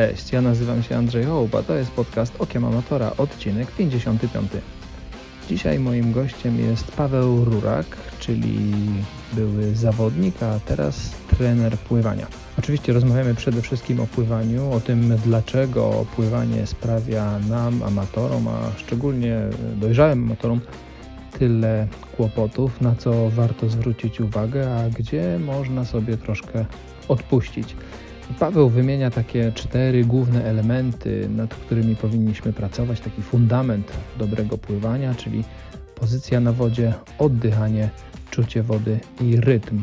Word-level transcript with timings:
Cześć, 0.00 0.32
ja 0.32 0.42
nazywam 0.42 0.82
się 0.82 0.96
Andrzej 0.96 1.24
Hołba, 1.24 1.62
to 1.62 1.74
jest 1.74 1.90
podcast 1.90 2.32
Okiem 2.38 2.64
Amatora, 2.64 3.12
odcinek 3.18 3.70
55. 3.70 4.50
Dzisiaj 5.48 5.78
moim 5.78 6.12
gościem 6.12 6.58
jest 6.58 6.92
Paweł 6.92 7.44
Rurak, 7.44 7.86
czyli 8.18 8.72
były 9.32 9.74
zawodnik, 9.74 10.42
a 10.42 10.60
teraz 10.60 11.10
trener 11.36 11.78
pływania. 11.78 12.26
Oczywiście 12.58 12.92
rozmawiamy 12.92 13.34
przede 13.34 13.62
wszystkim 13.62 14.00
o 14.00 14.06
pływaniu, 14.06 14.72
o 14.72 14.80
tym 14.80 15.16
dlaczego 15.24 16.06
pływanie 16.16 16.66
sprawia 16.66 17.38
nam, 17.38 17.82
amatorom, 17.82 18.48
a 18.48 18.78
szczególnie 18.78 19.38
dojrzałym 19.76 20.24
amatorom, 20.24 20.60
tyle 21.38 21.86
kłopotów, 22.16 22.80
na 22.80 22.94
co 22.94 23.30
warto 23.30 23.68
zwrócić 23.68 24.20
uwagę, 24.20 24.76
a 24.76 24.90
gdzie 24.90 25.38
można 25.44 25.84
sobie 25.84 26.16
troszkę 26.16 26.64
odpuścić. 27.08 27.76
Paweł 28.38 28.68
wymienia 28.68 29.10
takie 29.10 29.52
cztery 29.52 30.04
główne 30.04 30.44
elementy, 30.44 31.28
nad 31.28 31.54
którymi 31.54 31.96
powinniśmy 31.96 32.52
pracować, 32.52 33.00
taki 33.00 33.22
fundament 33.22 33.92
dobrego 34.18 34.58
pływania, 34.58 35.14
czyli 35.14 35.44
pozycja 35.94 36.40
na 36.40 36.52
wodzie, 36.52 36.94
oddychanie, 37.18 37.90
czucie 38.30 38.62
wody 38.62 39.00
i 39.20 39.36
rytm. 39.36 39.82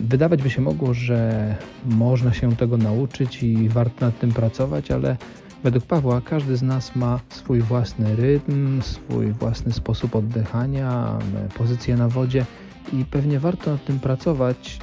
Wydawać 0.00 0.42
by 0.42 0.50
się 0.50 0.62
mogło, 0.62 0.94
że 0.94 1.54
można 1.84 2.32
się 2.32 2.56
tego 2.56 2.76
nauczyć 2.76 3.42
i 3.42 3.68
warto 3.68 4.06
nad 4.06 4.18
tym 4.18 4.32
pracować, 4.32 4.90
ale 4.90 5.16
według 5.64 5.84
Pawła 5.84 6.20
każdy 6.20 6.56
z 6.56 6.62
nas 6.62 6.96
ma 6.96 7.20
swój 7.28 7.60
własny 7.60 8.16
rytm, 8.16 8.82
swój 8.82 9.32
własny 9.32 9.72
sposób 9.72 10.16
oddychania, 10.16 11.18
pozycję 11.58 11.96
na 11.96 12.08
wodzie 12.08 12.44
i 12.92 13.04
pewnie 13.04 13.38
warto 13.38 13.70
nad 13.70 13.84
tym 13.84 14.00
pracować, 14.00 14.78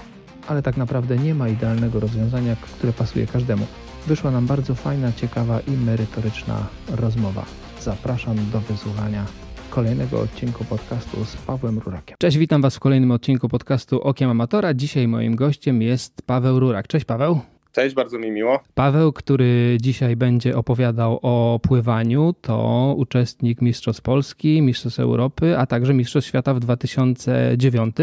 ale 0.48 0.62
tak 0.62 0.78
naprawdę 0.78 1.18
nie 1.18 1.36
ma 1.36 1.50
idealnego 1.50 2.00
rozwiązania, 2.00 2.56
które 2.56 2.94
pasuje 2.94 3.28
każdemu. 3.28 3.68
Wyszła 4.08 4.32
nam 4.32 4.48
bardzo 4.48 4.76
fajna, 4.76 5.12
ciekawa 5.12 5.60
i 5.60 5.72
merytoryczna 5.72 6.68
rozmowa. 6.96 7.46
Zapraszam 7.82 8.36
do 8.52 8.60
wysłuchania 8.60 9.26
kolejnego 9.70 10.22
odcinku 10.22 10.66
podcastu 10.66 11.26
z 11.26 11.36
Pawłem 11.36 11.80
Rurakiem. 11.80 12.18
Cześć, 12.20 12.38
witam 12.38 12.62
Was 12.62 12.76
w 12.76 12.80
kolejnym 12.80 13.12
odcinku 13.12 13.50
podcastu 13.50 14.02
Okiem 14.02 14.30
Amatora. 14.30 14.74
Dzisiaj 14.74 15.08
moim 15.08 15.36
gościem 15.36 15.82
jest 15.82 16.22
Paweł 16.26 16.60
Rurak. 16.60 16.88
Cześć 16.88 17.06
Paweł. 17.06 17.55
Cześć, 17.76 17.96
bardzo 17.96 18.20
mi 18.20 18.32
miło. 18.32 18.60
Paweł, 18.74 19.14
który 19.14 19.78
dzisiaj 19.82 20.16
będzie 20.16 20.58
opowiadał 20.58 21.20
o 21.22 21.60
pływaniu, 21.64 22.34
to 22.42 22.94
uczestnik 22.98 23.62
Mistrzostw 23.62 24.02
Polski, 24.02 24.62
Mistrzostw 24.62 25.00
Europy, 25.00 25.58
a 25.58 25.66
także 25.66 25.94
Mistrzostw 25.94 26.30
Świata 26.30 26.54
w 26.54 26.60
2009. 26.60 27.96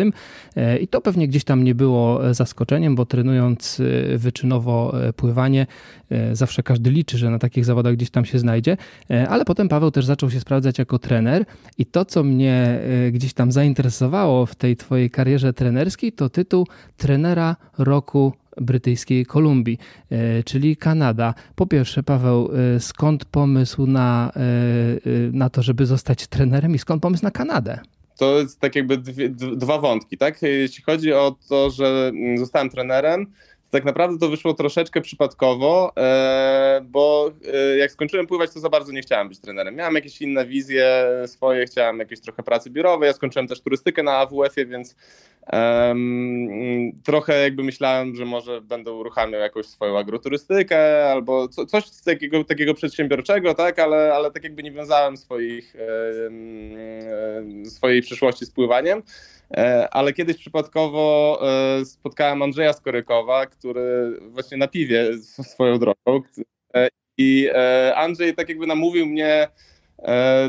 E, 0.57 0.79
I 0.79 0.89
to 0.89 1.01
pewnie 1.01 1.29
gdzieś 1.29 1.45
tam 1.45 1.65
nie 1.65 1.75
było 1.75 2.35
zaskoczeniem, 2.35 2.95
bo 2.95 3.07
trenując 3.07 3.81
e, 3.81 4.19
wyczynowo 4.19 5.03
e, 5.09 5.13
pływanie, 5.13 5.67
zawsze 6.33 6.63
każdy 6.63 6.91
liczy, 6.91 7.19
że 7.19 7.31
na 7.31 7.39
takich 7.39 7.65
zawodach 7.65 7.95
gdzieś 7.95 8.11
tam 8.11 8.25
się 8.25 8.39
znajdzie, 8.39 8.77
ale 9.29 9.45
potem 9.45 9.69
Paweł 9.69 9.91
też 9.91 10.05
zaczął 10.05 10.31
się 10.31 10.41
sprawdzać 10.41 10.79
jako 10.79 10.99
trener 10.99 11.45
i 11.79 11.87
to, 11.87 12.05
co 12.05 12.23
mnie 12.23 12.81
gdzieś 13.13 13.35
tam 13.35 13.53
zainteresowało 13.53 14.47
w 14.47 14.55
tej 14.55 14.77
twojej 14.77 15.11
karierze 15.11 15.53
trenerskiej, 15.53 16.13
to 16.13 16.29
tytuł 16.29 16.67
trenera 16.97 17.57
roku 17.79 18.33
brytyjskiej 18.61 19.27
Kolumbii, 19.27 19.79
e, 20.11 20.43
czyli 20.43 20.77
Kanada. 20.77 21.35
Po 21.55 21.67
pierwsze, 21.67 22.03
Paweł, 22.03 22.51
e, 22.77 22.81
skąd 22.81 23.25
pomysł 23.25 23.87
na, 23.87 24.33
e, 24.37 24.41
na 25.33 25.51
to, 25.51 25.63
żeby 25.63 25.87
zostać 25.87 26.27
trenerem 26.27 26.75
i 26.75 26.79
skąd 26.79 27.03
pomysł 27.03 27.25
na 27.25 27.31
Kanadę? 27.31 27.81
To 28.19 28.39
jest 28.39 28.61
tak 28.61 28.77
jakby 28.77 28.99
dwie, 28.99 29.29
dwa 29.57 29.79
wątki, 29.79 30.19
tak? 30.19 30.43
Jeśli 30.43 30.85
chodzi 30.85 31.13
o 31.13 31.37
to, 31.49 31.71
że 31.71 32.11
mm, 32.15 32.39
zostałem 32.39 32.71
trenerem, 32.71 33.27
tak 33.73 33.85
naprawdę 33.85 34.19
to 34.19 34.29
wyszło 34.29 34.55
troszeczkę 34.55 35.01
przypadkowo, 35.01 35.93
bo 36.83 37.31
jak 37.79 37.91
skończyłem 37.91 38.27
pływać, 38.27 38.51
to 38.55 38.61
za 38.61 38.69
bardzo 38.69 38.93
nie 38.93 39.03
chciałem 39.03 39.29
być 39.29 39.41
trenerem. 39.41 39.75
Miałem 39.75 39.95
jakieś 39.95 40.23
inne 40.23 40.47
wizje 40.47 41.07
swoje, 41.27 41.67
chciałem 41.67 41.99
jakieś 41.99 42.21
trochę 42.21 42.43
pracy 42.43 42.71
biurowej. 42.71 43.07
Ja 43.07 43.13
skończyłem 43.13 43.49
też 43.49 43.61
turystykę 43.61 44.03
na 44.03 44.17
AWF-ie, 44.17 44.67
więc 44.67 44.97
Um, 45.53 46.93
trochę 47.05 47.43
jakby 47.43 47.63
myślałem, 47.63 48.17
że 48.17 48.25
może 48.25 48.61
będę 48.61 48.93
uruchamiał 48.93 49.41
jakąś 49.41 49.67
swoją 49.67 49.99
agroturystykę 49.99 51.11
albo 51.11 51.49
co, 51.49 51.67
coś 51.67 51.85
takiego, 52.05 52.45
takiego 52.45 52.75
przedsiębiorczego, 52.75 53.55
tak, 53.55 53.79
ale, 53.79 54.15
ale 54.15 54.31
tak 54.31 54.45
jakby 54.45 54.63
nie 54.63 54.73
wiązałem 54.73 55.17
swoich, 55.17 55.75
um, 56.23 57.67
swojej 57.67 58.03
przyszłości 58.03 58.47
z 58.47 58.51
pływaniem. 58.51 59.03
E, 59.57 59.89
ale 59.91 60.13
kiedyś 60.13 60.37
przypadkowo 60.37 61.39
e, 61.81 61.85
spotkałem 61.85 62.43
Andrzeja 62.43 62.73
Skorykowa, 62.73 63.47
który 63.47 64.19
właśnie 64.21 64.57
na 64.57 64.69
piwie 64.69 65.19
swoją 65.53 65.79
drogą. 65.79 66.23
E, 66.75 66.89
I 67.19 67.49
Andrzej 67.95 68.35
tak 68.35 68.49
jakby 68.49 68.67
namówił 68.67 69.07
mnie 69.07 69.49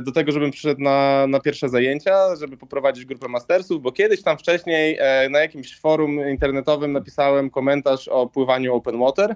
do 0.02 0.12
tego, 0.12 0.32
żebym 0.32 0.52
przyszedł 0.52 0.82
na, 0.82 1.28
na 1.28 1.40
pierwsze 1.40 1.70
zajęcia, 1.70 2.36
żeby 2.36 2.58
poprowadzić 2.58 3.06
grupę 3.06 3.28
mastersów, 3.28 3.82
bo 3.82 3.92
kiedyś 3.92 4.24
tam 4.24 4.38
wcześniej 4.38 5.00
na 5.30 5.40
jakimś 5.40 5.80
forum 5.80 6.30
internetowym 6.30 6.92
napisałem 6.92 7.50
komentarz 7.50 8.08
o 8.08 8.28
pływaniu 8.28 8.76
open 8.76 9.00
water. 9.00 9.36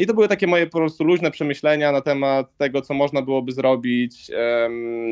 I 0.00 0.06
to 0.06 0.14
były 0.14 0.28
takie 0.28 0.46
moje 0.46 0.66
po 0.66 0.78
prostu 0.78 1.04
luźne 1.04 1.30
przemyślenia 1.30 1.92
na 1.92 2.00
temat 2.00 2.56
tego, 2.56 2.82
co 2.82 2.94
można 2.94 3.22
byłoby 3.22 3.52
zrobić 3.52 4.30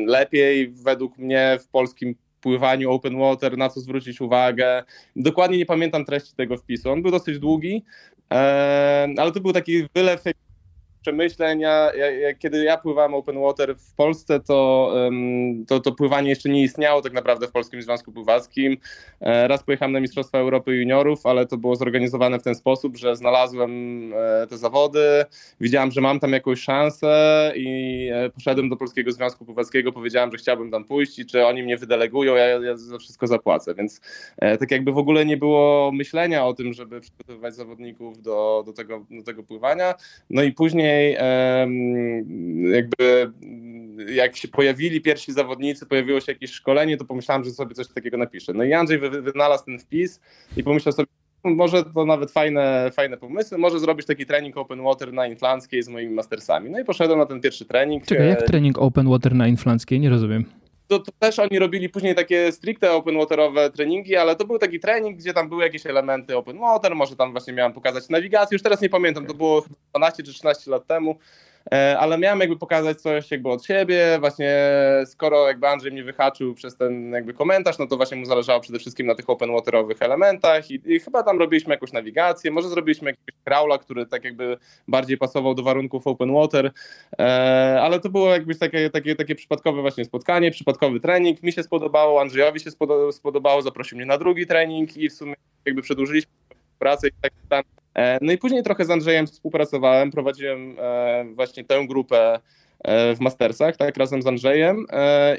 lepiej 0.05 0.71
według 0.71 1.17
mnie 1.17 1.57
w 1.61 1.67
polskim 1.67 2.15
pływaniu 2.41 2.91
open 2.91 3.19
water, 3.19 3.57
na 3.57 3.69
co 3.69 3.79
zwrócić 3.79 4.21
uwagę. 4.21 4.83
Dokładnie 5.15 5.57
nie 5.57 5.65
pamiętam 5.65 6.05
treści 6.05 6.35
tego 6.35 6.57
wpisu. 6.57 6.91
On 6.91 7.01
był 7.01 7.11
dosyć 7.11 7.39
długi, 7.39 7.83
ale 9.17 9.31
to 9.33 9.39
był 9.39 9.53
taki 9.53 9.87
wylew 9.95 10.23
przemyśleń. 11.01 11.59
Ja, 11.59 11.93
ja, 11.93 12.33
kiedy 12.33 12.63
ja 12.63 12.77
pływałem 12.77 13.13
open 13.13 13.41
water 13.41 13.75
w 13.75 13.93
Polsce, 13.93 14.39
to, 14.39 14.93
to, 15.67 15.79
to 15.79 15.91
pływanie 15.91 16.29
jeszcze 16.29 16.49
nie 16.49 16.61
istniało 16.61 17.01
tak 17.01 17.13
naprawdę 17.13 17.47
w 17.47 17.51
Polskim 17.51 17.81
Związku 17.81 18.11
Pływackim. 18.11 18.77
E, 19.21 19.47
raz 19.47 19.63
pojechałem 19.63 19.91
na 19.91 19.99
Mistrzostwa 19.99 20.37
Europy 20.37 20.75
Juniorów, 20.75 21.25
ale 21.25 21.45
to 21.45 21.57
było 21.57 21.75
zorganizowane 21.75 22.39
w 22.39 22.43
ten 22.43 22.55
sposób, 22.55 22.97
że 22.97 23.15
znalazłem 23.15 23.71
e, 24.13 24.47
te 24.47 24.57
zawody, 24.57 25.25
widziałem, 25.61 25.91
że 25.91 26.01
mam 26.01 26.19
tam 26.19 26.33
jakąś 26.33 26.61
szansę 26.61 27.51
i 27.55 28.09
e, 28.13 28.29
poszedłem 28.29 28.69
do 28.69 28.77
Polskiego 28.77 29.11
Związku 29.11 29.45
Pływackiego, 29.45 29.91
powiedziałem, 29.91 30.31
że 30.31 30.37
chciałbym 30.37 30.71
tam 30.71 30.85
pójść 30.85 31.19
i 31.19 31.25
czy 31.25 31.45
oni 31.45 31.63
mnie 31.63 31.77
wydelegują, 31.77 32.35
ja, 32.35 32.45
ja 32.45 32.77
za 32.77 32.97
wszystko 32.97 33.27
zapłacę. 33.27 33.75
Więc 33.75 34.01
tak 34.59 34.71
jakby 34.71 34.91
w 34.91 34.97
ogóle 34.97 35.25
nie 35.25 35.37
było 35.37 35.91
myślenia 35.91 36.45
o 36.45 36.53
tym, 36.53 36.73
żeby 36.73 37.01
przygotowywać 37.01 37.55
zawodników 37.55 38.21
do, 38.21 38.63
do, 38.65 38.73
tego, 38.73 39.05
do 39.11 39.23
tego 39.23 39.43
pływania. 39.43 39.93
No 40.29 40.43
i 40.43 40.51
później 40.51 40.90
później 40.91 41.17
jakby 42.73 43.31
jak 44.13 44.37
się 44.37 44.47
pojawili 44.47 45.01
pierwsi 45.01 45.33
zawodnicy, 45.33 45.85
pojawiło 45.85 46.19
się 46.19 46.31
jakieś 46.31 46.51
szkolenie, 46.51 46.97
to 46.97 47.05
pomyślałem, 47.05 47.43
że 47.43 47.51
sobie 47.51 47.75
coś 47.75 47.87
takiego 47.87 48.17
napiszę. 48.17 48.53
No 48.53 48.63
i 48.63 48.73
Andrzej 48.73 48.99
wynalazł 48.99 49.65
ten 49.65 49.79
wpis 49.79 50.19
i 50.57 50.63
pomyślał 50.63 50.93
sobie, 50.93 51.07
może 51.43 51.83
to 51.83 52.05
nawet 52.05 52.31
fajne, 52.31 52.91
fajne 52.93 53.17
pomysły, 53.17 53.57
może 53.57 53.79
zrobić 53.79 54.07
taki 54.07 54.25
trening 54.25 54.57
open 54.57 54.83
water 54.83 55.13
na 55.13 55.27
inflanckiej 55.27 55.83
z 55.83 55.87
moimi 55.87 56.13
mastersami. 56.13 56.69
No 56.69 56.79
i 56.79 56.85
poszedłem 56.85 57.19
na 57.19 57.25
ten 57.25 57.41
pierwszy 57.41 57.65
trening. 57.65 58.05
Czekaj, 58.05 58.27
jak 58.27 58.43
trening 58.43 58.77
open 58.77 59.09
water 59.09 59.35
na 59.35 59.47
inflanckiej? 59.47 59.99
Nie 59.99 60.09
rozumiem. 60.09 60.45
To, 60.91 60.99
to, 60.99 61.11
też 61.19 61.39
oni 61.39 61.59
robili 61.59 61.89
później 61.89 62.15
takie 62.15 62.51
stricte 62.51 62.91
open 62.91 63.17
waterowe 63.17 63.69
treningi, 63.69 64.15
ale 64.15 64.35
to 64.35 64.45
był 64.45 64.59
taki 64.59 64.79
trening, 64.79 65.17
gdzie 65.17 65.33
tam 65.33 65.49
były 65.49 65.63
jakieś 65.63 65.85
elementy 65.85 66.37
open 66.37 66.59
water, 66.59 66.95
może 66.95 67.15
tam 67.15 67.31
właśnie 67.31 67.53
miałem 67.53 67.73
pokazać 67.73 68.09
nawigację, 68.09 68.55
już 68.55 68.61
teraz 68.61 68.81
nie 68.81 68.89
pamiętam, 68.89 69.25
to 69.25 69.33
było 69.33 69.63
12 69.89 70.23
czy 70.23 70.33
13 70.33 70.71
lat 70.71 70.87
temu. 70.87 71.15
E, 71.73 71.99
ale 71.99 72.17
miałem 72.17 72.39
jakby 72.39 72.57
pokazać 72.57 73.01
coś 73.01 73.31
jakby 73.31 73.49
od 73.49 73.65
siebie, 73.65 74.17
właśnie 74.19 74.55
skoro 75.05 75.47
jakby 75.47 75.67
Andrzej 75.67 75.91
mnie 75.91 76.03
wyhaczył 76.03 76.53
przez 76.53 76.77
ten 76.77 77.11
jakby 77.11 77.33
komentarz, 77.33 77.77
no 77.79 77.87
to 77.87 77.97
właśnie 77.97 78.17
mu 78.17 78.25
zależało 78.25 78.59
przede 78.59 78.79
wszystkim 78.79 79.07
na 79.07 79.15
tych 79.15 79.29
open 79.29 79.51
waterowych 79.51 80.01
elementach 80.01 80.71
i, 80.71 80.81
i 80.85 80.99
chyba 80.99 81.23
tam 81.23 81.39
robiliśmy 81.39 81.73
jakąś 81.73 81.91
nawigację, 81.91 82.51
może 82.51 82.69
zrobiliśmy 82.69 83.09
jakiegoś 83.09 83.43
crawla, 83.43 83.77
który 83.77 84.05
tak 84.05 84.23
jakby 84.23 84.57
bardziej 84.87 85.17
pasował 85.17 85.55
do 85.55 85.63
warunków 85.63 86.07
open 86.07 86.33
water, 86.33 86.71
e, 87.19 87.23
ale 87.81 87.99
to 87.99 88.09
było 88.09 88.29
jakby 88.29 88.55
takie, 88.55 88.89
takie, 88.89 89.15
takie 89.15 89.35
przypadkowe 89.35 89.81
właśnie 89.81 90.05
spotkanie, 90.05 90.51
przypadkowy 90.51 90.99
trening, 90.99 91.43
mi 91.43 91.51
się 91.51 91.63
spodobało, 91.63 92.21
Andrzejowi 92.21 92.59
się 92.59 92.71
spodobało, 93.11 93.61
zaprosił 93.61 93.97
mnie 93.97 94.05
na 94.05 94.17
drugi 94.17 94.47
trening 94.47 94.97
i 94.97 95.09
w 95.09 95.13
sumie 95.13 95.33
jakby 95.65 95.81
przedłużyliśmy 95.81 96.31
pracę 96.79 97.07
i 97.07 97.11
tak 97.49 97.65
no 98.21 98.31
i 98.31 98.37
później 98.37 98.63
trochę 98.63 98.85
z 98.85 98.89
Andrzejem 98.89 99.27
współpracowałem, 99.27 100.11
prowadziłem 100.11 100.75
e, 100.79 101.25
właśnie 101.35 101.63
tę 101.63 101.87
grupę 101.87 102.39
e, 102.83 103.15
w 103.15 103.19
Mastersach, 103.19 103.77
tak, 103.77 103.97
razem 103.97 104.21
z 104.21 104.27
Andrzejem 104.27 104.85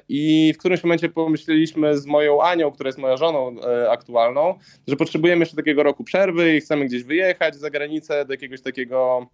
i 0.09 0.53
w 0.55 0.59
którymś 0.59 0.85
momencie 0.85 1.09
pomyśleliśmy 1.09 1.99
z 1.99 2.07
moją 2.07 2.43
Anią, 2.43 2.73
która 2.73 2.89
jest 2.89 2.99
moją 2.99 3.17
żoną 3.17 3.57
aktualną, 3.91 4.59
że 4.89 4.97
potrzebujemy 4.97 5.41
jeszcze 5.41 5.57
takiego 5.57 5.83
roku 5.83 6.05
przerwy 6.05 6.57
i 6.57 6.61
chcemy 6.61 6.85
gdzieś 6.85 7.05
wyjechać 7.05 7.55
za 7.57 7.71
granicę 7.71 8.25
do 8.25 8.33
jakiegoś 8.33 8.61
takiego 8.61 9.27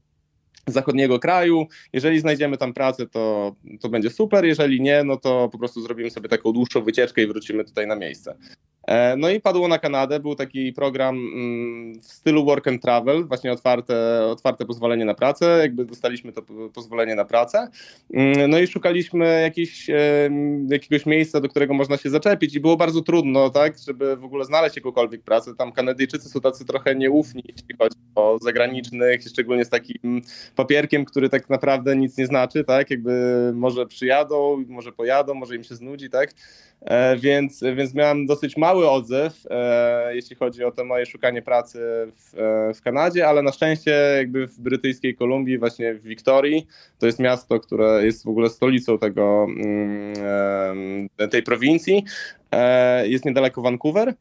zachodniego 0.66 1.18
kraju. 1.18 1.66
Jeżeli 1.92 2.20
znajdziemy 2.20 2.56
tam 2.56 2.72
pracę, 2.72 3.06
to, 3.06 3.54
to 3.80 3.88
będzie 3.88 4.10
super, 4.10 4.44
jeżeli 4.44 4.80
nie, 4.80 5.04
no 5.04 5.16
to 5.16 5.48
po 5.52 5.58
prostu 5.58 5.80
zrobimy 5.80 6.10
sobie 6.10 6.28
taką 6.28 6.52
dłuższą 6.52 6.82
wycieczkę 6.82 7.22
i 7.22 7.26
wrócimy 7.26 7.64
tutaj 7.64 7.86
na 7.86 7.96
miejsce. 7.96 8.36
E, 8.88 9.16
no 9.16 9.30
i 9.30 9.40
padło 9.40 9.68
na 9.68 9.78
Kanadę, 9.78 10.20
był 10.20 10.34
taki 10.34 10.72
program 10.72 11.16
mm, 11.16 12.00
w 12.00 12.04
stylu 12.04 12.44
work 12.44 12.68
and 12.68 12.82
travel, 12.82 13.24
właśnie 13.24 13.52
otwarte, 13.52 14.26
otwarte 14.26 14.64
pozwolenie 14.64 15.04
na 15.04 15.14
pracę, 15.14 15.58
jakby 15.62 15.84
dostaliśmy 15.84 16.32
to 16.32 16.42
pozwolenie 16.74 17.14
na 17.14 17.24
pracę. 17.24 17.68
Mm, 18.14 18.50
no 18.50 18.58
i 18.58 18.66
szukaliśmy 18.66 19.40
jakiś, 19.42 19.90
jakiegoś 20.68 21.06
miejsca, 21.06 21.40
do 21.40 21.48
którego 21.48 21.74
można 21.74 21.96
się 21.96 22.10
zaczepić. 22.10 22.54
I 22.54 22.60
było 22.60 22.76
bardzo 22.76 23.02
trudno, 23.02 23.50
tak, 23.50 23.78
żeby 23.86 24.16
w 24.16 24.24
ogóle 24.24 24.44
znaleźć 24.44 24.76
jakąkolwiek 24.76 25.22
pracę. 25.22 25.54
Tam 25.54 25.72
Kanadyjczycy 25.72 26.28
są 26.28 26.40
tacy 26.40 26.64
trochę 26.64 26.94
nieufni, 26.94 27.42
jeśli 27.48 27.76
chodzi 27.78 27.96
o 28.14 28.38
zagranicznych, 28.42 29.22
szczególnie 29.22 29.64
z 29.64 29.68
takim 29.68 30.22
papierkiem, 30.56 31.04
który 31.04 31.28
tak 31.28 31.50
naprawdę 31.50 31.96
nic 31.96 32.18
nie 32.18 32.26
znaczy, 32.26 32.64
tak, 32.64 32.90
jakby 32.90 33.12
może 33.54 33.86
przyjadą, 33.86 34.64
może 34.68 34.92
pojadą, 34.92 35.34
może 35.34 35.56
im 35.56 35.64
się 35.64 35.74
znudzi, 35.74 36.10
tak, 36.10 36.30
e, 36.80 37.16
więc, 37.16 37.60
więc 37.76 37.94
miałem 37.94 38.26
dosyć 38.26 38.56
mały 38.56 38.77
odzew, 38.86 39.46
e, 39.50 40.14
jeśli 40.14 40.36
chodzi 40.36 40.64
o 40.64 40.72
to 40.72 40.84
moje 40.84 41.06
szukanie 41.06 41.42
pracy 41.42 41.78
w, 42.16 42.38
e, 42.38 42.74
w 42.74 42.82
Kanadzie, 42.82 43.28
ale 43.28 43.42
na 43.42 43.52
szczęście 43.52 43.90
jakby 44.16 44.46
w 44.46 44.60
brytyjskiej 44.60 45.16
Kolumbii, 45.16 45.58
właśnie 45.58 45.94
w 45.94 46.02
Wiktorii, 46.02 46.66
to 46.98 47.06
jest 47.06 47.18
miasto, 47.18 47.60
które 47.60 48.04
jest 48.04 48.24
w 48.24 48.28
ogóle 48.28 48.50
stolicą 48.50 48.98
tego, 48.98 49.46
mm, 49.48 51.08
tej 51.30 51.42
prowincji, 51.42 52.04
jest 53.04 53.24
niedaleko 53.24 53.62
Vancouver, 53.62 54.14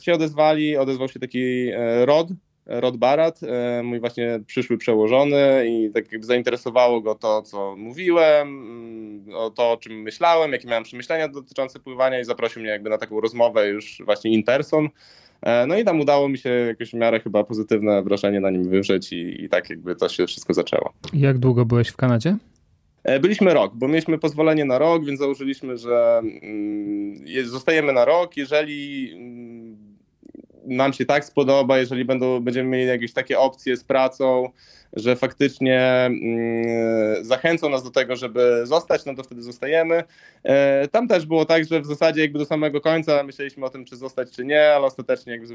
się 0.00 0.12
odezwali, 0.12 0.76
odezwał 0.76 1.08
się 1.08 1.20
taki 1.20 1.70
Rod, 2.04 2.28
Rod 2.68 2.96
Barat, 2.96 3.40
e, 3.42 3.82
mój 3.82 4.00
właśnie 4.00 4.40
przyszły 4.46 4.78
przełożony 4.78 5.64
i 5.68 5.90
tak 5.90 6.12
jakby 6.12 6.26
zainteresowało 6.26 7.00
go 7.00 7.14
to, 7.14 7.42
co 7.42 7.76
mówiłem, 7.76 8.48
mm, 8.48 9.34
o 9.34 9.50
to, 9.50 9.72
o 9.72 9.76
czym 9.76 10.02
myślałem, 10.02 10.52
jakie 10.52 10.68
miałem 10.68 10.84
przemyślenia 10.84 11.28
dotyczące 11.28 11.80
pływania 11.80 12.20
i 12.20 12.24
zaprosił 12.24 12.62
mnie 12.62 12.70
jakby 12.70 12.90
na 12.90 12.98
taką 12.98 13.20
rozmowę 13.20 13.68
już 13.68 14.02
właśnie 14.04 14.30
in 14.30 14.42
person. 14.42 14.88
E, 15.42 15.66
no 15.66 15.78
i 15.78 15.84
tam 15.84 16.00
udało 16.00 16.28
mi 16.28 16.38
się 16.38 16.50
jakieś 16.50 16.90
w 16.90 16.94
miarę 16.94 17.20
chyba 17.20 17.44
pozytywne 17.44 18.02
wrażenie 18.02 18.40
na 18.40 18.50
nim 18.50 18.68
wywrzeć 18.68 19.12
i, 19.12 19.44
i 19.44 19.48
tak 19.48 19.70
jakby 19.70 19.96
to 19.96 20.08
się 20.08 20.26
wszystko 20.26 20.54
zaczęło. 20.54 20.92
Jak 21.12 21.38
długo 21.38 21.64
byłeś 21.64 21.88
w 21.88 21.96
Kanadzie? 21.96 22.36
E, 23.04 23.20
byliśmy 23.20 23.54
rok, 23.54 23.72
bo 23.74 23.88
mieliśmy 23.88 24.18
pozwolenie 24.18 24.64
na 24.64 24.78
rok, 24.78 25.04
więc 25.04 25.20
założyliśmy, 25.20 25.76
że 25.76 26.18
mm, 26.18 27.44
zostajemy 27.44 27.92
na 27.92 28.04
rok. 28.04 28.36
Jeżeli 28.36 29.10
mm, 29.12 29.57
nam 30.68 30.92
się 30.92 31.06
tak 31.06 31.24
spodoba, 31.24 31.78
jeżeli 31.78 32.04
będą, 32.04 32.40
będziemy 32.40 32.68
mieli 32.68 32.86
jakieś 32.86 33.12
takie 33.12 33.38
opcje 33.38 33.76
z 33.76 33.84
pracą, 33.84 34.50
że 34.92 35.16
faktycznie 35.16 35.80
mm, 35.80 37.24
zachęcą 37.24 37.68
nas 37.68 37.84
do 37.84 37.90
tego, 37.90 38.16
żeby 38.16 38.60
zostać, 38.64 39.04
no 39.04 39.14
to 39.14 39.22
wtedy 39.22 39.42
zostajemy. 39.42 40.04
E, 40.44 40.88
tam 40.88 41.08
też 41.08 41.26
było 41.26 41.44
tak, 41.44 41.64
że 41.64 41.80
w 41.80 41.86
zasadzie 41.86 42.20
jakby 42.20 42.38
do 42.38 42.44
samego 42.44 42.80
końca 42.80 43.22
myśleliśmy 43.22 43.66
o 43.66 43.70
tym, 43.70 43.84
czy 43.84 43.96
zostać, 43.96 44.30
czy 44.30 44.44
nie, 44.44 44.70
ale 44.74 44.86
ostatecznie 44.86 45.32
jakby 45.32 45.46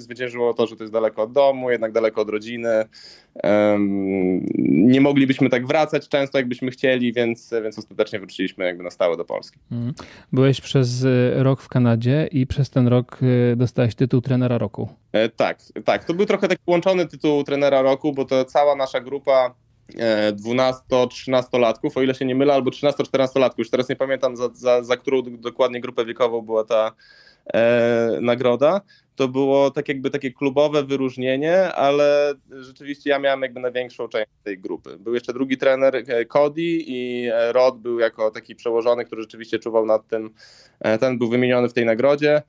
zwyciężyło 0.00 0.54
to, 0.54 0.66
że 0.66 0.76
to 0.76 0.82
jest 0.82 0.92
daleko 0.92 1.22
od 1.22 1.32
domu, 1.32 1.70
jednak 1.70 1.92
daleko 1.92 2.20
od 2.20 2.28
rodziny. 2.28 2.84
Nie 4.58 5.00
moglibyśmy 5.00 5.50
tak 5.50 5.66
wracać 5.66 6.08
często, 6.08 6.38
jakbyśmy 6.38 6.70
chcieli, 6.70 7.12
więc, 7.12 7.54
więc 7.62 7.78
ostatecznie 7.78 8.18
wróciliśmy 8.18 8.64
jakby 8.64 8.84
na 8.84 8.90
stałe 8.90 9.16
do 9.16 9.24
Polski. 9.24 9.58
Mhm. 9.72 9.94
Byłeś 10.32 10.60
przez 10.60 11.04
e, 11.04 11.42
rok 11.42 11.62
w 11.62 11.68
Kanadzie 11.68 12.28
i 12.32 12.46
przez 12.46 12.70
ten 12.70 12.88
rok 12.88 13.18
e, 13.52 13.56
dostałeś 13.56 13.94
tytuł 13.94 14.20
trenera 14.20 14.58
roku. 14.58 14.88
Tak, 15.36 15.58
tak. 15.84 16.04
To 16.04 16.14
był 16.14 16.26
trochę 16.26 16.48
taki 16.48 16.62
połączony 16.64 17.06
tytuł 17.06 17.44
trenera 17.44 17.82
roku, 17.82 18.12
bo 18.12 18.24
to 18.24 18.44
cała 18.44 18.76
nasza 18.80 19.00
grupa 19.00 19.54
12-13-latków, 20.32 21.96
o 21.96 22.02
ile 22.02 22.14
się 22.14 22.24
nie 22.24 22.34
mylę, 22.34 22.54
albo 22.54 22.70
13-14-latków, 22.70 23.58
już 23.58 23.70
teraz 23.70 23.88
nie 23.88 23.96
pamiętam 23.96 24.36
za, 24.36 24.48
za, 24.54 24.82
za 24.82 24.96
którą 24.96 25.22
dokładnie 25.22 25.80
grupę 25.80 26.04
wiekową 26.04 26.42
była 26.42 26.64
ta 26.64 26.92
e, 27.54 28.18
nagroda. 28.20 28.80
To 29.16 29.28
było 29.28 29.70
tak 29.70 29.88
jakby 29.88 30.10
takie 30.10 30.30
klubowe 30.30 30.84
wyróżnienie, 30.84 31.72
ale 31.72 32.34
rzeczywiście 32.50 33.10
ja 33.10 33.18
miałem 33.18 33.42
jakby 33.42 33.60
największą 33.60 34.08
część 34.08 34.30
tej 34.44 34.58
grupy. 34.58 34.96
Był 34.98 35.14
jeszcze 35.14 35.32
drugi 35.32 35.58
trener 35.58 35.96
e, 35.96 36.24
Cody 36.24 36.62
i 36.62 37.28
e, 37.32 37.52
Rod 37.52 37.78
był 37.78 37.98
jako 37.98 38.30
taki 38.30 38.54
przełożony, 38.54 39.04
który 39.04 39.22
rzeczywiście 39.22 39.58
czuwał 39.58 39.86
nad 39.86 40.08
tym. 40.08 40.30
E, 40.80 40.98
ten 40.98 41.18
był 41.18 41.28
wymieniony 41.28 41.68
w 41.68 41.72
tej 41.72 41.86
nagrodzie. 41.86 42.42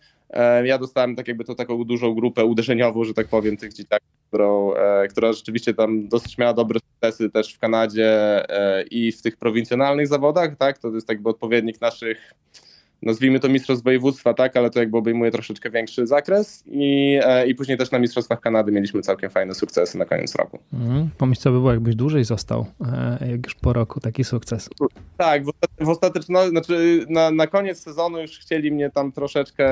Ja 0.64 0.78
dostałem 0.78 1.16
tak 1.16 1.28
jakby 1.28 1.44
to 1.44 1.56
taką 1.56 1.84
dużą 1.84 2.14
grupę 2.14 2.46
uderzeniową, 2.46 3.04
że 3.04 3.14
tak 3.14 3.28
powiem, 3.28 3.58
tych 3.58 3.74
dzieciaków, 3.74 4.10
którą, 4.28 4.74
e, 4.74 5.08
która 5.08 5.34
rzeczywiście 5.34 5.74
tam 5.74 6.08
dosyć 6.08 6.38
miała 6.38 6.54
dobre 6.54 6.80
sukcesy 6.80 7.30
też 7.30 7.54
w 7.54 7.60
Kanadzie 7.60 8.10
e, 8.50 8.84
i 8.84 9.12
w 9.12 9.22
tych 9.22 9.38
prowincjonalnych 9.38 10.08
zawodach, 10.08 10.56
tak? 10.58 10.78
To 10.78 10.90
jest 10.90 11.10
jakby 11.10 11.30
odpowiednik 11.30 11.82
naszych 11.82 12.34
nazwijmy 13.02 13.40
to 13.40 13.50
mistrzostw 13.50 13.84
województwa, 13.84 14.34
tak, 14.34 14.58
ale 14.58 14.70
to 14.70 14.80
jakby 14.80 14.98
obejmuje 14.98 15.32
troszeczkę 15.32 15.70
większy 15.70 16.08
zakres 16.08 16.64
i, 16.68 17.20
e, 17.24 17.48
i 17.48 17.56
później 17.56 17.78
też 17.78 17.92
na 17.92 18.00
mistrzostwach 18.00 18.40
Kanady 18.40 18.72
mieliśmy 18.72 19.02
całkiem 19.02 19.30
fajne 19.30 19.56
sukcesy 19.56 19.98
na 19.98 20.06
koniec 20.06 20.36
roku. 20.36 20.60
Mhm. 20.74 21.10
Pomyśl, 21.18 21.42
co 21.42 21.52
by 21.52 21.58
było, 21.58 21.72
jakbyś 21.72 21.96
dłużej 21.96 22.24
został, 22.24 22.66
jak 23.32 23.46
już 23.46 23.56
po 23.56 23.74
roku 23.74 24.00
taki 24.00 24.24
sukces. 24.24 24.70
Tak, 25.18 25.44
w, 25.80 25.90
ostateczności, 25.90 26.50
znaczy 26.50 27.06
na, 27.10 27.32
na 27.32 27.48
koniec 27.48 27.84
sezonu 27.84 28.22
już 28.22 28.40
chcieli 28.40 28.72
mnie 28.72 28.90
tam 28.90 29.12
troszeczkę 29.12 29.66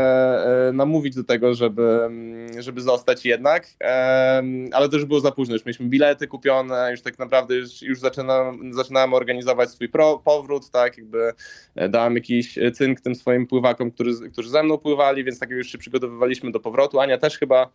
e, 0.67 0.71
namówić 0.73 1.15
do 1.15 1.23
tego, 1.23 1.53
żeby, 1.53 2.03
mm, 2.05 2.61
żeby 2.61 2.81
zostać 2.81 3.25
jednak, 3.25 3.67
e, 3.83 4.43
ale 4.71 4.89
to 4.89 4.95
już 4.95 5.05
było 5.05 5.19
za 5.19 5.31
późno, 5.31 5.55
już 5.55 5.65
mieliśmy 5.65 5.85
bilety 5.85 6.27
kupione, 6.27 6.87
już 6.91 7.01
tak 7.01 7.19
naprawdę 7.19 7.55
już, 7.55 7.81
już 7.81 7.99
zaczynałem, 7.99 8.73
zaczynałem 8.73 9.13
organizować 9.13 9.69
swój 9.69 9.89
pro, 9.89 10.21
powrót, 10.25 10.71
tak, 10.71 10.97
jakby 10.97 11.31
e, 11.75 11.89
dałem 11.89 12.15
jakiś 12.15 12.59
cynk 12.73 13.01
tym 13.01 13.15
swoim 13.19 13.47
pływakom, 13.47 13.91
którzy, 13.91 14.29
którzy 14.29 14.49
ze 14.49 14.63
mną 14.63 14.77
pływali, 14.77 15.23
więc 15.23 15.39
tak 15.39 15.49
już 15.49 15.71
się 15.71 15.77
przygotowywaliśmy 15.77 16.51
do 16.51 16.59
powrotu. 16.59 16.99
Ania 16.99 17.17
też 17.17 17.37
chyba 17.37 17.69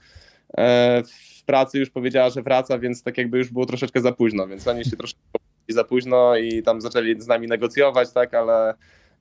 e, 0.57 1.03
w 1.39 1.45
pracy 1.45 1.79
już 1.79 1.91
powiedziała, 1.91 2.31
że 2.31 2.43
wraca, 2.43 2.79
więc 2.79 3.03
tak 3.03 3.19
jakby 3.19 3.39
już 3.39 3.51
było 3.51 3.67
troszeczkę 3.67 4.01
za 4.01 4.13
późno, 4.13 4.47
więc 4.47 4.69
oni 4.69 4.85
się 4.85 4.97
troszeczkę 4.97 5.23
za 5.69 5.85
późno 5.85 6.37
i 6.37 6.63
tam 6.63 6.81
zaczęli 6.81 7.21
z 7.21 7.27
nami 7.27 7.47
negocjować, 7.47 8.13
tak, 8.13 8.35
ale 8.35 8.75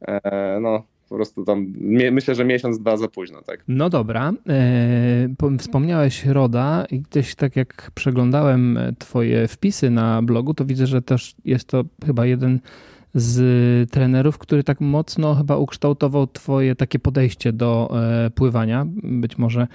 e, 0.08 0.60
no 0.62 0.84
po 1.10 1.16
prostu 1.16 1.44
tam 1.44 1.74
myślę, 2.12 2.36
że 2.36 2.46
miesiąc, 2.46 2.80
dwa 2.80 2.98
za 2.98 3.08
późno, 3.08 3.42
tak. 3.42 3.64
No 3.68 3.90
dobra. 3.90 4.34
E, 4.50 5.58
wspomniałeś 5.60 6.26
Roda 6.26 6.86
i 6.92 7.00
gdzieś 7.00 7.36
tak 7.36 7.56
jak 7.56 7.92
przeglądałem 7.96 8.80
twoje 9.00 9.48
wpisy 9.48 9.90
na 9.90 10.22
blogu, 10.22 10.54
to 10.54 10.66
widzę, 10.66 10.88
że 10.88 11.02
też 11.02 11.36
jest 11.46 11.68
to 11.68 11.84
chyba 12.06 12.26
jeden 12.26 12.60
z 13.16 13.92
trenerów, 13.92 14.38
który 14.38 14.64
tak 14.64 14.82
mocno 14.82 15.36
chyba 15.36 15.58
ukształtował 15.58 16.28
twoje 16.28 16.76
takie 16.76 17.00
podejście 17.00 17.54
do 17.54 17.94
e, 18.26 18.30
pływania. 18.30 18.86
Być 19.04 19.38
może 19.38 19.68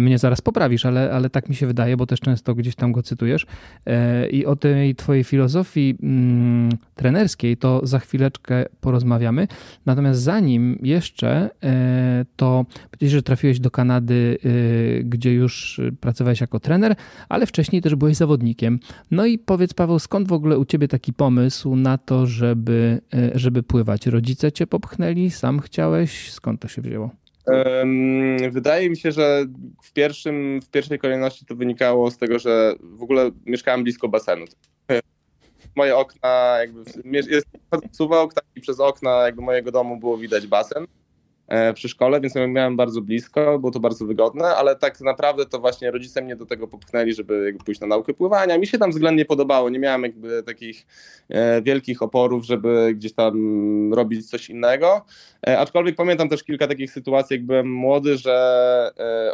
mnie 0.00 0.18
zaraz 0.18 0.40
poprawisz, 0.40 0.86
ale, 0.86 1.12
ale 1.12 1.30
tak 1.30 1.48
mi 1.48 1.54
się 1.54 1.66
wydaje, 1.66 1.96
bo 1.96 2.06
też 2.06 2.20
często 2.20 2.54
gdzieś 2.54 2.74
tam 2.74 2.92
go 2.92 3.02
cytujesz. 3.02 3.46
E, 3.86 4.28
I 4.28 4.46
o 4.46 4.56
tej 4.56 4.94
twojej 4.94 5.24
filozofii 5.24 5.98
mm, 6.02 6.70
trenerskiej 6.94 7.56
to 7.56 7.86
za 7.86 7.98
chwileczkę 7.98 8.64
porozmawiamy. 8.80 9.48
Natomiast 9.86 10.20
zanim 10.20 10.78
jeszcze, 10.82 11.50
e, 11.64 12.24
to 12.36 12.66
powiedziałeś, 12.90 13.12
że 13.12 13.22
trafiłeś 13.22 13.60
do 13.60 13.70
Kanady, 13.70 14.38
gdzie 15.04 15.34
już 15.34 15.80
pracowałeś 16.00 16.40
jako 16.40 16.60
trener, 16.60 16.94
ale 17.28 17.46
wcześniej 17.46 17.82
też 17.82 17.94
byłeś 17.94 18.16
zawodnikiem. 18.16 18.80
No 19.10 19.26
i 19.26 19.38
powiedz 19.38 19.74
Paweł, 19.74 19.98
skąd 19.98 20.28
w 20.28 20.32
ogóle 20.32 20.58
u 20.58 20.64
ciebie 20.64 20.88
taki 20.88 21.12
pomysł 21.12 21.76
na 21.76 21.98
to, 21.98 22.26
żeby, 22.26 23.00
żeby 23.34 23.62
pływać? 23.62 24.06
Rodzice 24.06 24.52
cię 24.52 24.66
popchnęli, 24.66 25.30
sam 25.30 25.60
chciałeś? 25.60 26.32
Skąd 26.32 26.60
to 26.60 26.68
się 26.68 26.82
wzięło? 26.82 27.27
Wydaje 28.50 28.90
mi 28.90 28.96
się, 28.96 29.12
że 29.12 29.46
w, 29.82 29.92
pierwszym, 29.92 30.60
w 30.62 30.70
pierwszej 30.70 30.98
kolejności 30.98 31.44
to 31.44 31.54
wynikało 31.56 32.10
z 32.10 32.18
tego, 32.18 32.38
że 32.38 32.74
w 32.80 33.02
ogóle 33.02 33.30
mieszkałem 33.46 33.82
blisko 33.82 34.08
basenu. 34.08 34.44
Moje 35.76 35.96
okna, 35.96 36.56
jakby 36.58 36.82
jest 37.12 37.46
suwałk, 37.92 38.34
tak 38.34 38.44
i 38.56 38.60
przez 38.60 38.80
okna 38.80 39.24
jakby 39.24 39.42
mojego 39.42 39.72
domu 39.72 39.96
było 39.96 40.18
widać 40.18 40.46
basen. 40.46 40.86
E, 41.48 41.72
przy 41.72 41.88
szkole, 41.88 42.20
więc 42.20 42.34
miałem 42.34 42.76
bardzo 42.76 43.00
blisko, 43.00 43.58
było 43.58 43.72
to 43.72 43.80
bardzo 43.80 44.06
wygodne, 44.06 44.44
ale 44.44 44.76
tak 44.76 45.00
naprawdę 45.00 45.46
to 45.46 45.58
właśnie 45.58 45.90
rodzice 45.90 46.22
mnie 46.22 46.36
do 46.36 46.46
tego 46.46 46.68
popchnęli, 46.68 47.12
żeby 47.12 47.54
pójść 47.64 47.80
na 47.80 47.86
naukę 47.86 48.14
pływania. 48.14 48.58
Mi 48.58 48.66
się 48.66 48.78
tam 48.78 48.90
względnie 48.90 49.24
podobało, 49.24 49.70
nie 49.70 49.78
miałem 49.78 50.02
jakby 50.02 50.42
takich 50.42 50.86
e, 51.28 51.62
wielkich 51.62 52.02
oporów, 52.02 52.44
żeby 52.44 52.94
gdzieś 52.94 53.12
tam 53.12 53.34
robić 53.94 54.30
coś 54.30 54.50
innego, 54.50 55.04
e, 55.46 55.58
aczkolwiek 55.58 55.96
pamiętam 55.96 56.28
też 56.28 56.44
kilka 56.44 56.66
takich 56.66 56.92
sytuacji, 56.92 57.36
jak 57.36 57.46
byłem 57.46 57.72
młody, 57.72 58.16
że 58.16 58.38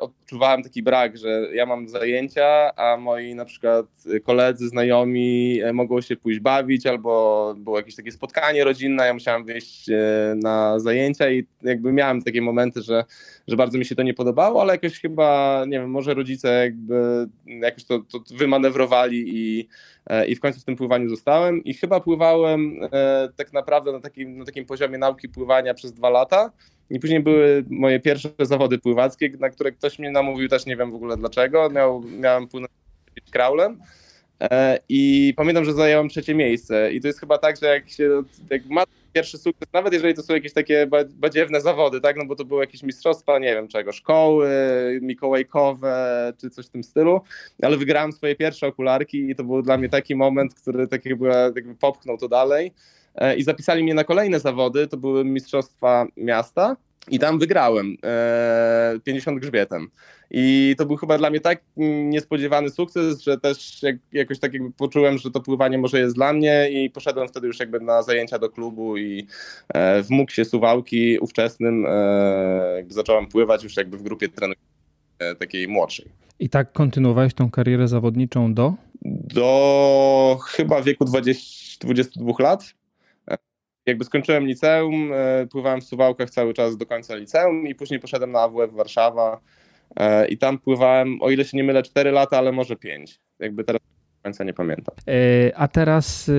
odczuwałem 0.00 0.62
taki 0.62 0.82
brak, 0.82 1.16
że 1.16 1.48
ja 1.54 1.66
mam 1.66 1.88
zajęcia, 1.88 2.76
a 2.76 2.96
moi 2.96 3.34
na 3.34 3.44
przykład 3.44 3.86
koledzy, 4.24 4.68
znajomi 4.68 5.60
mogą 5.72 6.00
się 6.00 6.16
pójść 6.16 6.40
bawić, 6.40 6.86
albo 6.86 7.54
było 7.58 7.76
jakieś 7.76 7.96
takie 7.96 8.12
spotkanie 8.12 8.64
rodzinne, 8.64 9.06
ja 9.06 9.14
musiałem 9.14 9.44
wyjść 9.44 9.90
na 10.36 10.78
zajęcia 10.78 11.30
i 11.30 11.46
jakby 11.62 11.92
miałem 11.92 12.03
miałem 12.04 12.22
takie 12.22 12.42
momenty, 12.42 12.82
że, 12.82 13.04
że 13.48 13.56
bardzo 13.56 13.78
mi 13.78 13.84
się 13.84 13.94
to 13.94 14.02
nie 14.02 14.14
podobało, 14.14 14.62
ale 14.62 14.72
jakoś 14.72 15.00
chyba, 15.00 15.64
nie 15.68 15.80
wiem, 15.80 15.90
może 15.90 16.14
rodzice 16.14 16.64
jakby 16.64 17.28
jakoś 17.46 17.84
to, 17.84 17.98
to 17.98 18.20
wymanewrowali 18.36 19.24
i, 19.26 19.68
e, 20.06 20.26
i 20.26 20.36
w 20.36 20.40
końcu 20.40 20.60
w 20.60 20.64
tym 20.64 20.76
pływaniu 20.76 21.08
zostałem 21.08 21.64
i 21.64 21.74
chyba 21.74 22.00
pływałem 22.00 22.80
e, 22.92 23.28
tak 23.36 23.52
naprawdę 23.52 23.92
na 23.92 24.00
takim, 24.00 24.38
na 24.38 24.44
takim 24.44 24.64
poziomie 24.64 24.98
nauki 24.98 25.28
pływania 25.28 25.74
przez 25.74 25.92
dwa 25.92 26.10
lata. 26.10 26.52
I 26.90 27.00
później 27.00 27.20
były 27.20 27.64
moje 27.70 28.00
pierwsze 28.00 28.30
zawody 28.38 28.78
pływackie, 28.78 29.30
na 29.40 29.50
które 29.50 29.72
ktoś 29.72 29.98
mnie 29.98 30.10
namówił, 30.10 30.48
też 30.48 30.66
nie 30.66 30.76
wiem 30.76 30.90
w 30.90 30.94
ogóle 30.94 31.16
dlaczego. 31.16 31.70
Miał, 31.70 32.02
miałem 32.02 32.48
płynąć 32.48 32.72
kraulem. 33.30 33.80
E, 34.40 34.78
I 34.88 35.34
pamiętam, 35.36 35.64
że 35.64 35.72
zająłem 35.72 36.08
trzecie 36.08 36.34
miejsce. 36.34 36.92
I 36.92 37.00
to 37.00 37.06
jest 37.06 37.20
chyba 37.20 37.38
tak, 37.38 37.60
że 37.60 37.66
jak 37.66 37.90
się 37.90 38.22
jak 38.50 38.66
ma 38.66 38.84
pierwszy 39.14 39.38
sukces, 39.38 39.72
nawet 39.72 39.92
jeżeli 39.92 40.14
to 40.14 40.22
są 40.22 40.34
jakieś 40.34 40.52
takie 40.52 40.88
badziewne 41.10 41.60
zawody, 41.60 42.00
tak, 42.00 42.16
no 42.16 42.26
bo 42.26 42.36
to 42.36 42.44
były 42.44 42.60
jakieś 42.60 42.82
mistrzostwa, 42.82 43.38
nie 43.38 43.54
wiem 43.54 43.68
czego, 43.68 43.92
szkoły, 43.92 44.48
mikołajkowe, 45.02 46.32
czy 46.40 46.50
coś 46.50 46.66
w 46.66 46.70
tym 46.70 46.84
stylu, 46.84 47.20
ale 47.62 47.76
wygrałem 47.76 48.12
swoje 48.12 48.36
pierwsze 48.36 48.66
okularki 48.66 49.30
i 49.30 49.34
to 49.34 49.44
był 49.44 49.62
dla 49.62 49.78
mnie 49.78 49.88
taki 49.88 50.14
moment, 50.14 50.54
który 50.54 50.88
tak 50.88 51.04
jakby, 51.06 51.28
jakby 51.28 51.74
popchnął 51.74 52.18
to 52.18 52.28
dalej. 52.28 52.72
E, 53.14 53.36
I 53.36 53.42
zapisali 53.42 53.82
mnie 53.82 53.94
na 53.94 54.04
kolejne 54.04 54.40
zawody, 54.40 54.86
to 54.86 54.96
były 54.96 55.24
mistrzostwa 55.24 56.06
miasta 56.16 56.76
i 57.10 57.18
tam 57.18 57.38
wygrałem 57.38 57.96
e, 58.04 58.98
50 59.04 59.40
grzbietem. 59.40 59.88
I 60.30 60.74
to 60.78 60.86
był 60.86 60.96
chyba 60.96 61.18
dla 61.18 61.30
mnie 61.30 61.40
tak 61.40 61.62
niespodziewany 61.76 62.70
sukces, 62.70 63.22
że 63.22 63.40
też 63.40 63.82
jak, 63.82 63.96
jakoś 64.12 64.38
tak 64.38 64.54
jakby 64.54 64.72
poczułem, 64.72 65.18
że 65.18 65.30
to 65.30 65.40
pływanie 65.40 65.78
może 65.78 65.98
jest 65.98 66.14
dla 66.14 66.32
mnie 66.32 66.70
i 66.70 66.90
poszedłem 66.90 67.28
wtedy 67.28 67.46
już 67.46 67.60
jakby 67.60 67.80
na 67.80 68.02
zajęcia 68.02 68.38
do 68.38 68.48
klubu 68.48 68.96
i 68.96 69.26
e, 69.68 70.02
w 70.02 70.10
MUKsie 70.10 70.44
Suwałki 70.44 71.18
ówczesnym 71.18 71.86
e, 71.88 72.84
zacząłem 72.88 73.26
pływać 73.26 73.64
już 73.64 73.76
jakby 73.76 73.96
w 73.96 74.02
grupie 74.02 74.28
trenerów 74.28 74.64
e, 75.18 75.34
takiej 75.34 75.68
młodszej. 75.68 76.06
I 76.38 76.48
tak 76.48 76.72
kontynuowałeś 76.72 77.34
tą 77.34 77.50
karierę 77.50 77.88
zawodniczą 77.88 78.54
do? 78.54 78.74
Do 79.34 80.38
chyba 80.42 80.82
wieku 80.82 81.04
20, 81.04 81.86
22 81.86 82.32
lat 82.38 82.74
jakby 83.86 84.04
skończyłem 84.04 84.46
liceum, 84.46 85.12
e, 85.12 85.46
pływałem 85.46 85.80
w 85.80 85.84
Suwałkach 85.84 86.30
cały 86.30 86.54
czas 86.54 86.76
do 86.76 86.86
końca 86.86 87.16
liceum 87.16 87.66
i 87.66 87.74
później 87.74 88.00
poszedłem 88.00 88.32
na 88.32 88.40
AWF 88.40 88.72
Warszawa 88.72 89.40
e, 89.96 90.28
i 90.28 90.38
tam 90.38 90.58
pływałem, 90.58 91.22
o 91.22 91.30
ile 91.30 91.44
się 91.44 91.56
nie 91.56 91.64
mylę, 91.64 91.82
4 91.82 92.10
lata, 92.10 92.38
ale 92.38 92.52
może 92.52 92.76
5. 92.76 93.20
Jakby 93.38 93.64
teraz 93.64 93.82
do 93.82 94.22
końca 94.22 94.44
nie 94.44 94.54
pamiętam. 94.54 94.94
E, 95.08 95.12
a 95.56 95.68
teraz 95.68 96.30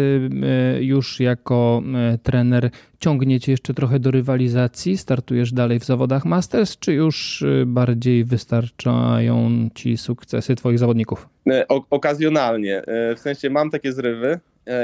już 0.79 1.19
jako 1.19 1.83
trener 2.23 2.69
ciągniecie 2.99 3.51
jeszcze 3.51 3.73
trochę 3.73 3.99
do 3.99 4.11
rywalizacji? 4.11 4.97
Startujesz 4.97 5.53
dalej 5.53 5.79
w 5.79 5.85
zawodach 5.85 6.25
Masters, 6.25 6.79
czy 6.79 6.93
już 6.93 7.43
bardziej 7.65 8.23
wystarczają 8.23 9.69
ci 9.75 9.97
sukcesy 9.97 10.55
twoich 10.55 10.79
zawodników? 10.79 11.29
O, 11.69 11.85
okazjonalnie. 11.89 12.83
W 12.87 13.19
sensie 13.19 13.49
mam 13.49 13.69
takie 13.69 13.93
zrywy, 13.93 14.39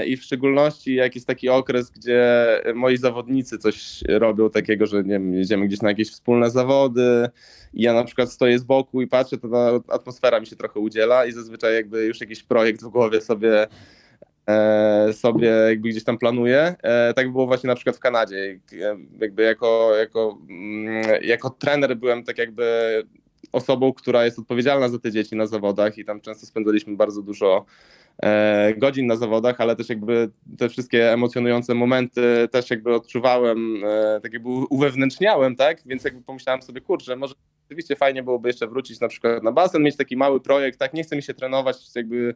i 0.05 0.17
w 0.17 0.23
szczególności 0.23 0.95
jak 0.95 1.15
jest 1.15 1.27
taki 1.27 1.49
okres, 1.49 1.89
gdzie 1.89 2.45
moi 2.75 2.97
zawodnicy 2.97 3.57
coś 3.57 4.03
robią 4.07 4.49
takiego, 4.49 4.85
że 4.85 5.03
nie 5.03 5.09
wiem, 5.09 5.33
jedziemy 5.33 5.67
gdzieś 5.67 5.81
na 5.81 5.89
jakieś 5.89 6.11
wspólne 6.11 6.49
zawody 6.49 7.29
i 7.73 7.81
ja 7.81 7.93
na 7.93 8.03
przykład 8.03 8.31
stoję 8.31 8.59
z 8.59 8.63
boku 8.63 9.01
i 9.01 9.07
patrzę, 9.07 9.37
to 9.37 9.49
ta 9.49 9.93
atmosfera 9.93 10.39
mi 10.39 10.47
się 10.47 10.55
trochę 10.55 10.79
udziela 10.79 11.25
i 11.25 11.31
zazwyczaj 11.31 11.73
jakby 11.73 12.05
już 12.05 12.21
jakiś 12.21 12.43
projekt 12.43 12.83
w 12.83 12.87
głowie 12.87 13.21
sobie 13.21 13.67
e, 14.47 15.13
sobie 15.13 15.47
jakby 15.47 15.89
gdzieś 15.89 16.03
tam 16.03 16.17
planuję. 16.17 16.75
E, 16.83 17.13
tak 17.13 17.31
było 17.31 17.47
właśnie 17.47 17.67
na 17.67 17.75
przykład 17.75 17.95
w 17.95 17.99
Kanadzie. 17.99 18.59
Jakby 19.19 19.43
jako, 19.43 19.95
jako, 19.95 20.37
mm, 20.49 21.23
jako 21.23 21.49
trener 21.49 21.97
byłem 21.97 22.23
tak 22.23 22.37
jakby 22.37 22.63
osobą, 23.51 23.93
która 23.93 24.25
jest 24.25 24.39
odpowiedzialna 24.39 24.89
za 24.89 24.99
te 24.99 25.11
dzieci 25.11 25.35
na 25.35 25.47
zawodach 25.47 25.97
i 25.97 26.05
tam 26.05 26.21
często 26.21 26.45
spędzaliśmy 26.45 26.95
bardzo 26.95 27.21
dużo 27.21 27.65
E, 28.23 28.73
godzin 28.77 29.07
na 29.07 29.15
zawodach, 29.15 29.61
ale 29.61 29.75
też 29.75 29.89
jakby 29.89 30.29
te 30.57 30.69
wszystkie 30.69 31.13
emocjonujące 31.13 31.73
momenty 31.73 32.47
też 32.51 32.69
jakby 32.69 32.95
odczuwałem, 32.95 33.83
e, 33.85 34.19
tak 34.21 34.33
jakby 34.33 34.49
uwewnętrzniałem, 34.49 35.55
tak? 35.55 35.81
Więc 35.85 36.03
jakby 36.03 36.21
pomyślałem 36.21 36.61
sobie, 36.61 36.81
kurczę, 36.81 37.15
może 37.15 37.35
rzeczywiście 37.63 37.95
fajnie 37.95 38.23
byłoby 38.23 38.49
jeszcze 38.49 38.67
wrócić 38.67 38.99
na 38.99 39.07
przykład 39.07 39.43
na 39.43 39.51
basen, 39.51 39.83
mieć 39.83 39.95
taki 39.95 40.17
mały 40.17 40.41
projekt, 40.41 40.79
tak? 40.79 40.93
Nie 40.93 41.03
chce 41.03 41.15
mi 41.15 41.23
się 41.23 41.33
trenować 41.33 41.95
jakby 41.95 42.35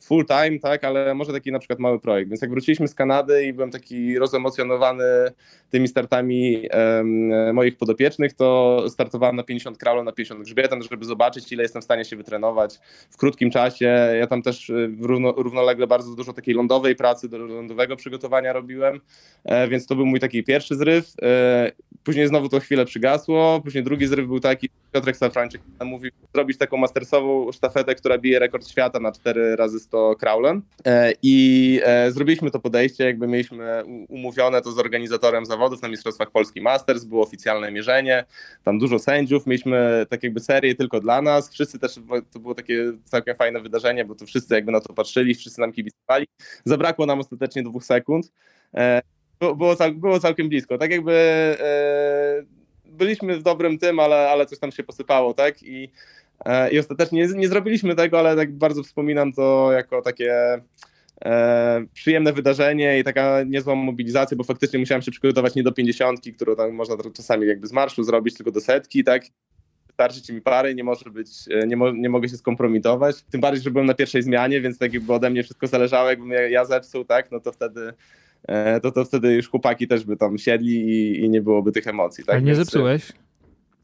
full 0.00 0.26
time, 0.26 0.58
tak, 0.58 0.84
ale 0.84 1.14
może 1.14 1.32
taki 1.32 1.52
na 1.52 1.58
przykład 1.58 1.78
mały 1.78 2.00
projekt. 2.00 2.30
Więc 2.30 2.42
jak 2.42 2.50
wróciliśmy 2.50 2.88
z 2.88 2.94
Kanady 2.94 3.44
i 3.44 3.52
byłem 3.52 3.70
taki 3.70 4.18
rozemocjonowany 4.18 5.04
tymi 5.70 5.88
startami 5.88 6.68
um, 6.98 7.54
moich 7.54 7.76
podopiecznych, 7.76 8.32
to 8.32 8.84
startowałem 8.88 9.36
na 9.36 9.42
50 9.42 9.78
kraulem, 9.78 10.04
na 10.04 10.12
50 10.12 10.42
grzbietem, 10.42 10.82
żeby 10.90 11.04
zobaczyć, 11.04 11.52
ile 11.52 11.62
jestem 11.62 11.82
w 11.82 11.84
stanie 11.84 12.04
się 12.04 12.16
wytrenować 12.16 12.78
w 13.10 13.16
krótkim 13.16 13.50
czasie. 13.50 13.86
Ja 14.18 14.26
tam 14.26 14.42
też 14.42 14.70
y, 14.70 14.90
równo, 15.00 15.32
równolegle 15.32 15.86
bardzo 15.86 16.14
dużo 16.14 16.32
takiej 16.32 16.54
lądowej 16.54 16.96
pracy, 16.96 17.28
do 17.28 17.38
lądowego 17.38 17.96
przygotowania 17.96 18.52
robiłem, 18.52 19.00
e, 19.44 19.68
więc 19.68 19.86
to 19.86 19.96
był 19.96 20.06
mój 20.06 20.20
taki 20.20 20.44
pierwszy 20.44 20.76
zryw. 20.76 21.12
E, 21.22 21.72
później 22.04 22.28
znowu 22.28 22.48
to 22.48 22.60
chwilę 22.60 22.84
przygasło, 22.84 23.60
później 23.64 23.84
drugi 23.84 24.06
zryw 24.06 24.26
był 24.26 24.40
taki, 24.40 24.70
Piotrek 24.92 25.16
Safrańczyk 25.16 25.62
mówił, 25.84 26.10
zrobić 26.34 26.58
taką 26.58 26.76
mastersową 26.76 27.52
sztafetę, 27.52 27.94
która 27.94 28.18
bije 28.18 28.38
rekord 28.38 28.68
świata 28.68 29.00
na 29.00 29.12
4 29.12 29.56
razy 29.56 29.80
100 29.80 30.16
kraulem 30.16 30.62
e, 30.86 31.12
i 31.22 31.80
e, 31.84 32.12
zrobiliśmy 32.12 32.50
to 32.50 32.60
podejście, 32.60 33.04
jakby 33.04 33.26
mieliśmy 33.26 33.82
umówione 34.08 34.62
to 34.62 34.72
z 34.72 34.78
organizatorem 34.78 35.46
zawodów 35.46 35.82
na 35.82 35.88
Mistrzostwach 35.88 36.30
Polski 36.30 36.60
Masters, 36.60 37.04
było 37.04 37.22
oficjalne 37.22 37.70
mierzenie, 37.70 38.24
tam 38.64 38.78
dużo 38.78 38.98
sędziów, 38.98 39.46
mieliśmy 39.46 40.06
tak 40.10 40.22
jakby 40.22 40.40
serię 40.40 40.74
tylko 40.74 41.00
dla 41.00 41.22
nas, 41.22 41.50
wszyscy 41.50 41.78
też, 41.78 41.94
to 42.32 42.38
było 42.38 42.54
takie 42.54 42.92
całkiem 43.04 43.36
fajne 43.36 43.60
wydarzenie, 43.60 44.04
bo 44.04 44.14
to 44.14 44.26
wszyscy 44.26 44.54
jakby 44.54 44.72
na 44.72 44.80
to 44.80 44.94
patrzyli, 44.94 45.34
wszyscy 45.34 45.60
nam 45.60 45.72
kibicowali, 45.72 46.26
zabrakło 46.64 47.06
nam 47.06 47.20
ostatecznie 47.20 47.62
dwóch 47.62 47.84
sekund, 47.84 48.32
e, 48.74 49.02
było, 49.40 49.76
było 49.94 50.20
całkiem 50.20 50.48
blisko, 50.48 50.78
tak 50.78 50.90
jakby 50.90 51.12
byliśmy 52.94 53.38
w 53.38 53.42
dobrym 53.42 53.78
tym, 53.78 54.00
ale, 54.00 54.30
ale 54.30 54.46
coś 54.46 54.58
tam 54.58 54.72
się 54.72 54.82
posypało, 54.82 55.34
tak? 55.34 55.62
I, 55.62 55.90
e, 56.44 56.70
i 56.70 56.78
ostatecznie 56.78 57.26
nie, 57.26 57.34
nie 57.34 57.48
zrobiliśmy 57.48 57.94
tego, 57.94 58.18
ale 58.18 58.36
tak 58.36 58.52
bardzo 58.52 58.82
wspominam 58.82 59.32
to 59.32 59.72
jako 59.72 60.02
takie 60.02 60.60
e, 61.24 61.84
przyjemne 61.94 62.32
wydarzenie 62.32 62.98
i 62.98 63.04
taka 63.04 63.42
niezła 63.46 63.74
mobilizacja, 63.74 64.36
bo 64.36 64.44
faktycznie 64.44 64.78
musiałem 64.78 65.02
się 65.02 65.10
przygotować 65.10 65.54
nie 65.54 65.62
do 65.62 65.72
pięćdziesiątki, 65.72 66.34
którą 66.34 66.56
tam 66.56 66.72
można 66.72 66.96
czasami 67.16 67.46
jakby 67.46 67.66
z 67.66 67.72
marszu 67.72 68.04
zrobić, 68.04 68.34
tylko 68.34 68.50
do 68.50 68.60
setki, 68.60 69.04
tak? 69.04 69.22
Starczy 69.92 70.32
mi 70.32 70.40
pary, 70.40 70.74
nie 70.74 70.84
może 70.84 71.10
być, 71.10 71.28
e, 71.50 71.66
nie, 71.66 71.76
mo, 71.76 71.90
nie 71.90 72.08
mogę 72.08 72.28
się 72.28 72.36
skompromitować. 72.36 73.22
Tym 73.30 73.40
bardziej, 73.40 73.62
że 73.62 73.70
byłem 73.70 73.86
na 73.86 73.94
pierwszej 73.94 74.22
zmianie, 74.22 74.60
więc 74.60 74.78
tak 74.78 74.94
jakby 74.94 75.12
ode 75.12 75.30
mnie 75.30 75.42
wszystko 75.42 75.66
zależało, 75.66 76.08
jakbym 76.08 76.30
ja, 76.30 76.48
ja 76.48 76.64
zepsuł, 76.64 77.04
tak? 77.04 77.30
No 77.30 77.40
to 77.40 77.52
wtedy 77.52 77.80
E, 77.80 77.92
to, 78.82 78.90
to 78.90 79.04
wtedy 79.04 79.32
już 79.32 79.48
chłopaki 79.48 79.88
też 79.88 80.04
by 80.04 80.16
tam 80.16 80.38
siedli 80.38 80.74
i, 80.74 81.24
i 81.24 81.30
nie 81.30 81.42
byłoby 81.42 81.72
tych 81.72 81.86
emocji. 81.86 82.24
Tak? 82.24 82.34
Ale 82.34 82.42
nie 82.42 82.52
Więc... 82.52 82.58
zepsułeś? 82.58 83.12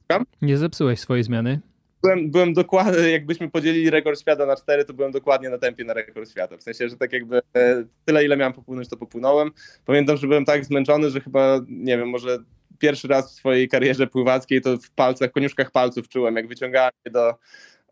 Tam? 0.06 0.24
Nie 0.42 0.56
zepsułeś 0.56 1.00
swojej 1.00 1.24
zmiany? 1.24 1.60
Byłem, 2.02 2.30
byłem 2.30 2.52
dokładnie, 2.52 3.10
jakbyśmy 3.10 3.50
podzielili 3.50 3.90
rekord 3.90 4.20
świata 4.20 4.46
na 4.46 4.56
cztery, 4.56 4.84
to 4.84 4.94
byłem 4.94 5.12
dokładnie 5.12 5.50
na 5.50 5.58
tempie 5.58 5.84
na 5.84 5.94
rekord 5.94 6.30
świata. 6.30 6.56
W 6.56 6.62
sensie, 6.62 6.88
że 6.88 6.96
tak 6.96 7.12
jakby 7.12 7.40
e, 7.56 7.84
tyle, 8.04 8.24
ile 8.24 8.36
miałem 8.36 8.52
popłynąć, 8.52 8.88
to 8.88 8.96
popłynąłem. 8.96 9.50
Pamiętam, 9.84 10.16
że 10.16 10.26
byłem 10.26 10.44
tak 10.44 10.64
zmęczony, 10.64 11.10
że 11.10 11.20
chyba, 11.20 11.60
nie 11.68 11.98
wiem, 11.98 12.08
może 12.08 12.38
pierwszy 12.78 13.08
raz 13.08 13.32
w 13.32 13.34
swojej 13.34 13.68
karierze 13.68 14.06
pływackiej 14.06 14.60
to 14.60 14.76
w 14.76 14.90
palcach, 14.90 15.30
koniuszkach 15.32 15.70
palców 15.70 16.08
czułem, 16.08 16.36
jak 16.36 16.48
wyciągałem 16.48 16.92
je 17.04 17.10
do, 17.12 17.34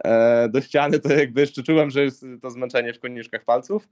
e, 0.04 0.48
do 0.48 0.60
ściany, 0.60 0.98
to 0.98 1.12
jakby 1.12 1.40
jeszcze 1.40 1.62
czułem, 1.62 1.90
że 1.90 2.04
jest 2.04 2.26
to 2.42 2.50
zmęczenie 2.50 2.94
w 2.94 3.00
koniuszkach 3.00 3.44
palców. 3.44 3.88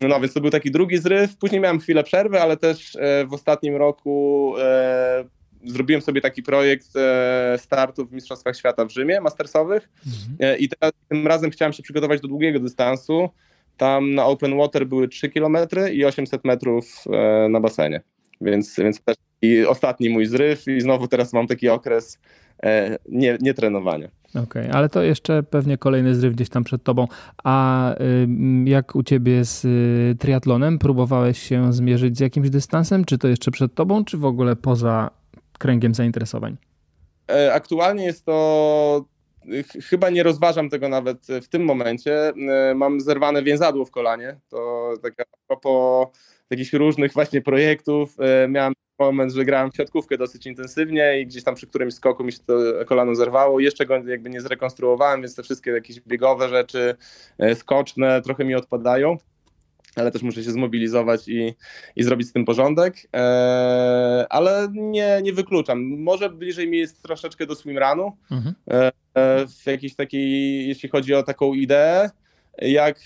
No 0.00 0.20
więc 0.20 0.32
to 0.32 0.40
był 0.40 0.50
taki 0.50 0.70
drugi 0.70 0.98
zryw. 0.98 1.36
Później 1.36 1.60
miałem 1.60 1.80
chwilę 1.80 2.04
przerwy, 2.04 2.40
ale 2.40 2.56
też 2.56 2.96
e, 2.96 3.26
w 3.26 3.32
ostatnim 3.32 3.76
roku 3.76 4.54
e, 4.58 5.24
zrobiłem 5.64 6.02
sobie 6.02 6.20
taki 6.20 6.42
projekt 6.42 6.96
e, 6.96 7.58
startu 7.58 8.06
w 8.06 8.12
Mistrzostwach 8.12 8.56
Świata 8.56 8.84
w 8.84 8.90
Rzymie, 8.90 9.20
mastersowych. 9.20 9.88
Mhm. 10.06 10.58
I 10.58 10.68
teraz, 10.68 10.92
tym 11.08 11.26
razem 11.26 11.50
chciałem 11.50 11.72
się 11.72 11.82
przygotować 11.82 12.20
do 12.20 12.28
długiego 12.28 12.60
dystansu. 12.60 13.28
Tam 13.76 14.14
na 14.14 14.26
open 14.26 14.56
water 14.56 14.86
były 14.86 15.08
3 15.08 15.28
km 15.28 15.56
i 15.92 16.04
800 16.04 16.44
metrów 16.44 17.04
na 17.50 17.60
basenie. 17.60 18.00
Więc, 18.40 18.76
więc 18.78 19.00
też 19.00 19.16
i 19.42 19.64
ostatni 19.64 20.08
mój 20.08 20.26
zryw 20.26 20.68
i 20.68 20.80
znowu 20.80 21.08
teraz 21.08 21.32
mam 21.32 21.46
taki 21.46 21.68
okres 21.68 22.18
nie, 23.08 23.38
nie 23.40 23.54
trenowania. 23.54 24.08
Okej, 24.42 24.62
okay, 24.62 24.72
ale 24.72 24.88
to 24.88 25.02
jeszcze 25.02 25.42
pewnie 25.42 25.78
kolejny 25.78 26.14
zryw 26.14 26.34
gdzieś 26.34 26.48
tam 26.48 26.64
przed 26.64 26.82
tobą. 26.82 27.08
A 27.44 27.94
jak 28.64 28.94
u 28.94 29.02
ciebie 29.02 29.44
z 29.44 29.64
y, 29.64 30.16
triatlonem? 30.18 30.78
Próbowałeś 30.78 31.38
się 31.38 31.72
zmierzyć 31.72 32.16
z 32.16 32.20
jakimś 32.20 32.50
dystansem? 32.50 33.04
Czy 33.04 33.18
to 33.18 33.28
jeszcze 33.28 33.50
przed 33.50 33.74
tobą, 33.74 34.04
czy 34.04 34.18
w 34.18 34.24
ogóle 34.24 34.56
poza 34.56 35.10
kręgiem 35.58 35.94
zainteresowań? 35.94 36.56
E, 37.30 37.54
aktualnie 37.54 38.04
jest 38.04 38.24
to 38.24 39.04
chyba 39.84 40.10
nie 40.10 40.22
rozważam 40.22 40.70
tego 40.70 40.88
nawet 40.88 41.26
w 41.42 41.48
tym 41.48 41.64
momencie. 41.64 42.28
E, 42.28 42.74
mam 42.74 43.00
zerwane 43.00 43.42
więzadło 43.42 43.84
w 43.84 43.90
kolanie. 43.90 44.40
To 44.48 44.92
tak 45.02 45.14
a 45.20 45.24
propos 45.46 46.08
jakichś 46.50 46.72
różnych 46.72 47.12
właśnie 47.12 47.42
projektów. 47.42 48.16
E, 48.20 48.48
miałem 48.48 48.74
moment, 48.98 49.32
że 49.32 49.44
grałem 49.44 49.70
w 49.70 49.76
siatkówkę 49.76 50.18
dosyć 50.18 50.46
intensywnie 50.46 51.20
i 51.20 51.26
gdzieś 51.26 51.44
tam 51.44 51.54
przy 51.54 51.66
którymś 51.66 51.94
skoku 51.94 52.24
mi 52.24 52.32
się 52.32 52.38
to 52.46 52.58
kolano 52.86 53.14
zerwało. 53.14 53.60
Jeszcze 53.60 53.86
go 53.86 53.96
jakby 53.96 54.30
nie 54.30 54.40
zrekonstruowałem, 54.40 55.20
więc 55.20 55.34
te 55.34 55.42
wszystkie 55.42 55.70
jakieś 55.70 56.00
biegowe 56.00 56.48
rzeczy, 56.48 56.96
e, 57.38 57.54
skoczne 57.54 58.22
trochę 58.22 58.44
mi 58.44 58.54
odpadają. 58.54 59.16
ale 59.96 60.10
też 60.10 60.22
muszę 60.22 60.44
się 60.44 60.50
zmobilizować 60.50 61.28
i, 61.28 61.54
i 61.96 62.02
zrobić 62.02 62.28
z 62.28 62.32
tym 62.32 62.44
porządek, 62.44 62.96
e, 63.16 64.26
ale 64.30 64.68
nie, 64.72 65.20
nie 65.22 65.32
wykluczam. 65.32 65.84
Może 65.84 66.30
bliżej 66.30 66.68
mi 66.68 66.78
jest 66.78 67.02
troszeczkę 67.02 67.46
do 67.46 67.54
swimrunu, 67.54 68.16
mhm. 68.30 68.54
e, 68.68 68.92
w 69.46 69.66
jakiejś 69.66 69.94
takiej, 69.94 70.68
jeśli 70.68 70.88
chodzi 70.88 71.14
o 71.14 71.22
taką 71.22 71.54
ideę, 71.54 72.10
jak 72.58 73.00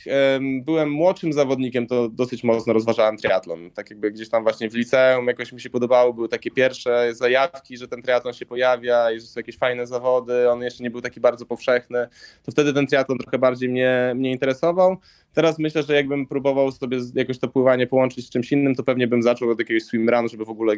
byłem 0.63 0.91
młodszym 0.91 1.33
zawodnikiem, 1.33 1.87
to 1.87 2.09
dosyć 2.09 2.45
mocno 2.45 2.73
rozważałem 2.73 3.17
triatlon. 3.17 3.71
Tak 3.71 3.91
jakby 3.91 4.11
gdzieś 4.11 4.29
tam 4.29 4.43
właśnie 4.43 4.71
w 4.71 4.75
liceum 4.75 5.27
jakoś 5.27 5.53
mi 5.53 5.61
się 5.61 5.71
podobało, 5.71 6.15
były 6.15 6.29
takie 6.29 6.51
pierwsze 6.51 7.15
zajawki, 7.15 7.77
że 7.77 7.89
ten 7.89 8.03
triatlon 8.03 8.35
się 8.35 8.47
pojawia 8.47 9.11
i 9.11 9.21
że 9.21 9.27
są 9.27 9.41
jakieś 9.41 9.59
fajne 9.59 9.87
zawody, 9.87 10.51
on 10.51 10.63
jeszcze 10.63 10.85
nie 10.85 10.91
był 10.91 11.01
taki 11.01 11.21
bardzo 11.21 11.47
powszechny, 11.47 12.09
to 12.43 12.53
wtedy 12.53 12.73
ten 12.73 12.87
triatlon 12.87 13.19
trochę 13.19 13.39
bardziej 13.39 13.69
mnie, 13.69 14.13
mnie 14.17 14.31
interesował. 14.31 14.97
Teraz 15.35 15.59
myślę, 15.59 15.83
że 15.83 15.95
jakbym 15.95 16.27
próbował 16.27 16.73
sobie 16.73 16.99
jakoś 17.15 17.39
to 17.39 17.49
pływanie 17.49 17.87
połączyć 17.87 18.27
z 18.27 18.31
czymś 18.31 18.53
innym, 18.53 18.75
to 18.75 18.83
pewnie 18.83 19.07
bym 19.07 19.23
zaczął 19.23 19.51
od 19.51 19.59
jakiegoś 19.59 19.83
swimrunu, 19.83 20.29
żeby 20.29 20.45
w 20.45 20.51
ogóle 20.51 20.77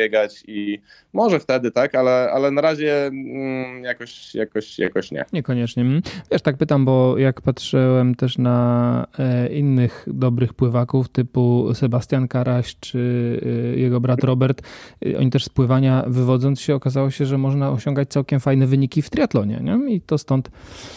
biegać 0.00 0.44
i 0.46 0.80
może 1.12 1.40
wtedy, 1.40 1.70
tak, 1.70 1.94
ale, 1.94 2.30
ale 2.32 2.50
na 2.50 2.60
razie 2.60 3.06
mm, 3.06 3.84
jakoś, 3.84 4.34
jakoś, 4.34 4.78
jakoś 4.78 5.10
nie. 5.10 5.24
Niekoniecznie. 5.32 5.82
Mm. 5.82 6.02
Wiesz, 6.30 6.42
tak 6.42 6.56
pytam, 6.56 6.84
bo 6.84 7.18
jak 7.18 7.40
patrzyłem 7.40 8.14
też 8.14 8.38
na 8.38 9.06
e, 9.18 9.48
innych 9.48 10.06
dobrych 10.06 10.54
pływaków 10.54 11.08
typu 11.08 11.74
Sebastian 11.74 12.28
Karaś 12.28 12.76
czy 12.80 13.00
e, 13.74 13.78
jego 13.78 14.00
brat 14.00 14.24
Robert, 14.24 14.62
e, 15.06 15.18
oni 15.18 15.30
też 15.30 15.44
z 15.44 15.48
pływania 15.48 16.04
wywodząc 16.06 16.60
się 16.60 16.74
okazało 16.74 17.10
się, 17.10 17.26
że 17.26 17.38
można 17.38 17.70
osiągać 17.70 18.08
całkiem 18.08 18.40
fajne 18.40 18.66
wyniki 18.66 19.02
w 19.02 19.10
triatlonie 19.10 19.60
nie? 19.62 19.94
i 19.94 20.00
to 20.00 20.18
stąd, 20.18 20.50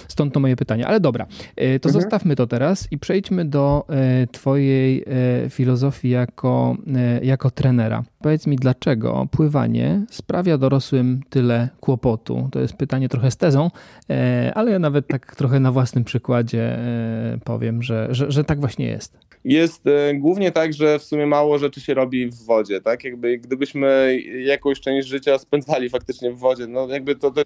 stąd 0.07 0.33
to 0.33 0.39
moje 0.39 0.55
pytanie. 0.55 0.87
Ale 0.87 0.99
dobra, 0.99 1.25
to 1.55 1.89
mhm. 1.89 1.93
zostawmy 1.93 2.35
to 2.35 2.47
teraz 2.47 2.87
i 2.91 2.97
przejdźmy 2.97 3.45
do 3.45 3.85
twojej 4.31 5.05
filozofii 5.49 6.09
jako, 6.09 6.77
jako 7.21 7.51
trenera. 7.51 8.03
Powiedz 8.23 8.47
mi, 8.47 8.55
dlaczego 8.55 9.27
pływanie 9.31 10.05
sprawia 10.09 10.57
dorosłym 10.57 11.21
tyle 11.29 11.69
kłopotu? 11.79 12.49
To 12.51 12.59
jest 12.59 12.73
pytanie 12.73 13.09
trochę 13.09 13.31
z 13.31 13.37
tezą, 13.37 13.71
e, 14.09 14.51
ale 14.55 14.71
ja 14.71 14.79
nawet 14.79 15.07
tak 15.07 15.35
trochę 15.35 15.59
na 15.59 15.71
własnym 15.71 16.03
przykładzie 16.03 16.61
e, 16.61 17.37
powiem, 17.43 17.83
że, 17.83 18.07
że, 18.11 18.31
że 18.31 18.43
tak 18.43 18.59
właśnie 18.59 18.85
jest. 18.85 19.17
Jest 19.43 19.87
e, 19.87 20.15
głównie 20.15 20.51
tak, 20.51 20.73
że 20.73 20.99
w 20.99 21.03
sumie 21.03 21.25
mało 21.25 21.59
rzeczy 21.59 21.81
się 21.81 21.93
robi 21.93 22.27
w 22.27 22.45
wodzie, 22.45 22.81
tak? 22.81 23.03
Jakby 23.03 23.37
gdybyśmy 23.37 24.19
jakąś 24.45 24.79
część 24.79 25.07
życia 25.07 25.37
spędzali 25.37 25.89
faktycznie 25.89 26.31
w 26.31 26.37
wodzie, 26.37 26.67
no 26.67 26.87
jakby 26.87 27.15
to, 27.15 27.31
to 27.31 27.41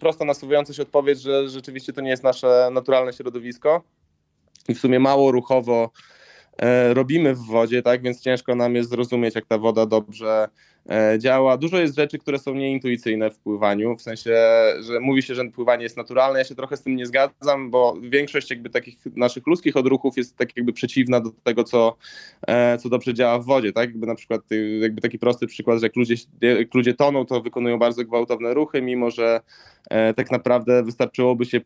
prosto 0.00 0.24
nasuwająca 0.24 0.72
się 0.72 0.82
odpowiedź, 0.82 1.20
że 1.20 1.48
rzeczywiście 1.48 1.92
to 1.92 2.00
nie 2.00 2.10
jest 2.10 2.22
nasze 2.22 2.68
naturalne 2.72 3.12
środowisko 3.12 3.82
i 4.68 4.74
w 4.74 4.78
sumie 4.78 5.00
mało 5.00 5.32
ruchowo 5.32 5.90
robimy 6.92 7.34
w 7.34 7.38
wodzie, 7.38 7.82
tak, 7.82 8.02
więc 8.02 8.20
ciężko 8.20 8.54
nam 8.54 8.74
jest 8.74 8.90
zrozumieć, 8.90 9.34
jak 9.34 9.46
ta 9.46 9.58
woda 9.58 9.86
dobrze 9.86 10.48
e, 10.79 10.79
działa. 11.18 11.56
Dużo 11.56 11.78
jest 11.78 11.96
rzeczy, 11.96 12.18
które 12.18 12.38
są 12.38 12.54
nieintuicyjne 12.54 13.30
w 13.30 13.38
pływaniu, 13.38 13.96
w 13.96 14.02
sensie, 14.02 14.30
że 14.80 15.00
mówi 15.00 15.22
się, 15.22 15.34
że 15.34 15.44
pływanie 15.44 15.82
jest 15.82 15.96
naturalne, 15.96 16.38
ja 16.38 16.44
się 16.44 16.54
trochę 16.54 16.76
z 16.76 16.82
tym 16.82 16.96
nie 16.96 17.06
zgadzam, 17.06 17.70
bo 17.70 17.96
większość 18.02 18.50
jakby 18.50 18.70
takich 18.70 18.96
naszych 19.16 19.46
ludzkich 19.46 19.76
odruchów 19.76 20.16
jest 20.16 20.36
tak 20.36 20.56
jakby 20.56 20.72
przeciwna 20.72 21.20
do 21.20 21.30
tego, 21.44 21.64
co, 21.64 21.96
e, 22.46 22.78
co 22.78 22.88
dobrze 22.88 23.14
działa 23.14 23.38
w 23.38 23.44
wodzie, 23.44 23.72
tak, 23.72 23.88
jakby 23.88 24.06
na 24.06 24.14
przykład 24.14 24.40
jakby 24.80 25.00
taki 25.00 25.18
prosty 25.18 25.46
przykład, 25.46 25.80
że 25.80 25.86
jak 25.86 25.96
ludzie, 25.96 26.14
jak 26.40 26.74
ludzie 26.74 26.94
toną, 26.94 27.26
to 27.26 27.40
wykonują 27.40 27.78
bardzo 27.78 28.04
gwałtowne 28.04 28.54
ruchy, 28.54 28.82
mimo 28.82 29.10
że 29.10 29.40
tak 30.16 30.30
naprawdę 30.30 30.82
wystarczyłoby 30.82 31.44
się 31.44 31.60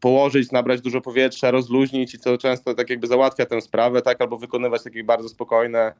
położyć, 0.00 0.52
nabrać 0.52 0.80
dużo 0.80 1.00
powietrza, 1.00 1.50
rozluźnić 1.50 2.14
i 2.14 2.18
co 2.18 2.38
często 2.38 2.74
tak 2.74 2.90
jakby 2.90 3.06
załatwia 3.06 3.46
tę 3.46 3.60
sprawę, 3.60 4.02
tak, 4.02 4.20
albo 4.20 4.38
wykonywać 4.38 4.82
takie 4.82 5.04
bardzo 5.04 5.28
spokojne, 5.28 5.92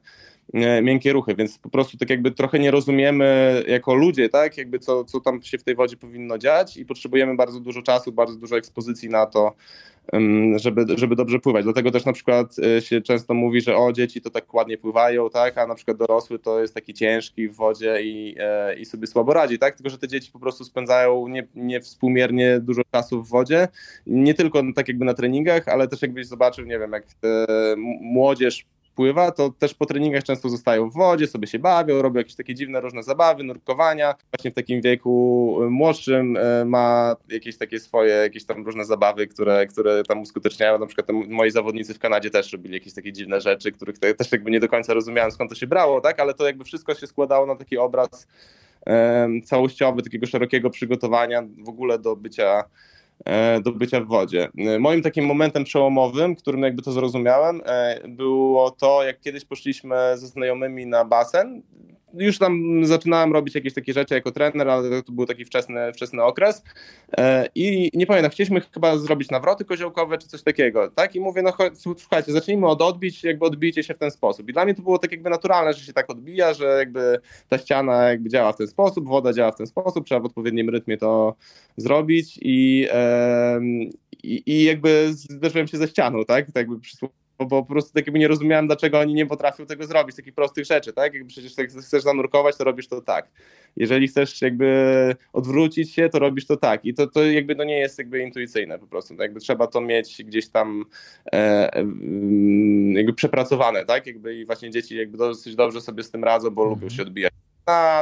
miękkie 0.83 1.13
ruchy, 1.13 1.35
więc 1.35 1.57
po 1.57 1.69
prostu 1.69 1.97
tak 1.97 2.09
jakby 2.09 2.31
trochę 2.31 2.59
nie 2.59 2.71
rozumiemy 2.71 3.63
jako 3.67 3.93
ludzie, 3.93 4.29
tak, 4.29 4.57
jakby 4.57 4.79
co, 4.79 5.03
co 5.03 5.19
tam 5.19 5.41
się 5.41 5.57
w 5.57 5.63
tej 5.63 5.75
wodzie 5.75 5.97
powinno 5.97 6.37
dziać 6.37 6.77
i 6.77 6.85
potrzebujemy 6.85 7.35
bardzo 7.35 7.59
dużo 7.59 7.81
czasu, 7.81 8.11
bardzo 8.11 8.35
dużo 8.35 8.57
ekspozycji 8.57 9.09
na 9.09 9.25
to, 9.25 9.55
żeby, 10.55 10.85
żeby 10.97 11.15
dobrze 11.15 11.39
pływać. 11.39 11.63
Dlatego 11.63 11.91
też 11.91 12.05
na 12.05 12.13
przykład 12.13 12.55
e, 12.59 12.81
się 12.81 13.01
często 13.01 13.33
mówi, 13.33 13.61
że 13.61 13.77
o, 13.77 13.93
dzieci 13.93 14.21
to 14.21 14.29
tak 14.29 14.53
ładnie 14.53 14.77
pływają, 14.77 15.29
tak, 15.29 15.57
a 15.57 15.67
na 15.67 15.75
przykład 15.75 15.97
dorosły 15.97 16.39
to 16.39 16.61
jest 16.61 16.73
taki 16.73 16.93
ciężki 16.93 17.49
w 17.49 17.55
wodzie 17.55 18.03
i, 18.03 18.35
e, 18.39 18.75
i 18.79 18.85
sobie 18.85 19.07
słabo 19.07 19.33
radzi, 19.33 19.59
tak, 19.59 19.75
tylko 19.75 19.89
że 19.89 19.97
te 19.97 20.07
dzieci 20.07 20.31
po 20.31 20.39
prostu 20.39 20.63
spędzają 20.63 21.27
nie, 21.27 21.47
niewspółmiernie 21.55 22.59
dużo 22.59 22.81
czasu 22.91 23.23
w 23.23 23.29
wodzie, 23.29 23.67
nie 24.07 24.33
tylko 24.33 24.61
tak 24.75 24.87
jakby 24.87 25.05
na 25.05 25.13
treningach, 25.13 25.67
ale 25.67 25.87
też 25.87 26.01
jakbyś 26.01 26.27
zobaczył, 26.27 26.65
nie 26.65 26.79
wiem, 26.79 26.91
jak 26.91 27.05
młodzież 28.01 28.65
pływa, 28.95 29.31
to 29.31 29.49
też 29.49 29.73
po 29.73 29.85
treningach 29.85 30.23
często 30.23 30.49
zostają 30.49 30.89
w 30.89 30.93
wodzie, 30.93 31.27
sobie 31.27 31.47
się 31.47 31.59
bawią, 31.59 32.01
robią 32.01 32.17
jakieś 32.17 32.35
takie 32.35 32.55
dziwne 32.55 32.81
różne 32.81 33.03
zabawy, 33.03 33.43
nurkowania. 33.43 34.15
Właśnie 34.31 34.51
w 34.51 34.53
takim 34.53 34.81
wieku 34.81 35.59
e, 35.63 35.69
młodszym 35.69 36.37
e, 36.37 36.65
ma 36.65 37.15
jakieś 37.29 37.57
takie 37.57 37.79
swoje, 37.79 38.13
jakieś 38.13 38.45
tam 38.45 38.65
różne 38.65 38.85
zabawy, 38.85 39.27
które, 39.27 39.67
które 39.67 40.03
tam 40.03 40.21
uskuteczniają. 40.21 40.79
Na 40.79 40.85
przykład 40.85 41.07
moi 41.27 41.51
zawodnicy 41.51 41.93
w 41.93 41.99
Kanadzie 41.99 42.29
też 42.29 42.53
robili 42.53 42.73
jakieś 42.73 42.93
takie 42.93 43.13
dziwne 43.13 43.41
rzeczy, 43.41 43.71
których 43.71 43.99
też 43.99 44.31
jakby 44.31 44.51
nie 44.51 44.59
do 44.59 44.69
końca 44.69 44.93
rozumiałem 44.93 45.31
skąd 45.31 45.49
to 45.49 45.55
się 45.55 45.67
brało, 45.67 46.01
tak? 46.01 46.19
Ale 46.19 46.33
to 46.33 46.45
jakby 46.45 46.63
wszystko 46.63 46.95
się 46.95 47.07
składało 47.07 47.45
na 47.45 47.55
taki 47.55 47.77
obraz 47.77 48.27
całościowy, 49.45 50.01
takiego 50.01 50.27
szerokiego 50.27 50.69
przygotowania 50.69 51.43
w 51.57 51.69
ogóle 51.69 51.99
do 51.99 52.15
bycia 52.15 52.63
do 53.63 53.71
bycia 53.71 54.01
w 54.01 54.07
wodzie. 54.07 54.49
E, 54.57 54.79
moim 54.79 55.01
takim 55.01 55.25
momentem 55.25 55.63
przełomowym, 55.63 56.35
którym 56.35 56.63
jakby 56.63 56.81
to 56.81 56.91
zrozumiałem, 56.91 57.61
e, 57.65 58.07
było 58.07 58.71
to, 58.71 59.03
jak 59.03 59.19
kiedyś 59.19 59.45
poszliśmy 59.45 59.95
ze 60.15 60.27
znajomymi 60.27 60.85
na 60.85 61.05
basen 61.05 61.61
już 62.13 62.37
tam 62.37 62.85
zaczynałem 62.85 63.33
robić 63.33 63.55
jakieś 63.55 63.73
takie 63.73 63.93
rzeczy 63.93 64.13
jako 64.13 64.31
trener, 64.31 64.69
ale 64.69 65.03
to 65.03 65.11
był 65.11 65.25
taki 65.25 65.45
wczesny, 65.45 65.93
wczesny 65.93 66.23
okres 66.23 66.63
e, 67.17 67.47
i 67.55 67.89
nie 67.93 68.05
pamiętam, 68.05 68.31
chcieliśmy 68.31 68.61
chyba 68.73 68.97
zrobić 68.97 69.29
nawroty 69.29 69.65
koziołkowe 69.65 70.17
czy 70.17 70.27
coś 70.27 70.43
takiego, 70.43 70.91
tak? 70.91 71.15
I 71.15 71.19
mówię, 71.19 71.41
no 71.41 71.53
słuchajcie, 71.97 72.31
zacznijmy 72.31 72.67
od 72.67 72.81
odbić, 72.81 73.23
jakby 73.23 73.45
odbijcie 73.45 73.83
się 73.83 73.93
w 73.93 73.97
ten 73.97 74.11
sposób. 74.11 74.49
I 74.49 74.53
dla 74.53 74.65
mnie 74.65 74.73
to 74.73 74.81
było 74.81 74.99
tak 74.99 75.11
jakby 75.11 75.29
naturalne, 75.29 75.73
że 75.73 75.85
się 75.85 75.93
tak 75.93 76.09
odbija, 76.09 76.53
że 76.53 76.65
jakby 76.65 77.19
ta 77.49 77.57
ściana 77.57 78.03
jakby 78.03 78.29
działa 78.29 78.51
w 78.51 78.57
ten 78.57 78.67
sposób, 78.67 79.07
woda 79.07 79.33
działa 79.33 79.51
w 79.51 79.57
ten 79.57 79.67
sposób, 79.67 80.05
trzeba 80.05 80.21
w 80.21 80.25
odpowiednim 80.25 80.69
rytmie 80.69 80.97
to 80.97 81.35
zrobić 81.77 82.39
i, 82.41 82.87
i, 84.23 84.43
i 84.45 84.63
jakby 84.63 85.09
zderzyłem 85.13 85.67
się 85.67 85.77
ze 85.77 85.87
ścianą, 85.87 86.25
tak? 86.25 86.45
Tak 86.45 86.55
jakby 86.55 86.79
bo, 87.37 87.45
bo 87.45 87.63
po 87.63 87.69
prostu 87.69 87.93
tak 87.93 88.07
jakby 88.07 88.19
nie 88.19 88.27
rozumiałem, 88.27 88.67
dlaczego 88.67 88.99
oni 88.99 89.13
nie 89.13 89.25
potrafią 89.25 89.65
tego 89.65 89.85
zrobić, 89.85 90.15
takich 90.15 90.33
prostych 90.33 90.65
rzeczy, 90.65 90.93
tak? 90.93 91.13
Jakby 91.13 91.29
przecież 91.29 91.57
jak 91.57 91.69
chcesz 91.69 92.03
zanurkować, 92.03 92.57
to 92.57 92.63
robisz 92.63 92.87
to 92.87 93.01
tak. 93.01 93.31
Jeżeli 93.75 94.07
chcesz 94.07 94.41
jakby 94.41 95.15
odwrócić 95.33 95.93
się, 95.93 96.09
to 96.09 96.19
robisz 96.19 96.45
to 96.45 96.57
tak. 96.57 96.85
I 96.85 96.93
to, 96.93 97.07
to 97.07 97.25
jakby 97.25 97.55
to 97.55 97.63
nie 97.63 97.79
jest 97.79 97.97
jakby 97.97 98.19
intuicyjne 98.19 98.79
po 98.79 98.87
prostu. 98.87 99.13
Tak? 99.13 99.19
Jakby 99.19 99.39
trzeba 99.39 99.67
to 99.67 99.81
mieć 99.81 100.23
gdzieś 100.23 100.49
tam 100.49 100.85
e, 101.33 101.69
jakby 102.93 103.13
przepracowane, 103.13 103.85
tak? 103.85 104.07
Jakby 104.07 104.35
i 104.35 104.45
właśnie 104.45 104.71
dzieci 104.71 104.95
jakby 104.95 105.17
dosyć 105.17 105.55
dobrze 105.55 105.81
sobie 105.81 106.03
z 106.03 106.11
tym 106.11 106.23
radzą, 106.23 106.49
bo 106.49 106.65
lubią 106.65 106.89
się 106.89 107.01
odbijać 107.01 107.33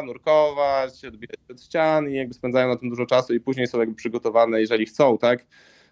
nurkować, 0.06 1.06
odbijać 1.06 1.40
od 1.52 1.62
ścian 1.62 2.10
i 2.10 2.14
jakby 2.14 2.34
spędzają 2.34 2.68
na 2.68 2.76
tym 2.76 2.90
dużo 2.90 3.06
czasu 3.06 3.34
i 3.34 3.40
później 3.40 3.68
są 3.68 3.80
jakby 3.80 3.96
przygotowane, 3.96 4.62
jeżeli 4.62 4.86
chcą, 4.86 5.18
tak? 5.18 5.46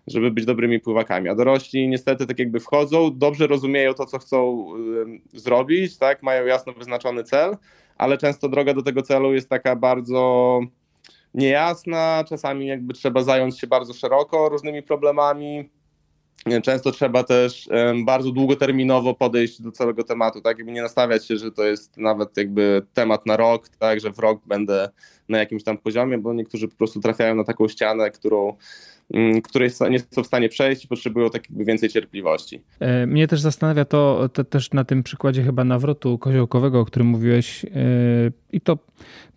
Żeby 0.07 0.31
być 0.31 0.45
dobrymi 0.45 0.79
pływakami. 0.79 1.29
A 1.29 1.35
dorośli 1.35 1.87
niestety 1.87 2.27
tak 2.27 2.39
jakby 2.39 2.59
wchodzą, 2.59 3.17
dobrze 3.17 3.47
rozumieją 3.47 3.93
to, 3.93 4.05
co 4.05 4.19
chcą 4.19 4.67
zrobić, 5.33 5.97
tak, 5.97 6.23
mają 6.23 6.45
jasno 6.45 6.73
wyznaczony 6.73 7.23
cel, 7.23 7.57
ale 7.97 8.17
często 8.17 8.49
droga 8.49 8.73
do 8.73 8.81
tego 8.81 9.01
celu 9.01 9.33
jest 9.33 9.49
taka 9.49 9.75
bardzo 9.75 10.59
niejasna, 11.33 12.23
czasami 12.29 12.67
jakby 12.67 12.93
trzeba 12.93 13.23
zająć 13.23 13.59
się 13.59 13.67
bardzo 13.67 13.93
szeroko 13.93 14.49
różnymi 14.49 14.83
problemami. 14.83 15.69
Często 16.63 16.91
trzeba 16.91 17.23
też 17.23 17.69
bardzo 18.05 18.31
długoterminowo 18.31 19.13
podejść 19.13 19.61
do 19.61 19.71
całego 19.71 20.03
tematu, 20.03 20.41
tak? 20.41 20.57
Jakby 20.57 20.71
nie 20.71 20.81
nastawiać 20.81 21.27
się, 21.27 21.37
że 21.37 21.51
to 21.51 21.63
jest 21.63 21.97
nawet 21.97 22.37
jakby 22.37 22.81
temat 22.93 23.25
na 23.25 23.37
rok, 23.37 23.69
tak, 23.69 23.99
że 23.99 24.11
w 24.11 24.19
rok 24.19 24.41
będę 24.45 24.89
na 25.29 25.37
jakimś 25.37 25.63
tam 25.63 25.77
poziomie, 25.77 26.17
bo 26.17 26.33
niektórzy 26.33 26.67
po 26.67 26.75
prostu 26.75 26.99
trafiają 26.99 27.35
na 27.35 27.43
taką 27.43 27.67
ścianę, 27.67 28.11
którą 28.11 28.57
Mm, 29.13 29.41
której 29.41 29.69
nie 29.89 29.99
są 29.99 30.23
w 30.23 30.27
stanie 30.27 30.49
przejść 30.49 30.85
i 30.85 30.87
potrzebują 30.87 31.29
tak 31.29 31.43
więcej 31.49 31.89
cierpliwości. 31.89 32.61
E, 32.79 33.05
mnie 33.05 33.27
też 33.27 33.41
zastanawia 33.41 33.85
to, 33.85 34.29
to 34.33 34.43
też 34.43 34.71
na 34.71 34.83
tym 34.83 35.03
przykładzie 35.03 35.43
chyba 35.43 35.63
nawrotu 35.63 36.17
koziołkowego, 36.17 36.79
o 36.79 36.85
którym 36.85 37.07
mówiłeś 37.07 37.65
e, 37.65 37.69
i 38.51 38.61
to 38.61 38.77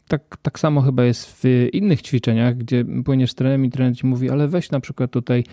tak, 0.09 0.37
tak 0.43 0.59
samo 0.59 0.81
chyba 0.81 1.05
jest 1.05 1.43
w 1.43 1.69
innych 1.73 2.03
ćwiczeniach, 2.03 2.57
gdzie 2.57 2.85
płyniesz 3.05 3.31
z 3.31 3.35
trenerem 3.35 3.65
i 3.65 3.71
trener 3.71 3.97
ci 3.97 4.07
mówi, 4.07 4.31
ale 4.31 4.49
weź 4.49 4.71
na 4.71 4.81
przykład 4.81 5.11
tutaj 5.11 5.45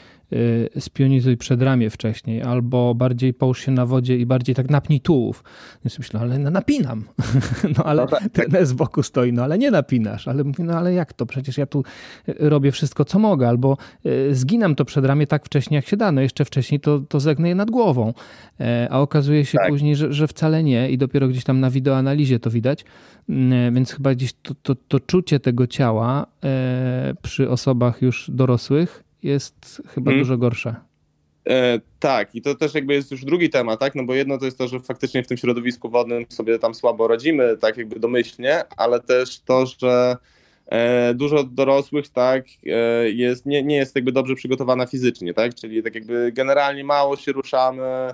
spionizuj 0.79 1.37
przedramię 1.37 1.89
wcześniej, 1.89 2.41
albo 2.41 2.95
bardziej 2.95 3.33
połóż 3.33 3.59
się 3.59 3.71
na 3.71 3.85
wodzie 3.85 4.17
i 4.17 4.25
bardziej 4.25 4.55
tak 4.55 4.69
napnij 4.69 5.01
tułów. 5.01 5.43
Więc 5.85 5.99
myślę, 5.99 6.19
ale 6.19 6.39
no, 6.39 6.49
napinam. 6.49 7.03
No 7.77 7.83
ale 7.85 8.01
no 8.01 8.07
tak, 8.07 8.19
tak. 8.19 8.31
trener 8.31 8.65
z 8.65 8.73
boku 8.73 9.03
stoi, 9.03 9.33
no 9.33 9.43
ale 9.43 9.57
nie 9.57 9.71
napinasz. 9.71 10.27
Ale 10.27 10.43
mówi, 10.43 10.63
no 10.63 10.73
ale 10.73 10.93
jak 10.93 11.13
to? 11.13 11.25
Przecież 11.25 11.57
ja 11.57 11.65
tu 11.65 11.83
y, 12.29 12.35
robię 12.39 12.71
wszystko, 12.71 13.05
co 13.05 13.19
mogę. 13.19 13.49
Albo 13.49 13.77
zginam 14.31 14.75
to 14.75 14.85
przedramię 14.85 15.27
tak 15.27 15.45
wcześnie, 15.45 15.75
jak 15.75 15.87
się 15.87 15.97
da. 15.97 16.11
No 16.11 16.21
jeszcze 16.21 16.45
wcześniej 16.45 16.79
to, 16.79 16.99
to 16.99 17.19
zegnę 17.19 17.49
je 17.49 17.55
nad 17.55 17.71
głową. 17.71 18.13
A 18.89 18.99
okazuje 18.99 19.45
się 19.45 19.57
tak. 19.57 19.69
później, 19.69 19.95
że, 19.95 20.13
że 20.13 20.27
wcale 20.27 20.63
nie 20.63 20.91
i 20.91 20.97
dopiero 20.97 21.27
gdzieś 21.27 21.43
tam 21.43 21.59
na 21.59 21.69
wideoanalizie 21.69 22.39
to 22.39 22.49
widać. 22.49 22.85
Więc 23.71 23.91
chyba 23.91 24.15
gdzieś 24.15 24.33
to, 24.33 24.53
to, 24.63 24.75
to 24.75 24.99
czucie 24.99 25.39
tego 25.39 25.67
ciała 25.67 26.25
przy 27.21 27.49
osobach 27.49 28.01
już 28.01 28.31
dorosłych 28.33 29.08
jest 29.23 29.81
chyba 29.87 30.11
hmm. 30.11 30.23
dużo 30.23 30.37
gorsze. 30.37 30.75
E, 31.49 31.79
tak, 31.99 32.35
i 32.35 32.41
to 32.41 32.55
też 32.55 32.73
jakby 32.73 32.93
jest 32.93 33.11
już 33.11 33.25
drugi 33.25 33.49
temat, 33.49 33.79
tak? 33.79 33.95
No 33.95 34.03
bo 34.03 34.13
jedno 34.13 34.37
to 34.37 34.45
jest 34.45 34.57
to, 34.57 34.67
że 34.67 34.79
faktycznie 34.79 35.23
w 35.23 35.27
tym 35.27 35.37
środowisku 35.37 35.89
wodnym 35.89 36.25
sobie 36.29 36.59
tam 36.59 36.75
słabo 36.75 37.07
radzimy, 37.07 37.57
tak 37.57 37.77
jakby 37.77 37.99
domyślnie, 37.99 38.63
ale 38.77 38.99
też 38.99 39.39
to, 39.39 39.65
że 39.65 40.17
e, 40.67 41.13
dużo 41.13 41.43
dorosłych, 41.43 42.09
tak, 42.09 42.45
e, 42.65 43.09
jest, 43.09 43.45
nie, 43.45 43.63
nie 43.63 43.75
jest 43.75 43.95
jakby 43.95 44.11
dobrze 44.11 44.35
przygotowana 44.35 44.85
fizycznie, 44.85 45.33
tak? 45.33 45.55
Czyli 45.55 45.83
tak 45.83 45.95
jakby 45.95 46.31
generalnie 46.31 46.83
mało 46.83 47.17
się 47.17 47.31
ruszamy, 47.31 48.13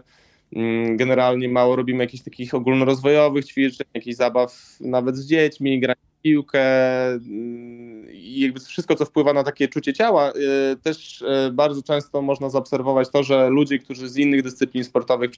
mm, 0.55 0.97
generalnie 0.97 1.49
mało 1.49 1.75
robimy 1.75 2.03
jakichś 2.03 2.23
takich 2.23 2.53
ogólnorozwojowych 2.53 3.45
ćwiczeń, 3.45 3.87
jakichś 3.93 4.15
zabaw 4.15 4.77
nawet 4.79 5.17
z 5.17 5.27
dziećmi, 5.27 5.79
grania 5.79 6.04
piłkę 6.25 6.61
mm, 7.07 8.11
i 8.11 8.39
jakby 8.39 8.59
wszystko, 8.59 8.95
co 8.95 9.05
wpływa 9.05 9.33
na 9.33 9.43
takie 9.43 9.67
czucie 9.67 9.93
ciała, 9.93 10.31
y, 10.31 10.77
też 10.83 11.21
y, 11.21 11.51
bardzo 11.51 11.83
często 11.83 12.21
można 12.21 12.49
zaobserwować 12.49 13.09
to, 13.09 13.23
że 13.23 13.49
ludzie, 13.49 13.79
którzy 13.79 14.09
z 14.09 14.17
innych 14.17 14.43
dyscyplin 14.43 14.83
sportowych 14.83 15.31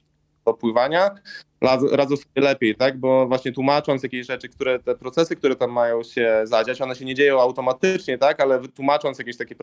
do 0.46 0.54
pływania, 0.54 1.10
radzą 1.92 2.16
sobie 2.16 2.40
lepiej, 2.42 2.74
tak? 2.74 2.98
Bo 2.98 3.26
właśnie 3.26 3.52
tłumacząc 3.52 4.02
jakieś 4.02 4.26
rzeczy, 4.26 4.48
które 4.48 4.78
te 4.78 4.94
procesy, 4.94 5.36
które 5.36 5.56
tam 5.56 5.72
mają 5.72 6.02
się 6.02 6.40
zadziać, 6.44 6.80
one 6.80 6.94
się 6.94 7.04
nie 7.04 7.14
dzieją 7.14 7.40
automatycznie, 7.40 8.18
tak? 8.18 8.40
Ale 8.40 8.60
tłumacząc 8.68 9.18
jakieś 9.18 9.36
takie 9.36 9.54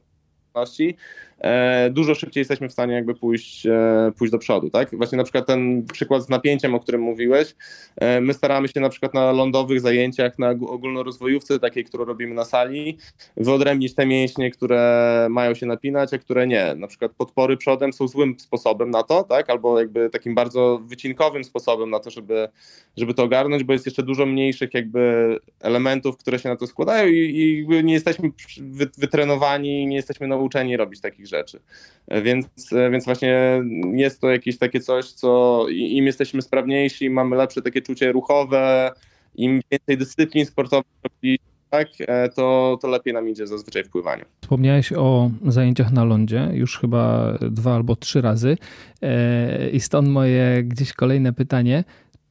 dużo 1.90 2.16
szybciej 2.16 2.42
jesteśmy 2.42 2.70
w 2.70 2.72
stanie 2.72 2.94
jakby 2.94 3.16
pójść, 3.16 3.66
e, 3.66 4.12
pójść 4.18 4.32
do 4.32 4.38
przodu, 4.38 4.70
tak? 4.70 4.98
Właśnie 4.98 5.18
na 5.18 5.24
przykład 5.24 5.46
ten 5.46 5.86
przykład 5.94 6.26
z 6.26 6.30
napięciem, 6.30 6.76
o 6.76 6.80
którym 6.80 7.02
mówiłeś, 7.02 7.56
e, 7.96 8.22
my 8.22 8.34
staramy 8.34 8.68
się 8.68 8.80
na 8.80 8.90
przykład 8.90 9.14
na 9.14 9.32
lądowych 9.32 9.82
zajęciach, 9.82 10.40
na 10.40 10.50
ogólnorozwojówce 10.50 11.60
takiej, 11.60 11.84
którą 11.84 12.06
robimy 12.06 12.36
na 12.36 12.46
sali, 12.46 12.98
wyodrębnić 13.38 13.96
te 13.96 14.06
mięśnie, 14.06 14.52
które 14.52 15.28
mają 15.30 15.54
się 15.54 15.66
napinać, 15.66 16.14
a 16.14 16.18
które 16.18 16.48
nie. 16.48 16.76
Na 16.76 16.88
przykład 16.88 17.12
podpory 17.12 17.58
przodem 17.58 17.94
są 17.94 18.08
złym 18.08 18.40
sposobem 18.40 18.92
na 18.92 19.04
to, 19.04 19.24
tak? 19.24 19.50
Albo 19.50 19.80
jakby 19.80 20.10
takim 20.10 20.36
bardzo 20.36 20.82
wycinkowym 20.84 21.44
sposobem 21.44 21.90
na 21.90 22.00
to, 22.00 22.10
żeby, 22.10 22.50
żeby 22.98 23.14
to 23.14 23.24
ogarnąć, 23.24 23.64
bo 23.64 23.74
jest 23.74 23.86
jeszcze 23.86 24.04
dużo 24.04 24.26
mniejszych 24.26 24.74
jakby 24.74 25.38
elementów, 25.62 26.18
które 26.18 26.40
się 26.40 26.50
na 26.50 26.56
to 26.56 26.68
składają 26.68 27.08
i, 27.08 27.66
i 27.70 27.84
nie 27.84 27.94
jesteśmy 27.94 28.30
wytrenowani, 28.98 29.88
nie 29.88 29.96
jesteśmy 29.96 30.28
nauczeni 30.28 30.78
robić 30.78 31.02
takich 31.02 31.25
takich 31.26 31.28
rzeczy. 31.28 31.60
E, 32.08 32.22
więc, 32.22 32.74
e, 32.74 32.90
więc 32.90 33.06
właśnie 33.06 33.64
jest 33.94 34.22
to 34.22 34.30
jakieś 34.30 34.58
takie 34.58 34.80
coś, 34.80 35.12
co 35.12 35.66
im 35.70 36.06
jesteśmy 36.06 36.42
sprawniejsi, 36.42 37.10
mamy 37.10 37.36
lepsze 37.36 37.62
takie 37.62 37.82
czucie 37.82 38.12
ruchowe, 38.12 38.92
im 39.36 39.62
więcej 39.72 39.98
dyscyplin 39.98 40.46
sportowych 40.46 40.86
tak, 41.70 41.88
e, 42.00 42.30
to, 42.30 42.78
to 42.82 42.88
lepiej 42.88 43.14
nam 43.14 43.30
idzie 43.30 43.48
zazwyczaj 43.48 43.84
w 43.84 43.90
pływaniu. 43.90 44.26
Wspomniałeś 44.42 44.94
o 44.94 45.32
zajęciach 45.48 45.92
na 45.92 46.04
lądzie 46.04 46.50
już 46.54 46.80
chyba 46.80 47.34
dwa 47.52 47.76
albo 47.76 47.96
trzy 47.96 48.22
razy 48.22 48.58
i 49.74 49.80
stąd 49.80 50.08
moje 50.08 50.64
gdzieś 50.64 50.94
kolejne 50.94 51.34
pytanie. 51.34 51.84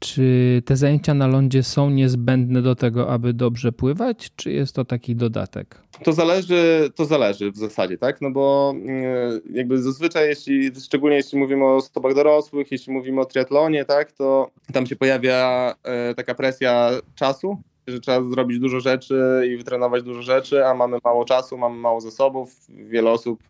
Czy 0.04 0.62
te 0.64 0.76
zajęcia 0.76 1.14
na 1.14 1.26
lądzie 1.26 1.62
są 1.62 1.90
niezbędne 1.90 2.62
do 2.62 2.74
tego, 2.74 3.10
aby 3.10 3.32
dobrze 3.32 3.72
pływać, 3.72 4.30
czy 4.36 4.52
jest 4.52 4.74
to 4.74 4.84
taki 4.84 5.16
dodatek? 5.16 5.82
To 6.02 6.12
zależy, 6.12 6.90
to 6.94 7.04
zależy 7.04 7.50
w 7.50 7.56
zasadzie, 7.56 7.98
tak? 7.98 8.20
No 8.20 8.30
bo 8.30 8.74
mm, 8.76 9.40
jakby 9.50 9.82
zazwyczaj, 9.82 10.28
jeśli, 10.28 10.70
szczególnie 10.80 11.16
jeśli 11.16 11.38
mówimy 11.38 11.64
o 11.64 11.76
osobach 11.76 12.14
dorosłych, 12.14 12.72
jeśli 12.72 12.92
mówimy 12.92 13.20
o 13.20 13.24
triatlonie, 13.24 13.84
tak, 13.84 14.12
to 14.12 14.50
tam 14.72 14.86
się 14.86 14.96
pojawia 14.96 15.74
e, 15.82 16.14
taka 16.14 16.34
presja 16.34 16.90
czasu, 17.14 17.58
że 17.87 18.01
trzeba 18.01 18.23
zrobić 18.23 18.59
dużo 18.59 18.81
rzeczy 18.81 19.42
i 19.53 19.57
wytrenować 19.57 20.03
dużo 20.03 20.23
rzeczy, 20.23 20.66
a 20.66 20.75
mamy 20.75 20.99
mało 21.05 21.25
czasu, 21.25 21.59
mamy 21.59 21.77
mało 21.77 22.01
zasobów. 22.01 22.57
Wiele 22.68 23.11
osób 23.11 23.42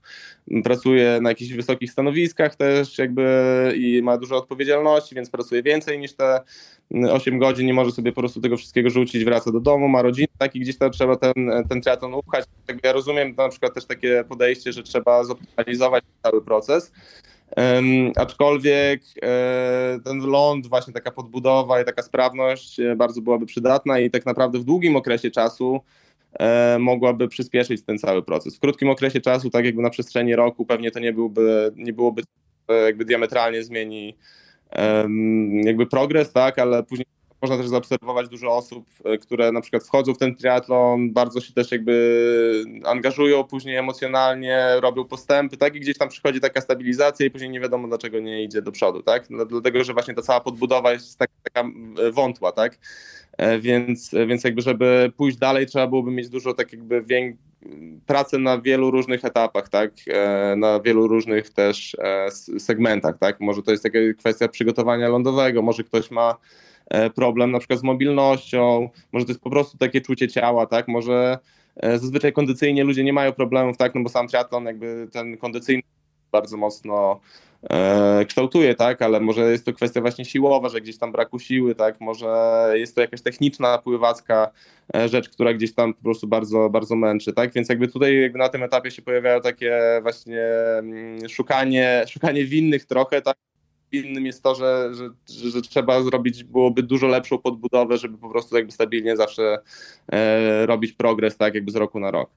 pracuje 0.65 1.19
na 1.23 1.29
jakichś 1.29 1.53
wysokich 1.53 1.91
stanowiskach 1.91 2.57
też 2.57 2.99
jakby 2.99 3.25
i 3.77 4.03
ma 4.03 4.19
dużo 4.19 4.37
odpowiedzialności, 4.37 5.15
więc 5.15 5.31
pracuje 5.31 5.63
więcej 5.63 5.99
niż 5.99 6.15
te 6.15 6.41
8 7.11 7.39
godzin, 7.39 7.67
nie 7.67 7.75
może 7.75 7.93
sobie 7.93 8.13
po 8.13 8.21
prostu 8.21 8.41
tego 8.41 8.57
wszystkiego 8.57 8.91
rzucić, 8.91 9.25
wraca 9.25 9.53
do 9.53 9.61
domu, 9.61 9.89
ma 9.89 10.03
rodzinę, 10.03 10.29
tak 10.39 10.57
i 10.57 10.61
gdzieś 10.61 10.79
tam 10.79 10.91
trzeba 10.91 11.17
ten, 11.17 11.35
ten 11.69 11.81
triatlon 11.81 12.15
upchać. 12.15 12.45
Ja 12.85 12.93
rozumiem 12.93 13.35
na 13.37 13.49
przykład 13.49 13.75
też 13.75 13.85
takie 13.85 14.25
podejście, 14.29 14.73
że 14.73 14.83
trzeba 14.83 15.25
zoptymalizować 15.25 16.05
cały 16.23 16.45
proces, 16.45 16.93
aczkolwiek 18.17 19.03
e, 19.23 19.99
ten 20.05 20.19
ląd, 20.19 20.67
właśnie 20.67 20.93
taka 20.93 21.11
podbudowa 21.11 21.81
i 21.81 21.85
taka 21.85 22.03
sprawność 22.03 22.81
e, 22.81 22.97
bardzo 22.97 23.21
byłaby 23.21 23.47
przydatna 23.47 23.99
i 23.99 24.11
tak 24.11 24.27
naprawdę 24.27 24.59
w 24.59 24.65
długim 24.65 24.97
okresie 24.97 25.31
czasu 25.31 25.81
e, 26.33 26.77
mogłaby 26.81 27.29
przyspieszyć 27.29 27.83
ten 27.83 27.99
cały 27.99 28.23
proces. 28.23 28.57
W 28.57 28.61
krótkim 28.61 28.91
okresie 28.91 29.21
czasu, 29.21 29.51
tak 29.51 29.65
jakby 29.65 29.83
na 29.83 29.91
przestrzeni 29.91 30.37
roku, 30.37 30.67
pewnie 30.67 30.91
to 30.91 30.99
nie 31.01 31.13
byłby, 31.13 31.73
nie 31.77 31.93
byłoby 31.93 32.23
jakby 32.85 33.05
diametralnie 33.05 33.65
zmieni 33.65 34.17
jakby 35.65 35.87
progres, 35.87 36.33
tak, 36.33 36.59
ale 36.59 36.83
później 36.83 37.07
można 37.45 37.57
też 37.57 37.69
zaobserwować 37.69 38.29
dużo 38.29 38.57
osób, 38.57 38.87
e, 39.05 39.19
które 39.19 39.53
na 39.53 39.61
przykład 39.61 39.85
wchodzą 39.85 40.15
w 40.15 40.19
ten 40.19 40.35
triatlon, 40.35 41.13
bardzo 41.13 41.41
się 41.41 41.53
też 41.53 41.73
jakby 41.73 42.65
angażują 42.85 43.45
później 43.45 43.77
emocjonalnie, 43.77 44.67
robią 44.81 45.05
postępy, 45.05 45.57
tak? 45.57 45.77
I 45.77 45.81
gdzieś 45.81 45.99
tam 45.99 46.09
przychodzi 46.09 46.41
taka 46.41 46.61
stabilizacja 46.61 47.27
i 47.27 47.31
później 47.31 47.51
nie 47.51 47.61
wiadomo 47.61 47.89
dlaczego 47.89 48.21
nie 48.21 48.45
idzie 48.45 48.63
do 48.63 48.73
przodu, 48.73 49.03
tak? 49.03 49.31
No, 49.31 49.47
dlatego, 49.47 49.85
że 49.85 49.93
właśnie 49.93 50.15
ta 50.15 50.23
cała 50.23 50.41
podbudowa 50.41 50.93
jest 50.93 51.19
taka, 51.19 51.33
taka 51.43 51.69
e, 51.99 52.11
wątła, 52.11 52.53
tak? 52.53 52.79
E, 53.39 53.59
więc, 53.59 54.11
więc 54.27 54.45
jakby, 54.45 54.63
żeby 54.63 55.13
pójść 55.17 55.39
dalej, 55.39 55.67
trzeba 55.67 55.87
byłoby 55.87 56.11
mieć 56.11 56.29
dużo 56.29 56.55
tak 56.55 56.73
jakby 56.73 57.03
wiek, 57.03 57.37
pracę 58.07 58.39
na 58.39 58.61
wielu 58.61 58.91
różnych 58.91 59.25
etapach, 59.25 59.69
tak, 59.69 59.93
na 60.57 60.81
wielu 60.81 61.09
różnych 61.09 61.51
też 61.51 61.97
segmentach, 62.59 63.19
tak, 63.19 63.41
może 63.41 63.63
to 63.63 63.71
jest 63.71 63.83
taka 63.83 63.99
kwestia 64.19 64.49
przygotowania 64.49 65.09
lądowego, 65.09 65.63
może 65.63 65.85
ktoś 65.85 66.11
ma 66.11 66.37
problem 67.15 67.51
na 67.51 67.59
przykład 67.59 67.81
z 67.81 67.83
mobilnością, 67.83 68.89
może 69.13 69.27
to 69.27 69.33
jest 69.33 69.43
po 69.43 69.51
prostu 69.51 69.79
takie 69.79 70.01
czucie 70.01 70.29
ciała, 70.29 70.67
tak, 70.67 70.89
może 70.89 71.39
e, 71.77 71.99
zazwyczaj 71.99 72.33
kondycyjnie 72.33 72.85
ludzie 72.85 73.05
nie 73.05 73.13
mają 73.13 73.33
problemów, 73.33 73.77
tak, 73.77 73.95
no 73.95 74.03
bo 74.03 74.09
sam 74.09 74.29
triatlon 74.29 74.65
jakby 74.65 75.09
ten 75.13 75.37
kondycyjny 75.37 75.83
bardzo 76.33 76.57
mocno 76.57 77.21
e, 77.71 78.25
kształtuje, 78.25 78.75
tak, 78.75 79.03
ale 79.03 79.21
może 79.21 79.51
jest 79.51 79.65
to 79.65 79.73
kwestia 79.73 80.01
właśnie 80.01 80.25
siłowa, 80.25 80.69
że 80.69 80.81
gdzieś 80.81 80.99
tam 80.99 81.13
braku 81.13 81.39
siły, 81.39 81.75
tak, 81.75 82.01
może 82.01 82.73
jest 82.75 82.95
to 82.95 83.01
jakaś 83.01 83.23
techniczna 83.23 83.79
pływacka 83.79 84.51
rzecz, 85.07 85.29
która 85.29 85.55
gdzieś 85.55 85.75
tam 85.75 85.95
po 85.95 86.03
prostu 86.03 86.27
bardzo, 86.27 86.71
bardzo 86.71 86.97
męczy, 86.97 87.33
tak, 87.33 87.53
więc 87.53 87.69
jakby 87.69 87.89
tutaj 87.89 88.21
jakby 88.21 88.39
na 88.39 88.49
tym 88.49 88.63
etapie 88.63 88.91
się 88.91 89.03
pojawiają 89.03 89.41
takie 89.41 89.81
właśnie 90.03 90.43
mm, 90.79 91.29
szukanie, 91.29 92.05
szukanie 92.09 92.45
winnych 92.45 92.85
trochę, 92.85 93.23
tak, 93.23 93.37
innym 93.95 94.27
jest 94.27 94.43
to, 94.43 94.55
że, 94.55 94.91
że, 94.95 95.51
że, 95.51 95.63
trzeba 95.63 96.03
zrobić 96.03 96.45
byłoby 96.45 96.83
dużo 96.83 97.07
lepszą 97.07 97.39
podbudowę, 97.39 97.99
żeby 97.99 98.19
po 98.19 98.31
prostu 98.31 98.57
jakby 98.57 98.73
stabilnie 98.73 99.17
zawsze 99.17 99.59
e, 100.13 100.67
robić 100.67 100.93
progres, 100.93 101.37
tak 101.37 101.55
jakby 101.55 101.71
z 101.71 101.77
roku 101.77 102.01
na 102.01 102.11
rok. 102.11 102.31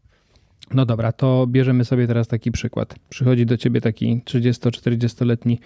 No 0.73 0.85
dobra, 0.85 1.11
to 1.11 1.47
bierzemy 1.47 1.85
sobie 1.85 2.07
teraz 2.07 2.27
taki 2.27 2.51
przykład. 2.51 2.95
Przychodzi 3.09 3.45
do 3.45 3.57
ciebie 3.57 3.81
taki 3.81 4.21
30-40-letni 4.25 5.59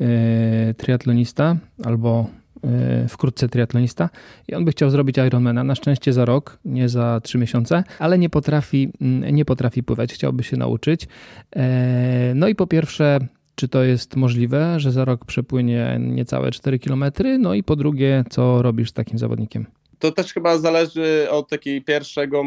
e, 0.00 0.74
triatlonista 0.74 1.56
albo 1.84 2.30
e, 2.64 3.08
wkrótce 3.08 3.48
triatlonista 3.48 4.10
i 4.48 4.54
on 4.54 4.64
by 4.64 4.70
chciał 4.70 4.90
zrobić 4.90 5.16
Ironmana, 5.18 5.64
na 5.64 5.74
szczęście 5.74 6.12
za 6.12 6.24
rok, 6.24 6.58
nie 6.64 6.88
za 6.88 7.20
trzy 7.22 7.38
miesiące, 7.38 7.84
ale 7.98 8.18
nie 8.18 8.30
potrafi, 8.30 8.92
nie 9.32 9.44
potrafi 9.44 9.82
pływać, 9.82 10.12
chciałby 10.12 10.42
się 10.42 10.56
nauczyć. 10.56 11.08
E, 11.56 12.32
no 12.34 12.48
i 12.48 12.54
po 12.54 12.66
pierwsze 12.66 13.18
czy 13.56 13.68
to 13.68 13.84
jest 13.84 14.16
możliwe, 14.16 14.80
że 14.80 14.92
za 14.92 15.04
rok 15.04 15.24
przepłynie 15.24 15.98
niecałe 16.00 16.50
4 16.50 16.78
km? 16.78 17.04
No 17.38 17.54
i 17.54 17.62
po 17.62 17.76
drugie, 17.76 18.24
co 18.30 18.62
robisz 18.62 18.90
z 18.90 18.92
takim 18.92 19.18
zawodnikiem? 19.18 19.66
To 19.98 20.12
też 20.12 20.32
chyba 20.34 20.58
zależy 20.58 21.26
od 21.30 21.48
takiej 21.48 21.82
pierwszego, 21.82 22.44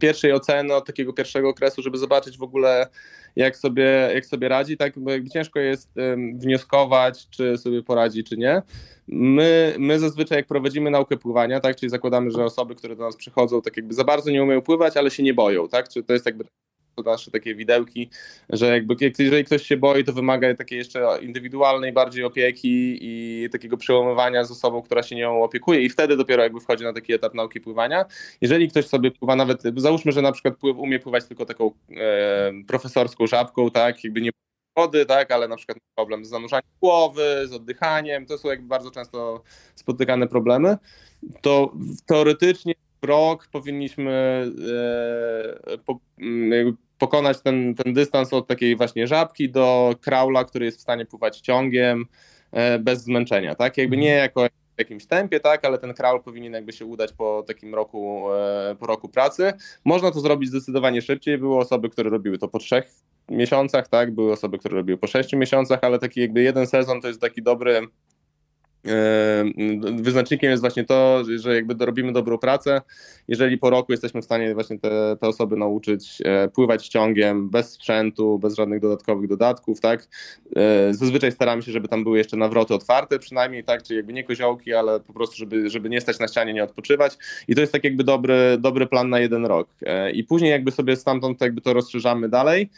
pierwszej 0.00 0.32
oceny, 0.32 0.74
od 0.74 0.86
takiego 0.86 1.12
pierwszego 1.12 1.48
okresu, 1.48 1.82
żeby 1.82 1.98
zobaczyć 1.98 2.38
w 2.38 2.42
ogóle, 2.42 2.86
jak 3.36 3.56
sobie, 3.56 4.10
jak 4.14 4.26
sobie 4.26 4.48
radzi. 4.48 4.76
Tak, 4.76 4.98
bo 4.98 5.10
ciężko 5.32 5.60
jest 5.60 5.90
wnioskować, 6.34 7.28
czy 7.30 7.58
sobie 7.58 7.82
poradzi, 7.82 8.24
czy 8.24 8.36
nie. 8.36 8.62
My, 9.08 9.74
my 9.78 9.98
zazwyczaj, 9.98 10.38
jak 10.38 10.46
prowadzimy 10.46 10.90
naukę 10.90 11.16
pływania, 11.16 11.60
tak, 11.60 11.76
czyli 11.76 11.90
zakładamy, 11.90 12.30
że 12.30 12.44
osoby, 12.44 12.74
które 12.74 12.96
do 12.96 13.04
nas 13.04 13.16
przychodzą, 13.16 13.62
tak 13.62 13.76
jakby 13.76 13.94
za 13.94 14.04
bardzo 14.04 14.30
nie 14.30 14.42
umieją 14.42 14.62
pływać, 14.62 14.96
ale 14.96 15.10
się 15.10 15.22
nie 15.22 15.34
boją, 15.34 15.68
tak? 15.68 15.88
Czy 15.88 16.02
to 16.02 16.12
jest 16.12 16.26
jakby 16.26 16.44
nasze 17.04 17.30
takie 17.30 17.54
widełki, 17.54 18.10
że 18.48 18.66
jakby 18.66 18.94
jeżeli 19.18 19.44
ktoś 19.44 19.62
się 19.62 19.76
boi, 19.76 20.04
to 20.04 20.12
wymaga 20.12 20.54
takiej 20.54 20.78
jeszcze 20.78 21.18
indywidualnej 21.22 21.92
bardziej 21.92 22.24
opieki 22.24 22.98
i 23.00 23.48
takiego 23.52 23.76
przełamywania 23.76 24.44
z 24.44 24.50
osobą, 24.50 24.82
która 24.82 25.02
się 25.02 25.16
nią 25.16 25.42
opiekuje 25.42 25.80
i 25.82 25.88
wtedy 25.88 26.16
dopiero 26.16 26.42
jakby 26.42 26.60
wchodzi 26.60 26.84
na 26.84 26.92
taki 26.92 27.12
etap 27.12 27.34
nauki 27.34 27.60
pływania. 27.60 28.04
Jeżeli 28.40 28.68
ktoś 28.68 28.86
sobie 28.86 29.10
pływa 29.10 29.36
nawet, 29.36 29.62
załóżmy, 29.76 30.12
że 30.12 30.22
na 30.22 30.32
przykład 30.32 30.54
umie 30.64 30.98
pływać 30.98 31.24
tylko 31.24 31.46
taką 31.46 31.70
e, 31.96 32.52
profesorską 32.66 33.26
żabką, 33.26 33.70
tak, 33.70 34.04
jakby 34.04 34.20
nie 34.20 34.30
wody, 34.76 35.06
tak, 35.06 35.30
ale 35.30 35.48
na 35.48 35.56
przykład 35.56 35.78
problem 35.94 36.24
z 36.24 36.28
zanurzaniem 36.28 36.70
głowy, 36.80 37.46
z 37.48 37.52
oddychaniem, 37.52 38.26
to 38.26 38.38
są 38.38 38.48
jakby 38.48 38.68
bardzo 38.68 38.90
często 38.90 39.42
spotykane 39.74 40.28
problemy, 40.28 40.76
to 41.40 41.72
teoretycznie 42.06 42.74
rok 43.02 43.48
powinniśmy 43.52 44.46
e, 45.68 45.78
mm, 46.20 46.76
pokonać 46.98 47.40
ten, 47.40 47.74
ten 47.74 47.94
dystans 47.94 48.32
od 48.32 48.46
takiej 48.46 48.76
właśnie 48.76 49.06
żabki 49.06 49.50
do 49.50 49.94
kraula, 50.00 50.44
który 50.44 50.64
jest 50.64 50.78
w 50.78 50.82
stanie 50.82 51.06
pływać 51.06 51.40
ciągiem 51.40 52.06
e, 52.52 52.78
bez 52.78 53.04
zmęczenia, 53.04 53.54
tak, 53.54 53.78
jakby 53.78 53.96
nie 53.96 54.12
mhm. 54.12 54.22
jako 54.22 54.46
w 54.76 54.78
jakimś 54.78 55.06
tempie, 55.06 55.40
tak, 55.40 55.64
ale 55.64 55.78
ten 55.78 55.94
kraul 55.94 56.22
powinien 56.22 56.52
jakby 56.52 56.72
się 56.72 56.84
udać 56.84 57.12
po 57.12 57.44
takim 57.46 57.74
roku, 57.74 58.32
e, 58.34 58.76
po 58.80 58.86
roku 58.86 59.08
pracy. 59.08 59.52
Można 59.84 60.10
to 60.10 60.20
zrobić 60.20 60.48
zdecydowanie 60.48 61.02
szybciej. 61.02 61.38
Były 61.38 61.56
osoby, 61.56 61.90
które 61.90 62.10
robiły 62.10 62.38
to 62.38 62.48
po 62.48 62.58
trzech 62.58 62.92
miesiącach, 63.30 63.88
tak? 63.88 64.14
Były 64.14 64.32
osoby, 64.32 64.58
które 64.58 64.76
robiły 64.76 64.98
po 64.98 65.06
6 65.06 65.32
miesiącach, 65.32 65.78
ale 65.82 65.98
taki 65.98 66.20
jakby 66.20 66.42
jeden 66.42 66.66
sezon 66.66 67.00
to 67.00 67.08
jest 67.08 67.20
taki 67.20 67.42
dobry 67.42 67.80
Wyznacznikiem 69.96 70.50
jest 70.50 70.60
właśnie 70.60 70.84
to, 70.84 71.22
że 71.36 71.54
jakby 71.54 71.84
robimy 71.84 72.12
dobrą 72.12 72.38
pracę. 72.38 72.80
Jeżeli 73.28 73.58
po 73.58 73.70
roku 73.70 73.92
jesteśmy 73.92 74.22
w 74.22 74.24
stanie 74.24 74.54
właśnie 74.54 74.78
te, 74.78 75.16
te 75.20 75.28
osoby 75.28 75.56
nauczyć 75.56 76.22
e, 76.24 76.48
pływać 76.48 76.88
ciągiem 76.88 77.50
bez 77.50 77.72
sprzętu, 77.72 78.38
bez 78.38 78.54
żadnych 78.54 78.80
dodatkowych 78.80 79.28
dodatków, 79.28 79.80
tak? 79.80 80.08
E, 80.56 80.94
zazwyczaj 80.94 81.32
staramy 81.32 81.62
się, 81.62 81.72
żeby 81.72 81.88
tam 81.88 82.04
były 82.04 82.18
jeszcze 82.18 82.36
nawroty 82.36 82.74
otwarte 82.74 83.18
przynajmniej, 83.18 83.64
tak? 83.64 83.82
Czyli 83.82 83.96
jakby 83.96 84.12
nie 84.12 84.24
koziołki, 84.24 84.74
ale 84.74 85.00
po 85.00 85.12
prostu, 85.12 85.36
żeby, 85.36 85.70
żeby 85.70 85.88
nie 85.88 86.00
stać 86.00 86.18
na 86.18 86.28
ścianie, 86.28 86.52
nie 86.52 86.64
odpoczywać. 86.64 87.18
I 87.48 87.54
to 87.54 87.60
jest 87.60 87.72
tak 87.72 87.84
jakby 87.84 88.04
dobry, 88.04 88.56
dobry 88.58 88.86
plan 88.86 89.08
na 89.08 89.20
jeden 89.20 89.46
rok. 89.46 89.68
E, 89.82 90.10
I 90.10 90.24
później 90.24 90.50
jakby 90.50 90.70
sobie 90.70 90.96
stamtąd 90.96 91.40
jakby 91.40 91.60
to 91.60 91.72
rozszerzamy 91.72 92.28
dalej. 92.28 92.70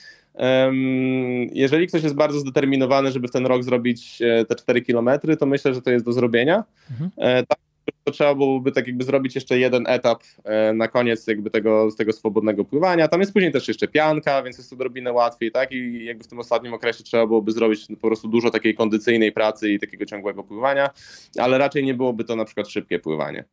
Jeżeli 1.52 1.86
ktoś 1.86 2.02
jest 2.02 2.14
bardzo 2.14 2.40
zdeterminowany, 2.40 3.12
żeby 3.12 3.28
w 3.28 3.30
ten 3.30 3.46
rok 3.46 3.64
zrobić 3.64 4.22
e, 4.22 4.44
te 4.44 4.54
4 4.54 4.82
kilometry, 4.82 5.36
to 5.36 5.46
myślę, 5.46 5.74
że 5.74 5.82
to 5.82 5.90
jest 5.90 6.04
do 6.04 6.12
zrobienia. 6.12 6.64
Mhm. 6.90 7.10
E, 7.16 7.46
tak, 7.46 7.58
to 8.04 8.12
trzeba 8.12 8.34
byłoby 8.34 8.72
tak 8.72 8.86
jakby 8.86 9.04
zrobić 9.04 9.34
jeszcze 9.34 9.58
jeden 9.58 9.86
etap 9.86 10.22
e, 10.44 10.72
na 10.72 10.88
koniec 10.88 11.26
jakby 11.26 11.50
tego, 11.50 11.88
tego 11.98 12.12
swobodnego 12.12 12.64
pływania. 12.64 13.08
Tam 13.08 13.20
jest 13.20 13.32
później 13.32 13.52
też 13.52 13.68
jeszcze 13.68 13.88
pianka, 13.88 14.42
więc 14.42 14.58
jest 14.58 14.70
to 14.70 14.76
odrobinę 14.76 15.12
łatwiej, 15.12 15.52
tak? 15.52 15.72
I 15.72 16.04
jakby 16.04 16.24
w 16.24 16.28
tym 16.28 16.38
ostatnim 16.38 16.74
okresie 16.74 17.04
trzeba 17.04 17.26
byłoby 17.26 17.52
zrobić 17.52 17.86
po 18.00 18.06
prostu 18.08 18.28
dużo 18.28 18.50
takiej 18.50 18.74
kondycyjnej 18.74 19.32
pracy 19.32 19.72
i 19.72 19.78
takiego 19.78 20.06
ciągłego 20.06 20.42
pływania, 20.42 20.90
ale 21.38 21.58
raczej 21.58 21.84
nie 21.84 21.94
byłoby 21.94 22.24
to 22.24 22.36
na 22.36 22.44
przykład 22.44 22.68
szybkie 22.68 22.98
pływanie 22.98 23.44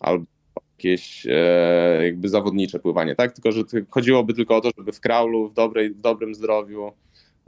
albo 0.00 0.35
jakieś 0.76 1.26
e, 1.26 2.04
jakby 2.04 2.28
zawodnicze 2.28 2.78
pływanie, 2.78 3.14
tak? 3.14 3.32
Tylko, 3.32 3.52
że 3.52 3.62
chodziłoby 3.90 4.34
tylko 4.34 4.56
o 4.56 4.60
to, 4.60 4.70
żeby 4.78 4.92
w 4.92 5.00
kraulu, 5.00 5.48
w, 5.48 5.54
dobrej, 5.54 5.90
w 5.90 6.00
dobrym 6.00 6.34
zdrowiu, 6.34 6.92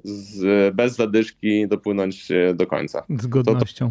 z, 0.04 0.74
bez 0.74 0.96
zadyszki 0.96 1.68
dopłynąć 1.68 2.30
e, 2.30 2.54
do 2.54 2.66
końca. 2.66 3.04
Z 3.18 3.26
godnością. 3.26 3.90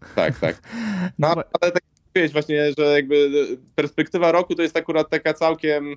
To, 0.00 0.06
to, 0.06 0.14
tak, 0.14 0.38
tak. 0.38 0.62
No, 1.18 1.34
no 1.36 1.42
ale 1.60 1.72
tak 1.72 1.82
jak 2.14 2.32
właśnie, 2.32 2.72
że 2.78 2.84
jakby 2.84 3.30
perspektywa 3.74 4.32
roku 4.32 4.54
to 4.54 4.62
jest 4.62 4.76
akurat 4.76 5.10
taka 5.10 5.34
całkiem 5.34 5.96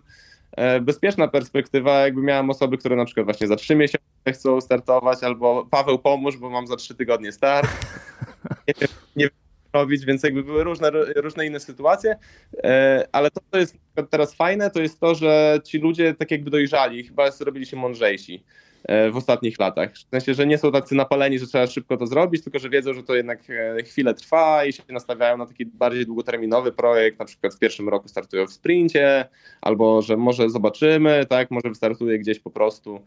e, 0.51 0.81
bezpieczna 0.81 1.27
perspektywa, 1.27 1.99
jakby 1.99 2.21
miałem 2.21 2.49
osoby, 2.49 2.77
które 2.77 2.95
na 2.95 3.05
przykład 3.05 3.25
właśnie 3.25 3.47
za 3.47 3.55
trzy 3.55 3.75
miesiące 3.75 4.33
chcą 4.33 4.61
startować, 4.61 5.23
albo 5.23 5.67
Paweł 5.71 5.99
pomóż, 5.99 6.37
bo 6.37 6.49
mam 6.49 6.67
za 6.67 6.75
trzy 6.75 6.95
tygodnie 6.95 7.31
start. 7.31 7.69
Nie 8.67 8.73
wiem, 8.81 8.89
nie 9.15 9.25
wiem 9.25 9.46
robić, 9.73 10.05
więc 10.05 10.23
jakby 10.23 10.43
były 10.43 10.63
różne, 10.63 10.91
różne 11.15 11.45
inne 11.45 11.59
sytuacje, 11.59 12.15
e, 12.63 13.07
ale 13.11 13.31
to, 13.31 13.41
co 13.51 13.57
jest 13.57 13.77
teraz 14.09 14.33
fajne, 14.33 14.71
to 14.71 14.81
jest 14.81 14.99
to, 14.99 15.15
że 15.15 15.59
ci 15.63 15.77
ludzie 15.77 16.13
tak 16.13 16.31
jakby 16.31 16.49
dojrzali, 16.49 17.03
chyba 17.03 17.31
zrobili 17.31 17.65
się 17.65 17.77
mądrzejsi 17.77 18.43
e, 18.83 19.11
w 19.11 19.17
ostatnich 19.17 19.59
latach. 19.59 19.93
W 19.93 20.09
sensie, 20.09 20.33
że 20.33 20.47
nie 20.47 20.57
są 20.57 20.71
tacy 20.71 20.95
napaleni, 20.95 21.39
że 21.39 21.47
trzeba 21.47 21.67
szybko 21.67 21.97
to 21.97 22.07
zrobić, 22.07 22.43
tylko 22.43 22.59
że 22.59 22.69
wiedzą, 22.69 22.93
że 22.93 23.03
to 23.03 23.15
jednak 23.15 23.39
e, 23.49 23.83
chwilę 23.83 24.13
trwa 24.13 24.65
i 24.65 24.73
się 24.73 24.83
nastawiają 24.89 25.37
na 25.37 25.45
taki 25.45 25.65
bardziej 25.65 26.05
długoterminowy 26.05 26.71
projekt, 26.71 27.19
na 27.19 27.25
przykład 27.25 27.55
w 27.55 27.59
pierwszym 27.59 27.89
roku 27.89 28.07
startują 28.07 28.47
w 28.47 28.53
sprincie, 28.53 29.25
albo 29.61 30.01
że 30.01 30.17
może 30.17 30.49
zobaczymy, 30.49 31.25
tak, 31.29 31.51
może 31.51 31.69
wystartuję 31.69 32.19
gdzieś 32.19 32.39
po 32.39 32.51
prostu 32.51 33.01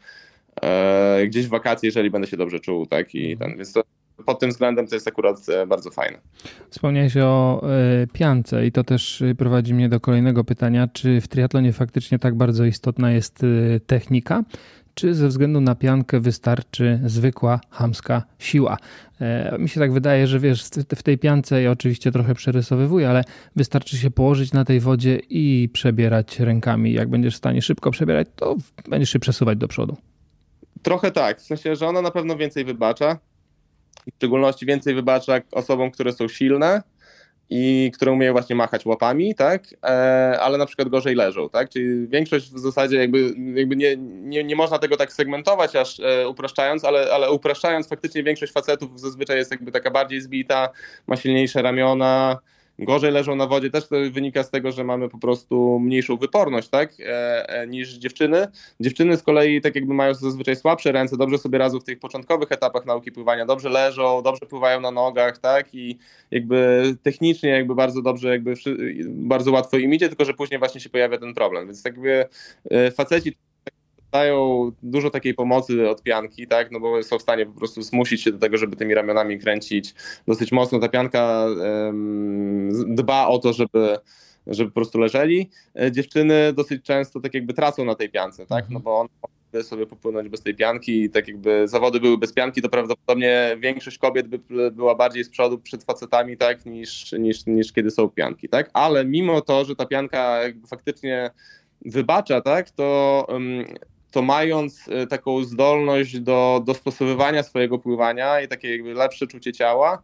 gdzieś 1.27 1.47
w 1.47 1.51
wakacje, 1.51 1.87
jeżeli 1.87 2.11
będę 2.11 2.29
się 2.29 2.37
dobrze 2.37 2.61
czuł, 2.61 2.87
tak, 2.87 3.15
i 3.15 3.37
ten, 3.37 3.57
więc 3.57 3.73
to 3.73 3.83
pod 4.27 4.39
tym 4.39 4.51
względem 4.51 4.87
to 4.87 4.95
jest 4.95 5.09
akurat 5.09 5.49
e, 5.49 5.67
bardzo 5.67 5.91
fajne. 5.91 6.19
Wspomniałeś 6.71 7.17
o 7.17 7.63
e, 7.63 8.07
piance 8.07 8.67
i 8.67 8.73
to 8.73 8.85
też 8.85 9.23
e, 9.23 9.35
prowadzi 9.35 9.75
mnie 9.75 9.89
do 9.89 10.01
kolejnego 10.01 10.45
pytania. 10.45 10.89
Czy 10.93 11.21
w 11.21 11.29
triatlonie 11.29 11.73
faktycznie 11.73 12.19
tak 12.19 12.35
bardzo 12.35 12.65
istotna 12.65 13.13
jest 13.13 13.39
technika? 13.87 14.43
Czy 14.95 15.15
ze 15.15 15.29
względu 15.29 15.61
na 15.61 15.75
piankę 15.75 16.21
wystarczy 16.21 17.01
zwykła 17.05 17.61
hamska 17.71 18.23
siła? 18.39 18.77
Mi 19.59 19.69
się 19.69 19.81
tak 19.81 19.93
wydaje, 19.93 20.27
że 20.27 20.39
wiesz, 20.39 20.65
w 20.97 21.03
tej 21.03 21.19
piance 21.19 21.63
ja 21.63 21.71
oczywiście 21.71 22.13
trochę 22.13 22.35
przerysowywuję, 22.35 23.11
ale 23.11 23.25
wystarczy 23.57 23.97
się 23.97 24.11
położyć 24.11 24.53
na 24.53 24.65
tej 24.65 24.81
wodzie 24.81 25.21
i 25.29 25.69
przebierać 25.73 26.41
rękami. 26.41 26.93
Jak 26.93 27.09
będziesz 27.09 27.35
w 27.35 27.39
stanie 27.39 27.63
szybko 27.63 27.91
przebierać, 27.91 28.29
to 28.37 28.57
będziesz 28.89 29.11
się 29.11 29.19
przesuwać 29.19 29.59
do 29.59 29.69
przodu. 29.69 29.97
Trochę 30.83 31.11
tak, 31.11 31.41
w 31.41 31.43
sensie, 31.43 31.77
że 31.77 31.87
ona 31.87 32.03
na 32.03 32.11
pewno 32.11 32.37
więcej 32.37 32.65
wybacza 32.65 33.19
w 34.13 34.17
szczególności 34.17 34.67
więcej 34.67 34.95
wybacza 34.95 35.41
osobom, 35.53 35.91
które 35.91 36.13
są 36.13 36.29
silne 36.29 36.83
i 37.51 37.91
które 37.95 38.13
umieją 38.13 38.33
właśnie 38.33 38.57
machać 38.57 38.87
łapami, 38.87 39.35
tak, 39.35 39.63
e, 39.85 39.87
ale 40.41 40.59
na 40.59 40.67
przykład 40.67 40.89
gorzej 40.89 41.15
leżą, 41.15 41.49
tak, 41.49 41.69
czyli 41.69 42.09
większość 42.09 42.51
w 42.51 42.59
zasadzie 42.59 42.97
jakby, 42.97 43.35
jakby 43.55 43.77
nie, 43.77 43.97
nie, 43.97 44.45
nie 44.45 44.57
można 44.57 44.79
tego 44.79 44.97
tak 44.97 45.13
segmentować 45.13 45.77
aż 45.77 46.01
e, 46.01 46.29
upraszczając, 46.29 46.85
ale, 46.85 47.13
ale 47.13 47.31
upraszczając 47.31 47.89
faktycznie 47.89 48.23
większość 48.23 48.53
facetów 48.53 49.01
zazwyczaj 49.01 49.37
jest 49.37 49.51
jakby 49.51 49.73
taka 49.73 49.91
bardziej 49.91 50.21
zbita, 50.21 50.69
ma 51.07 51.17
silniejsze 51.17 51.63
ramiona, 51.63 52.39
gorzej 52.85 53.13
leżą 53.13 53.37
na 53.37 53.47
wodzie, 53.47 53.71
też 53.71 53.89
to 53.89 53.97
wynika 54.11 54.43
z 54.43 54.51
tego, 54.51 54.73
że 54.73 54.85
mamy 54.85 55.09
po 55.09 55.19
prostu 55.19 55.79
mniejszą 55.81 56.17
wyporność, 56.17 56.69
tak, 56.69 56.93
e, 57.01 57.49
e, 57.49 57.67
niż 57.67 57.93
dziewczyny. 57.93 58.47
Dziewczyny 58.81 59.17
z 59.17 59.23
kolei 59.23 59.61
tak 59.61 59.75
jakby 59.75 59.95
mają 59.95 60.15
zazwyczaj 60.15 60.57
słabsze 60.57 60.93
ręce, 60.93 61.17
dobrze 61.17 61.39
sobie 61.39 61.59
radzą 61.59 61.81
w 61.81 61.85
tych 61.85 61.99
początkowych 61.99 62.53
etapach 62.53 62.87
nauki 62.87 63.13
pływania, 63.13 63.47
dobrze 63.47 63.69
leżą, 63.69 64.23
dobrze 64.23 64.47
pływają 64.47 64.81
na 64.81 64.91
nogach, 64.91 65.39
tak, 65.39 65.75
i 65.75 65.99
jakby 66.31 66.83
technicznie 67.03 67.51
jakby 67.51 67.75
bardzo 67.75 68.03
dobrze, 68.03 68.29
jakby 68.29 68.55
bardzo 69.07 69.53
łatwo 69.53 69.77
im 69.77 69.95
idzie, 69.95 70.09
tylko 70.09 70.25
że 70.25 70.35
później 70.35 70.59
właśnie 70.59 70.81
się 70.81 70.91
pojawia 70.91 71.19
ten 71.19 71.35
problem, 71.35 71.67
więc 71.67 71.85
jakby 71.85 72.27
e, 72.71 72.91
faceci 72.91 73.37
dają 74.13 74.71
dużo 74.83 75.11
takiej 75.11 75.35
pomocy 75.35 75.89
od 75.89 76.03
pianki, 76.03 76.47
tak, 76.47 76.71
no 76.71 76.81
bo 76.81 77.03
są 77.03 77.19
w 77.19 77.23
stanie 77.23 77.47
po 77.47 77.53
prostu 77.53 77.83
zmusić 77.83 78.23
się 78.23 78.33
do 78.33 78.39
tego, 78.39 78.59
żeby 78.59 78.77
tymi 78.77 78.95
ramionami 78.95 79.39
kręcić 79.39 79.95
dosyć 80.27 80.53
mocno. 80.53 80.79
Ta 80.79 80.89
pianka 80.89 81.47
um, 81.87 82.95
dba 82.95 83.29
o 83.29 83.39
to, 83.39 83.53
żeby 83.53 83.99
żeby 84.47 84.71
po 84.71 84.75
prostu 84.75 84.99
leżeli. 84.99 85.51
E, 85.81 85.93
dziewczyny 85.93 86.53
dosyć 86.53 86.85
często 86.85 87.21
tak 87.21 87.35
jakby 87.35 87.55
tracą 87.55 87.85
na 87.85 87.95
tej 87.95 88.11
piance, 88.11 88.47
tak, 88.47 88.71
no 88.71 88.81
bo 88.81 89.01
one 89.01 89.09
mogły 89.23 89.65
sobie 89.65 89.87
popłynąć 89.87 90.29
bez 90.29 90.43
tej 90.43 90.55
pianki 90.55 91.03
i 91.03 91.11
tak 91.11 91.29
jakby 91.29 91.69
zawody 91.69 92.01
były 92.01 92.19
bez 92.19 92.33
pianki, 92.33 92.63
to 92.63 92.69
prawdopodobnie 92.69 93.57
większość 93.61 93.99
kobiet 93.99 94.29
by 94.29 94.71
była 94.71 94.95
bardziej 94.95 95.25
z 95.25 95.29
przodu 95.29 95.59
przed 95.59 95.85
facetami, 95.85 96.37
tak, 96.37 96.67
niż, 96.67 97.13
niż, 97.13 97.47
niż 97.47 97.73
kiedy 97.73 97.91
są 97.91 98.09
pianki, 98.09 98.49
tak, 98.49 98.71
ale 98.73 99.05
mimo 99.05 99.41
to, 99.41 99.65
że 99.65 99.77
ta 99.77 99.87
pianka 99.87 100.43
jakby 100.43 100.67
faktycznie 100.67 101.31
wybacza, 101.85 102.41
tak, 102.41 102.71
to 102.71 103.27
um, 103.29 103.65
to 104.11 104.23
mając 104.23 104.89
e, 104.89 105.07
taką 105.07 105.45
zdolność 105.45 106.21
do 106.21 106.63
dostosowywania 106.67 107.43
swojego 107.43 107.79
pływania 107.79 108.41
i 108.41 108.49
takie 108.49 108.73
jakby 108.73 108.95
lepsze 108.95 109.27
czucie 109.27 109.53
ciała, 109.53 110.03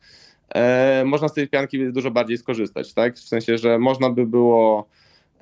e, 0.55 1.05
można 1.07 1.29
z 1.29 1.33
tej 1.33 1.49
pianki 1.49 1.92
dużo 1.92 2.11
bardziej 2.11 2.38
skorzystać, 2.38 2.95
tak? 2.95 3.16
W 3.16 3.29
sensie, 3.29 3.59
że 3.59 3.79
można 3.79 4.11
by 4.11 4.27
było 4.27 4.88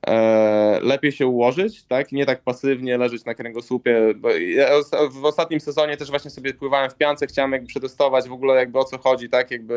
e, 0.07 0.81
lepiej 0.83 1.13
się 1.13 1.27
ułożyć, 1.27 1.85
tak? 1.85 2.13
Nie 2.13 2.27
tak 2.27 2.43
pasywnie 2.43 2.99
leżeć 2.99 3.25
na 3.25 3.35
kręgosłupie. 3.35 4.15
Ja 4.57 4.69
w 5.11 5.25
ostatnim 5.25 5.61
sezonie 5.61 5.97
też 5.97 6.11
właśnie 6.11 6.31
sobie 6.31 6.55
pływałem 6.55 6.91
w 6.91 6.97
piance, 6.97 7.27
chciałem 7.27 7.53
jakby 7.53 7.69
przetestować 7.69 8.29
w 8.29 8.33
ogóle 8.33 8.55
jakby 8.55 8.79
o 8.79 8.85
co 8.85 8.99
chodzi, 8.99 9.29
tak? 9.29 9.51
Jakby 9.51 9.77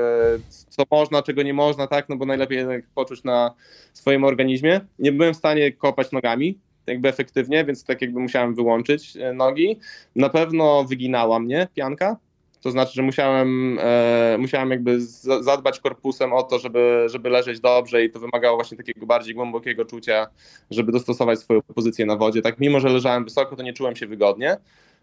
co 0.70 0.84
można, 0.92 1.24
czego 1.24 1.44
nie 1.44 1.54
można, 1.54 1.88
tak? 1.88 2.10
No 2.10 2.16
bo 2.16 2.26
najlepiej 2.26 2.66
poczuć 2.96 3.24
na 3.24 3.54
swoim 3.94 4.24
organizmie. 4.24 4.82
Nie 5.00 5.12
byłem 5.12 5.34
w 5.34 5.38
stanie 5.38 5.72
kopać 5.72 6.12
nogami, 6.12 6.60
jakby 6.88 7.10
efektywnie, 7.10 7.66
więc 7.66 7.84
tak 7.84 8.02
jakby 8.02 8.20
musiałem 8.20 8.56
wyłączyć 8.56 9.18
e, 9.18 9.34
nogi. 9.34 9.80
Na 10.16 10.30
pewno 10.30 10.84
wyginała 10.84 11.40
mnie 11.40 11.68
pianka, 11.76 12.18
to 12.62 12.72
znaczy, 12.72 12.94
że 12.94 13.02
musiałem, 13.02 13.80
e, 13.82 14.38
musiałem 14.40 14.72
jakby 14.72 15.02
zadbać 15.42 15.80
korpusem 15.80 16.34
o 16.34 16.44
to, 16.44 16.60
żeby, 16.60 17.06
żeby 17.10 17.30
leżeć 17.30 17.60
dobrze 17.60 18.04
i 18.04 18.10
to 18.10 18.20
wymagało 18.20 18.58
właśnie 18.58 18.78
takiego 18.78 19.06
bardziej 19.06 19.36
głębokiego 19.36 19.86
czucia, 19.86 20.28
żeby 20.72 20.92
dostosować 20.92 21.40
swoją 21.40 21.62
pozycję 21.62 22.06
na 22.06 22.16
wodzie. 22.16 22.42
Tak, 22.42 22.60
mimo 22.60 22.80
że 22.80 22.90
leżałem 22.90 23.24
wysoko, 23.24 23.56
to 23.56 23.64
nie 23.64 23.74
czułem 23.74 23.96
się 23.96 24.08
wygodnie, 24.08 24.58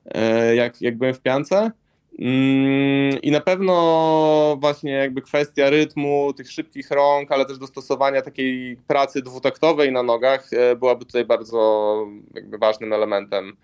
e, 0.05 0.55
jak, 0.55 0.83
jak 0.83 0.99
byłem 0.99 1.15
w 1.15 1.21
piance. 1.21 1.71
Mm, 2.19 3.19
I 3.23 3.31
na 3.31 3.41
pewno 3.41 4.57
właśnie 4.61 4.93
jakby 4.93 5.23
kwestia 5.23 5.71
rytmu, 5.71 6.33
tych 6.37 6.51
szybkich 6.51 6.91
rąk, 6.91 7.33
ale 7.33 7.47
też 7.47 7.59
dostosowania 7.59 8.23
takiej 8.23 8.77
pracy 8.87 9.23
dwutaktowej 9.23 9.93
na 9.93 10.03
nogach 10.03 10.53
e, 10.53 10.77
byłaby 10.77 11.05
tutaj 11.05 11.25
bardzo 11.25 12.07
jakby 12.35 12.59
ważnym 12.59 12.93
elementem 12.93 13.57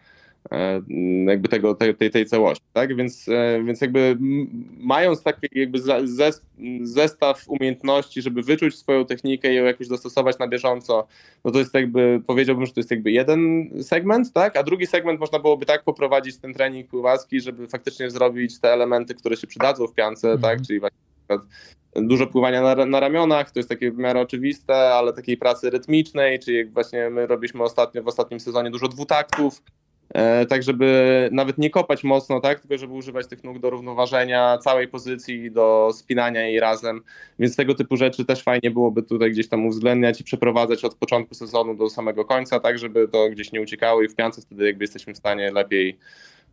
jakby 1.26 1.48
tego, 1.48 1.74
tej, 1.74 2.11
tej 2.11 2.26
całości, 2.26 2.64
tak? 2.72 2.96
Więc, 2.96 3.29
e, 3.29 3.62
więc 3.64 3.81
jakby 3.81 4.18
mając 4.79 5.22
taki 5.22 5.48
jakby 5.53 5.79
zestaw 6.83 7.48
umiejętności, 7.48 8.22
żeby 8.22 8.42
wyczuć 8.42 8.79
swoją 8.79 9.05
technikę 9.05 9.53
i 9.53 9.57
ją 9.57 9.64
jakoś 9.64 9.88
dostosować 9.88 10.38
na 10.38 10.48
bieżąco, 10.48 11.07
no 11.44 11.50
to 11.50 11.59
jest 11.59 11.74
jakby, 11.74 12.22
powiedziałbym, 12.26 12.66
że 12.66 12.72
to 12.72 12.81
jest 12.81 12.90
jakby 12.90 13.11
jeden 13.11 13.70
segment, 13.83 14.33
tak? 14.33 14.57
A 14.57 14.62
drugi 14.62 14.87
segment 14.87 15.20
można 15.20 15.38
byłoby 15.38 15.66
tak 15.66 15.85
poprowadzić 15.85 16.38
ten 16.38 16.55
trening 16.55 16.88
pływacki, 16.88 17.40
żeby 17.40 17.68
faktycznie 17.68 18.11
zrobić 18.11 18.61
te 18.61 18.72
elementy, 18.72 19.14
które 19.14 19.37
się 19.37 19.46
przydadzą 19.46 19.87
w 19.87 19.94
piance, 19.94 20.29
tak? 20.29 20.37
mhm. 20.37 20.59
tak? 20.59 20.66
Czyli 20.66 20.81
właśnie 20.81 20.98
dużo 21.96 22.26
pływania 22.26 22.62
na, 22.62 22.87
na, 22.87 23.00
ramionach, 23.00 23.50
to 23.50 23.59
jest 23.59 23.68
takie 23.68 23.90
w 23.90 23.98
miarę 23.98 24.20
oczywiste, 24.20 24.74
ale 24.74 25.12
takiej 25.12 25.37
pracy 25.37 25.70
rytmicznej, 25.70 26.38
czyli 26.38 26.57
jak 26.57 26.72
właśnie 26.72 27.11
my 27.11 27.26
robiliśmy 27.26 27.62
ostatnio 27.62 28.03
w 28.03 28.09
ostatnim 28.09 28.40
sezonie 28.40 28.70
dużo 28.70 28.88
dwutaktów, 28.88 29.62
E, 29.62 29.80
tak 30.49 30.62
żeby 30.62 31.29
nawet 31.33 31.59
nie 31.59 31.70
kopać 31.70 32.05
mocno, 32.05 32.40
tak, 32.40 32.61
tylko 32.61 32.79
żeby 32.79 32.92
używać 32.92 33.27
tych 33.27 33.44
nóg 33.44 33.59
do 33.59 33.70
równoważenia 33.70 34.59
całej 34.59 34.88
pozycji, 34.88 35.51
do 35.51 35.90
spinania 35.92 36.42
jej 36.42 36.61
razem, 36.61 37.01
więc 37.38 37.57
tego 37.57 37.75
typu 37.75 37.96
rzeczy 37.96 38.25
też 38.25 38.42
fajnie 38.42 38.70
byłoby 38.70 39.03
tutaj 39.03 39.31
gdzieś 39.31 39.49
tam 39.49 39.66
uwzględniać 39.66 40.20
i 40.20 40.25
przeprowadzać 40.25 40.85
od 40.85 40.94
początku 40.94 41.35
sezonu 41.35 41.75
do 41.75 41.90
samego 41.90 42.25
końca, 42.25 42.61
tak, 42.61 42.79
żeby 42.79 43.09
to 43.09 43.31
gdzieś 43.31 43.53
nie 43.53 43.61
uciekało 43.61 44.03
i 44.03 44.09
w 44.09 44.14
piance 44.14 44.42
wtedy 44.42 44.66
jakby 44.66 44.85
jesteśmy 44.85 45.14
w 45.14 45.18
stanie 45.18 45.53
lepiej 45.53 45.99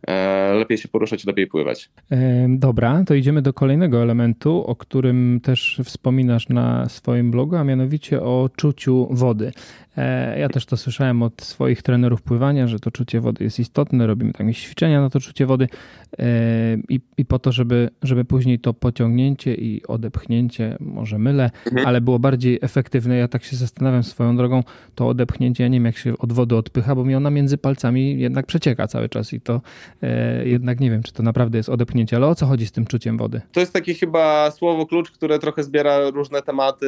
E, 0.06 0.54
lepiej 0.54 0.78
się 0.78 0.88
poruszać, 0.88 1.24
lepiej 1.24 1.46
pływać. 1.46 1.90
E, 2.10 2.46
dobra, 2.48 3.04
to 3.06 3.14
idziemy 3.14 3.42
do 3.42 3.52
kolejnego 3.52 4.02
elementu, 4.02 4.64
o 4.66 4.76
którym 4.76 5.40
też 5.42 5.80
wspominasz 5.84 6.48
na 6.48 6.88
swoim 6.88 7.30
blogu, 7.30 7.56
a 7.56 7.64
mianowicie 7.64 8.22
o 8.22 8.50
czuciu 8.56 9.08
wody. 9.10 9.52
E, 9.98 10.38
ja 10.38 10.48
też 10.48 10.66
to 10.66 10.76
słyszałem 10.76 11.22
od 11.22 11.42
swoich 11.42 11.82
trenerów 11.82 12.22
pływania, 12.22 12.66
że 12.66 12.80
to 12.80 12.90
czucie 12.90 13.20
wody 13.20 13.44
jest 13.44 13.60
istotne, 13.60 14.06
robimy 14.06 14.32
tam 14.32 14.46
jakieś 14.46 14.62
ćwiczenia 14.62 15.00
na 15.00 15.10
to 15.10 15.20
czucie 15.20 15.46
wody 15.46 15.68
i, 16.88 17.00
i 17.18 17.24
po 17.24 17.38
to, 17.38 17.52
żeby, 17.52 17.90
żeby 18.02 18.24
później 18.24 18.58
to 18.58 18.74
pociągnięcie 18.74 19.54
i 19.54 19.82
odepchnięcie, 19.86 20.76
może 20.80 21.18
mylę, 21.18 21.50
mhm. 21.66 21.86
ale 21.86 22.00
było 22.00 22.18
bardziej 22.18 22.58
efektywne. 22.62 23.16
Ja 23.16 23.28
tak 23.28 23.44
się 23.44 23.56
zastanawiam 23.56 24.02
swoją 24.02 24.36
drogą, 24.36 24.62
to 24.94 25.08
odepchnięcie, 25.08 25.64
ja 25.64 25.68
nie 25.68 25.76
wiem 25.76 25.84
jak 25.84 25.96
się 25.96 26.18
od 26.18 26.32
wody 26.32 26.56
odpycha, 26.56 26.94
bo 26.94 27.04
mi 27.04 27.14
ona 27.14 27.30
między 27.30 27.58
palcami 27.58 28.20
jednak 28.20 28.46
przecieka 28.46 28.86
cały 28.86 29.08
czas 29.08 29.32
i 29.32 29.40
to 29.40 29.60
E, 30.02 30.48
jednak 30.48 30.80
nie 30.80 30.90
wiem, 30.90 31.02
czy 31.02 31.12
to 31.12 31.22
naprawdę 31.22 31.58
jest 31.58 31.68
odepchnięcie, 31.68 32.16
ale 32.16 32.26
o 32.26 32.34
co 32.34 32.46
chodzi 32.46 32.66
z 32.66 32.72
tym 32.72 32.86
czuciem 32.86 33.18
wody? 33.18 33.40
To 33.52 33.60
jest 33.60 33.72
takie 33.72 33.94
chyba 33.94 34.50
słowo 34.50 34.86
klucz, 34.86 35.10
które 35.10 35.38
trochę 35.38 35.62
zbiera 35.62 36.10
różne 36.10 36.42
tematy 36.42 36.86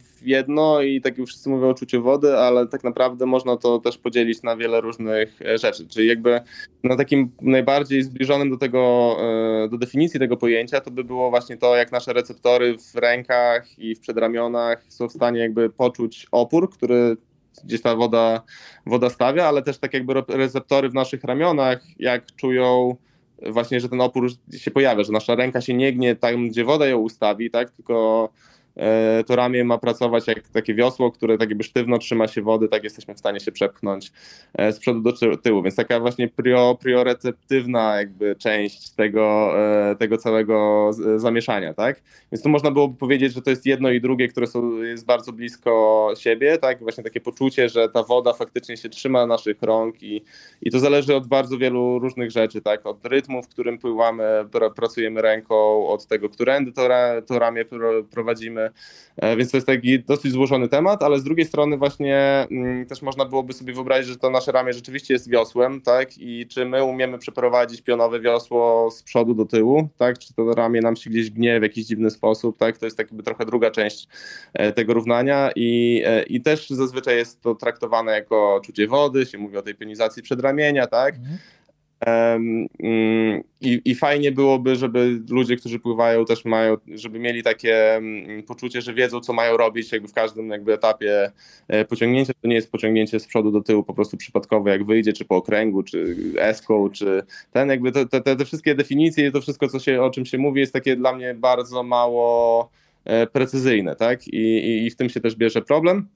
w 0.00 0.22
jedno 0.22 0.82
i 0.82 1.00
tak 1.00 1.18
już 1.18 1.30
wszyscy 1.30 1.48
mówią 1.48 1.68
o 1.68 1.74
czuciu 1.74 2.02
wody, 2.02 2.35
ale 2.38 2.66
tak 2.66 2.84
naprawdę 2.84 3.26
można 3.26 3.56
to 3.56 3.78
też 3.78 3.98
podzielić 3.98 4.42
na 4.42 4.56
wiele 4.56 4.80
różnych 4.80 5.42
e, 5.42 5.58
rzeczy, 5.58 5.88
czyli 5.88 6.08
jakby 6.08 6.40
na 6.84 6.96
takim 6.96 7.30
najbardziej 7.42 8.02
zbliżonym 8.02 8.50
do 8.50 8.56
tego, 8.56 9.16
e, 9.64 9.68
do 9.68 9.78
definicji 9.78 10.20
tego 10.20 10.36
pojęcia, 10.36 10.80
to 10.80 10.90
by 10.90 11.04
było 11.04 11.30
właśnie 11.30 11.56
to, 11.56 11.76
jak 11.76 11.92
nasze 11.92 12.12
receptory 12.12 12.76
w 12.78 12.94
rękach 12.94 13.78
i 13.78 13.94
w 13.94 14.00
przedramionach 14.00 14.84
są 14.88 15.08
w 15.08 15.12
stanie 15.12 15.40
jakby 15.40 15.70
poczuć 15.70 16.26
opór, 16.32 16.70
który 16.70 17.16
gdzieś 17.64 17.82
ta 17.82 17.96
woda, 17.96 18.42
woda 18.86 19.10
stawia, 19.10 19.46
ale 19.46 19.62
też 19.62 19.78
tak 19.78 19.94
jakby 19.94 20.14
receptory 20.28 20.88
w 20.88 20.94
naszych 20.94 21.24
ramionach, 21.24 21.82
jak 21.98 22.26
czują 22.36 22.96
właśnie, 23.42 23.80
że 23.80 23.88
ten 23.88 24.00
opór 24.00 24.30
się 24.56 24.70
pojawia, 24.70 25.04
że 25.04 25.12
nasza 25.12 25.34
ręka 25.34 25.60
się 25.60 25.74
nie 25.74 25.92
gnie 25.92 26.16
tam, 26.16 26.48
gdzie 26.48 26.64
woda 26.64 26.86
ją 26.86 26.98
ustawi, 26.98 27.50
tak, 27.50 27.70
tylko 27.70 28.28
to 29.26 29.36
ramię 29.36 29.64
ma 29.64 29.78
pracować 29.78 30.26
jak 30.26 30.48
takie 30.48 30.74
wiosło, 30.74 31.10
które 31.10 31.38
tak 31.38 31.48
jakby 31.48 31.64
sztywno 31.64 31.98
trzyma 31.98 32.28
się 32.28 32.42
wody, 32.42 32.68
tak 32.68 32.84
jesteśmy 32.84 33.14
w 33.14 33.18
stanie 33.18 33.40
się 33.40 33.52
przepchnąć 33.52 34.12
e, 34.54 34.72
z 34.72 34.78
przodu 34.78 35.00
do 35.00 35.36
tyłu, 35.36 35.62
więc 35.62 35.76
taka 35.76 36.00
właśnie 36.00 36.28
prio, 36.28 36.78
prioreceptywna 36.80 37.96
jakby 37.96 38.36
część 38.36 38.90
tego, 38.90 39.52
e, 39.90 39.96
tego 39.96 40.16
całego 40.16 40.90
zamieszania, 41.16 41.74
tak? 41.74 42.02
Więc 42.32 42.42
tu 42.42 42.48
można 42.48 42.70
byłoby 42.70 42.98
powiedzieć, 42.98 43.32
że 43.32 43.42
to 43.42 43.50
jest 43.50 43.66
jedno 43.66 43.90
i 43.90 44.00
drugie, 44.00 44.28
które 44.28 44.46
są, 44.46 44.82
jest 44.82 45.06
bardzo 45.06 45.32
blisko 45.32 46.12
siebie, 46.18 46.58
tak? 46.58 46.78
Właśnie 46.78 47.04
takie 47.04 47.20
poczucie, 47.20 47.68
że 47.68 47.88
ta 47.88 48.02
woda 48.02 48.32
faktycznie 48.32 48.76
się 48.76 48.88
trzyma 48.88 49.26
naszych 49.26 49.62
rąk 49.62 50.02
i, 50.02 50.22
i 50.62 50.70
to 50.70 50.78
zależy 50.78 51.16
od 51.16 51.26
bardzo 51.26 51.58
wielu 51.58 51.98
różnych 51.98 52.30
rzeczy, 52.30 52.60
tak? 52.60 52.86
Od 52.86 53.06
rytmu, 53.06 53.42
w 53.42 53.48
którym 53.48 53.78
pływamy, 53.78 54.24
pracujemy 54.76 55.22
ręką, 55.22 55.86
od 55.86 56.06
tego, 56.06 56.28
którędy 56.28 56.72
to, 56.72 56.88
to 57.26 57.38
ramię 57.38 57.64
prowadzimy, 58.10 58.65
E, 58.65 58.65
więc 59.36 59.50
to 59.50 59.56
jest 59.56 59.66
taki 59.66 60.00
dosyć 60.00 60.32
złożony 60.32 60.68
temat, 60.68 61.02
ale 61.02 61.18
z 61.18 61.24
drugiej 61.24 61.46
strony 61.46 61.76
właśnie 61.76 62.46
mm, 62.50 62.86
też 62.86 63.02
można 63.02 63.24
byłoby 63.24 63.52
sobie 63.52 63.72
wyobrazić, 63.74 64.08
że 64.08 64.16
to 64.16 64.30
nasze 64.30 64.52
ramię 64.52 64.72
rzeczywiście 64.72 65.14
jest 65.14 65.30
wiosłem, 65.30 65.80
tak? 65.80 66.18
I 66.18 66.46
czy 66.46 66.64
my 66.64 66.84
umiemy 66.84 67.18
przeprowadzić 67.18 67.82
pionowe 67.82 68.20
wiosło 68.20 68.90
z 68.90 69.02
przodu 69.02 69.34
do 69.34 69.44
tyłu, 69.44 69.88
tak? 69.96 70.18
Czy 70.18 70.34
to 70.34 70.52
ramię 70.52 70.80
nam 70.80 70.96
się 70.96 71.10
gdzieś 71.10 71.30
gnie 71.30 71.60
w 71.60 71.62
jakiś 71.62 71.86
dziwny 71.86 72.10
sposób, 72.10 72.58
tak? 72.58 72.78
To 72.78 72.84
jest 72.84 72.98
jakby 72.98 73.22
trochę 73.22 73.46
druga 73.46 73.70
część 73.70 74.08
e, 74.54 74.72
tego 74.72 74.94
równania 74.94 75.50
i, 75.56 76.02
e, 76.06 76.22
i 76.22 76.40
też 76.40 76.70
zazwyczaj 76.70 77.16
jest 77.16 77.40
to 77.40 77.54
traktowane 77.54 78.12
jako 78.12 78.60
czucie 78.64 78.86
wody, 78.86 79.26
się 79.26 79.38
mówi 79.38 79.56
o 79.56 79.62
tej 79.62 79.74
pionizacji 79.74 80.22
przedramienia, 80.22 80.86
tak? 80.86 81.14
Mhm. 81.14 81.38
Mm, 82.00 82.68
I, 83.60 83.80
I 83.84 83.94
fajnie 83.94 84.32
byłoby, 84.32 84.76
żeby 84.76 85.20
ludzie, 85.30 85.56
którzy 85.56 85.78
pływają, 85.78 86.24
też 86.24 86.44
mają, 86.44 86.76
żeby 86.94 87.18
mieli 87.18 87.42
takie 87.42 87.94
mm, 87.94 88.42
poczucie, 88.42 88.82
że 88.82 88.94
wiedzą, 88.94 89.20
co 89.20 89.32
mają 89.32 89.56
robić 89.56 89.92
jakby 89.92 90.08
w 90.08 90.12
każdym 90.12 90.50
jakby 90.50 90.72
etapie 90.72 91.32
e, 91.68 91.84
pociągnięcia. 91.84 92.32
To 92.42 92.48
nie 92.48 92.54
jest 92.54 92.72
pociągnięcie 92.72 93.20
z 93.20 93.26
przodu 93.26 93.50
do 93.50 93.60
tyłu 93.60 93.82
po 93.82 93.94
prostu 93.94 94.16
przypadkowe, 94.16 94.70
jak 94.70 94.84
wyjdzie, 94.84 95.12
czy 95.12 95.24
po 95.24 95.36
okręgu, 95.36 95.82
czy 95.82 96.16
eską, 96.38 96.90
czy 96.90 97.22
ten 97.52 97.68
jakby 97.68 97.92
te, 97.92 98.06
te, 98.06 98.36
te 98.36 98.44
wszystkie 98.44 98.74
definicje 98.74 99.26
i 99.26 99.32
to 99.32 99.40
wszystko, 99.40 99.68
co 99.68 99.78
się, 99.78 100.02
o 100.02 100.10
czym 100.10 100.26
się 100.26 100.38
mówi, 100.38 100.60
jest 100.60 100.72
takie 100.72 100.96
dla 100.96 101.12
mnie 101.12 101.34
bardzo 101.34 101.82
mało 101.82 102.70
e, 103.04 103.26
precyzyjne, 103.26 103.96
tak? 103.96 104.28
I, 104.28 104.36
i, 104.36 104.86
i 104.86 104.90
w 104.90 104.96
tym 104.96 105.08
się 105.08 105.20
też 105.20 105.36
bierze 105.36 105.62
problem. 105.62 106.08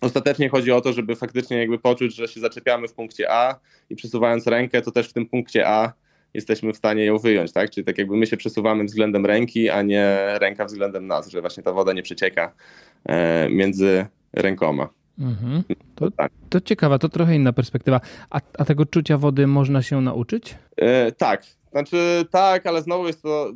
Ostatecznie 0.00 0.48
chodzi 0.48 0.72
o 0.72 0.80
to, 0.80 0.92
żeby 0.92 1.16
faktycznie 1.16 1.56
jakby 1.56 1.78
poczuć, 1.78 2.14
że 2.14 2.28
się 2.28 2.40
zaczepiamy 2.40 2.88
w 2.88 2.92
punkcie 2.92 3.30
A 3.32 3.60
i 3.90 3.96
przesuwając 3.96 4.46
rękę, 4.46 4.82
to 4.82 4.90
też 4.90 5.08
w 5.08 5.12
tym 5.12 5.26
punkcie 5.26 5.68
A 5.68 5.92
jesteśmy 6.34 6.72
w 6.72 6.76
stanie 6.76 7.04
ją 7.04 7.18
wyjąć, 7.18 7.52
tak? 7.52 7.70
Czyli 7.70 7.84
tak 7.84 7.98
jakby 7.98 8.16
my 8.16 8.26
się 8.26 8.36
przesuwamy 8.36 8.84
względem 8.84 9.26
ręki, 9.26 9.70
a 9.70 9.82
nie 9.82 10.16
ręka 10.40 10.64
względem 10.64 11.06
nas, 11.06 11.28
że 11.28 11.40
właśnie 11.40 11.62
ta 11.62 11.72
woda 11.72 11.92
nie 11.92 12.02
przecieka 12.02 12.52
e, 13.04 13.48
między 13.50 14.06
rękoma. 14.32 14.88
Mhm. 15.18 15.62
To, 15.94 16.10
tak. 16.10 16.32
to 16.48 16.60
ciekawa, 16.60 16.98
to 16.98 17.08
trochę 17.08 17.34
inna 17.36 17.52
perspektywa. 17.52 18.00
A, 18.30 18.40
a 18.58 18.64
tego 18.64 18.86
czucia 18.86 19.18
wody 19.18 19.46
można 19.46 19.82
się 19.82 20.00
nauczyć? 20.00 20.54
E, 20.76 21.12
tak, 21.12 21.42
znaczy 21.70 22.24
tak, 22.30 22.66
ale 22.66 22.82
znowu 22.82 23.06
jest 23.06 23.22
to 23.22 23.52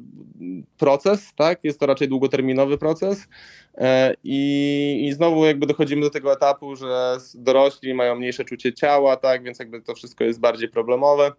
proces, 0.79 1.33
tak? 1.37 1.65
Jest 1.65 1.81
to 1.81 1.87
raczej 1.87 2.09
długoterminowy 2.09 2.79
proces. 2.79 3.29
E, 3.75 4.15
I, 4.25 5.05
I 5.09 5.13
znowu 5.13 5.47
jakby 5.47 5.67
dochodzimy 5.67 6.03
do 6.03 6.11
tego 6.11 6.33
etapu, 6.33 6.77
że 6.77 7.17
dorośli 7.35 7.95
mają 7.95 8.17
mniejsze 8.17 8.45
czucie 8.45 8.73
ciała, 8.73 9.17
tak, 9.17 9.43
więc 9.43 9.59
jakby 9.59 9.83
to 9.83 9.95
wszystko 9.95 10.25
jest 10.25 10.41
bardziej 10.41 10.69
problemowe. 10.69 11.33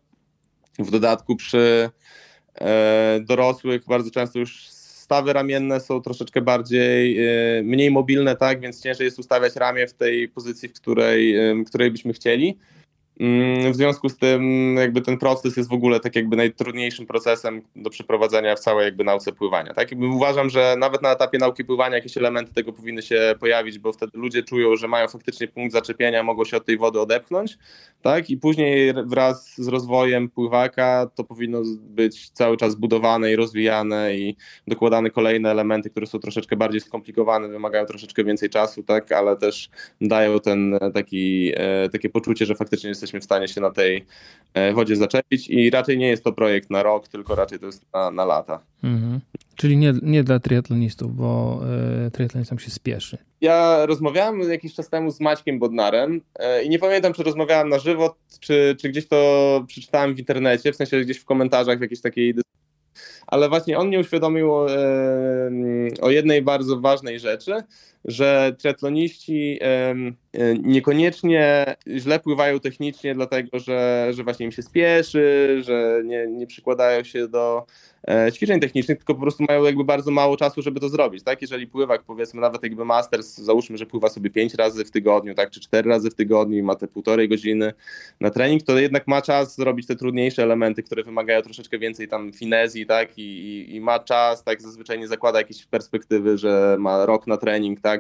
W 0.80 0.92
dodatku 0.92 1.36
przy 1.36 1.90
e, 2.62 3.20
dorosłych 3.22 3.86
bardzo 3.88 4.12
często 4.12 4.40
już 4.40 4.70
stawy 4.70 5.34
ramienne 5.34 5.80
są 5.80 6.02
troszeczkę 6.02 6.42
bardziej, 6.42 7.20
e, 7.20 7.64
mniej 7.64 7.92
mobilne, 7.92 8.36
tak, 8.36 8.60
więc 8.60 8.84
ciężej 8.84 9.06
jest 9.06 9.20
ustawiać 9.20 9.56
ramię 9.56 9.88
w 9.88 9.94
tej 9.94 10.30
pozycji, 10.30 10.70
w 10.70 10.74
której, 10.74 11.36
w 11.64 11.68
której 11.68 11.92
byśmy 11.92 12.14
chcieli. 12.14 12.58
Mm, 13.20 13.72
w 13.72 13.76
związku 13.76 14.10
z 14.10 14.18
tym 14.18 14.76
jakby 14.76 15.02
ten 15.02 15.18
proces 15.18 15.58
jest 15.58 15.70
w 15.70 15.74
ogóle 15.74 16.00
tak 16.00 16.16
jakby 16.16 16.36
najtrudniejszym 16.36 17.06
procesem 17.06 17.62
do 17.76 17.90
przeprowadzenia 17.90 18.56
w 18.56 18.60
całej 18.60 18.86
jakby 18.86 19.04
nauce 19.04 19.32
pływania. 19.32 19.74
Tak 19.74 19.92
jakby 19.92 20.08
uważam, 20.08 20.50
że 20.50 20.76
nawet 20.80 21.02
na 21.02 21.12
etapie 21.12 21.38
nauki 21.38 21.66
pływania 21.66 21.96
jakieś 21.96 22.18
elementy 22.18 22.54
tego 22.54 22.74
powinny 22.74 23.02
się 23.02 23.36
pojawić, 23.40 23.80
bo 23.80 23.94
wtedy 23.94 24.12
ludzie 24.18 24.44
czują, 24.44 24.76
że 24.76 24.88
mają 24.88 25.08
faktycznie 25.08 25.48
punkt 25.48 25.74
zaczepienia, 25.74 26.24
mogą 26.24 26.46
się 26.46 26.58
od 26.58 26.66
tej 26.66 26.78
wody 26.78 27.00
odepchnąć, 27.00 27.58
tak? 28.02 28.30
I 28.30 28.38
później 28.38 28.94
wraz 29.06 29.56
z 29.58 29.68
rozwojem 29.68 30.30
pływaka 30.30 31.10
to 31.16 31.24
powinno 31.24 31.62
być 31.80 32.30
cały 32.30 32.58
czas 32.58 32.76
budowane 32.76 33.32
i 33.32 33.36
rozwijane 33.36 34.16
i 34.16 34.36
dokładane 34.68 35.10
kolejne 35.10 35.52
elementy, 35.52 35.90
które 35.90 36.06
są 36.06 36.20
troszeczkę 36.20 36.56
bardziej 36.56 36.82
skomplikowane, 36.82 37.48
wymagają 37.48 37.86
troszeczkę 37.86 38.24
więcej 38.24 38.50
czasu, 38.50 38.84
tak? 38.84 39.12
Ale 39.12 39.38
też 39.38 39.70
dają 40.02 40.40
ten 40.40 40.80
taki, 40.94 41.52
e, 41.56 41.90
takie 41.90 42.10
poczucie, 42.10 42.46
że 42.46 42.56
faktycznie 42.56 42.90
jest 42.90 43.03
jesteśmy 43.04 43.20
w 43.20 43.24
stanie 43.24 43.48
się 43.48 43.62
na 43.62 43.72
tej 43.72 44.06
e, 44.54 44.74
wodzie 44.74 44.96
zaczepić 44.96 45.50
i 45.50 45.70
raczej 45.70 45.98
nie 45.98 46.08
jest 46.08 46.24
to 46.24 46.34
projekt 46.34 46.70
na 46.70 46.84
rok, 46.84 47.08
tylko 47.08 47.36
raczej 47.36 47.60
to 47.60 47.66
jest 47.66 47.86
na, 47.94 48.12
na 48.12 48.26
lata. 48.26 48.60
Mhm. 48.84 49.20
Czyli 49.56 49.78
nie, 49.78 49.94
nie 50.02 50.24
dla 50.24 50.40
triatlonistów, 50.40 51.16
bo 51.16 51.62
y, 52.08 52.12
triatlonistom 52.12 52.60
się 52.60 52.72
spieszy. 52.72 53.18
Ja 53.42 53.86
rozmawiałem 53.86 54.40
jakiś 54.40 54.74
czas 54.74 54.90
temu 54.90 55.12
z 55.12 55.20
Maćkiem 55.20 55.60
Bodnarem 55.60 56.22
y, 56.60 56.64
i 56.64 56.70
nie 56.70 56.80
pamiętam, 56.80 57.14
czy 57.14 57.24
rozmawiałem 57.24 57.70
na 57.70 57.80
żywo, 57.80 58.16
czy, 58.40 58.76
czy 58.80 58.90
gdzieś 58.90 59.08
to 59.08 59.64
przeczytałem 59.68 60.16
w 60.16 60.20
internecie, 60.20 60.74
w 60.74 60.76
sensie 60.76 61.02
gdzieś 61.02 61.18
w 61.18 61.26
komentarzach 61.26 61.78
w 61.78 61.82
jakiejś 61.82 62.02
takiej 62.02 62.34
ale 63.28 63.50
właśnie 63.50 63.78
on 63.78 63.88
mnie 63.88 64.00
uświadomił 64.00 64.54
o, 64.54 64.68
o 66.02 66.10
jednej 66.10 66.42
bardzo 66.42 66.80
ważnej 66.80 67.20
rzeczy, 67.20 67.64
że 68.06 68.56
triatloniści 68.58 69.60
niekoniecznie 70.64 71.76
źle 71.88 72.20
pływają 72.20 72.60
technicznie, 72.60 73.16
dlatego 73.16 73.60
że, 73.60 74.08
że 74.12 74.24
właśnie 74.24 74.46
im 74.46 74.52
się 74.52 74.62
spieszy, 74.62 75.58
że 75.66 76.02
nie, 76.06 76.28
nie 76.28 76.48
przykładają 76.48 77.04
się 77.04 77.28
do 77.28 77.66
e, 78.08 78.32
ćwiczeń 78.32 78.60
technicznych, 78.60 78.98
tylko 78.98 79.16
po 79.16 79.22
prostu 79.22 79.44
mają 79.50 79.64
jakby 79.64 79.84
bardzo 79.84 80.12
mało 80.12 80.38
czasu, 80.38 80.62
żeby 80.62 80.80
to 80.80 80.90
zrobić. 80.90 81.24
Tak? 81.24 81.42
Jeżeli 81.42 81.68
pływak, 81.68 82.04
powiedzmy 82.04 82.42
nawet 82.42 82.64
jakby 82.64 82.86
masters, 82.86 83.38
załóżmy, 83.38 83.78
że 83.78 83.86
pływa 83.86 84.10
sobie 84.10 84.30
pięć 84.30 84.54
razy 84.54 84.86
w 84.86 84.92
tygodniu, 84.92 85.36
tak, 85.36 85.50
czy 85.50 85.60
cztery 85.60 85.90
razy 85.90 86.10
w 86.10 86.16
tygodniu 86.16 86.58
i 86.58 86.64
ma 86.64 86.76
te 86.76 86.88
półtorej 86.88 87.30
godziny 87.30 87.74
na 88.20 88.30
trening, 88.30 88.64
to 88.64 88.80
jednak 88.80 89.08
ma 89.08 89.22
czas 89.22 89.56
zrobić 89.56 89.88
te 89.88 89.96
trudniejsze 89.96 90.44
elementy, 90.44 90.84
które 90.84 91.04
wymagają 91.04 91.42
troszeczkę 91.42 91.80
więcej 91.80 92.08
tam 92.08 92.34
finezji, 92.34 92.86
tak, 92.86 93.18
i, 93.18 93.22
i, 93.22 93.76
i 93.76 93.82
ma 93.82 94.00
czas, 94.00 94.44
tak, 94.44 94.62
zazwyczaj 94.62 95.00
nie 95.00 95.08
zakłada 95.08 95.40
jakiejś 95.40 95.66
perspektywy, 95.66 96.38
że 96.38 96.76
ma 96.80 97.06
rok 97.06 97.28
na 97.28 97.38
trening, 97.38 97.82
tak, 97.82 97.93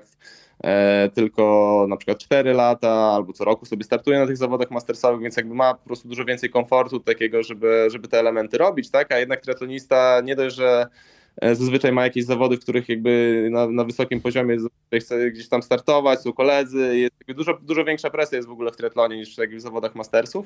e, 0.64 1.10
tylko 1.14 1.86
na 1.90 1.98
przykład 1.98 2.18
4 2.18 2.54
lata 2.54 2.92
albo 2.92 3.34
co 3.34 3.46
roku 3.46 3.66
sobie 3.66 3.84
startuje 3.84 4.20
na 4.20 4.28
tych 4.28 4.38
zawodach 4.38 4.72
mastersowych, 4.72 5.22
więc 5.22 5.38
jakby 5.38 5.56
ma 5.56 5.74
po 5.74 5.86
prostu 5.86 6.08
dużo 6.08 6.26
więcej 6.26 6.50
komfortu 6.50 7.00
takiego, 7.00 7.44
żeby, 7.44 7.88
żeby 7.92 8.08
te 8.08 8.20
elementy 8.20 8.58
robić, 8.58 8.92
tak? 8.92 9.12
A 9.12 9.20
jednak 9.20 9.42
triatlonista 9.42 10.22
nie 10.24 10.36
dość, 10.36 10.56
że 10.56 10.88
e, 11.42 11.56
zazwyczaj 11.56 11.92
ma 11.92 12.04
jakieś 12.04 12.26
zawody, 12.26 12.58
w 12.58 12.60
których 12.60 12.90
jakby 12.90 13.48
na, 13.52 13.68
na 13.68 13.84
wysokim 13.84 14.22
poziomie 14.22 14.58
chce 15.00 15.32
gdzieś 15.32 15.50
tam 15.50 15.64
startować, 15.64 16.22
są 16.22 16.34
koledzy, 16.34 16.98
jest 16.98 17.14
dużo, 17.28 17.58
dużo 17.62 17.86
większa 17.86 18.10
presja 18.10 18.36
jest 18.36 18.48
w 18.48 18.52
ogóle 18.52 18.72
w 18.72 18.76
triatlonie 18.76 19.18
niż 19.18 19.36
w 19.36 19.62
zawodach 19.62 19.96
mastersów, 19.96 20.46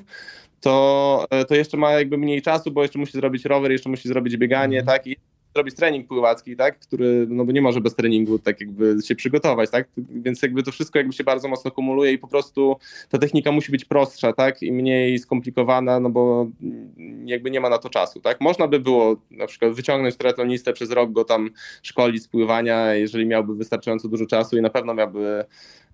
to, 0.60 1.26
e, 1.30 1.44
to 1.44 1.54
jeszcze 1.54 1.76
ma 1.76 1.92
jakby 1.92 2.18
mniej 2.18 2.42
czasu, 2.42 2.70
bo 2.70 2.82
jeszcze 2.82 2.98
musi 2.98 3.12
zrobić 3.12 3.44
rower, 3.44 3.72
jeszcze 3.72 3.90
musi 3.90 4.08
zrobić 4.08 4.36
bieganie, 4.36 4.78
mm. 4.78 4.86
tak? 4.86 5.06
I 5.06 5.16
robić 5.58 5.74
trening 5.74 6.08
pływacki, 6.08 6.56
tak, 6.56 6.78
który, 6.78 7.26
no 7.30 7.44
bo 7.44 7.52
nie 7.52 7.62
może 7.62 7.80
bez 7.80 7.94
treningu 7.94 8.38
tak 8.38 8.60
jakby 8.60 8.96
się 9.04 9.14
przygotować, 9.14 9.70
tak, 9.70 9.88
więc 9.98 10.42
jakby 10.42 10.62
to 10.62 10.72
wszystko 10.72 10.98
jakby 10.98 11.12
się 11.12 11.24
bardzo 11.24 11.48
mocno 11.48 11.70
kumuluje 11.70 12.12
i 12.12 12.18
po 12.18 12.28
prostu 12.28 12.76
ta 13.08 13.18
technika 13.18 13.52
musi 13.52 13.72
być 13.72 13.84
prostsza, 13.84 14.32
tak, 14.32 14.62
i 14.62 14.72
mniej 14.72 15.18
skomplikowana, 15.18 16.00
no 16.00 16.10
bo 16.10 16.46
jakby 17.24 17.50
nie 17.50 17.60
ma 17.60 17.68
na 17.68 17.78
to 17.78 17.88
czasu, 17.88 18.20
tak. 18.20 18.40
Można 18.40 18.68
by 18.68 18.80
było 18.80 19.16
na 19.30 19.46
przykład 19.46 19.72
wyciągnąć 19.72 20.16
triatlonistę 20.16 20.72
przez 20.72 20.90
rok, 20.90 21.12
go 21.12 21.24
tam 21.24 21.50
szkolić 21.82 22.22
z 22.22 22.28
pływania, 22.28 22.94
jeżeli 22.94 23.26
miałby 23.26 23.54
wystarczająco 23.54 24.08
dużo 24.08 24.26
czasu 24.26 24.58
i 24.58 24.62
na 24.62 24.70
pewno 24.70 24.94
miałby 24.94 25.44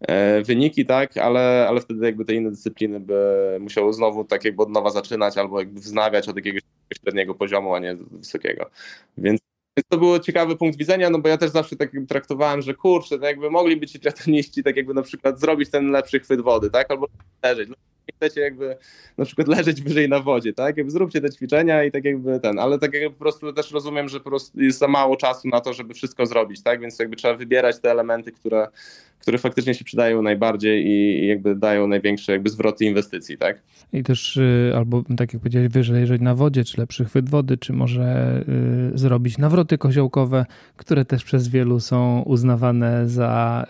e, 0.01 0.43
wyniki, 0.43 0.87
tak, 0.87 1.17
ale, 1.17 1.67
ale 1.69 1.81
wtedy 1.81 2.07
jakby 2.07 2.25
te 2.25 2.35
inne 2.35 2.51
dyscypliny 2.51 3.01
by 3.01 3.17
musiały 3.61 3.93
znowu 3.93 4.25
tak 4.25 4.45
jakby 4.45 4.63
od 4.63 4.71
nowa 4.71 4.91
zaczynać 4.91 5.39
albo 5.39 5.59
jakby 5.59 5.81
wznawiać 5.81 6.29
od 6.29 6.37
jakiegoś 6.37 6.63
średniego 7.03 7.35
poziomu, 7.35 7.75
a 7.75 7.79
nie 7.79 7.97
wysokiego. 8.11 8.71
Więc 9.19 9.41
to 9.83 9.99
był 9.99 10.19
ciekawy 10.19 10.57
punkt 10.57 10.79
widzenia, 10.79 11.11
no 11.11 11.19
bo 11.19 11.29
ja 11.29 11.39
też 11.39 11.51
zawsze 11.51 11.77
tak 11.77 11.91
traktowałem, 12.09 12.63
że 12.63 12.75
kurczę, 12.75 13.19
to 13.19 13.25
jakby 13.27 13.51
mogli 13.51 13.77
być 13.77 13.93
ci 13.93 14.01
triatloniści 14.01 14.63
tak 14.63 14.77
jakby 14.77 14.95
na 14.95 15.03
przykład 15.03 15.41
zrobić 15.41 15.71
ten 15.71 15.91
lepszy 15.91 16.21
chwyt 16.21 16.41
wody, 16.41 16.71
tak, 16.71 16.91
albo 16.91 17.07
leżeć. 17.43 17.69
Chcecie 18.17 18.41
jakby 18.41 18.77
na 19.19 19.25
przykład 19.25 19.49
leżeć 19.49 19.83
wyżej 19.83 20.09
na 20.09 20.21
wodzie, 20.21 20.53
tak, 20.53 20.77
jakby 20.77 20.93
zróbcie 20.93 21.21
te 21.21 21.31
ćwiczenia 21.31 21.85
i 21.85 21.91
tak 21.91 22.05
jakby 22.05 22.41
ten, 22.41 22.59
ale 22.59 22.79
tak 22.79 22.95
jakby 22.95 23.11
po 23.11 23.19
prostu 23.19 23.53
też 23.53 23.71
rozumiem, 23.71 24.09
że 24.09 24.21
po 24.21 24.31
prostu 24.31 24.61
jest 24.61 24.79
za 24.79 24.89
mało 24.89 25.17
czasu 25.17 25.49
na 25.49 25.61
to, 25.61 25.73
żeby 25.73 25.95
wszystko 25.95 26.27
zrobić, 26.27 26.63
tak, 26.63 26.81
więc 26.81 26.99
jakby 26.99 27.17
trzeba 27.17 27.35
wybierać 27.35 27.81
te 27.81 27.91
elementy, 27.91 28.33
które, 28.33 28.69
które 29.21 29.39
faktycznie 29.39 29.75
się 29.75 29.85
przydają 29.85 30.23
najbardziej 30.23 30.87
i 30.87 31.27
jakby 31.27 31.55
dają 31.55 31.87
największe 31.87 32.33
jakby 32.33 32.51
zwroty 32.51 32.85
inwestycji, 32.85 33.39
tak. 33.39 33.63
I 33.93 34.03
też 34.03 34.37
y, 34.37 34.73
albo 34.77 35.03
tak 35.17 35.33
jak 35.33 35.43
powiedziałeś, 35.43 35.69
wyżej 35.69 36.01
leżeć 36.01 36.23
na 36.23 36.35
wodzie, 36.35 36.65
czy 36.65 36.81
lepszy 36.81 37.05
chwyt 37.05 37.29
wody, 37.29 37.59
czy 37.59 37.73
może 37.73 38.41
y, 38.95 38.99
zrobić 38.99 39.39
nawroty 39.39 39.79
koziołkowe, 39.79 40.47
które 40.77 41.05
też 41.05 41.25
przez 41.25 41.49
wielu 41.49 41.81
są 41.81 42.23
uznawane 42.27 43.09
za 43.09 43.65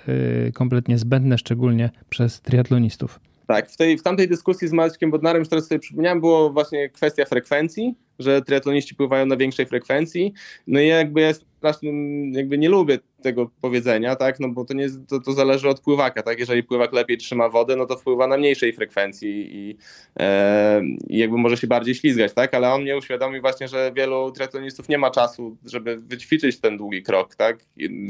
y, 0.49 0.53
kompletnie 0.53 0.99
zbędne, 0.99 1.39
szczególnie 1.39 1.91
przez 2.11 2.41
triatlonistów. 2.41 3.21
Tak, 3.47 3.71
w, 3.71 3.77
tej, 3.77 3.99
w 3.99 4.03
tamtej 4.03 4.29
dyskusji 4.29 4.69
z 4.69 4.73
Maćkiem 4.73 5.11
Bodnarem, 5.11 5.41
już 5.41 5.49
teraz 5.49 5.67
sobie 5.69 5.79
przypomniałem, 5.79 6.21
było 6.21 6.51
właśnie 6.51 6.91
kwestia 6.91 7.25
frekwencji, 7.25 7.95
że 8.19 8.43
triatloniści 8.43 8.95
pływają 8.95 9.27
na 9.27 9.37
większej 9.37 9.67
frekwencji. 9.67 10.33
No 10.67 10.81
i 10.81 10.87
jakby 10.87 11.21
ja 11.21 11.33
strasznym, 11.65 12.33
jakby 12.33 12.59
nie 12.59 12.69
lubię 12.69 12.99
tego 13.23 13.51
powiedzenia, 13.61 14.17
tak, 14.17 14.41
no 14.41 14.49
bo 14.49 14.65
to, 14.65 14.75
nie, 14.75 14.87
to, 15.09 15.21
to 15.21 15.33
zależy 15.33 15.69
od 15.69 15.81
pływaka, 15.81 16.23
tak, 16.23 16.39
jeżeli 16.39 16.63
pływak 16.63 16.93
lepiej 16.93 17.19
trzyma 17.19 17.49
wodę, 17.49 17.77
no 17.77 17.87
to 17.87 17.97
wpływa 17.97 18.27
na 18.27 18.37
mniejszej 18.37 18.73
frekwencji 18.73 19.49
i, 19.53 19.77
e, 20.19 20.83
i 21.09 21.19
jakby 21.19 21.37
może 21.37 21.57
się 21.57 21.67
bardziej 21.67 21.95
ślizgać, 21.95 22.33
tak, 22.33 22.55
ale 22.55 22.73
on 22.73 22.83
mnie 22.83 22.97
uświadomił 22.97 23.41
właśnie, 23.41 23.69
że 23.69 23.93
wielu 23.97 24.33
triatlonistów 24.33 24.89
nie 24.89 24.99
ma 24.99 25.11
czasu, 25.11 25.57
żeby 25.65 25.97
wyćwiczyć 25.97 26.61
ten 26.61 26.77
długi 26.77 27.03
krok, 27.03 27.35
tak, 27.35 27.59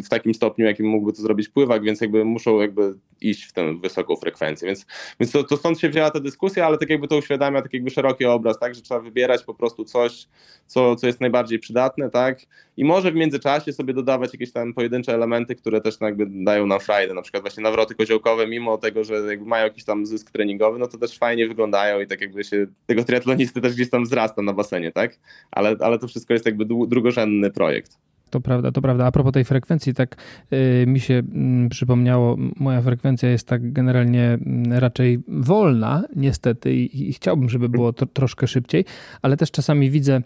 w 0.04 0.08
takim 0.08 0.34
stopniu, 0.34 0.66
jakim 0.66 0.86
mógłby 0.86 1.12
to 1.12 1.22
zrobić 1.22 1.48
pływak, 1.48 1.82
więc 1.82 2.00
jakby 2.00 2.24
muszą 2.24 2.60
jakby 2.60 2.94
iść 3.20 3.44
w 3.44 3.52
tę 3.52 3.78
wysoką 3.78 4.16
frekwencję, 4.16 4.66
więc, 4.66 4.86
więc 5.20 5.32
to, 5.32 5.44
to 5.44 5.56
stąd 5.56 5.80
się 5.80 5.88
wzięła 5.88 6.10
ta 6.10 6.20
dyskusja, 6.20 6.66
ale 6.66 6.78
tak 6.78 6.90
jakby 6.90 7.08
to 7.08 7.16
uświadamia 7.16 7.62
tak 7.62 7.72
jakby 7.72 7.90
szeroki 7.90 8.24
obraz, 8.24 8.58
tak, 8.58 8.74
że 8.74 8.82
trzeba 8.82 9.00
wybierać 9.00 9.44
po 9.44 9.54
prostu 9.54 9.84
coś, 9.94 10.26
co, 10.66 10.96
co 10.96 11.06
jest 11.06 11.20
najbardziej 11.20 11.58
przydatne, 11.58 12.10
tak, 12.10 12.38
i 12.76 12.84
może 12.84 13.12
w 13.12 13.14
międzyczasie 13.14 13.72
sobie 13.72 13.94
dodawać 13.94 14.32
jakieś 14.32 14.52
tam 14.52 14.74
pojedyncze 14.74 15.14
elementy, 15.14 15.54
które 15.54 15.80
też 15.80 16.00
jakby 16.00 16.26
dają 16.28 16.66
nam 16.66 16.80
frajdę, 16.80 17.14
na 17.14 17.22
przykład 17.22 17.42
właśnie 17.42 17.62
nawroty 17.62 17.94
koziołkowe, 17.94 18.46
mimo 18.46 18.78
tego, 18.78 19.04
że 19.04 19.14
jakby 19.14 19.46
mają 19.46 19.64
jakiś 19.64 19.84
tam 19.84 20.06
zysk 20.06 20.30
treningowy, 20.30 20.78
no 20.78 20.86
to 20.86 20.98
też 20.98 21.18
fajnie 21.18 21.48
wyglądają 21.48 22.00
i 22.00 22.06
tak 22.06 22.20
jakby 22.20 22.44
się 22.44 22.66
tego 22.86 23.04
triatlonisty 23.04 23.60
też 23.60 23.74
gdzieś 23.74 23.90
tam 23.90 24.04
wzrasta 24.04 24.42
na 24.42 24.52
basenie, 24.52 24.92
tak? 24.92 25.18
Ale, 25.50 25.76
ale 25.80 25.98
to 25.98 26.08
wszystko 26.08 26.32
jest 26.32 26.46
jakby 26.46 26.64
drugorzędny 26.64 27.50
projekt. 27.50 27.98
To 28.34 28.40
prawda, 28.40 28.72
to 28.72 28.82
prawda. 28.82 29.06
A 29.06 29.12
propos 29.12 29.32
tej 29.32 29.44
frekwencji, 29.44 29.94
tak 29.94 30.16
yy, 30.50 30.86
mi 30.86 31.00
się 31.00 31.14
yy, 31.14 31.68
przypomniało, 31.68 32.36
moja 32.56 32.82
frekwencja 32.82 33.30
jest 33.30 33.48
tak 33.48 33.72
generalnie 33.72 34.38
yy, 34.66 34.80
raczej 34.80 35.22
wolna, 35.28 36.04
niestety, 36.16 36.74
i, 36.74 37.08
i 37.08 37.12
chciałbym, 37.12 37.48
żeby 37.48 37.68
było 37.68 37.92
to 37.92 38.06
troszkę 38.06 38.46
szybciej, 38.46 38.84
ale 39.22 39.36
też 39.36 39.50
czasami 39.50 39.90
widzę 39.90 40.22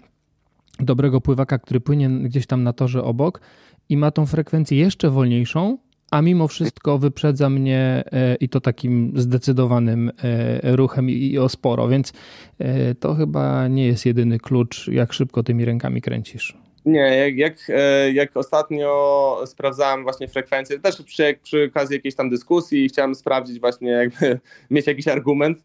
dobrego 0.80 1.20
pływaka, 1.20 1.59
który 1.59 1.80
płynie 1.80 2.11
gdzieś 2.11 2.46
tam 2.46 2.62
na 2.62 2.72
torze 2.72 3.04
obok 3.04 3.40
i 3.88 3.96
ma 3.96 4.11
tą 4.11 4.26
frekwencję 4.26 4.78
jeszcze 4.78 5.11
wolniejszą, 5.11 5.78
a 6.11 6.22
mimo 6.22 6.48
wszystko 6.48 6.98
wyprzedza 6.98 7.50
mnie 7.50 8.04
e, 8.12 8.34
i 8.34 8.48
to 8.48 8.61
takim 8.61 9.12
zdecydowanym 9.16 10.11
e, 10.22 10.76
ruchem 10.76 11.11
i 11.11 11.38
o 11.38 11.48
sporo, 11.48 11.88
więc 11.88 12.12
e, 12.59 12.94
to 12.94 13.14
chyba 13.14 13.68
nie 13.68 13.86
jest 13.86 14.06
jedyny 14.06 14.38
klucz, 14.38 14.88
jak 14.88 15.12
szybko 15.12 15.42
tymi 15.42 15.64
rękami 15.64 16.02
kręcisz. 16.02 16.67
Nie, 16.89 17.01
jak, 17.01 17.36
jak, 17.36 17.78
jak 18.12 18.36
ostatnio 18.36 19.43
sprawdzałem 19.47 20.03
właśnie 20.03 20.28
frekwencję, 20.28 20.80
też 20.80 21.03
przy, 21.03 21.39
przy 21.43 21.68
okazji 21.70 21.97
jakiejś 21.97 22.14
tam 22.14 22.30
dyskusji 22.30 22.89
chciałem 22.89 23.14
sprawdzić 23.14 23.61
właśnie 23.61 23.91
jakby 23.91 24.41
mieć 24.70 24.86
jakiś 24.86 25.09
argument, 25.09 25.59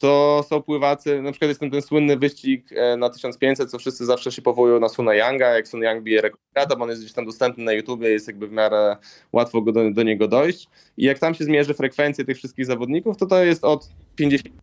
to 0.00 0.44
są 0.48 0.62
pływacy, 0.62 1.22
na 1.22 1.32
przykład 1.32 1.48
jest 1.48 1.60
ten, 1.60 1.70
ten 1.70 1.82
słynny 1.82 2.16
wyścig 2.16 2.72
e, 2.72 2.96
na 2.96 3.10
1500, 3.10 3.70
co 3.70 3.78
wszyscy 3.78 4.04
zawsze 4.04 4.32
się 4.32 4.42
powołują 4.42 4.80
na 4.80 4.88
Suna 4.88 5.14
Younga, 5.14 5.54
jak 5.54 5.68
Sun 5.68 5.82
Young 5.82 6.02
bije 6.02 6.20
rekord 6.20 6.42
świata, 6.50 6.76
bo 6.76 6.84
on 6.84 6.90
jest 6.90 7.02
gdzieś 7.02 7.12
tam 7.12 7.26
dostępny 7.26 7.64
na 7.64 7.72
YouTubie, 7.72 8.08
jest 8.08 8.26
jakby 8.26 8.48
w 8.48 8.52
miarę 8.52 8.96
łatwo 9.32 9.60
do, 9.60 9.90
do 9.90 10.02
niego 10.02 10.28
dojść 10.28 10.68
i 10.96 11.04
jak 11.04 11.18
tam 11.18 11.34
się 11.34 11.44
zmierzy 11.44 11.74
frekwencję 11.74 12.24
tych 12.24 12.36
wszystkich 12.36 12.66
zawodników, 12.66 13.16
to 13.16 13.26
to 13.26 13.44
jest 13.44 13.64
od 13.64 13.88
50, 14.16 14.54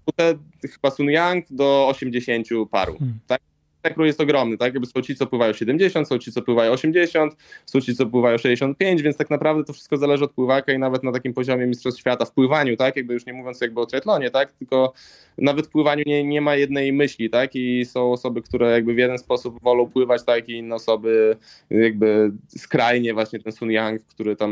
chyba 0.74 0.92
Sun 0.92 1.10
Young 1.10 1.46
do 1.50 1.88
80 1.88 2.48
paru, 2.72 2.98
hmm. 2.98 3.20
tak? 3.28 3.42
Spektrum 3.82 4.08
jest 4.08 4.22
ogromny, 4.22 4.58
tak? 4.58 4.74
Jakby 4.74 4.88
są 4.88 5.02
ci, 5.02 5.16
co 5.16 5.28
pływają 5.28 5.54
70, 5.54 6.08
są 6.08 6.18
ci, 6.18 6.32
co 6.32 6.42
pływają 6.42 6.72
80, 6.72 7.36
są 7.66 7.82
ci, 7.82 7.96
co 7.96 8.06
pływają 8.06 8.38
65, 8.38 9.02
więc 9.02 9.18
tak 9.18 9.30
naprawdę 9.30 9.64
to 9.64 9.74
wszystko 9.74 9.98
zależy 9.98 10.24
od 10.24 10.32
pływaka 10.32 10.74
i 10.74 10.80
nawet 10.80 11.04
na 11.04 11.12
takim 11.12 11.34
poziomie 11.34 11.68
mistrzostw 11.68 12.00
świata 12.00 12.26
w 12.26 12.32
pływaniu, 12.32 12.78
tak? 12.78 12.96
Jakby 12.96 13.14
już 13.14 13.26
nie 13.26 13.34
mówiąc 13.34 13.62
jakby 13.62 13.82
o 13.82 13.86
triatlonie, 13.86 14.30
tak? 14.30 14.52
Tylko 14.52 14.94
nawet 15.38 15.68
w 15.68 15.70
pływaniu 15.70 16.04
nie, 16.06 16.24
nie 16.24 16.42
ma 16.42 16.56
jednej 16.56 16.94
myśli, 16.94 17.30
tak? 17.30 17.56
I 17.56 17.86
są 17.86 18.12
osoby, 18.12 18.42
które 18.42 18.72
jakby 18.72 18.94
w 18.94 18.98
jeden 18.98 19.18
sposób 19.18 19.62
wolą 19.62 19.90
pływać, 19.90 20.24
tak? 20.26 20.50
I 20.50 20.54
inne 20.54 20.76
osoby 20.76 21.38
jakby 21.70 22.32
skrajnie 22.48 23.14
właśnie 23.14 23.40
ten 23.40 23.52
Sun 23.52 23.72
Yang, 23.72 24.02
który 24.06 24.36
tam 24.36 24.52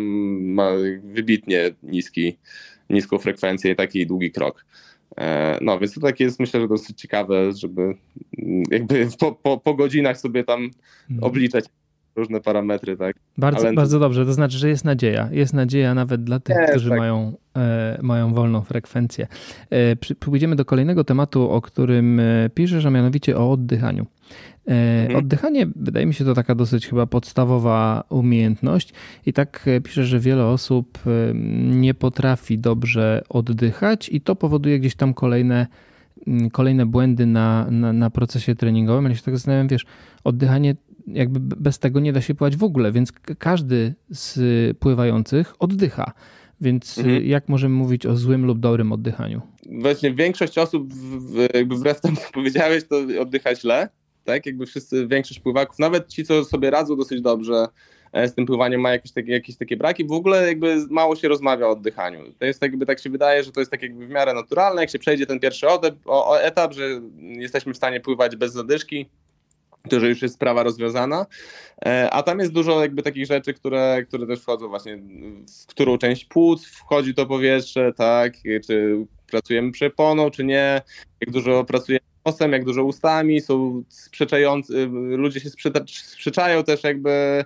ma 0.53 0.71
wybitnie 1.03 1.71
niski, 1.84 2.38
niską 2.89 3.17
frekwencję 3.17 3.71
i 3.71 3.75
taki 3.75 4.07
długi 4.07 4.32
krok. 4.32 4.65
E, 5.18 5.57
no, 5.62 5.80
więc 5.80 5.93
to 5.93 6.01
takie 6.01 6.24
jest 6.24 6.39
myślę, 6.39 6.62
że 6.62 6.68
dosyć 6.68 7.01
ciekawe, 7.01 7.53
żeby 7.53 7.82
mm, 8.38 8.64
jakby 8.72 9.07
po, 9.20 9.32
po, 9.32 9.57
po 9.57 9.74
godzinach 9.74 10.18
sobie 10.18 10.43
tam 10.43 10.70
mhm. 11.10 11.24
obliczać 11.24 11.66
różne 12.16 12.41
parametry, 12.41 12.97
tak. 12.97 13.16
Bardzo, 13.38 13.68
Ale... 13.68 13.74
bardzo 13.74 13.99
dobrze, 13.99 14.26
to 14.26 14.34
znaczy, 14.34 14.57
że 14.57 14.70
jest 14.70 14.86
nadzieja. 14.86 15.30
Jest 15.32 15.53
nadzieja 15.53 15.93
nawet 15.93 16.24
dla 16.24 16.39
tych, 16.39 16.57
jest, 16.57 16.70
którzy 16.70 16.89
tak. 16.89 16.99
mają, 16.99 17.34
e, 17.57 17.99
mają 18.01 18.34
wolną 18.34 18.62
frekwencję. 18.62 19.28
E, 19.70 19.95
pójdziemy 19.95 20.55
do 20.55 20.66
kolejnego 20.66 21.03
tematu, 21.03 21.49
o 21.49 21.62
którym 21.62 22.20
e, 22.20 22.49
piszesz, 22.53 22.86
a 22.86 22.89
mianowicie 22.89 23.38
o 23.38 23.51
oddychaniu. 23.51 24.05
E, 24.70 25.01
mhm. 25.01 25.16
Oddychanie, 25.16 25.68
wydaje 25.76 26.05
mi 26.05 26.14
się, 26.14 26.26
to 26.26 26.34
taka 26.34 26.55
dosyć 26.55 26.88
chyba 26.88 27.05
podstawowa 27.05 28.03
umiejętność. 28.10 28.93
I 29.26 29.34
tak 29.34 29.66
e, 29.68 29.82
pisze, 29.82 30.05
że 30.05 30.20
wiele 30.20 30.45
osób 30.45 30.99
e, 31.07 31.34
nie 31.66 31.93
potrafi 31.93 32.60
dobrze 32.60 33.24
oddychać, 33.30 34.10
i 34.10 34.22
to 34.22 34.36
powoduje 34.36 34.80
gdzieś 34.80 34.95
tam 34.95 35.14
kolejne, 35.14 35.68
mm, 36.28 36.49
kolejne 36.49 36.86
błędy 36.86 37.26
na, 37.26 37.68
na, 37.72 37.93
na 37.93 38.10
procesie 38.10 38.55
treningowym. 38.55 39.05
Ale 39.05 39.16
się 39.16 39.22
tak 39.22 39.36
zastanawiam, 39.36 39.68
wiesz, 39.68 39.86
oddychanie 40.24 40.76
jakby 41.14 41.39
bez 41.39 41.80
tego 41.80 41.99
nie 41.99 42.14
da 42.14 42.22
się 42.22 42.36
pływać 42.36 42.57
w 42.57 42.64
ogóle, 42.64 42.91
więc 42.91 43.12
każdy 43.39 43.93
z 44.10 44.78
pływających 44.78 45.53
oddycha. 45.60 46.12
Więc 46.62 46.97
mhm. 46.97 47.26
jak 47.26 47.49
możemy 47.49 47.76
mówić 47.76 48.05
o 48.05 48.16
złym 48.16 48.45
lub 48.45 48.60
dobrym 48.60 48.91
oddychaniu? 48.91 49.41
Właśnie 49.82 50.14
większość 50.14 50.57
osób, 50.57 50.93
jakby 51.53 51.76
wbrew 51.76 52.01
temu, 52.01 52.16
co 52.16 52.32
powiedziałeś, 52.34 52.84
to 52.88 53.22
oddycha 53.22 53.55
źle 53.55 53.89
tak? 54.30 54.45
Jakby 54.45 54.66
wszyscy, 54.66 55.07
większość 55.07 55.39
pływaków, 55.39 55.80
nawet 55.80 56.07
ci, 56.07 56.26
co 56.26 56.45
sobie 56.45 56.70
radzą 56.70 56.95
dosyć 56.95 57.22
dobrze 57.22 57.68
e, 58.12 58.28
z 58.28 58.36
tym 58.36 58.45
pływaniem, 58.45 58.82
ma 58.82 58.91
jakieś 58.91 59.12
takie, 59.12 59.32
jakieś 59.32 59.57
takie 59.57 59.78
braki. 59.78 60.05
W 60.05 60.12
ogóle 60.12 60.47
jakby 60.47 60.86
mało 60.89 61.16
się 61.16 61.28
rozmawia 61.28 61.68
o 61.68 61.70
oddychaniu. 61.70 62.20
To 62.39 62.45
jest 62.45 62.62
jakby, 62.62 62.86
tak 62.86 62.99
się 62.99 63.10
wydaje, 63.10 63.43
że 63.43 63.51
to 63.51 63.60
jest 63.60 63.72
tak 63.72 63.82
jakby 63.82 64.07
w 64.07 64.10
miarę 64.10 64.34
naturalne, 64.34 64.82
jak 64.82 64.89
się 64.89 64.99
przejdzie 64.99 65.26
ten 65.26 65.39
pierwszy 65.39 65.68
odep, 65.68 65.95
o, 66.05 66.30
o 66.30 66.41
etap, 66.41 66.74
że 66.74 67.01
jesteśmy 67.20 67.74
w 67.74 67.78
stanie 67.78 67.99
pływać 67.99 68.36
bez 68.36 68.53
zadyszki, 68.53 69.10
to 69.89 69.99
że 69.99 70.09
już 70.09 70.21
jest 70.21 70.36
sprawa 70.36 70.63
rozwiązana, 70.63 71.25
e, 71.86 72.09
a 72.09 72.23
tam 72.23 72.39
jest 72.39 72.51
dużo 72.51 72.82
jakby 72.82 73.03
takich 73.03 73.25
rzeczy, 73.25 73.53
które, 73.53 74.05
które 74.07 74.27
też 74.27 74.41
wchodzą 74.41 74.67
właśnie 74.67 74.97
w 75.63 75.65
którą 75.65 75.97
część 75.97 76.25
płuc 76.25 76.65
wchodzi 76.65 77.13
to 77.13 77.25
powietrze, 77.25 77.93
tak, 77.93 78.34
czy 78.67 79.05
pracujemy 79.32 79.71
przeponą, 79.71 80.32
czy 80.32 80.43
nie, 80.43 80.82
jak 81.21 81.32
dużo 81.32 81.63
pracujemy 81.63 82.09
nosem, 82.25 82.51
jak 82.51 82.65
dużo 82.65 82.84
ustami, 82.84 83.41
są 83.41 83.84
sprzeczający, 83.89 84.89
ludzie 84.91 85.39
się 85.39 85.49
sprzeczają 85.86 86.63
też 86.63 86.84
jakby 86.84 87.45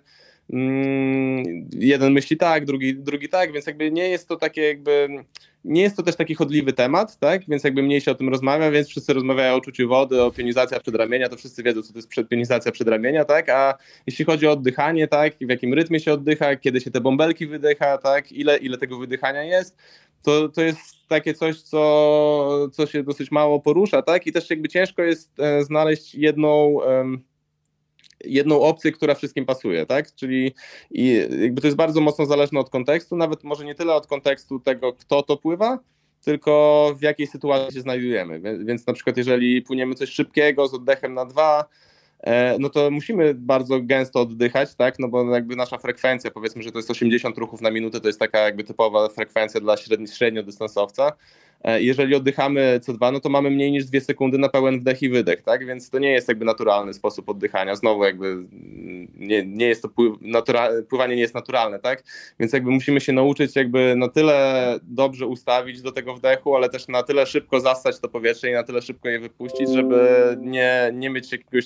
mm, 0.53 1.43
jeden 1.71 2.13
myśli 2.13 2.37
tak, 2.37 2.65
drugi, 2.65 2.95
drugi 2.95 3.29
tak, 3.29 3.51
więc 3.51 3.67
jakby 3.67 3.91
nie 3.91 4.09
jest 4.09 4.27
to 4.27 4.35
takie 4.35 4.61
jakby, 4.61 5.23
nie 5.63 5.81
jest 5.81 5.97
to 5.97 6.03
też 6.03 6.15
taki 6.15 6.35
chodliwy 6.35 6.73
temat, 6.73 7.19
tak, 7.19 7.41
więc 7.47 7.63
jakby 7.63 7.83
mniej 7.83 8.01
się 8.01 8.11
o 8.11 8.15
tym 8.15 8.29
rozmawia, 8.29 8.71
więc 8.71 8.87
wszyscy 8.87 9.13
rozmawiają 9.13 9.53
o 9.53 9.57
uczuciu 9.57 9.87
wody, 9.87 10.21
o 10.21 10.31
pionizacja 10.31 10.79
przedramienia, 10.79 11.29
to 11.29 11.35
wszyscy 11.35 11.63
wiedzą, 11.63 11.81
co 11.81 11.93
to 11.93 11.99
jest 11.99 12.29
pionizacja 12.29 12.71
przedramienia, 12.71 13.25
tak, 13.25 13.49
a 13.49 13.77
jeśli 14.07 14.25
chodzi 14.25 14.47
o 14.47 14.51
oddychanie, 14.51 15.07
tak, 15.07 15.33
w 15.41 15.49
jakim 15.49 15.73
rytmie 15.73 15.99
się 15.99 16.13
oddycha, 16.13 16.55
kiedy 16.55 16.81
się 16.81 16.91
te 16.91 17.01
bąbelki 17.01 17.47
wydycha, 17.47 17.97
tak, 17.97 18.31
ile, 18.31 18.57
ile 18.57 18.77
tego 18.77 18.97
wydychania 18.97 19.43
jest, 19.43 19.77
to, 20.23 20.49
to 20.49 20.61
jest 20.61 20.79
takie 21.07 21.33
coś, 21.33 21.61
co, 21.61 22.69
co 22.71 22.85
się 22.85 23.03
dosyć 23.03 23.31
mało 23.31 23.59
porusza, 23.59 24.01
tak? 24.01 24.27
I 24.27 24.31
też 24.31 24.49
jakby 24.49 24.69
ciężko 24.69 25.01
jest 25.01 25.39
e, 25.39 25.63
znaleźć 25.63 26.15
jedną 26.15 26.77
jedną 28.23 28.61
opcję, 28.61 28.91
która 28.91 29.15
wszystkim 29.15 29.45
pasuje, 29.45 29.85
tak? 29.85 30.15
Czyli 30.15 30.53
i 30.91 31.27
jakby 31.41 31.61
to 31.61 31.67
jest 31.67 31.77
bardzo 31.77 32.01
mocno 32.01 32.25
zależne 32.25 32.59
od 32.59 32.69
kontekstu, 32.69 33.15
nawet 33.15 33.43
może 33.43 33.65
nie 33.65 33.75
tyle 33.75 33.93
od 33.93 34.07
kontekstu 34.07 34.59
tego, 34.59 34.93
kto 34.93 35.23
to 35.23 35.37
pływa, 35.37 35.79
tylko 36.21 36.93
w 36.99 37.01
jakiej 37.01 37.27
sytuacji 37.27 37.73
się 37.75 37.81
znajdujemy. 37.81 38.41
Więc 38.65 38.87
na 38.87 38.93
przykład 38.93 39.17
jeżeli 39.17 39.61
płyniemy 39.61 39.95
coś 39.95 40.09
szybkiego 40.09 40.67
z 40.67 40.73
oddechem 40.73 41.13
na 41.13 41.25
dwa, 41.25 41.65
E, 42.23 42.55
no 42.59 42.69
to 42.69 42.91
musimy 42.91 43.33
bardzo 43.33 43.79
gęsto 43.81 44.21
oddychać, 44.21 44.75
tak, 44.75 44.99
no 44.99 45.07
bo 45.07 45.35
jakby 45.35 45.55
nasza 45.55 45.77
frekwencja, 45.77 46.31
powiedzmy, 46.31 46.63
że 46.63 46.71
to 46.71 46.79
jest 46.79 46.91
80 46.91 47.37
ruchów 47.37 47.61
na 47.61 47.71
minutę, 47.71 48.01
to 48.01 48.07
jest 48.07 48.19
taka 48.19 48.39
jakby 48.39 48.63
typowa 48.63 49.09
frekwencja 49.09 49.61
dla 49.61 49.77
średni, 49.77 50.07
średniodystansowca, 50.07 51.11
jeżeli 51.63 52.15
oddychamy 52.15 52.79
CO2, 52.83 53.13
no 53.13 53.19
to 53.19 53.29
mamy 53.29 53.49
mniej 53.49 53.71
niż 53.71 53.85
dwie 53.85 54.01
sekundy 54.01 54.37
na 54.37 54.49
pełen 54.49 54.79
wdech 54.79 55.01
i 55.01 55.09
wydech, 55.09 55.41
tak? 55.41 55.65
Więc 55.65 55.89
to 55.89 55.99
nie 55.99 56.11
jest 56.11 56.27
jakby 56.27 56.45
naturalny 56.45 56.93
sposób 56.93 57.29
oddychania. 57.29 57.75
Znowu 57.75 58.03
jakby 58.03 58.27
mm, 58.27 59.07
nie, 59.15 59.45
nie 59.45 59.67
jest 59.67 59.81
to 59.81 59.89
pływ, 59.89 60.13
pływanie 60.89 61.15
nie 61.15 61.21
jest 61.21 61.35
naturalne, 61.35 61.79
tak? 61.79 62.03
Więc 62.39 62.53
jakby 62.53 62.71
musimy 62.71 63.01
się 63.01 63.13
nauczyć 63.13 63.55
jakby 63.55 63.95
na 63.97 64.07
tyle 64.07 64.79
dobrze 64.83 65.27
ustawić 65.27 65.81
do 65.81 65.91
tego 65.91 66.15
wdechu, 66.15 66.55
ale 66.55 66.69
też 66.69 66.87
na 66.87 67.03
tyle 67.03 67.25
szybko 67.25 67.59
zastać 67.59 67.99
to 67.99 68.09
powietrze 68.09 68.49
i 68.49 68.53
na 68.53 68.63
tyle 68.63 68.81
szybko 68.81 69.09
je 69.09 69.19
wypuścić, 69.19 69.69
żeby 69.69 70.07
nie, 70.41 70.91
nie 70.93 71.09
mieć 71.09 71.31
jakiegoś 71.31 71.65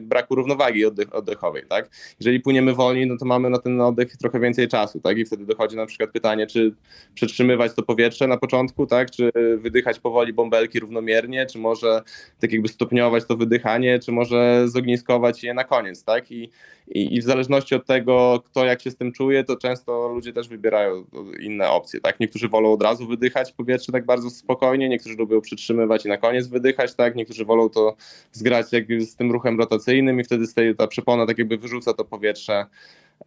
braku 0.00 0.34
równowagi 0.34 0.86
oddech, 0.86 1.14
oddechowej, 1.14 1.62
tak? 1.68 1.90
Jeżeli 2.20 2.40
płyniemy 2.40 2.74
wolniej, 2.74 3.06
no 3.06 3.16
to 3.16 3.24
mamy 3.24 3.50
na 3.50 3.58
ten 3.58 3.80
oddech 3.80 4.16
trochę 4.16 4.40
więcej 4.40 4.68
czasu, 4.68 5.00
tak? 5.00 5.18
I 5.18 5.24
wtedy 5.24 5.46
dochodzi 5.46 5.76
na 5.76 5.86
przykład 5.86 6.10
pytanie, 6.10 6.46
czy 6.46 6.74
przetrzymywać 7.14 7.74
to 7.74 7.82
powietrze 7.82 8.26
na 8.26 8.36
początku, 8.36 8.86
tak? 8.86 9.10
Czy 9.10 9.30
wydychać 9.56 10.00
powoli 10.00 10.32
bąbelki 10.32 10.80
równomiernie, 10.80 11.46
czy 11.46 11.58
może 11.58 12.02
tak 12.40 12.52
jakby 12.52 12.68
stopniować 12.68 13.24
to 13.26 13.36
wydychanie, 13.36 13.98
czy 13.98 14.12
może 14.12 14.68
zogniskować 14.68 15.44
je 15.44 15.54
na 15.54 15.64
koniec, 15.64 16.04
tak? 16.04 16.30
I, 16.30 16.50
i, 16.88 17.16
i 17.16 17.20
w 17.20 17.24
zależności 17.24 17.74
od 17.74 17.86
tego, 17.86 18.42
kto 18.44 18.64
jak 18.64 18.82
się 18.82 18.90
z 18.90 18.96
tym 18.96 19.12
czuje, 19.12 19.44
to 19.44 19.56
często 19.56 20.08
ludzie 20.08 20.32
też 20.32 20.48
wybierają 20.48 21.04
inne 21.40 21.70
opcje, 21.70 22.00
tak? 22.00 22.20
Niektórzy 22.20 22.48
wolą 22.48 22.72
od 22.72 22.82
razu 22.82 23.06
wydychać 23.06 23.52
powietrze 23.52 23.92
tak 23.92 24.06
bardzo 24.06 24.30
spokojnie, 24.30 24.88
niektórzy 24.88 25.16
lubią 25.16 25.40
przytrzymywać 25.40 26.04
i 26.04 26.08
na 26.08 26.16
koniec 26.16 26.46
wydychać, 26.46 26.94
tak? 26.94 27.16
Niektórzy 27.16 27.44
wolą 27.44 27.68
to 27.68 27.96
zgrać 28.32 28.72
jakby 28.72 29.00
z 29.00 29.16
tym 29.16 29.32
ruchem 29.32 29.58
rotacyjnym 29.58 30.20
i 30.20 30.24
wtedy 30.24 30.74
ta 30.78 30.86
przepona 30.86 31.26
tak 31.26 31.38
jakby 31.38 31.58
wyrzuca 31.58 31.94
to 31.94 32.04
powietrze 32.04 32.66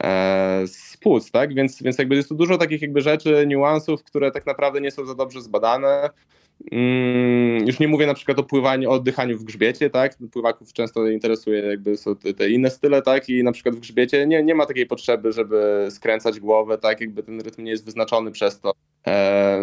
E, 0.04 0.64
z 0.68 0.98
płuc, 0.98 1.32
tak? 1.32 1.54
Więc, 1.54 1.84
więc 1.84 1.98
jakby 1.98 2.16
jest 2.16 2.30
tu 2.30 2.36
dużo 2.36 2.58
takich 2.58 2.82
jakby 2.82 3.02
rzeczy, 3.02 3.44
niuansów, 3.48 4.04
które 4.04 4.32
tak 4.32 4.46
naprawdę 4.46 4.82
nie 4.82 4.92
są 4.92 5.06
za 5.06 5.16
dobrze 5.16 5.42
zbadane. 5.42 6.10
Mm, 6.72 7.68
już 7.68 7.80
nie 7.80 7.88
mówię 7.88 8.08
na 8.08 8.14
przykład 8.14 8.40
o 8.40 8.44
pływaniu, 8.44 8.90
o 8.90 8.94
oddychaniu 8.94 9.38
w 9.38 9.44
grzbiecie, 9.44 9.90
tak? 9.90 10.18
Pływaków 10.32 10.74
często 10.74 11.08
interesuje 11.08 11.62
jakby 11.62 11.98
są 11.98 12.16
te, 12.16 12.34
te, 12.34 12.50
inne 12.50 12.70
style, 12.70 13.02
tak? 13.02 13.30
I 13.30 13.44
na 13.44 13.52
przykład 13.52 13.76
w 13.76 13.80
grzbiecie 13.80 14.28
nie, 14.28 14.44
nie 14.44 14.56
ma 14.56 14.66
takiej 14.66 14.86
potrzeby, 14.86 15.32
żeby 15.32 15.88
skręcać 15.90 16.40
głowę, 16.40 16.78
tak? 16.78 17.02
Jakby 17.02 17.24
ten 17.24 17.42
rytm 17.42 17.64
nie 17.64 17.72
jest 17.72 17.86
wyznaczony 17.86 18.32
przez 18.32 18.60
to, 18.60 18.72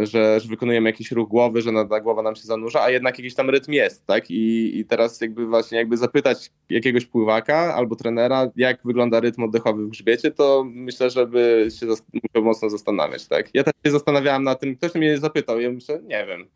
że, 0.03 0.41
że 0.41 0.49
wykonujemy 0.49 0.89
jakiś 0.89 1.13
ruch 1.13 1.29
głowy, 1.29 1.63
że 1.63 1.71
ta 1.91 2.01
głowa 2.01 2.23
nam 2.23 2.37
się 2.37 2.43
zanurza, 2.43 2.83
a 2.83 2.91
jednak 2.91 3.19
jakiś 3.19 3.35
tam 3.35 3.51
rytm 3.51 3.73
jest, 3.73 4.07
tak? 4.07 4.31
I, 4.31 4.79
I 4.79 4.85
teraz 4.85 5.21
jakby 5.21 5.47
właśnie 5.47 5.79
jakby 5.79 5.97
zapytać 5.97 6.51
jakiegoś 6.71 7.07
pływaka 7.07 7.75
albo 7.75 7.97
trenera, 7.97 8.51
jak 8.57 8.81
wygląda 8.85 9.21
rytm 9.21 9.43
oddechowy 9.43 9.87
w 9.87 9.89
grzbiecie, 9.89 10.31
to 10.31 10.65
myślę, 10.67 11.11
żeby 11.11 11.69
się 11.81 11.87
musiał 11.87 12.45
mocno 12.45 12.71
zastanawiać, 12.71 13.27
tak? 13.29 13.51
Ja 13.55 13.65
też 13.65 13.75
się 13.87 13.93
zastanawiałem 13.93 14.45
na 14.45 14.55
tym, 14.55 14.77
ktoś 14.77 14.95
mnie 14.95 15.19
zapytał, 15.19 15.61
ja 15.61 15.71
myślę, 15.71 16.01
nie 16.03 16.27
wiem, 16.27 16.49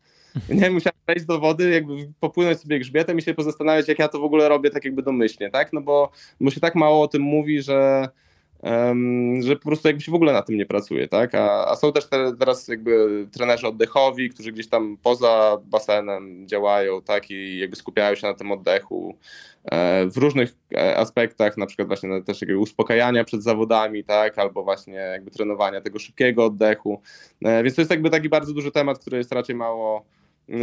nie 0.49 0.71
musiałem 0.71 0.99
wejść 1.07 1.25
do 1.25 1.39
wody, 1.39 1.69
jakby 1.69 1.93
popłynąć 2.19 2.59
sobie 2.59 2.79
grzbietem 2.79 3.17
i 3.17 3.21
się 3.21 3.33
pozastanawiać, 3.33 3.87
jak 3.87 3.99
ja 3.99 4.07
to 4.07 4.19
w 4.19 4.23
ogóle 4.23 4.49
robię 4.49 4.69
tak 4.69 4.85
jakby 4.85 5.01
domyślnie, 5.01 5.49
tak? 5.49 5.73
No 5.73 5.81
bo, 5.81 6.11
bo 6.41 6.51
się 6.51 6.59
tak 6.59 6.75
mało 6.75 7.01
o 7.01 7.07
tym 7.07 7.21
mówi, 7.21 7.61
że, 7.61 8.09
że 9.39 9.55
po 9.55 9.61
prostu 9.61 9.87
jakby 9.87 10.01
się 10.01 10.11
w 10.11 10.15
ogóle 10.15 10.33
na 10.33 10.41
tym 10.41 10.57
nie 10.57 10.65
pracuje, 10.65 11.07
tak? 11.07 11.35
A, 11.35 11.67
a 11.67 11.75
są 11.75 11.91
też 11.91 12.05
te, 12.05 12.35
teraz 12.39 12.67
jakby 12.67 13.27
trenerzy 13.31 13.67
oddechowi, 13.67 14.29
którzy 14.29 14.51
gdzieś 14.51 14.69
tam 14.69 14.97
poza 15.03 15.57
basenem 15.65 16.47
działają, 16.47 17.01
tak? 17.01 17.31
I 17.31 17.57
jakby 17.57 17.75
skupiają 17.75 18.15
się 18.15 18.27
na 18.27 18.33
tym 18.33 18.51
oddechu 18.51 19.15
e, 19.65 20.05
w 20.05 20.17
różnych 20.17 20.55
e, 20.73 20.97
aspektach, 20.97 21.57
na 21.57 21.65
przykład 21.65 21.87
właśnie 21.87 22.21
też 22.21 22.41
jakby 22.41 22.57
uspokajania 22.57 23.23
przed 23.23 23.43
zawodami, 23.43 24.03
tak? 24.03 24.39
Albo 24.39 24.63
właśnie 24.63 24.93
jakby 24.93 25.31
trenowania 25.31 25.81
tego 25.81 25.99
szybkiego 25.99 26.45
oddechu. 26.45 27.01
E, 27.45 27.63
więc 27.63 27.75
to 27.75 27.81
jest 27.81 27.91
jakby 27.91 28.09
taki 28.09 28.29
bardzo 28.29 28.53
duży 28.53 28.71
temat, 28.71 28.99
który 28.99 29.17
jest 29.17 29.31
raczej 29.31 29.55
mało 29.55 30.05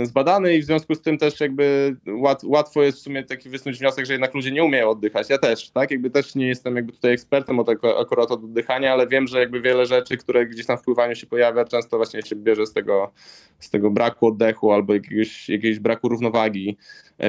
zbadany 0.02 0.56
i 0.56 0.62
w 0.62 0.64
związku 0.64 0.94
z 0.94 1.02
tym 1.02 1.18
też 1.18 1.40
jakby 1.40 1.96
łat, 2.06 2.44
łatwo 2.44 2.82
jest 2.82 2.98
w 2.98 3.02
sumie 3.02 3.24
taki 3.24 3.48
wysnuć 3.48 3.78
wniosek, 3.78 4.06
że 4.06 4.12
jednak 4.12 4.34
ludzie 4.34 4.50
nie 4.50 4.64
umieją 4.64 4.90
oddychać. 4.90 5.30
Ja 5.30 5.38
też, 5.38 5.70
tak? 5.70 5.90
Jakby 5.90 6.10
też 6.10 6.34
nie 6.34 6.46
jestem 6.46 6.76
jakby 6.76 6.92
tutaj 6.92 7.12
ekspertem 7.12 7.58
od, 7.58 7.68
akurat 8.00 8.30
od 8.30 8.44
oddychania, 8.44 8.92
ale 8.92 9.06
wiem, 9.06 9.26
że 9.26 9.40
jakby 9.40 9.60
wiele 9.60 9.86
rzeczy, 9.86 10.16
które 10.16 10.46
gdzieś 10.46 10.66
tam 10.66 10.78
w 10.78 10.82
pływaniu 10.82 11.14
się 11.14 11.26
pojawia, 11.26 11.64
często 11.64 11.96
właśnie 11.96 12.22
się 12.22 12.36
bierze 12.36 12.66
z 12.66 12.72
tego, 12.72 13.12
z 13.58 13.70
tego 13.70 13.90
braku 13.90 14.26
oddechu 14.26 14.72
albo 14.72 14.94
jakiegoś, 14.94 15.48
jakiegoś 15.48 15.78
braku 15.78 16.08
równowagi 16.08 16.76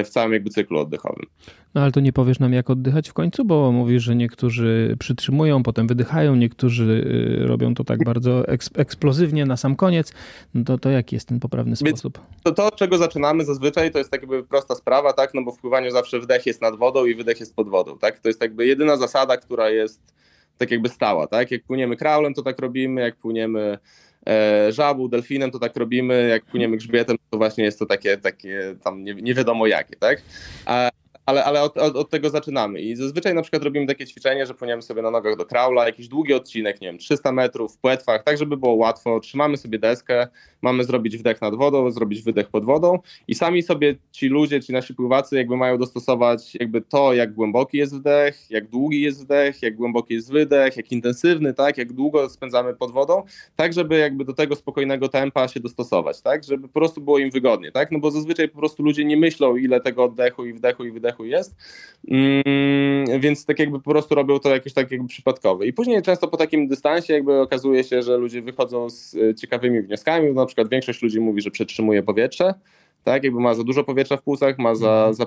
w 0.04 0.08
całym 0.08 0.32
jakby 0.32 0.50
cyklu 0.50 0.78
oddechowym. 0.78 1.26
No 1.74 1.80
ale 1.80 1.92
to 1.92 2.00
nie 2.00 2.12
powiesz 2.12 2.38
nam 2.38 2.52
jak 2.52 2.70
oddychać 2.70 3.10
w 3.10 3.12
końcu, 3.12 3.44
bo 3.44 3.72
mówisz, 3.72 4.02
że 4.02 4.16
niektórzy 4.16 4.96
przytrzymują, 4.98 5.62
potem 5.62 5.86
wydychają, 5.86 6.36
niektórzy 6.36 7.04
y, 7.42 7.46
robią 7.46 7.74
to 7.74 7.84
tak 7.84 8.04
bardzo 8.04 8.48
eksplozywnie 8.76 9.46
na 9.46 9.56
sam 9.56 9.76
koniec. 9.76 10.12
No 10.54 10.64
to, 10.64 10.78
to 10.78 10.90
jaki 10.90 11.16
jest 11.16 11.28
ten 11.28 11.40
poprawny 11.40 11.76
sposób? 11.76 12.18
To, 12.42 12.52
to, 12.52 12.70
czego 12.70 12.98
zaczynamy 12.98 13.44
zazwyczaj, 13.44 13.90
to 13.90 13.98
jest 13.98 14.10
tak 14.10 14.22
jakby 14.22 14.44
prosta 14.44 14.74
sprawa, 14.74 15.12
tak? 15.12 15.34
No 15.34 15.42
bo 15.42 15.52
w 15.52 15.58
pływaniu 15.58 15.90
zawsze 15.90 16.20
wdech 16.20 16.46
jest 16.46 16.62
nad 16.62 16.76
wodą 16.76 17.06
i 17.06 17.14
wydech 17.14 17.40
jest 17.40 17.56
pod 17.56 17.68
wodą, 17.68 17.98
tak? 17.98 18.18
To 18.18 18.28
jest 18.28 18.42
jakby 18.42 18.66
jedyna 18.66 18.96
zasada, 18.96 19.36
która 19.36 19.70
jest 19.70 20.00
tak 20.58 20.70
jakby 20.70 20.88
stała, 20.88 21.26
tak? 21.26 21.50
Jak 21.50 21.64
płyniemy 21.64 21.96
kraulem, 21.96 22.34
to 22.34 22.42
tak 22.42 22.58
robimy, 22.58 23.00
jak 23.00 23.16
płyniemy 23.16 23.78
e, 24.28 24.72
żabu, 24.72 25.08
delfinem, 25.08 25.50
to 25.50 25.58
tak 25.58 25.76
robimy, 25.76 26.28
jak 26.28 26.44
płyniemy 26.44 26.76
grzbietem, 26.76 27.16
to 27.30 27.38
właśnie 27.38 27.64
jest 27.64 27.78
to 27.78 27.86
takie, 27.86 28.16
takie 28.16 28.74
tam 28.84 29.04
nie, 29.04 29.14
nie 29.14 29.34
wiadomo 29.34 29.66
jakie, 29.66 29.96
tak? 29.96 30.22
A 30.66 30.90
ale, 31.26 31.44
ale 31.44 31.62
od, 31.62 31.78
od, 31.78 31.96
od, 31.96 32.10
tego 32.10 32.30
zaczynamy. 32.30 32.80
I 32.80 32.96
zazwyczaj 32.96 33.34
na 33.34 33.42
przykład 33.42 33.62
robimy 33.62 33.86
takie 33.86 34.06
ćwiczenie, 34.06 34.46
że 34.46 34.54
płyniemy 34.54 34.82
sobie 34.82 35.02
na 35.02 35.10
nogach 35.10 35.36
do 35.36 35.44
kraula, 35.44 35.86
jakiś 35.86 36.08
długi 36.08 36.34
odcinek, 36.34 36.80
nie 36.80 36.88
wiem, 36.88 36.98
300 36.98 37.32
metrów 37.32 37.74
w 37.74 37.78
płetwach, 37.78 38.22
tak 38.24 38.38
żeby 38.38 38.56
było 38.56 38.74
łatwo. 38.74 39.20
Trzymamy 39.20 39.56
sobie 39.56 39.78
deskę, 39.78 40.28
mamy 40.62 40.84
zrobić 40.84 41.18
wdech 41.18 41.40
nad 41.40 41.54
wodą, 41.54 41.90
zrobić 41.90 42.22
wydech 42.22 42.48
pod 42.48 42.64
wodą 42.64 42.98
i 43.28 43.34
sami 43.34 43.62
sobie 43.62 43.94
ci 44.12 44.28
ludzie, 44.28 44.60
ci 44.60 44.72
nasi 44.72 44.94
pływacy 44.94 45.36
jakby 45.36 45.56
mają 45.56 45.78
dostosować 45.78 46.54
jakby 46.54 46.80
to, 46.80 47.14
jak 47.14 47.34
głęboki 47.34 47.78
jest 47.78 47.96
wdech, 47.96 48.50
jak 48.50 48.68
długi 48.68 49.00
jest 49.00 49.24
wdech, 49.24 49.62
jak 49.62 49.76
głęboki 49.76 50.14
jest 50.14 50.32
wydech, 50.32 50.76
jak 50.76 50.92
intensywny, 50.92 51.54
tak, 51.54 51.78
jak 51.78 51.92
długo 51.92 52.28
spędzamy 52.28 52.74
pod 52.74 52.92
wodą, 52.92 53.22
tak 53.56 53.72
żeby 53.72 53.98
jakby 53.98 54.24
do 54.24 54.32
tego 54.32 54.56
spokojnego 54.56 55.08
tempa 55.08 55.48
się 55.48 55.60
dostosować, 55.60 56.20
tak, 56.20 56.44
żeby 56.44 56.68
po 56.68 56.74
prostu 56.74 57.00
było 57.00 57.18
im 57.18 57.30
wygodnie, 57.30 57.72
tak, 57.72 57.92
no 57.92 57.98
bo 57.98 58.10
zazwyczaj 58.10 58.48
po 58.48 58.58
prostu 58.58 58.82
ludzie 58.82 59.04
nie 59.04 59.16
myślą, 59.16 59.56
ile 59.56 59.80
tego 59.80 60.04
oddechu 60.04 60.46
i 60.46 60.52
wdechu 60.52 60.84
i 60.84 60.90
wydechu 60.90 61.11
jest, 61.20 61.56
mm, 62.08 63.20
więc 63.20 63.46
tak 63.46 63.58
jakby 63.58 63.80
po 63.80 63.90
prostu 63.90 64.14
robią 64.14 64.38
to 64.38 64.50
jakieś 64.50 64.72
tak 64.72 64.90
jakby 64.90 65.08
przypadkowe. 65.08 65.66
I 65.66 65.72
później 65.72 66.02
często 66.02 66.28
po 66.28 66.36
takim 66.36 66.68
dystansie 66.68 67.12
jakby 67.12 67.40
okazuje 67.40 67.84
się, 67.84 68.02
że 68.02 68.16
ludzie 68.16 68.42
wychodzą 68.42 68.90
z 68.90 69.14
e, 69.14 69.34
ciekawymi 69.34 69.82
wnioskami, 69.82 70.32
na 70.32 70.46
przykład 70.46 70.68
większość 70.68 71.02
ludzi 71.02 71.20
mówi, 71.20 71.40
że 71.40 71.50
przetrzymuje 71.50 72.02
powietrze, 72.02 72.54
tak, 73.04 73.24
jakby 73.24 73.40
ma 73.40 73.54
za 73.54 73.64
dużo 73.64 73.84
powietrza 73.84 74.16
w 74.16 74.22
płucach, 74.22 74.58
ma 74.58 74.74
za, 74.74 74.90
mhm. 74.90 75.14
za 75.14 75.26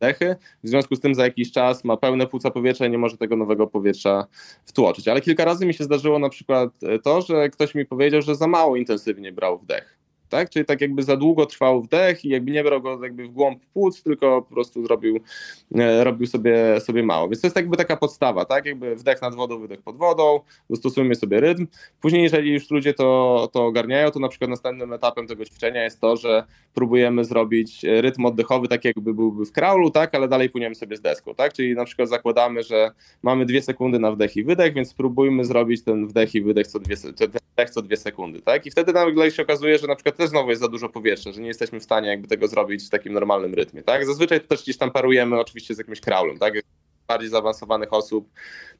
dechy, 0.00 0.36
w 0.64 0.68
związku 0.68 0.96
z 0.96 1.00
tym 1.00 1.14
za 1.14 1.24
jakiś 1.24 1.52
czas 1.52 1.84
ma 1.84 1.96
pełne 1.96 2.26
płuca 2.26 2.50
powietrza 2.50 2.86
i 2.86 2.90
nie 2.90 2.98
może 2.98 3.16
tego 3.16 3.36
nowego 3.36 3.66
powietrza 3.66 4.26
wtłoczyć. 4.64 5.08
Ale 5.08 5.20
kilka 5.20 5.44
razy 5.44 5.66
mi 5.66 5.74
się 5.74 5.84
zdarzyło 5.84 6.18
na 6.18 6.28
przykład 6.28 6.70
e, 6.82 6.98
to, 6.98 7.22
że 7.22 7.48
ktoś 7.48 7.74
mi 7.74 7.86
powiedział, 7.86 8.22
że 8.22 8.34
za 8.34 8.46
mało 8.46 8.76
intensywnie 8.76 9.32
brał 9.32 9.58
wdech 9.58 9.95
tak? 10.28 10.50
Czyli 10.50 10.64
tak 10.64 10.80
jakby 10.80 11.02
za 11.02 11.16
długo 11.16 11.46
trwał 11.46 11.82
wdech 11.82 12.24
i 12.24 12.28
jakby 12.28 12.50
nie 12.50 12.64
brał 12.64 12.82
go 12.82 13.04
jakby 13.04 13.28
w 13.28 13.30
głąb 13.30 13.66
płuc, 13.74 14.02
tylko 14.02 14.42
po 14.42 14.54
prostu 14.54 14.82
zrobił, 14.82 15.20
e, 15.74 16.04
robił 16.04 16.26
sobie, 16.26 16.80
sobie 16.80 17.02
mało. 17.02 17.28
Więc 17.28 17.40
to 17.40 17.46
jest 17.46 17.56
jakby 17.56 17.76
taka 17.76 17.96
podstawa, 17.96 18.44
tak? 18.44 18.66
Jakby 18.66 18.96
wdech 18.96 19.22
nad 19.22 19.34
wodą, 19.34 19.58
wydech 19.58 19.82
pod 19.82 19.96
wodą, 19.96 20.40
dostosujemy 20.70 21.14
sobie 21.14 21.40
rytm. 21.40 21.66
Później, 22.00 22.22
jeżeli 22.22 22.52
już 22.52 22.70
ludzie 22.70 22.94
to, 22.94 23.48
to 23.52 23.64
ogarniają, 23.64 24.10
to 24.10 24.20
na 24.20 24.28
przykład 24.28 24.50
następnym 24.50 24.92
etapem 24.92 25.26
tego 25.26 25.44
ćwiczenia 25.44 25.84
jest 25.84 26.00
to, 26.00 26.16
że 26.16 26.44
próbujemy 26.74 27.24
zrobić 27.24 27.82
rytm 27.82 28.26
oddechowy 28.26 28.68
tak 28.68 28.84
jakby 28.84 29.14
byłby 29.14 29.44
w 29.44 29.52
kraulu, 29.52 29.90
tak? 29.90 30.14
Ale 30.14 30.28
dalej 30.28 30.50
płyniemy 30.50 30.74
sobie 30.74 30.96
z 30.96 31.00
deską, 31.00 31.34
tak? 31.34 31.52
Czyli 31.52 31.74
na 31.74 31.84
przykład 31.84 32.08
zakładamy, 32.08 32.62
że 32.62 32.90
mamy 33.22 33.46
dwie 33.46 33.62
sekundy 33.62 33.98
na 33.98 34.12
wdech 34.12 34.36
i 34.36 34.44
wydech, 34.44 34.74
więc 34.74 34.88
spróbujmy 34.88 35.44
zrobić 35.44 35.82
ten 35.82 36.06
wdech 36.06 36.34
i 36.34 36.42
wydech 36.42 36.66
co 36.66 36.80
dwie, 36.80 36.96
co 37.70 37.82
dwie 37.82 37.96
sekundy, 37.96 38.42
tak? 38.42 38.66
I 38.66 38.70
wtedy 38.70 38.92
nagle 38.92 39.30
się 39.30 39.42
okazuje, 39.42 39.78
że 39.78 39.86
na 39.86 39.94
przykład 39.94 40.15
też 40.16 40.30
znowu 40.30 40.50
jest 40.50 40.62
za 40.62 40.68
dużo 40.68 40.88
powietrza, 40.88 41.32
że 41.32 41.40
nie 41.40 41.48
jesteśmy 41.48 41.80
w 41.80 41.84
stanie 41.84 42.08
jakby 42.08 42.28
tego 42.28 42.48
zrobić 42.48 42.86
w 42.86 42.90
takim 42.90 43.12
normalnym 43.12 43.54
rytmie, 43.54 43.82
tak? 43.82 44.06
Zazwyczaj 44.06 44.40
to 44.40 44.46
też 44.46 44.62
gdzieś 44.62 44.76
tam 44.76 44.90
parujemy 44.90 45.40
oczywiście 45.40 45.74
z 45.74 45.78
jakimś 45.78 46.00
kraulem, 46.00 46.38
tak? 46.38 46.54
bardziej 47.06 47.30
zaawansowanych 47.30 47.92
osób 47.92 48.28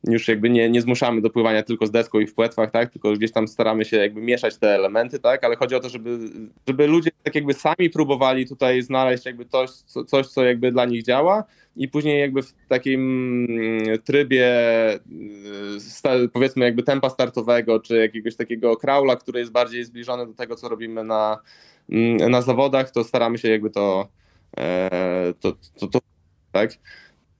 już 0.04 0.28
jakby 0.28 0.50
nie, 0.50 0.70
nie 0.70 0.80
zmuszamy 0.80 1.20
do 1.20 1.30
pływania 1.30 1.62
tylko 1.62 1.86
z 1.86 1.90
deską 1.90 2.20
i 2.20 2.26
w 2.26 2.34
płetwach, 2.34 2.70
tak? 2.70 2.92
Tylko 2.92 3.12
gdzieś 3.12 3.32
tam 3.32 3.48
staramy 3.48 3.84
się 3.84 3.96
jakby 3.96 4.20
mieszać 4.20 4.56
te 4.56 4.74
elementy, 4.74 5.18
tak? 5.18 5.44
Ale 5.44 5.56
chodzi 5.56 5.74
o 5.74 5.80
to, 5.80 5.88
żeby, 5.88 6.18
żeby 6.68 6.86
ludzie 6.86 7.10
tak 7.22 7.34
jakby 7.34 7.54
sami 7.54 7.90
próbowali 7.90 8.48
tutaj 8.48 8.82
znaleźć 8.82 9.26
jakby 9.26 9.46
coś, 9.46 9.70
co, 9.70 10.04
coś, 10.04 10.26
co 10.26 10.44
jakby 10.44 10.72
dla 10.72 10.84
nich 10.84 11.02
działa 11.02 11.44
i 11.76 11.88
później 11.88 12.20
jakby 12.20 12.42
w 12.42 12.54
takim 12.68 13.00
mm, 13.50 13.98
trybie 14.04 14.48
y, 16.24 16.28
powiedzmy 16.32 16.64
jakby 16.64 16.82
tempa 16.82 17.10
startowego, 17.10 17.80
czy 17.80 17.96
jakiegoś 17.96 18.36
takiego 18.36 18.76
kraula, 18.76 19.16
który 19.16 19.40
jest 19.40 19.52
bardziej 19.52 19.84
zbliżony 19.84 20.26
do 20.26 20.34
tego, 20.34 20.56
co 20.56 20.68
robimy 20.68 21.04
na, 21.04 21.38
mm, 21.88 22.30
na 22.30 22.42
zawodach, 22.42 22.90
to 22.90 23.04
staramy 23.04 23.38
się 23.38 23.48
jakby 23.48 23.70
to, 23.70 24.08
e, 24.56 25.34
to, 25.40 25.52
to, 25.80 25.86
to 25.86 25.98
tak? 26.52 26.70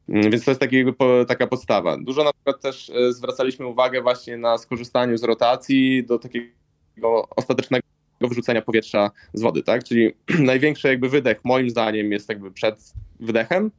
Mm, 0.08 0.30
więc 0.30 0.44
to 0.44 0.50
jest 0.50 0.60
taki, 0.60 0.84
taka 1.28 1.46
podstawa. 1.46 1.96
Dużo 1.96 2.24
na 2.24 2.32
przykład 2.32 2.60
też 2.60 2.90
e, 2.90 3.12
zwracaliśmy 3.12 3.66
uwagę 3.66 4.02
właśnie 4.02 4.36
na 4.36 4.58
skorzystaniu 4.58 5.16
z 5.16 5.24
rotacji 5.24 6.04
do 6.04 6.18
takiego 6.18 7.28
ostatecznego 7.36 7.86
wyrzucenia 8.20 8.62
powietrza 8.62 9.10
z 9.32 9.42
wody, 9.42 9.62
tak? 9.62 9.84
Czyli 9.84 10.12
największy 10.38 10.88
jakby 10.88 11.08
wydech 11.08 11.40
moim 11.44 11.70
zdaniem 11.70 12.12
jest 12.12 12.28
jakby 12.28 12.50
przed 12.50 12.92
wydechem, 13.20 13.70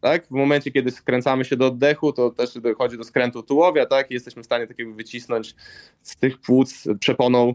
tak? 0.00 0.26
W 0.26 0.30
momencie, 0.30 0.70
kiedy 0.70 0.90
skręcamy 0.90 1.44
się 1.44 1.56
do 1.56 1.66
oddechu, 1.66 2.12
to 2.12 2.30
też 2.30 2.54
dochodzi 2.54 2.98
do 2.98 3.04
skrętu 3.04 3.42
tułowia, 3.42 3.86
tak? 3.86 4.10
I 4.10 4.14
jesteśmy 4.14 4.42
w 4.42 4.46
stanie 4.46 4.66
tak 4.66 4.78
jakby 4.78 4.94
wycisnąć 4.94 5.54
z 6.02 6.16
tych 6.16 6.38
płuc 6.38 6.88
przeponą 7.00 7.54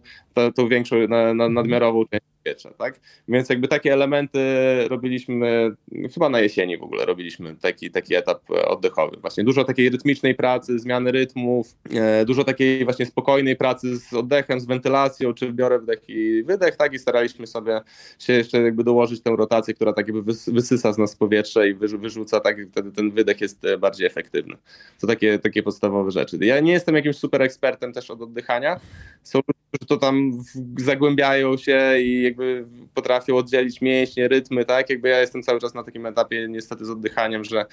tą 0.56 0.68
większą, 0.68 1.08
na, 1.08 1.34
na, 1.34 1.50
nadmiarową 1.50 2.06
część 2.06 2.35
powietrza, 2.46 2.74
tak? 2.74 3.00
Więc 3.28 3.50
jakby 3.50 3.68
takie 3.68 3.94
elementy 3.94 4.40
robiliśmy, 4.88 5.76
chyba 6.14 6.30
na 6.30 6.40
jesieni 6.40 6.78
w 6.78 6.84
ogóle 6.84 7.06
robiliśmy 7.06 7.56
taki, 7.56 7.92
taki 7.92 8.16
etap 8.16 8.42
oddechowy. 8.68 9.18
Właśnie 9.18 9.44
dużo 9.44 9.64
takiej 9.64 9.90
rytmicznej 9.90 10.36
pracy, 10.36 10.80
zmiany 10.80 11.12
rytmów, 11.12 11.76
e, 11.94 12.26
dużo 12.26 12.44
takiej 12.44 12.84
właśnie 12.84 13.06
spokojnej 13.06 13.56
pracy 13.56 14.00
z 14.00 14.14
oddechem, 14.14 14.60
z 14.60 14.66
wentylacją, 14.66 15.34
czy 15.34 15.54
biorę 15.54 15.80
wdech 15.80 16.00
i 16.08 16.44
wydech, 16.44 16.76
tak? 16.76 16.94
I 16.94 17.00
staraliśmy 17.00 17.48
sobie 17.48 17.82
się 18.20 18.34
jeszcze 18.34 18.62
jakby 18.62 18.84
dołożyć 18.84 19.22
tę 19.22 19.36
rotację, 19.36 19.74
która 19.74 19.94
tak 19.94 20.08
jakby 20.08 20.34
wysysa 20.48 20.94
z 20.94 20.98
nas 20.98 21.16
powietrze 21.16 21.70
i 21.70 21.74
wyrzuca, 21.74 22.40
tak? 22.40 22.58
Wtedy 22.72 22.92
ten 22.92 23.12
wydech 23.12 23.42
jest 23.42 23.66
e, 23.66 23.78
bardziej 23.78 24.08
efektywny. 24.08 24.58
To 25.02 25.08
takie, 25.08 25.40
takie 25.40 25.64
podstawowe 25.64 26.12
rzeczy. 26.12 26.38
Ja 26.42 26.60
nie 26.60 26.72
jestem 26.72 26.96
jakimś 26.96 27.18
super 27.18 27.42
ekspertem 27.42 27.94
też 27.94 28.12
od 28.12 28.22
oddychania. 28.22 28.80
Są 29.24 29.40
którzy 29.76 29.88
to 29.88 29.98
tam 29.98 30.32
zagłębiają 30.78 31.58
się 31.58 32.00
i 32.00 32.24
jakby 32.24 32.66
potrafią 32.94 33.38
oddzielić 33.38 33.82
mięśnie, 33.82 34.28
rytmy, 34.28 34.66
tak? 34.66 34.90
Jakby 34.90 35.10
ja 35.10 35.20
jestem 35.20 35.44
cały 35.44 35.60
czas 35.60 35.74
na 35.74 35.84
takim 35.84 36.06
etapie 36.06 36.48
niestety 36.50 36.86
z 36.86 36.90
oddychaniem, 36.90 37.44
że, 37.44 37.66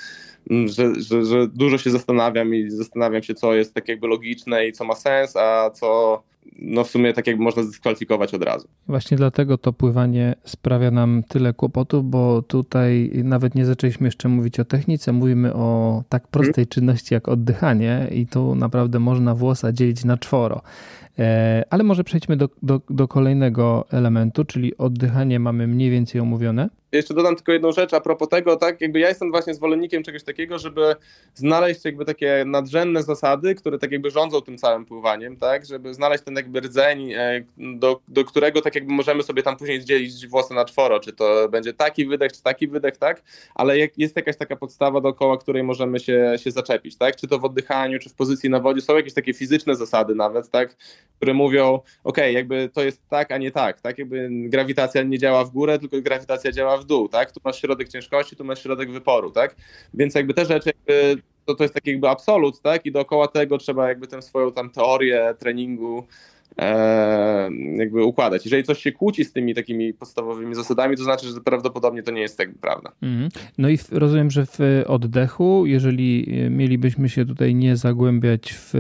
że, 0.51 0.95
że, 1.01 1.25
że 1.25 1.49
dużo 1.49 1.79
się 1.79 1.91
zastanawiam 1.91 2.55
i 2.55 2.71
zastanawiam 2.71 3.23
się, 3.23 3.35
co 3.35 3.55
jest 3.55 3.75
tak 3.75 3.89
jakby 3.89 4.07
logiczne 4.07 4.67
i 4.67 4.73
co 4.73 4.85
ma 4.85 4.95
sens, 4.95 5.37
a 5.37 5.71
co 5.71 6.23
no 6.59 6.85
w 6.85 6.91
sumie 6.91 7.13
tak 7.13 7.27
jakby 7.27 7.43
można 7.43 7.63
zdyskwalifikować 7.63 8.35
od 8.35 8.43
razu. 8.43 8.69
Właśnie 8.89 9.17
dlatego 9.17 9.59
to 9.59 9.73
pływanie 9.73 10.35
sprawia 10.45 10.91
nam 10.91 11.23
tyle 11.29 11.53
kłopotów, 11.53 12.11
bo 12.11 12.43
tutaj 12.43 13.11
nawet 13.25 13.55
nie 13.55 13.67
zaczęliśmy 13.67 14.07
jeszcze 14.07 14.29
mówić 14.29 14.61
o 14.61 14.65
technice, 14.65 15.13
mówimy 15.13 15.55
o 15.55 16.03
tak 16.09 16.29
prostej 16.29 16.55
hmm. 16.55 16.69
czynności 16.69 17.15
jak 17.15 17.29
oddychanie 17.29 18.09
i 18.13 18.27
tu 18.27 18.55
naprawdę 18.55 18.99
można 18.99 19.35
włosa 19.35 19.73
dzielić 19.73 20.05
na 20.05 20.17
czworo. 20.17 20.63
E, 21.19 21.65
ale 21.71 21.85
może 21.85 22.05
przejdźmy 22.05 22.37
do, 22.37 22.49
do, 22.63 22.81
do 22.91 23.09
kolejnego 23.09 23.85
elementu, 23.91 24.45
czyli 24.45 24.77
oddychanie 24.77 25.41
mamy 25.41 25.67
mniej 25.67 25.91
więcej 25.91 26.21
omówione. 26.21 26.69
Jeszcze 26.93 27.15
dodam 27.15 27.37
tylko 27.37 27.53
jedną 27.53 27.73
rzecz 27.73 27.95
a 27.95 28.01
propos 28.01 28.29
tego, 28.29 28.57
tak, 28.57 28.81
jakby 28.81 28.99
ja 29.01 29.09
jestem 29.09 29.31
właśnie 29.31 29.55
zwolennikiem 29.55 30.03
czegoś 30.03 30.23
takiego, 30.23 30.59
żeby 30.59 30.97
znaleźć 31.35 31.85
jakby 31.85 32.05
takie 32.05 32.45
nadrzędne 32.47 33.03
zasady, 33.03 33.55
które 33.55 33.79
tak 33.79 33.93
jakby 33.93 34.11
rządzą 34.11 34.41
tym 34.41 34.59
całym 34.59 34.85
pływaniem, 34.85 35.37
tak, 35.37 35.67
żeby 35.67 35.95
znaleźć 35.95 36.25
ten 36.25 36.37
jakby 36.37 36.61
rdzeń, 36.61 37.13
e, 37.13 37.45
do, 37.59 38.01
do 38.09 38.25
którego 38.25 38.61
tak 38.61 38.75
jakby 38.75 38.93
możemy 38.93 39.23
sobie 39.23 39.43
tam 39.43 39.57
później 39.57 39.81
zdzielić 39.81 40.27
włosy 40.27 40.55
na 40.55 40.65
czworo, 40.65 41.01
czy 41.01 41.13
to 41.13 41.49
będzie 41.49 41.73
taki 41.73 42.07
wydech, 42.07 42.33
czy 42.33 42.43
taki 42.43 42.69
wydech, 42.69 42.97
tak, 42.97 43.23
ale 43.55 43.79
jest 43.97 44.17
jakaś 44.17 44.37
taka 44.37 44.57
podstawa 44.57 45.01
dookoła, 45.01 45.39
której 45.39 45.63
możemy 45.63 46.01
się, 46.01 46.35
się 46.37 46.51
zaczepić, 46.51 46.97
tak, 46.97 47.17
czy 47.17 47.29
to 47.29 47.39
w 47.39 47.45
oddychaniu, 47.45 47.99
czy 47.99 48.11
w 48.11 48.15
pozycji 48.15 48.51
na 48.51 48.61
wodzie, 48.61 48.81
są 48.81 48.97
jakieś 48.97 49.15
takie 49.15 49.35
fizyczne 49.35 49.75
zasady 49.75 50.15
nawet, 50.15 50.51
tak, 50.51 50.77
które 51.17 51.35
mówią, 51.35 51.81
ok, 52.05 52.19
jakby 52.33 52.71
to 52.73 52.85
jest 52.85 53.09
tak, 53.09 53.33
a 53.33 53.39
nie 53.39 53.51
tak, 53.51 53.81
tak, 53.81 53.99
jakby 53.99 54.29
grawitacja 54.31 55.03
nie 55.03 55.19
działa 55.19 55.45
w 55.45 55.51
górę, 55.51 55.79
tylko 55.79 56.03
grawitacja 56.03 56.53
działa 56.53 56.79
w 56.79 56.82
dół, 56.85 57.09
tak? 57.09 57.33
Tu 57.33 57.41
masz 57.45 57.61
środek 57.61 57.89
ciężkości, 57.89 58.37
tu 58.37 58.45
masz 58.45 58.63
środek 58.63 58.91
wyporu, 58.91 59.31
tak? 59.31 59.57
Więc 59.95 60.15
jakby 60.15 60.35
te 60.35 60.45
rzeczy 60.45 60.71
jakby 60.87 61.23
to, 61.45 61.55
to 61.55 61.65
jest 61.65 61.75
taki 61.75 61.91
jakby 61.91 62.09
absolut, 62.09 62.61
tak? 62.61 62.87
I 62.87 62.93
dookoła 62.93 63.29
tego 63.29 63.59
trzeba 63.59 63.89
jakby 63.89 64.07
tę 64.07 64.23
swoją 64.23 64.53
tam 64.53 64.71
teorię 64.71 65.35
treningu 65.39 66.07
e, 66.59 67.51
jakby 67.77 68.05
układać. 68.05 68.45
Jeżeli 68.45 68.65
coś 68.65 68.83
się 68.83 68.93
kłóci 68.93 69.25
z 69.25 69.33
tymi 69.33 69.55
takimi 69.55 69.95
podstawowymi 69.95 70.55
zasadami, 70.55 70.97
to 70.97 71.05
znaczy, 71.05 71.27
że 71.27 71.41
prawdopodobnie 71.41 72.03
to 72.03 72.11
nie 72.11 72.21
jest 72.21 72.39
tak 72.39 72.55
prawda. 72.61 72.93
Mm. 73.03 73.29
No 73.59 73.69
i 73.69 73.77
w, 73.77 73.93
rozumiem, 73.93 74.31
że 74.31 74.47
w 74.47 74.59
oddechu, 74.87 75.67
jeżeli 75.67 76.27
mielibyśmy 76.51 77.09
się 77.09 77.27
tutaj 77.27 77.55
nie 77.55 77.77
zagłębiać 77.77 78.55
w 78.55 78.75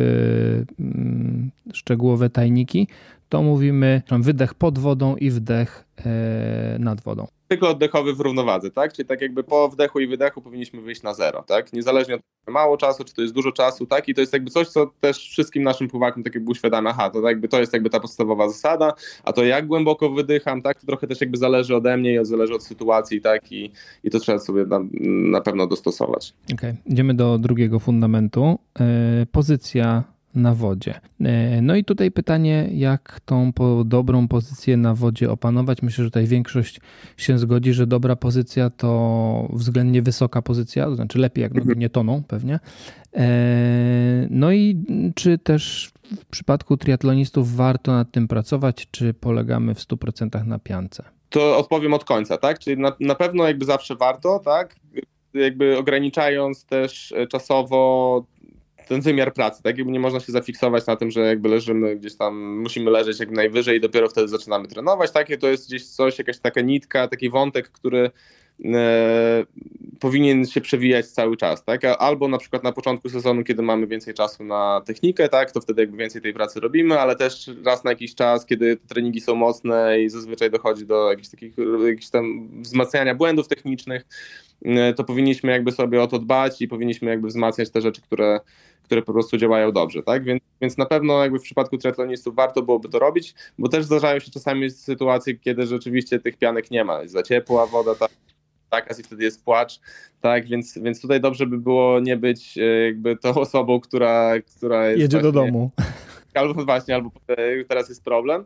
mm, 0.80 1.50
szczegółowe 1.72 2.30
tajniki, 2.30 2.88
to 3.28 3.42
mówimy 3.42 4.02
wydech 4.10 4.54
pod 4.54 4.78
wodą 4.78 5.16
i 5.16 5.30
wdech 5.30 5.84
e, 6.06 6.76
nad 6.78 7.00
wodą 7.00 7.26
cykl 7.52 7.66
oddechowy 7.66 8.14
w 8.14 8.20
równowadze, 8.20 8.70
tak? 8.70 8.92
Czyli 8.92 9.08
tak 9.08 9.20
jakby 9.20 9.44
po 9.44 9.68
wdechu 9.68 10.00
i 10.00 10.06
wydechu 10.06 10.42
powinniśmy 10.42 10.80
wyjść 10.80 11.02
na 11.02 11.14
zero, 11.14 11.42
tak? 11.42 11.72
Niezależnie 11.72 12.14
od 12.14 12.20
mało 12.48 12.76
czasu, 12.76 13.04
czy 13.04 13.14
to 13.14 13.22
jest 13.22 13.34
dużo 13.34 13.52
czasu, 13.52 13.86
tak? 13.86 14.08
I 14.08 14.14
to 14.14 14.20
jest 14.20 14.32
jakby 14.32 14.50
coś, 14.50 14.68
co 14.68 14.90
też 15.00 15.18
wszystkim 15.18 15.62
naszym 15.62 15.88
pływakom 15.88 16.22
tak 16.22 16.34
jakby 16.34 16.50
uświadamia, 16.50 16.90
aha, 16.90 17.10
to 17.10 17.28
jakby 17.28 17.48
to 17.48 17.60
jest 17.60 17.72
jakby 17.72 17.90
ta 17.90 18.00
podstawowa 18.00 18.48
zasada, 18.48 18.94
a 19.24 19.32
to 19.32 19.44
jak 19.44 19.66
głęboko 19.66 20.10
wydycham, 20.10 20.62
tak? 20.62 20.80
To 20.80 20.86
trochę 20.86 21.06
też 21.06 21.20
jakby 21.20 21.36
zależy 21.36 21.76
ode 21.76 21.96
mnie 21.96 22.20
i 22.22 22.24
zależy 22.24 22.54
od 22.54 22.64
sytuacji, 22.64 23.20
tak? 23.20 23.52
I, 23.52 23.72
i 24.04 24.10
to 24.10 24.20
trzeba 24.20 24.38
sobie 24.38 24.64
na, 24.64 24.80
na 25.30 25.40
pewno 25.40 25.66
dostosować. 25.66 26.34
Okej, 26.44 26.70
okay. 26.70 26.76
idziemy 26.86 27.14
do 27.14 27.38
drugiego 27.38 27.78
fundamentu. 27.78 28.58
Yy, 28.80 28.86
pozycja 29.26 30.04
na 30.34 30.54
wodzie. 30.54 31.00
E, 31.20 31.62
no 31.62 31.76
i 31.76 31.84
tutaj 31.84 32.10
pytanie, 32.10 32.68
jak 32.72 33.20
tą 33.24 33.52
dobrą 33.84 34.28
pozycję 34.28 34.76
na 34.76 34.94
wodzie 34.94 35.30
opanować? 35.30 35.82
Myślę, 35.82 36.04
że 36.04 36.10
tutaj 36.10 36.26
większość 36.26 36.80
się 37.16 37.38
zgodzi, 37.38 37.72
że 37.72 37.86
dobra 37.86 38.16
pozycja 38.16 38.70
to 38.70 39.48
względnie 39.52 40.02
wysoka 40.02 40.42
pozycja, 40.42 40.84
to 40.84 40.96
znaczy 40.96 41.18
lepiej 41.18 41.42
jak 41.42 41.52
nogi 41.54 41.62
mhm. 41.62 41.78
nie 41.78 41.90
toną 41.90 42.22
pewnie. 42.28 42.60
E, 43.14 44.26
no 44.30 44.52
i 44.52 44.84
czy 45.14 45.38
też 45.38 45.92
w 46.20 46.26
przypadku 46.26 46.76
triatlonistów 46.76 47.56
warto 47.56 47.92
nad 47.92 48.10
tym 48.10 48.28
pracować, 48.28 48.88
czy 48.90 49.14
polegamy 49.14 49.74
w 49.74 49.78
100% 49.78 50.46
na 50.46 50.58
piance? 50.58 51.04
To 51.28 51.58
odpowiem 51.58 51.94
od 51.94 52.04
końca, 52.04 52.38
tak? 52.38 52.58
Czyli 52.58 52.82
na, 52.82 52.92
na 53.00 53.14
pewno 53.14 53.46
jakby 53.46 53.64
zawsze 53.64 53.96
warto, 53.96 54.38
tak? 54.38 54.76
Jakby 55.34 55.78
ograniczając 55.78 56.64
też 56.64 57.14
czasowo 57.28 58.24
ten 58.92 59.00
wymiar 59.00 59.34
pracy, 59.34 59.62
tak? 59.62 59.78
Jakby 59.78 59.92
nie 59.92 60.00
można 60.00 60.20
się 60.20 60.32
zafiksować 60.32 60.86
na 60.86 60.96
tym, 60.96 61.10
że 61.10 61.20
jakby 61.20 61.48
leżymy 61.48 61.96
gdzieś 61.96 62.16
tam, 62.16 62.58
musimy 62.58 62.90
leżeć 62.90 63.20
jak 63.20 63.30
najwyżej 63.30 63.76
i 63.76 63.80
dopiero 63.80 64.08
wtedy 64.08 64.28
zaczynamy 64.28 64.68
trenować. 64.68 65.10
Takie 65.10 65.38
to 65.38 65.48
jest 65.48 65.68
gdzieś 65.68 65.86
coś, 65.86 66.18
jakaś 66.18 66.38
taka 66.38 66.60
nitka, 66.60 67.08
taki 67.08 67.30
wątek, 67.30 67.68
który 67.68 68.10
powinien 70.00 70.46
się 70.46 70.60
przewijać 70.60 71.06
cały 71.06 71.36
czas, 71.36 71.64
tak? 71.64 71.84
Albo 71.84 72.28
na 72.28 72.38
przykład 72.38 72.62
na 72.62 72.72
początku 72.72 73.08
sezonu, 73.08 73.44
kiedy 73.44 73.62
mamy 73.62 73.86
więcej 73.86 74.14
czasu 74.14 74.44
na 74.44 74.82
technikę, 74.86 75.28
tak? 75.28 75.52
To 75.52 75.60
wtedy 75.60 75.82
jakby 75.82 75.96
więcej 75.96 76.22
tej 76.22 76.34
pracy 76.34 76.60
robimy, 76.60 77.00
ale 77.00 77.16
też 77.16 77.50
raz 77.64 77.84
na 77.84 77.90
jakiś 77.90 78.14
czas, 78.14 78.46
kiedy 78.46 78.76
treningi 78.76 79.20
są 79.20 79.34
mocne 79.34 80.02
i 80.02 80.08
zazwyczaj 80.08 80.50
dochodzi 80.50 80.86
do 80.86 81.10
jakichś 81.10 81.28
takich 81.28 81.54
jakichś 81.86 82.10
tam 82.10 82.48
wzmacniania 82.62 83.14
błędów 83.14 83.48
technicznych, 83.48 84.06
e, 84.64 84.94
to 84.94 85.04
powinniśmy 85.04 85.52
jakby 85.52 85.72
sobie 85.72 86.02
o 86.02 86.06
to 86.06 86.18
dbać 86.18 86.62
i 86.62 86.68
powinniśmy 86.68 87.10
jakby 87.10 87.28
wzmacniać 87.28 87.70
te 87.70 87.80
rzeczy, 87.80 88.02
które 88.02 88.40
które 88.82 89.02
po 89.02 89.12
prostu 89.12 89.36
działają 89.36 89.72
dobrze, 89.72 90.02
tak? 90.02 90.24
Więc, 90.24 90.42
więc 90.60 90.78
na 90.78 90.86
pewno 90.86 91.22
jakby 91.22 91.38
w 91.38 91.42
przypadku 91.42 91.78
triatlonistów 91.78 92.34
warto 92.34 92.62
byłoby 92.62 92.88
to 92.88 92.98
robić, 92.98 93.34
bo 93.58 93.68
też 93.68 93.84
zdarzają 93.84 94.20
się 94.20 94.30
czasami 94.30 94.70
sytuacje, 94.70 95.34
kiedy 95.34 95.66
rzeczywiście 95.66 96.18
tych 96.18 96.36
pianek 96.36 96.70
nie 96.70 96.84
ma, 96.84 97.02
jest 97.02 97.12
za 97.12 97.22
ciepła 97.22 97.66
woda, 97.66 97.94
tak? 97.94 98.10
Tak, 98.72 98.98
i 98.98 99.02
wtedy 99.02 99.24
jest 99.24 99.44
płacz, 99.44 99.80
tak, 100.20 100.46
więc, 100.46 100.78
więc 100.78 101.00
tutaj 101.00 101.20
dobrze 101.20 101.46
by 101.46 101.58
było 101.58 102.00
nie 102.00 102.16
być 102.16 102.58
e, 102.58 102.62
jakby 102.62 103.16
tą 103.16 103.34
osobą, 103.46 103.80
która, 103.80 104.32
która 104.56 104.88
jest 104.88 105.00
jedzie 105.00 105.16
właśnie, 105.20 105.32
do 105.32 105.40
domu. 105.40 105.70
Albo 106.34 106.64
właśnie, 106.64 106.94
albo 106.94 107.10
teraz 107.68 107.88
jest 107.88 108.04
problem. 108.04 108.44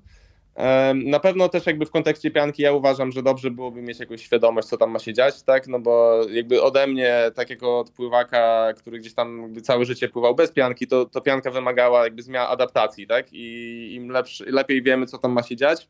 Na 0.94 1.20
pewno 1.20 1.48
też 1.48 1.66
jakby 1.66 1.86
w 1.86 1.90
kontekście 1.90 2.30
pianki 2.30 2.62
ja 2.62 2.72
uważam, 2.72 3.12
że 3.12 3.22
dobrze 3.22 3.50
byłoby 3.50 3.82
mieć 3.82 4.00
jakąś 4.00 4.22
świadomość, 4.22 4.68
co 4.68 4.76
tam 4.76 4.90
ma 4.90 4.98
się 4.98 5.12
dziać, 5.14 5.42
tak, 5.42 5.66
no 5.68 5.80
bo 5.80 6.20
jakby 6.30 6.62
ode 6.62 6.86
mnie, 6.86 7.16
takiego 7.34 7.78
odpływaka, 7.78 8.72
który 8.76 8.98
gdzieś 8.98 9.14
tam 9.14 9.54
całe 9.62 9.84
życie 9.84 10.08
pływał 10.08 10.34
bez 10.34 10.52
pianki, 10.52 10.86
to, 10.86 11.04
to 11.04 11.20
pianka 11.20 11.50
wymagała 11.50 12.04
jakby 12.04 12.22
zmian 12.22 12.46
adaptacji, 12.48 13.06
tak, 13.06 13.32
i 13.32 13.94
im 13.94 14.08
lepszy, 14.08 14.44
lepiej 14.44 14.82
wiemy, 14.82 15.06
co 15.06 15.18
tam 15.18 15.32
ma 15.32 15.42
się 15.42 15.56
dziać, 15.56 15.88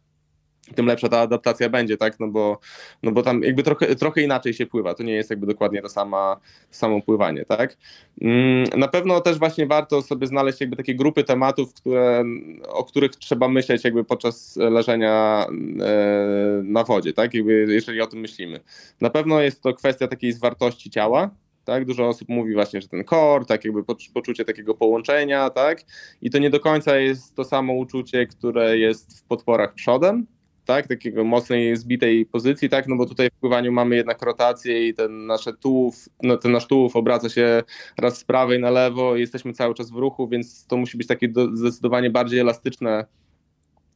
tym 0.75 0.87
lepsza 0.87 1.09
ta 1.09 1.21
adaptacja 1.21 1.69
będzie, 1.69 1.97
tak? 1.97 2.21
No 2.21 2.29
bo, 2.29 2.59
no 3.03 3.13
bo 3.13 3.23
tam 3.23 3.43
jakby 3.43 3.63
trochę, 3.63 3.97
trochę 3.97 4.23
inaczej 4.23 4.55
się 4.55 4.67
pływa. 4.67 4.95
To 4.95 5.03
nie 5.03 5.13
jest 5.13 5.31
jakby 5.31 5.47
dokładnie 5.47 5.83
to 5.83 5.89
sama, 5.89 6.37
samo 6.71 7.03
pływanie, 7.03 7.45
tak? 7.45 7.77
Mm, 8.21 8.65
na 8.77 8.89
pewno 8.89 9.21
też 9.21 9.39
właśnie 9.39 9.67
warto 9.67 10.03
sobie 10.03 10.27
znaleźć 10.27 10.61
jakby 10.61 10.77
takie 10.77 10.95
grupy 10.95 11.25
tematów, 11.25 11.75
które, 11.75 12.25
o 12.69 12.85
których 12.85 13.11
trzeba 13.11 13.49
myśleć 13.49 13.85
jakby 13.85 14.05
podczas 14.05 14.57
leżenia 14.57 15.47
e, 15.81 16.63
na 16.65 16.85
wodzie, 16.85 17.13
tak? 17.13 17.35
Jakby, 17.35 17.67
jeżeli 17.69 18.01
o 18.01 18.07
tym 18.07 18.21
myślimy. 18.21 18.61
Na 19.01 19.11
pewno 19.11 19.41
jest 19.41 19.63
to 19.63 19.75
kwestia 19.75 20.09
takiej 20.09 20.33
zwartości 20.33 20.91
ciała, 20.91 21.31
tak? 21.65 21.85
Dużo 21.85 22.09
osób 22.09 22.29
mówi 22.29 22.55
właśnie, 22.55 22.81
że 22.81 22.89
ten 22.89 23.05
core, 23.05 23.45
tak 23.45 23.65
jakby 23.65 23.85
poczucie 24.15 24.45
takiego 24.45 24.75
połączenia, 24.75 25.51
tak? 25.51 25.83
I 26.23 26.31
to 26.31 26.39
nie 26.39 26.51
do 26.51 26.61
końca 26.61 26.97
jest 26.97 27.35
to 27.35 27.45
samo 27.45 27.73
uczucie, 27.73 28.27
które 28.27 28.79
jest 28.79 29.21
w 29.21 29.23
podporach 29.25 29.75
przodem, 29.75 30.27
tak, 30.67 30.87
takiego 30.87 31.25
mocnej, 31.25 31.77
zbitej 31.77 32.27
pozycji, 32.27 32.69
tak, 32.69 32.89
no 32.89 32.97
bo 32.97 33.07
tutaj 33.07 33.31
w 33.31 33.41
pływaniu 33.41 33.73
mamy 33.73 33.97
jednak 33.97 34.23
rotację 34.23 34.89
i 34.89 34.95
ten 34.95 35.27
nasze 35.27 35.53
tułów, 35.53 36.09
no 36.23 36.37
ten 36.37 36.53
nasz 36.53 36.67
tułów 36.67 36.97
obraca 36.97 37.29
się 37.29 37.63
raz 37.99 38.19
z 38.19 38.25
prawej 38.25 38.61
na 38.61 38.71
lewo 38.71 39.17
i 39.17 39.21
jesteśmy 39.21 39.53
cały 39.53 39.75
czas 39.75 39.91
w 39.91 39.97
ruchu, 39.97 40.29
więc 40.29 40.67
to 40.67 40.77
musi 40.77 40.97
być 40.99 41.07
takie 41.07 41.29
zdecydowanie 41.53 42.11
bardziej 42.11 42.41
elastyczne 42.41 43.05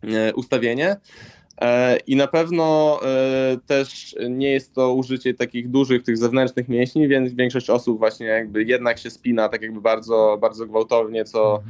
e, 0.02 0.34
ustawienie. 0.34 0.96
E, 1.60 1.96
I 2.06 2.16
na 2.16 2.26
pewno 2.26 2.98
e, 3.04 3.56
też 3.66 4.16
nie 4.30 4.50
jest 4.50 4.74
to 4.74 4.94
użycie 4.94 5.34
takich 5.34 5.68
dużych, 5.68 6.02
tych 6.02 6.18
zewnętrznych 6.18 6.68
mięśni, 6.68 7.08
więc 7.08 7.32
większość 7.32 7.70
osób 7.70 7.98
właśnie 7.98 8.26
jakby 8.26 8.64
jednak 8.64 8.98
się 8.98 9.10
spina 9.10 9.48
tak 9.48 9.62
jakby 9.62 9.80
bardzo, 9.80 10.38
bardzo 10.40 10.66
gwałtownie, 10.66 11.24
co, 11.24 11.62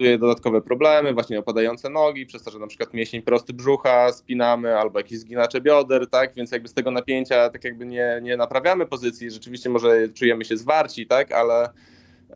mhm 0.00 0.20
dodatkowe 0.20 0.62
problemy, 0.62 1.14
właśnie 1.14 1.38
opadające 1.38 1.90
nogi, 1.90 2.26
przez 2.26 2.42
to, 2.42 2.50
że 2.50 2.58
na 2.58 2.66
przykład 2.66 2.94
mięsień 2.94 3.22
prosty 3.22 3.52
brzucha 3.52 4.12
spinamy, 4.12 4.78
albo 4.78 4.98
jakieś 4.98 5.18
zginacze 5.18 5.60
bioder, 5.60 6.06
tak, 6.10 6.34
więc 6.34 6.52
jakby 6.52 6.68
z 6.68 6.74
tego 6.74 6.90
napięcia 6.90 7.50
tak 7.50 7.64
jakby 7.64 7.86
nie, 7.86 8.20
nie 8.22 8.36
naprawiamy 8.36 8.86
pozycji, 8.86 9.30
rzeczywiście 9.30 9.70
może 9.70 10.08
czujemy 10.08 10.44
się 10.44 10.56
zwarci, 10.56 11.06
tak, 11.06 11.32
ale 11.32 11.68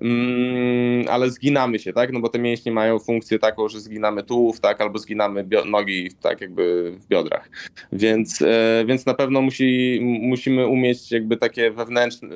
Mm, 0.01 1.09
ale 1.09 1.31
zginamy 1.31 1.79
się, 1.79 1.93
tak? 1.93 2.13
No 2.13 2.21
bo 2.21 2.29
te 2.29 2.39
mięśnie 2.39 2.73
mają 2.73 2.99
funkcję 2.99 3.39
taką, 3.39 3.69
że 3.69 3.81
zginamy 3.81 4.23
tułów, 4.23 4.61
tak? 4.61 4.81
Albo 4.81 4.99
zginamy 4.99 5.47
nogi, 5.67 6.11
tak 6.23 6.41
jakby 6.41 6.93
w 7.01 7.07
biodrach. 7.07 7.51
Więc, 7.93 8.43
e, 8.43 8.85
więc 8.87 9.07
na 9.07 9.15
pewno 9.15 9.43
musi, 9.43 9.99
musimy 10.03 10.67
umieć 10.67 11.13
jakby 11.13 11.37
takie 11.37 11.71
wewnętrzne, 11.71 12.29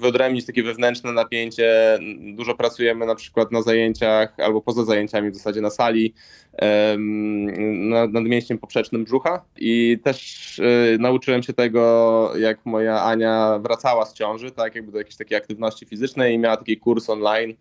wyodrębnić 0.00 0.46
takie 0.46 0.62
wewnętrzne 0.62 1.12
napięcie. 1.12 1.98
Dużo 2.34 2.54
pracujemy 2.54 3.06
na 3.06 3.14
przykład 3.14 3.52
na 3.52 3.62
zajęciach 3.62 4.40
albo 4.40 4.60
poza 4.60 4.84
zajęciami 4.84 5.30
w 5.30 5.34
zasadzie 5.34 5.60
na 5.60 5.70
sali 5.70 6.14
nad, 7.90 8.12
nad 8.12 8.24
mięśniem 8.24 8.58
poprzecznym 8.58 9.04
brzucha 9.04 9.44
i 9.56 9.98
też 10.04 10.60
e, 10.60 10.98
nauczyłem 10.98 11.42
się 11.42 11.52
tego, 11.52 12.32
jak 12.38 12.66
moja 12.66 13.02
Ania 13.02 13.58
wracała 13.62 14.06
z 14.06 14.14
ciąży, 14.14 14.50
tak? 14.50 14.74
Jakby 14.74 14.92
do 14.92 14.98
jakiejś 14.98 15.16
takiej 15.16 15.38
aktywności 15.38 15.86
fizycznej 15.86 16.34
i 16.34 16.38
miała 16.38 16.56
taki 16.56 16.76
kurs 16.76 17.01
online. 17.08 17.56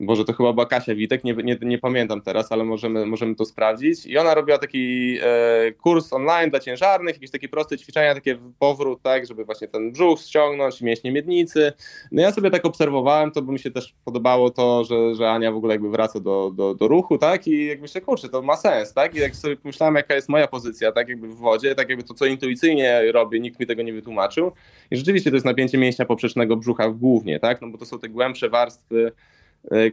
Boże, 0.00 0.24
to 0.24 0.32
chyba 0.32 0.52
była 0.52 0.66
Kasia 0.66 0.94
Witek, 0.94 1.24
nie, 1.24 1.34
nie, 1.34 1.58
nie, 1.62 1.78
pamiętam 1.78 2.22
teraz, 2.22 2.52
ale 2.52 2.64
możemy, 2.64 3.06
możemy 3.06 3.34
to 3.34 3.44
sprawdzić. 3.44 4.06
I 4.06 4.18
ona 4.18 4.34
robiła 4.34 4.58
taki 4.58 5.16
e, 5.22 5.72
kurs 5.72 6.12
online 6.12 6.50
dla 6.50 6.60
ciężarnych, 6.60 7.14
jakieś 7.14 7.30
takie 7.30 7.48
proste 7.48 7.78
ćwiczenia, 7.78 8.14
takie 8.14 8.38
powrót, 8.58 9.02
tak, 9.02 9.26
żeby 9.26 9.44
właśnie 9.44 9.68
ten 9.68 9.92
brzuch 9.92 10.20
ściągnąć, 10.20 10.80
mięśnie 10.80 11.12
miednicy. 11.12 11.72
No 12.12 12.22
ja 12.22 12.32
sobie 12.32 12.50
tak 12.50 12.64
obserwowałem, 12.64 13.30
to 13.30 13.42
by 13.42 13.52
mi 13.52 13.58
się 13.58 13.70
też 13.70 13.94
podobało 14.04 14.50
to, 14.50 14.84
że, 14.84 15.14
że 15.14 15.30
Ania 15.30 15.52
w 15.52 15.56
ogóle 15.56 15.74
jakby 15.74 15.90
wraca 15.90 16.20
do, 16.20 16.50
do, 16.54 16.74
do 16.74 16.88
ruchu, 16.88 17.18
tak, 17.18 17.46
i 17.46 17.66
jak 17.66 17.80
myślę, 17.80 18.00
kurczę, 18.00 18.28
to 18.28 18.42
ma 18.42 18.56
sens, 18.56 18.92
tak, 18.94 19.14
i 19.14 19.18
jak 19.18 19.36
sobie 19.36 19.56
pomyślałem, 19.56 19.94
jaka 19.94 20.14
jest 20.14 20.28
moja 20.28 20.46
pozycja, 20.46 20.92
tak, 20.92 21.08
jakby 21.08 21.28
w 21.28 21.36
wodzie, 21.36 21.74
tak 21.74 21.88
jakby 21.88 22.04
to, 22.04 22.14
co 22.14 22.26
intuicyjnie 22.26 23.12
robię, 23.12 23.40
nikt 23.40 23.60
mi 23.60 23.66
tego 23.66 23.82
nie 23.82 23.92
wytłumaczył. 23.92 24.52
I 24.90 24.96
rzeczywiście 24.96 25.30
to 25.30 25.36
jest 25.36 25.46
napięcie 25.46 25.78
mięśnia 25.78 26.04
poprzecznego 26.04 26.56
brzucha 26.56 26.88
głównie, 26.88 27.40
tak, 27.40 27.62
no 27.62 27.68
bo 27.68 27.78
to 27.78 27.86
są 27.86 27.98
te 27.98 28.08
głębsze 28.08 28.48
warstwy 28.48 29.12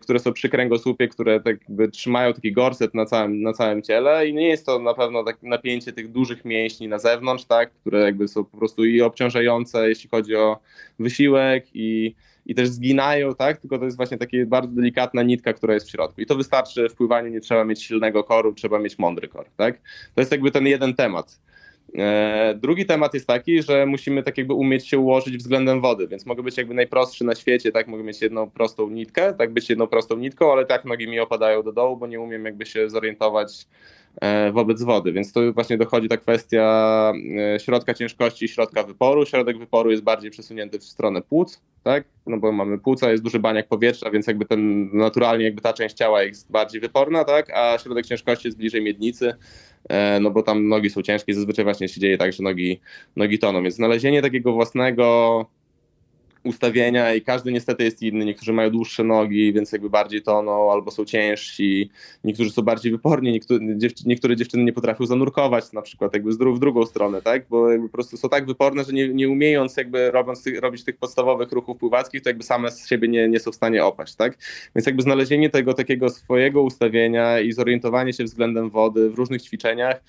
które 0.02 0.20
są 0.20 0.34
przy 0.34 0.50
kręgosłupie, 0.50 1.08
które 1.08 1.40
tak 1.40 1.58
jakby 1.62 1.88
trzymają 1.88 2.34
taki 2.34 2.52
gorset 2.52 2.94
na 2.94 3.06
całym, 3.06 3.42
na 3.42 3.54
całym 3.54 3.82
ciele 3.82 4.28
i 4.28 4.34
nie 4.34 4.48
jest 4.48 4.66
to 4.66 4.80
na 4.80 4.94
pewno 4.94 5.24
tak 5.24 5.44
napięcie 5.44 5.94
tych 5.94 6.12
dużych 6.12 6.46
mięśni 6.46 6.88
na 6.88 7.00
zewnątrz, 7.00 7.46
tak, 7.46 7.72
które 7.72 8.02
jakby 8.02 8.28
są 8.28 8.46
po 8.46 8.58
prostu 8.58 8.86
i 8.86 9.02
obciążające, 9.02 9.90
jeśli 9.90 10.10
chodzi 10.10 10.36
o 10.36 10.60
wysiłek 11.00 11.66
i, 11.74 12.16
i 12.46 12.56
też 12.56 12.70
zginają, 12.70 13.36
tak, 13.36 13.58
tylko 13.58 13.80
to 13.80 13.86
jest 13.86 13.98
właśnie 13.98 14.18
taka 14.18 14.38
bardzo 14.48 14.76
delikatna 14.76 15.24
nitka, 15.24 15.54
która 15.54 15.74
jest 15.74 15.88
w 15.88 15.92
środku 15.92 16.22
i 16.22 16.26
to 16.26 16.36
wystarczy 16.36 16.90
w 16.90 16.96
pływaniu, 16.96 17.30
nie 17.30 17.42
trzeba 17.42 17.66
mieć 17.66 17.84
silnego 17.84 18.24
koru, 18.24 18.54
trzeba 18.54 18.80
mieć 18.80 19.00
mądry 19.00 19.28
kor, 19.28 19.46
tak. 19.58 19.82
To 20.16 20.22
jest 20.22 20.32
jakby 20.32 20.52
ten 20.52 20.68
jeden 20.68 20.94
temat. 20.94 21.40
E, 21.98 22.56
drugi 22.62 22.86
temat 22.86 23.14
jest 23.14 23.28
taki, 23.28 23.62
że 23.62 23.86
musimy 23.86 24.24
tak 24.24 24.38
jakby 24.38 24.54
umieć 24.54 24.88
się 24.88 25.00
ułożyć 25.00 25.38
względem 25.38 25.82
wody, 25.82 26.08
więc 26.08 26.26
mogę 26.26 26.44
być 26.44 26.58
jakby 26.58 26.74
najprostszy 26.74 27.24
na 27.24 27.36
świecie, 27.36 27.72
tak, 27.72 27.88
mogę 27.88 28.04
mieć 28.04 28.22
jedną 28.22 28.50
prostą 28.50 28.90
nitkę, 28.90 29.34
tak? 29.34 29.54
Być 29.54 29.70
jedną 29.70 29.88
prostą 29.88 30.18
nitką, 30.18 30.52
ale 30.52 30.66
tak 30.66 30.86
nogi 30.86 31.08
mi 31.08 31.20
opadają 31.20 31.64
do 31.64 31.72
dołu, 31.72 31.98
bo 31.98 32.08
nie 32.08 32.20
umiem 32.20 32.46
jakby 32.46 32.66
się 32.66 32.90
zorientować 32.90 33.68
e, 34.22 34.52
wobec 34.52 34.84
wody, 34.84 35.12
więc 35.12 35.34
to 35.34 35.54
właśnie 35.54 35.78
dochodzi 35.78 36.08
ta 36.08 36.18
kwestia 36.18 37.14
e, 37.56 37.60
środka 37.60 37.94
ciężkości 37.94 38.46
i 38.46 38.48
środka 38.48 38.84
wyporu. 38.84 39.26
Środek 39.26 39.58
wyporu 39.58 39.92
jest 39.92 40.04
bardziej 40.04 40.32
przesunięty 40.32 40.80
w 40.80 40.84
stronę 40.84 41.22
płuc, 41.22 41.62
tak, 41.84 42.04
no 42.28 42.38
bo 42.38 42.52
mamy 42.52 42.80
płuca, 42.80 43.12
jest 43.12 43.24
duży 43.24 43.40
baniak 43.40 43.68
powietrza, 43.68 44.12
więc 44.12 44.28
jakby 44.28 44.46
ten 44.46 44.90
naturalnie 44.98 45.46
jakby 45.46 45.62
ta 45.62 45.74
część 45.74 45.96
ciała 45.96 46.24
jest 46.24 46.52
bardziej 46.52 46.82
wyporna, 46.82 47.24
tak, 47.24 47.50
a 47.50 47.78
środek 47.78 48.06
ciężkości 48.06 48.48
jest 48.48 48.58
bliżej 48.58 48.82
miednicy, 48.82 49.34
no 50.22 50.32
bo 50.32 50.44
tam 50.44 50.68
nogi 50.68 50.90
są 50.90 51.02
ciężkie 51.02 51.32
i 51.32 51.36
zazwyczaj 51.36 51.66
właśnie 51.66 51.88
się 51.88 52.02
dzieje 52.02 52.18
tak, 52.18 52.34
że 52.34 52.44
nogi, 52.44 52.80
nogi 53.16 53.40
toną. 53.40 53.64
Więc 53.64 53.76
znalezienie 53.76 54.22
takiego 54.22 54.54
własnego 54.54 55.46
ustawienia 56.44 57.14
i 57.14 57.22
każdy 57.22 57.52
niestety 57.52 57.84
jest 57.84 58.02
inny. 58.02 58.26
Niektórzy 58.26 58.54
mają 58.54 58.70
dłuższe 58.70 59.04
nogi, 59.04 59.54
więc 59.54 59.72
jakby 59.72 59.90
bardziej 59.90 60.22
toną 60.22 60.72
albo 60.72 60.92
są 60.92 61.06
ciężsi. 61.06 61.90
Niektórzy 62.24 62.52
są 62.52 62.62
bardziej 62.62 62.92
wyporni, 62.92 63.32
niektóre, 63.32 63.66
niektóre 64.06 64.36
dziewczyny 64.36 64.64
nie 64.64 64.74
potrafią 64.74 65.06
zanurkować 65.06 65.72
na 65.74 65.82
przykład 65.82 66.14
jakby 66.14 66.32
w 66.32 66.60
drugą 66.60 66.86
stronę, 66.86 67.22
tak? 67.22 67.46
Bo 67.50 67.72
jakby 67.72 67.88
po 67.88 67.94
prostu 67.94 68.18
są 68.18 68.30
tak 68.30 68.46
wyporne, 68.46 68.84
że 68.84 68.94
nie, 68.94 69.10
nie 69.10 69.30
umiejąc 69.30 69.78
jakby 69.78 70.12
robiąc 70.12 70.44
robić 70.62 70.84
tych 70.84 70.98
podstawowych 70.98 71.52
ruchów 71.52 71.78
pływackich, 71.78 72.22
to 72.22 72.30
jakby 72.30 72.44
same 72.44 72.72
z 72.72 72.88
siebie 72.88 73.08
nie, 73.08 73.30
nie 73.30 73.40
są 73.40 73.52
w 73.52 73.56
stanie 73.56 73.86
opaść, 73.86 74.16
tak? 74.16 74.38
Więc 74.76 74.86
jakby 74.86 75.02
znalezienie 75.02 75.50
tego 75.50 75.74
takiego 75.74 76.10
swojego 76.10 76.62
ustawienia 76.62 77.40
i 77.40 77.52
zorientowanie 77.52 78.14
się 78.14 78.24
względem 78.24 78.70
wody 78.70 79.10
w 79.10 79.16
różnych 79.16 79.42
ćwiczeniach, 79.42 80.02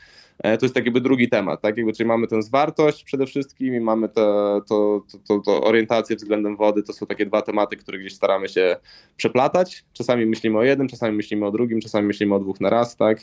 to 0.43 0.59
jest 0.63 0.75
tak 0.75 0.85
jakby 0.85 1.01
drugi 1.01 1.29
temat, 1.29 1.61
tak? 1.61 1.77
Jakby, 1.77 1.93
czyli 1.93 2.09
mamy 2.09 2.27
tę 2.27 2.43
zwartość 2.43 3.05
przede 3.05 3.27
wszystkim 3.27 3.75
i 3.75 3.81
mamy 3.81 4.09
to, 4.09 4.61
to, 4.69 5.05
to, 5.29 5.39
to 5.39 5.65
orientację 5.65 6.17
względem 6.17 6.57
wody, 6.57 6.83
to 6.83 6.93
są 6.93 7.07
takie 7.07 7.27
dwa 7.27 7.43
tematy, 7.43 7.77
które 7.77 7.99
gdzieś 7.99 8.15
staramy 8.15 8.49
się 8.49 8.77
przeplatać. 9.17 9.85
Czasami 9.93 10.27
myślimy 10.27 10.59
o 10.59 10.63
jednym, 10.63 10.89
czasami 10.89 11.17
myślimy 11.17 11.47
o 11.47 11.51
drugim, 11.51 11.81
czasami 11.81 12.07
myślimy 12.07 12.35
o 12.35 12.39
dwóch 12.39 12.61
na 12.61 12.71
raz, 12.71 12.97
tak? 12.97 13.21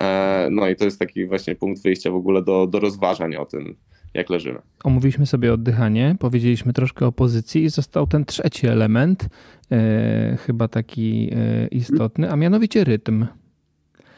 E, 0.00 0.48
no 0.50 0.68
i 0.68 0.76
to 0.76 0.84
jest 0.84 0.98
taki 0.98 1.26
właśnie 1.26 1.54
punkt 1.54 1.82
wyjścia 1.82 2.10
w 2.10 2.14
ogóle 2.14 2.42
do, 2.42 2.66
do 2.66 2.80
rozważań 2.80 3.36
o 3.36 3.46
tym, 3.46 3.76
jak 4.14 4.30
leżymy. 4.30 4.58
Omówiliśmy 4.84 5.26
sobie 5.26 5.52
oddychanie, 5.52 6.16
powiedzieliśmy 6.18 6.72
troszkę 6.72 7.06
o 7.06 7.12
pozycji 7.12 7.62
i 7.62 7.68
został 7.68 8.06
ten 8.06 8.24
trzeci 8.24 8.66
element, 8.66 9.28
e, 9.72 10.36
chyba 10.46 10.68
taki 10.68 11.30
e, 11.32 11.66
istotny, 11.66 12.30
a 12.30 12.36
mianowicie 12.36 12.84
rytm. 12.84 13.26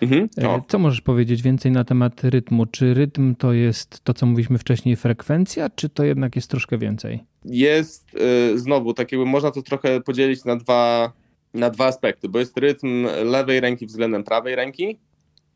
Mhm. 0.02 0.28
E, 0.38 0.60
co 0.68 0.78
możesz 0.78 1.00
powiedzieć 1.00 1.42
więcej 1.42 1.72
na 1.72 1.84
temat 1.84 2.24
rytmu? 2.24 2.66
Czy 2.66 2.94
rytm 2.94 3.34
to 3.34 3.52
jest 3.52 4.04
to, 4.04 4.14
co 4.14 4.26
mówiliśmy 4.26 4.58
wcześniej, 4.58 4.96
frekwencja, 4.96 5.70
czy 5.70 5.88
to 5.88 6.04
jednak 6.04 6.36
jest 6.36 6.50
troszkę 6.50 6.78
więcej? 6.78 7.20
Jest 7.44 8.14
y, 8.14 8.58
znowu, 8.58 8.94
tak 8.94 9.12
jakby 9.12 9.26
można 9.26 9.50
to 9.50 9.62
trochę 9.62 10.00
podzielić 10.00 10.44
na 10.44 10.56
dwa, 10.56 11.12
na 11.54 11.70
dwa 11.70 11.86
aspekty, 11.86 12.28
bo 12.28 12.38
jest 12.38 12.58
rytm 12.58 13.06
lewej 13.24 13.60
ręki 13.60 13.86
względem 13.86 14.24
prawej 14.24 14.54
ręki, 14.54 14.98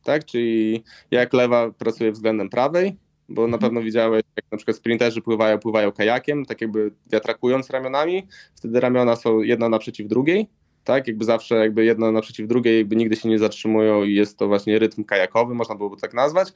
tak? 0.04 0.24
Czyli 0.24 0.84
jak 1.10 1.32
lewa 1.32 1.70
pracuje 1.70 2.12
względem 2.12 2.48
prawej, 2.48 2.96
bo 3.28 3.42
na 3.42 3.54
mhm. 3.54 3.60
pewno 3.60 3.82
widziałeś, 3.82 4.22
jak 4.36 4.44
na 4.52 4.56
przykład 4.56 4.76
sprinterzy 4.76 5.22
pływają, 5.22 5.58
pływają 5.58 5.92
kajakiem, 5.92 6.44
tak 6.44 6.60
jakby 6.60 6.90
wiatrakując 7.12 7.70
ramionami, 7.70 8.26
wtedy 8.54 8.80
ramiona 8.80 9.16
są 9.16 9.40
jedna 9.40 9.68
naprzeciw 9.68 10.08
drugiej 10.08 10.48
tak? 10.86 11.06
Jakby 11.06 11.24
zawsze 11.24 11.54
jakby 11.54 11.84
jedna 11.84 12.12
naprzeciw 12.12 12.48
drugiej, 12.48 12.78
jakby 12.78 12.96
nigdy 12.96 13.16
się 13.16 13.28
nie 13.28 13.38
zatrzymują 13.38 14.04
i 14.04 14.14
jest 14.14 14.38
to 14.38 14.46
właśnie 14.48 14.78
rytm 14.78 15.04
kajakowy, 15.04 15.54
można 15.54 15.74
byłoby 15.74 15.96
tak 15.96 16.14
nazwać. 16.14 16.52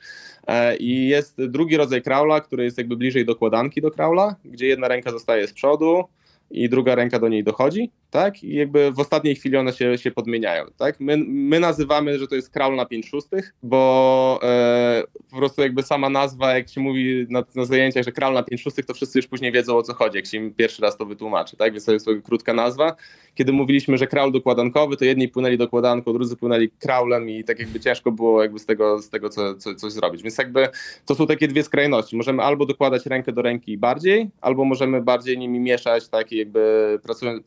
E, 0.46 0.76
I 0.76 1.08
jest 1.08 1.44
drugi 1.44 1.76
rodzaj 1.76 2.02
kraula, 2.02 2.40
który 2.40 2.64
jest 2.64 2.78
jakby 2.78 2.96
bliżej 2.96 3.24
dokładanki 3.24 3.80
do 3.80 3.90
kraula, 3.90 4.36
gdzie 4.44 4.66
jedna 4.66 4.88
ręka 4.88 5.10
zostaje 5.10 5.46
z 5.46 5.52
przodu 5.52 6.04
i 6.51 6.68
druga 6.68 6.94
ręka 6.94 7.18
do 7.18 7.28
niej 7.28 7.44
dochodzi 7.44 7.90
tak? 8.11 8.44
I 8.44 8.55
jakby 8.55 8.92
w 8.92 9.01
ostatniej 9.01 9.34
chwili 9.34 9.57
one 9.57 9.72
się, 9.72 9.98
się 9.98 10.11
podmieniają, 10.11 10.64
tak? 10.76 11.01
My, 11.01 11.16
my 11.26 11.61
nazywamy, 11.61 12.18
że 12.18 12.26
to 12.26 12.34
jest 12.34 12.51
kraul 12.51 12.76
na 12.76 12.86
5 12.86 13.07
szóstych, 13.07 13.55
bo 13.62 14.40
e, 14.42 15.03
po 15.30 15.36
prostu 15.36 15.62
jakby 15.62 15.82
sama 15.82 16.11
nazwa, 16.11 16.55
jak 16.55 16.68
się 16.68 16.80
mówi 16.80 17.26
na, 17.28 17.44
na 17.55 17.64
zajęciach, 17.64 18.05
że 18.05 18.12
kraul 18.12 18.34
na 18.34 18.42
5 18.42 18.61
szóstych, 18.61 18.86
to 18.86 18.94
wszyscy 18.94 19.18
już 19.18 19.26
później 19.26 19.53
wiedzą 19.53 19.76
o 19.76 19.82
co 19.82 19.94
chodzi, 19.94 20.16
jak 20.16 20.26
się 20.26 20.38
im 20.38 20.55
pierwszy 20.55 20.82
raz 20.82 20.96
to 20.96 21.07
wytłumaczy, 21.07 21.57
tak? 21.57 21.72
Więc 21.72 21.84
to 21.84 21.92
jest 21.92 22.07
krótka 22.24 22.55
nazwa. 22.55 22.96
Kiedy 23.34 23.53
mówiliśmy, 23.53 23.98
że 23.98 24.07
kraul 24.07 24.32
dokładankowy, 24.32 24.96
to 24.96 25.05
jedni 25.05 25.28
płynęli 25.28 25.59
dokładanką, 25.59 26.12
drudzy 26.12 26.36
płynęli 26.36 26.70
kraulem 26.70 27.30
i 27.30 27.44
tak 27.44 27.59
jakby 27.59 27.80
ciężko 27.80 28.12
było 28.12 28.42
jakby 28.42 28.59
z 28.59 28.66
tego, 28.66 29.03
z 29.03 29.11
tego 29.11 29.28
co, 29.28 29.55
co, 29.55 29.74
coś 29.74 29.92
zrobić. 29.92 30.22
Więc 30.22 30.38
jakby 30.38 30.68
to 31.07 31.14
są 31.14 31.26
takie 31.26 31.48
dwie 31.48 31.62
skrajności. 31.62 32.16
Możemy 32.16 32.42
albo 32.42 32.66
dokładać 32.66 33.07
rękę 33.07 33.32
do 33.32 33.42
ręki 33.42 33.78
bardziej, 33.78 34.30
albo 34.40 34.64
możemy 34.64 35.03
bardziej 35.03 35.38
nimi 35.38 35.61
mieszać, 35.61 36.09
tak? 36.09 36.32
I 36.32 36.39
jakby 36.41 36.99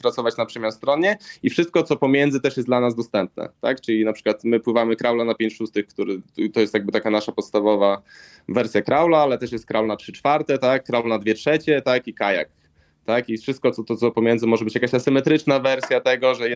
pracować 0.01 0.37
na 0.37 0.45
przemian 0.45 0.71
stronie 0.71 1.17
i 1.43 1.49
wszystko, 1.49 1.83
co 1.83 1.95
pomiędzy 1.95 2.39
też 2.39 2.57
jest 2.57 2.69
dla 2.69 2.79
nas 2.79 2.95
dostępne, 2.95 3.49
tak? 3.61 3.81
Czyli 3.81 4.05
na 4.05 4.13
przykład 4.13 4.43
my 4.43 4.59
pływamy 4.59 4.95
kraula 4.95 5.25
na 5.25 5.35
5 5.35 5.55
szóstych, 5.55 5.87
który 5.87 6.21
to 6.53 6.59
jest 6.59 6.73
jakby 6.73 6.91
taka 6.91 7.09
nasza 7.09 7.31
podstawowa 7.31 8.01
wersja 8.49 8.81
kraula, 8.81 9.17
ale 9.17 9.37
też 9.37 9.51
jest 9.51 9.65
kraul 9.65 9.87
na 9.87 9.95
3 9.95 10.11
czwarte, 10.11 10.57
tak? 10.57 10.83
Kraul 10.83 11.09
na 11.09 11.19
2 11.19 11.33
trzecie, 11.33 11.81
tak? 11.81 12.07
I 12.07 12.13
kajak, 12.13 12.49
tak? 13.05 13.29
I 13.29 13.37
wszystko, 13.37 13.71
co, 13.71 13.83
to, 13.83 13.95
co 13.95 14.11
pomiędzy 14.11 14.47
może 14.47 14.65
być 14.65 14.75
jakaś 14.75 14.93
asymetryczna 14.93 15.59
wersja 15.59 16.01
tego, 16.01 16.35
że 16.35 16.49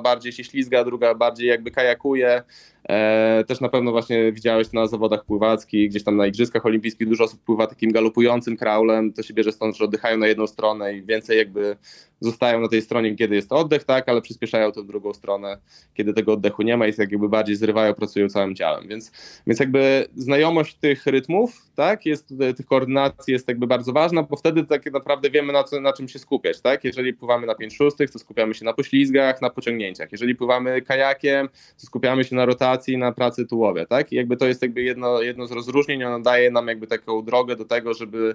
bardziej 0.00 0.32
się 0.32 0.44
ślizga, 0.44 0.84
druga 0.84 1.14
bardziej 1.14 1.48
jakby 1.48 1.70
kajakuje, 1.70 2.42
E, 2.88 3.44
też 3.46 3.60
na 3.60 3.68
pewno 3.68 3.90
właśnie 3.90 4.32
widziałeś 4.32 4.72
na 4.72 4.86
zawodach 4.86 5.24
pływackich, 5.24 5.90
gdzieś 5.90 6.04
tam 6.04 6.16
na 6.16 6.26
Igrzyskach 6.26 6.66
Olimpijskich 6.66 7.08
dużo 7.08 7.24
osób 7.24 7.40
pływa 7.40 7.66
takim 7.66 7.92
galopującym 7.92 8.56
kraulem, 8.56 9.12
to 9.12 9.22
się 9.22 9.34
bierze 9.34 9.52
stąd, 9.52 9.76
że 9.76 9.84
oddychają 9.84 10.16
na 10.16 10.26
jedną 10.26 10.46
stronę 10.46 10.94
i 10.94 11.02
więcej 11.02 11.38
jakby 11.38 11.76
zostają 12.20 12.60
na 12.60 12.68
tej 12.68 12.82
stronie, 12.82 13.16
kiedy 13.16 13.34
jest 13.34 13.52
oddech, 13.52 13.84
tak, 13.84 14.08
ale 14.08 14.22
przyspieszają 14.22 14.72
tę 14.72 14.84
drugą 14.84 15.14
stronę, 15.14 15.58
kiedy 15.94 16.12
tego 16.12 16.32
oddechu 16.32 16.62
nie 16.62 16.76
ma 16.76 16.86
i 16.86 16.94
tak 16.94 17.12
jakby 17.12 17.28
bardziej 17.28 17.56
zrywają, 17.56 17.94
pracują 17.94 18.28
całym 18.28 18.54
ciałem, 18.54 18.88
więc, 18.88 19.12
więc 19.46 19.60
jakby 19.60 20.08
znajomość 20.16 20.74
tych 20.74 21.06
rytmów, 21.06 21.62
tak, 21.74 22.06
jest, 22.06 22.34
tych 22.56 22.66
koordynacji 22.66 23.32
jest 23.32 23.48
jakby 23.48 23.66
bardzo 23.66 23.92
ważna, 23.92 24.22
bo 24.22 24.36
wtedy 24.36 24.64
tak 24.64 24.92
naprawdę 24.92 25.30
wiemy 25.30 25.52
na, 25.52 25.64
co, 25.64 25.80
na 25.80 25.92
czym 25.92 26.08
się 26.08 26.18
skupiać, 26.18 26.60
tak, 26.60 26.84
jeżeli 26.84 27.14
pływamy 27.14 27.46
na 27.46 27.54
5 27.54 27.76
szóstych, 27.76 28.10
to 28.10 28.18
skupiamy 28.18 28.54
się 28.54 28.64
na 28.64 28.72
poślizgach, 28.72 29.42
na 29.42 29.50
pociągnięciach, 29.50 30.12
jeżeli 30.12 30.34
pływamy 30.34 30.82
kajakiem, 30.82 31.48
to 31.80 31.86
skupiamy 31.86 32.24
się 32.24 32.36
na 32.36 32.46
rotacji, 32.46 32.98
na 32.98 33.12
pracy 33.12 33.46
tułowia, 33.46 33.86
tak? 33.86 34.12
I 34.12 34.16
jakby 34.16 34.36
to 34.36 34.46
jest 34.46 34.62
jakby 34.62 34.82
jedno, 34.82 35.22
jedno 35.22 35.46
z 35.46 35.52
rozróżnień, 35.52 36.04
ono 36.04 36.20
daje 36.20 36.50
nam 36.50 36.68
jakby 36.68 36.86
taką 36.86 37.22
drogę 37.22 37.56
do 37.56 37.64
tego, 37.64 37.94
żeby 37.94 38.34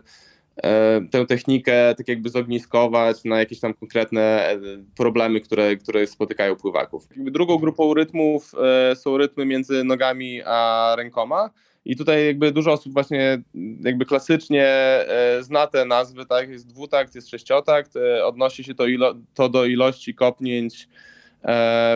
tę 1.12 1.26
technikę 1.26 1.96
tak 1.98 2.08
jakby 2.08 2.30
zogniskować 2.30 3.24
na 3.24 3.40
jakieś 3.40 3.60
tam 3.60 3.74
konkretne 3.74 4.50
e, 4.50 4.60
problemy, 4.98 5.42
które, 5.42 5.76
które 5.76 6.08
spotykają 6.08 6.56
pływaków. 6.56 7.08
Drugą 7.18 7.58
grupą 7.58 7.94
rytmów 7.94 8.52
e, 8.92 8.96
są 8.96 9.18
rytmy 9.18 9.46
między 9.46 9.84
nogami 9.84 10.42
a 10.46 10.94
rękoma. 10.98 11.50
I 11.86 11.96
tutaj 11.96 12.26
jakby 12.26 12.52
dużo 12.52 12.72
osób 12.72 12.94
właśnie 12.94 13.42
jakby 13.82 14.06
klasycznie 14.06 14.68
zna 15.40 15.68
te 15.68 15.86
nazwy, 15.86 16.26
tak? 16.26 16.50
Jest 16.50 16.68
dwutakt, 16.68 17.16
jest 17.16 17.30
sześciotakt, 17.30 17.94
odnosi 18.24 18.64
się 18.64 18.76
to, 18.76 18.88
ilo, 18.88 19.16
to 19.34 19.50
do 19.50 19.66
ilości 19.66 20.16
kopnięć 20.16 20.88
E, 20.88 21.21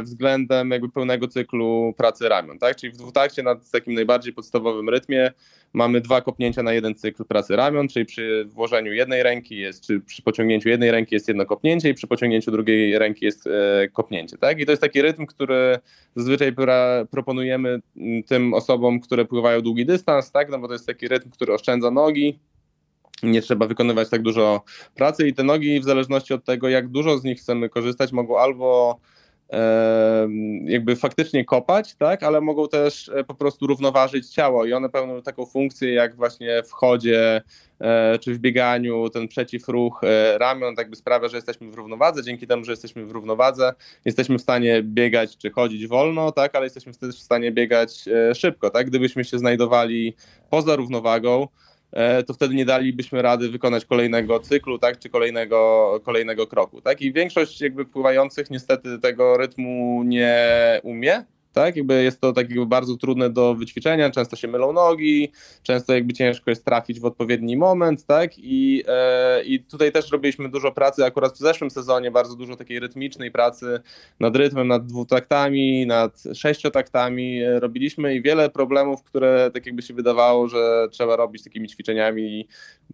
względem 0.04 0.72
jakby 0.72 0.90
pełnego 0.90 1.28
cyklu 1.28 1.94
pracy 1.98 2.30
ramion, 2.30 2.60
tak? 2.60 2.76
Czyli 2.76 2.94
w 2.94 2.98
dwutakcie 2.98 3.44
na 3.44 3.56
takim 3.72 3.94
najbardziej 3.94 4.34
podstawowym 4.34 4.90
rytmie 4.90 5.32
mamy 5.74 6.02
dwa 6.02 6.22
kopnięcia 6.22 6.64
na 6.64 6.74
jeden 6.74 6.96
cykl 6.96 7.26
pracy 7.26 7.56
ramion, 7.56 7.88
czyli 7.88 8.06
przy 8.06 8.46
włożeniu 8.46 8.94
jednej 8.94 9.24
ręki 9.24 9.58
jest, 9.58 9.84
czy 9.84 10.00
przy 10.00 10.22
pociągnięciu 10.22 10.70
jednej 10.70 10.92
ręki 10.92 11.16
jest 11.16 11.28
jedno 11.28 11.46
kopnięcie 11.46 11.90
i 11.90 11.94
przy 11.94 12.08
pociągnięciu 12.08 12.52
drugiej 12.52 13.00
ręki 13.00 13.26
jest 13.26 13.48
e, 13.48 13.88
kopnięcie, 13.94 14.38
tak? 14.38 14.60
I 14.60 14.66
to 14.66 14.72
jest 14.72 14.82
taki 14.82 15.02
rytm, 15.02 15.26
który 15.26 15.80
zazwyczaj 16.16 16.54
pra, 16.54 17.06
proponujemy 17.12 17.80
tym 18.28 18.54
osobom, 18.54 19.00
które 19.00 19.26
pływają 19.26 19.62
długi 19.62 19.86
dystans, 19.86 20.32
tak? 20.32 20.50
No 20.50 20.60
bo 20.60 20.68
to 20.68 20.74
jest 20.74 20.88
taki 20.88 21.08
rytm, 21.08 21.30
który 21.30 21.54
oszczędza 21.54 21.92
nogi, 21.92 22.40
nie 23.24 23.42
trzeba 23.42 23.68
wykonywać 23.68 24.10
tak 24.10 24.22
dużo 24.22 24.64
pracy 24.96 25.28
i 25.28 25.34
te 25.34 25.44
nogi 25.44 25.80
w 25.80 25.84
zależności 25.84 26.34
od 26.34 26.46
tego, 26.46 26.70
jak 26.70 26.88
dużo 26.88 27.18
z 27.18 27.24
nich 27.24 27.40
chcemy 27.40 27.70
korzystać, 27.70 28.12
mogą 28.12 28.40
albo 28.40 29.00
jakby 30.66 30.96
faktycznie 30.96 31.46
kopać, 31.46 31.96
tak, 31.96 32.24
ale 32.24 32.42
mogą 32.42 32.68
też 32.68 33.10
e, 33.10 33.24
po 33.24 33.36
prostu 33.36 33.68
równoważyć 33.68 34.30
ciało 34.30 34.66
i 34.66 34.74
one 34.74 34.90
pełnią 34.90 35.22
taką 35.22 35.46
funkcję 35.46 35.94
jak 35.94 36.16
właśnie 36.16 36.64
w 36.64 36.72
chodzie 36.72 37.42
e, 37.82 38.20
czy 38.20 38.34
w 38.34 38.40
bieganiu, 38.40 39.10
ten 39.10 39.28
przeciwruch 39.28 40.04
e, 40.04 40.38
ramion 40.38 40.76
tak 40.76 40.90
by 40.90 40.96
sprawia, 40.96 41.28
że 41.28 41.38
jesteśmy 41.38 41.72
w 41.72 41.76
równowadze, 41.76 42.24
dzięki 42.24 42.48
temu, 42.48 42.66
że 42.66 42.72
jesteśmy 42.72 43.06
w 43.06 43.12
równowadze, 43.12 43.74
jesteśmy 44.06 44.38
w 44.38 44.42
stanie 44.42 44.84
biegać 44.84 45.38
czy 45.38 45.50
chodzić 45.50 45.88
wolno, 45.88 46.32
tak, 46.32 46.56
ale 46.56 46.66
jesteśmy 46.66 46.94
też 46.94 47.16
w 47.16 47.24
stanie 47.24 47.52
biegać 47.52 48.06
szybko, 48.36 48.70
tak, 48.70 48.88
gdybyśmy 48.88 49.24
się 49.24 49.40
znajdowali 49.40 50.16
poza 50.50 50.76
równowagą, 50.76 51.48
to 52.28 52.34
wtedy 52.34 52.56
nie 52.56 52.66
dalibyśmy 52.66 53.22
rady 53.22 53.50
wykonać 53.50 53.86
kolejnego 53.86 54.40
cyklu, 54.40 54.80
tak, 54.80 55.00
czy 55.00 55.10
kolejnego, 55.10 56.02
kolejnego 56.06 56.48
kroku, 56.48 56.82
tak, 56.82 57.02
i 57.02 57.14
większość 57.14 57.62
jakby 57.62 57.86
pływających 57.86 58.50
niestety 58.50 59.00
tego 59.00 59.38
rytmu 59.38 60.04
nie 60.06 60.38
umie, 60.84 61.26
tak? 61.56 61.76
Jakby 61.76 62.04
jest 62.04 62.22
to 62.22 62.34
tak 62.34 62.66
bardzo 62.66 62.98
trudne 62.98 63.30
do 63.30 63.56
wyćwiczenia, 63.56 64.12
często 64.12 64.36
się 64.36 64.48
mylą 64.48 64.74
nogi, 64.74 65.32
często 65.64 65.94
jakby 65.94 66.14
ciężko 66.14 66.50
jest 66.50 66.66
trafić 66.66 67.00
w 67.00 67.06
odpowiedni 67.06 67.58
moment, 67.58 68.06
tak? 68.06 68.32
I, 68.38 68.84
e, 68.88 69.44
i 69.44 69.60
tutaj 69.60 69.92
też 69.92 70.12
robiliśmy 70.12 70.50
dużo 70.50 70.72
pracy, 70.72 71.06
akurat 71.06 71.34
w 71.34 71.38
zeszłym 71.38 71.72
sezonie 71.72 72.12
bardzo 72.12 72.36
dużo 72.36 72.56
takiej 72.56 72.80
rytmicznej 72.80 73.32
pracy 73.32 73.80
nad 74.20 74.36
rytmem, 74.36 74.68
nad 74.68 74.86
dwutaktami, 74.86 75.86
nad 75.86 76.24
sześciotaktami 76.34 77.42
e, 77.42 77.60
robiliśmy 77.60 78.16
i 78.16 78.22
wiele 78.22 78.50
problemów, 78.50 79.04
które 79.04 79.52
tak 79.54 79.66
jakby 79.66 79.82
się 79.82 79.94
wydawało, 79.94 80.48
że 80.48 80.88
trzeba 80.92 81.16
robić 81.16 81.44
takimi 81.44 81.70
ćwiczeniami 81.70 82.48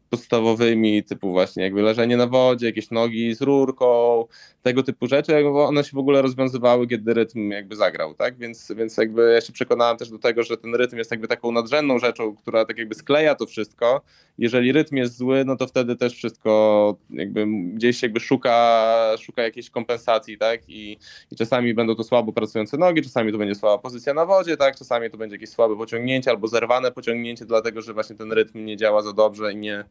podstawowymi, 0.09 1.03
typu 1.03 1.31
właśnie 1.31 1.63
jakby 1.63 1.81
leżenie 1.81 2.17
na 2.17 2.27
wodzie, 2.27 2.65
jakieś 2.65 2.91
nogi 2.91 3.35
z 3.35 3.41
rurką, 3.41 4.25
tego 4.61 4.83
typu 4.83 5.07
rzeczy, 5.07 5.47
one 5.47 5.83
się 5.83 5.91
w 5.93 5.97
ogóle 5.97 6.21
rozwiązywały, 6.21 6.87
kiedy 6.87 7.13
rytm 7.13 7.49
jakby 7.51 7.75
zagrał, 7.75 8.13
tak? 8.13 8.37
Więc, 8.37 8.50
więc 8.75 8.97
jakby 8.97 9.31
ja 9.33 9.41
się 9.41 9.53
przekonałem 9.53 9.97
też 9.97 10.09
do 10.09 10.19
tego, 10.19 10.43
że 10.43 10.57
ten 10.57 10.75
rytm 10.75 10.97
jest 10.97 11.11
jakby 11.11 11.27
taką 11.27 11.51
nadrzędną 11.51 11.99
rzeczą, 11.99 12.35
która 12.35 12.65
tak 12.65 12.77
jakby 12.77 12.95
skleja 12.95 13.35
to 13.35 13.45
wszystko. 13.45 14.01
Jeżeli 14.37 14.71
rytm 14.71 14.95
jest 14.95 15.17
zły, 15.17 15.45
no 15.45 15.55
to 15.55 15.67
wtedy 15.67 15.95
też 15.95 16.13
wszystko 16.13 16.95
jakby 17.09 17.45
gdzieś 17.73 18.03
jakby 18.03 18.19
szuka, 18.19 19.15
szuka 19.19 19.41
jakiejś 19.43 19.69
kompensacji, 19.69 20.37
tak? 20.37 20.69
I, 20.69 20.97
I 21.31 21.35
czasami 21.35 21.73
będą 21.73 21.95
to 21.95 22.03
słabo 22.03 22.33
pracujące 22.33 22.77
nogi, 22.77 23.01
czasami 23.01 23.31
to 23.31 23.37
będzie 23.37 23.55
słaba 23.55 23.77
pozycja 23.77 24.13
na 24.13 24.25
wodzie, 24.25 24.57
tak? 24.57 24.75
Czasami 24.75 25.09
to 25.09 25.17
będzie 25.17 25.35
jakieś 25.35 25.49
słabe 25.49 25.77
pociągnięcie 25.77 26.31
albo 26.31 26.47
zerwane 26.47 26.91
pociągnięcie, 26.91 27.45
dlatego 27.45 27.81
że 27.81 27.93
właśnie 27.93 28.15
ten 28.15 28.31
rytm 28.31 28.65
nie 28.65 28.77
działa 28.77 29.01
za 29.01 29.13
dobrze 29.13 29.53
i 29.53 29.55
nie, 29.55 29.83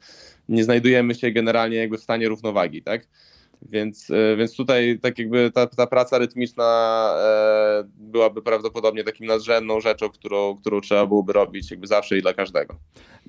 nie 0.49 0.65
znajdujemy 0.65 1.15
się 1.15 1.31
generalnie 1.31 1.77
jakby 1.77 1.99
w 1.99 2.03
stanie 2.03 2.29
równowagi, 2.29 2.83
tak? 2.83 3.07
Więc, 3.63 4.11
e, 4.11 4.37
więc 4.37 4.57
tutaj 4.57 4.99
tak 5.03 5.19
jakby 5.19 5.51
ta, 5.51 5.67
ta 5.67 5.87
praca 5.87 6.19
rytmiczna 6.19 6.65
e, 7.19 7.85
byłaby 7.99 8.43
prawdopodobnie 8.43 9.05
takim 9.05 9.27
nadrzędną 9.27 9.81
rzeczą, 9.81 10.09
którą, 10.09 10.57
którą 10.57 10.81
trzeba 10.81 11.07
byłoby 11.07 11.33
robić 11.33 11.71
jakby 11.71 11.87
zawsze 11.87 12.19
i 12.19 12.23
dla 12.23 12.35
każdego. 12.35 12.75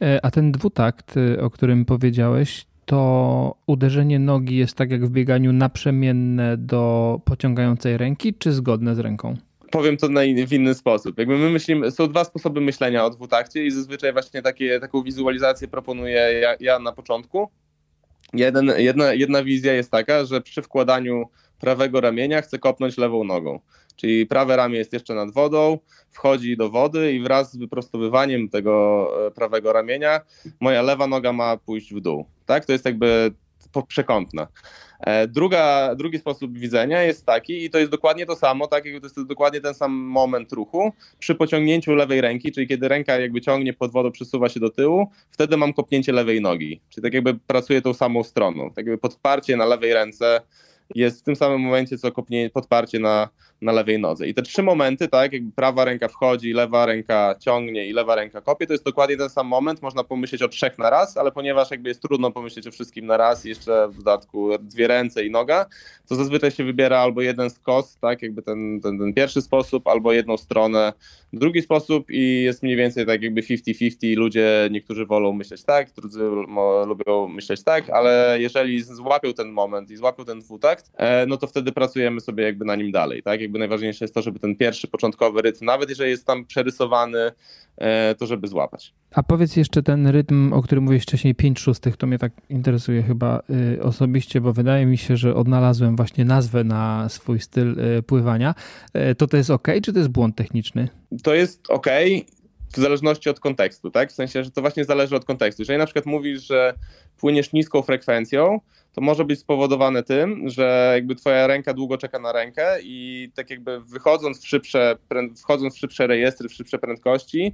E, 0.01 0.19
a 0.25 0.31
ten 0.31 0.51
dwutakt, 0.51 1.15
o 1.41 1.49
którym 1.49 1.85
powiedziałeś, 1.85 2.65
to 2.85 3.55
uderzenie 3.67 4.19
nogi 4.19 4.57
jest 4.57 4.75
tak 4.75 4.91
jak 4.91 5.05
w 5.05 5.09
bieganiu 5.09 5.53
naprzemienne 5.53 6.57
do 6.57 7.19
pociągającej 7.25 7.97
ręki, 7.97 8.33
czy 8.33 8.51
zgodne 8.51 8.95
z 8.95 8.99
ręką? 8.99 9.37
powiem 9.71 9.97
to 9.97 10.09
na 10.09 10.23
in, 10.23 10.47
w 10.47 10.53
inny 10.53 10.73
sposób. 10.73 11.17
Jakby 11.17 11.37
my 11.37 11.49
myślimy, 11.49 11.91
są 11.91 12.07
dwa 12.07 12.23
sposoby 12.23 12.61
myślenia 12.61 13.05
o 13.05 13.09
dwutakcie 13.09 13.65
i 13.65 13.71
zazwyczaj 13.71 14.13
właśnie 14.13 14.41
takie, 14.41 14.79
taką 14.79 15.03
wizualizację 15.03 15.67
proponuję 15.67 16.39
ja, 16.41 16.55
ja 16.59 16.79
na 16.79 16.91
początku. 16.91 17.49
Jeden, 18.33 18.73
jedna, 18.77 19.13
jedna 19.13 19.43
wizja 19.43 19.73
jest 19.73 19.91
taka, 19.91 20.25
że 20.25 20.41
przy 20.41 20.61
wkładaniu 20.61 21.25
prawego 21.59 22.01
ramienia 22.01 22.41
chcę 22.41 22.59
kopnąć 22.59 22.97
lewą 22.97 23.23
nogą. 23.23 23.59
Czyli 23.95 24.25
prawe 24.25 24.55
ramię 24.55 24.77
jest 24.77 24.93
jeszcze 24.93 25.15
nad 25.15 25.31
wodą, 25.31 25.79
wchodzi 26.11 26.57
do 26.57 26.69
wody 26.69 27.13
i 27.13 27.19
wraz 27.19 27.51
z 27.51 27.57
wyprostowywaniem 27.57 28.49
tego 28.49 29.07
e, 29.27 29.31
prawego 29.31 29.73
ramienia 29.73 30.21
moja 30.59 30.81
lewa 30.81 31.07
noga 31.07 31.33
ma 31.33 31.57
pójść 31.57 31.93
w 31.93 31.99
dół. 31.99 32.25
Tak? 32.45 32.65
To 32.65 32.71
jest 32.71 32.85
jakby 32.85 33.31
przekątna. 33.87 34.47
E, 35.01 35.27
druga, 35.27 35.95
drugi 35.95 36.17
sposób 36.17 36.57
widzenia 36.57 37.01
jest 37.01 37.25
taki, 37.25 37.65
i 37.65 37.69
to 37.69 37.79
jest 37.79 37.91
dokładnie 37.91 38.25
to 38.25 38.35
samo, 38.35 38.67
tak, 38.67 38.83
to 38.83 38.89
jest 38.89 39.23
dokładnie 39.27 39.61
ten 39.61 39.73
sam 39.73 39.91
moment 39.91 40.51
ruchu, 40.51 40.91
przy 41.19 41.35
pociągnięciu 41.35 41.95
lewej 41.95 42.21
ręki, 42.21 42.51
czyli 42.51 42.67
kiedy 42.67 42.87
ręka 42.87 43.19
jakby 43.19 43.41
ciągnie 43.41 43.73
pod 43.73 43.91
wodą, 43.91 44.11
przesuwa 44.11 44.49
się 44.49 44.59
do 44.59 44.69
tyłu, 44.69 45.07
wtedy 45.31 45.57
mam 45.57 45.73
kopnięcie 45.73 46.11
lewej 46.11 46.41
nogi, 46.41 46.81
czyli 46.89 47.03
tak 47.03 47.13
jakby 47.13 47.33
pracuję 47.33 47.81
tą 47.81 47.93
samą 47.93 48.23
stroną, 48.23 48.69
tak 48.69 48.85
jakby 48.85 48.97
podparcie 48.97 49.57
na 49.57 49.65
lewej 49.65 49.93
ręce 49.93 50.41
jest 50.95 51.19
w 51.19 51.23
tym 51.23 51.35
samym 51.35 51.61
momencie, 51.61 51.97
co 51.97 52.11
kopnięcie, 52.11 52.49
podparcie 52.49 52.99
na, 52.99 53.29
na 53.61 53.71
lewej 53.71 53.99
nodze. 53.99 54.27
I 54.27 54.33
te 54.33 54.41
trzy 54.41 54.63
momenty, 54.63 55.07
tak, 55.07 55.33
jakby 55.33 55.51
prawa 55.51 55.85
ręka 55.85 56.07
wchodzi, 56.07 56.53
lewa 56.53 56.85
ręka 56.85 57.35
ciągnie 57.39 57.87
i 57.87 57.93
lewa 57.93 58.15
ręka 58.15 58.41
kopie, 58.41 58.67
to 58.67 58.73
jest 58.73 58.85
dokładnie 58.85 59.17
ten 59.17 59.29
sam 59.29 59.47
moment. 59.47 59.81
Można 59.81 60.03
pomyśleć 60.03 60.41
o 60.41 60.47
trzech 60.47 60.77
na 60.77 60.89
raz, 60.89 61.17
ale 61.17 61.31
ponieważ 61.31 61.71
jakby 61.71 61.89
jest 61.89 62.01
trudno 62.01 62.31
pomyśleć 62.31 62.67
o 62.67 62.71
wszystkim 62.71 63.05
na 63.05 63.17
raz, 63.17 63.45
jeszcze 63.45 63.87
w 63.87 63.97
dodatku 63.97 64.57
dwie 64.59 64.87
ręce 64.87 65.25
i 65.25 65.31
noga, 65.31 65.65
to 66.07 66.15
zazwyczaj 66.15 66.51
się 66.51 66.63
wybiera 66.63 66.99
albo 66.99 67.21
jeden 67.21 67.49
z 67.49 67.59
kos, 67.59 67.97
tak, 67.97 68.21
jakby 68.21 68.41
ten, 68.41 68.81
ten, 68.81 68.99
ten 68.99 69.13
pierwszy 69.13 69.41
sposób, 69.41 69.87
albo 69.87 70.11
jedną 70.11 70.37
stronę, 70.37 70.93
drugi 71.39 71.61
sposób 71.61 72.11
i 72.11 72.43
jest 72.43 72.63
mniej 72.63 72.75
więcej 72.75 73.05
tak 73.05 73.21
jakby 73.21 73.41
50-50. 73.41 74.17
Ludzie, 74.17 74.69
niektórzy 74.71 75.05
wolą 75.05 75.33
myśleć 75.33 75.63
tak, 75.63 75.91
drudzy 75.91 76.19
lubią 76.87 77.27
myśleć 77.27 77.63
tak, 77.63 77.89
ale 77.89 78.37
jeżeli 78.39 78.81
złapią 78.81 79.33
ten 79.33 79.51
moment 79.51 79.91
i 79.91 79.97
złapią 79.97 80.25
ten 80.25 80.39
dwutakt, 80.39 80.91
e, 80.95 81.25
no 81.25 81.37
to 81.37 81.47
wtedy 81.47 81.71
pracujemy 81.71 82.21
sobie 82.21 82.43
jakby 82.43 82.65
na 82.65 82.75
nim 82.75 82.91
dalej, 82.91 83.23
tak, 83.23 83.41
jakby 83.41 83.59
najważniejsze 83.59 84.05
jest 84.05 84.13
to, 84.13 84.21
żeby 84.21 84.39
ten 84.39 84.55
pierwszy 84.55 84.87
początkowy 84.87 85.41
rytm, 85.41 85.65
nawet 85.65 85.89
jeżeli 85.89 86.09
jest 86.09 86.25
tam 86.25 86.45
przerysowany, 86.45 87.31
e, 87.77 88.15
to 88.15 88.25
żeby 88.25 88.47
złapać. 88.47 88.93
A 89.11 89.23
powiedz 89.23 89.55
jeszcze 89.55 89.83
ten 89.83 90.07
rytm, 90.07 90.53
o 90.53 90.61
którym 90.61 90.83
mówiłeś 90.83 91.03
wcześniej, 91.03 91.35
5 91.35 91.59
szóstych, 91.59 91.97
to 91.97 92.07
mnie 92.07 92.17
tak 92.17 92.31
interesuje 92.49 93.03
chyba 93.03 93.41
y, 93.75 93.83
osobiście, 93.83 94.41
bo 94.41 94.53
wydaje 94.53 94.85
mi 94.85 94.97
się, 94.97 95.17
że 95.17 95.35
odnalazłem 95.35 95.95
właśnie 95.95 96.25
nazwę 96.25 96.63
na 96.63 97.09
swój 97.09 97.39
styl 97.39 97.79
y, 97.79 98.03
pływania. 98.03 98.55
Y, 99.11 99.15
to 99.15 99.27
to 99.27 99.37
jest 99.37 99.49
ok, 99.49 99.67
czy 99.83 99.93
to 99.93 99.99
jest 99.99 100.11
błąd 100.11 100.35
techniczny? 100.35 101.00
To 101.23 101.33
jest 101.33 101.69
ok, 101.69 101.87
w 102.73 102.77
zależności 102.77 103.29
od 103.29 103.39
kontekstu, 103.39 103.91
tak? 103.91 104.11
W 104.11 104.15
sensie, 104.15 104.43
że 104.43 104.51
to 104.51 104.61
właśnie 104.61 104.85
zależy 104.85 105.15
od 105.15 105.25
kontekstu. 105.25 105.61
Jeżeli 105.61 105.79
na 105.79 105.85
przykład 105.85 106.05
mówisz, 106.05 106.47
że 106.47 106.73
płyniesz 107.17 107.53
niską 107.53 107.81
frekwencją, 107.81 108.59
to 108.93 109.01
może 109.01 109.25
być 109.25 109.39
spowodowane 109.39 110.03
tym, 110.03 110.49
że 110.49 110.91
jakby 110.95 111.15
twoja 111.15 111.47
ręka 111.47 111.73
długo 111.73 111.97
czeka 111.97 112.19
na 112.19 112.31
rękę 112.31 112.77
i 112.81 113.31
tak 113.35 113.49
jakby 113.49 113.81
wychodząc 113.81 114.41
w 114.41 114.47
szybsze, 114.47 114.95
wchodząc 115.37 115.75
w 115.75 115.79
szybsze 115.79 116.07
rejestry, 116.07 116.49
w 116.49 116.53
szybsze 116.53 116.77
prędkości, 116.79 117.53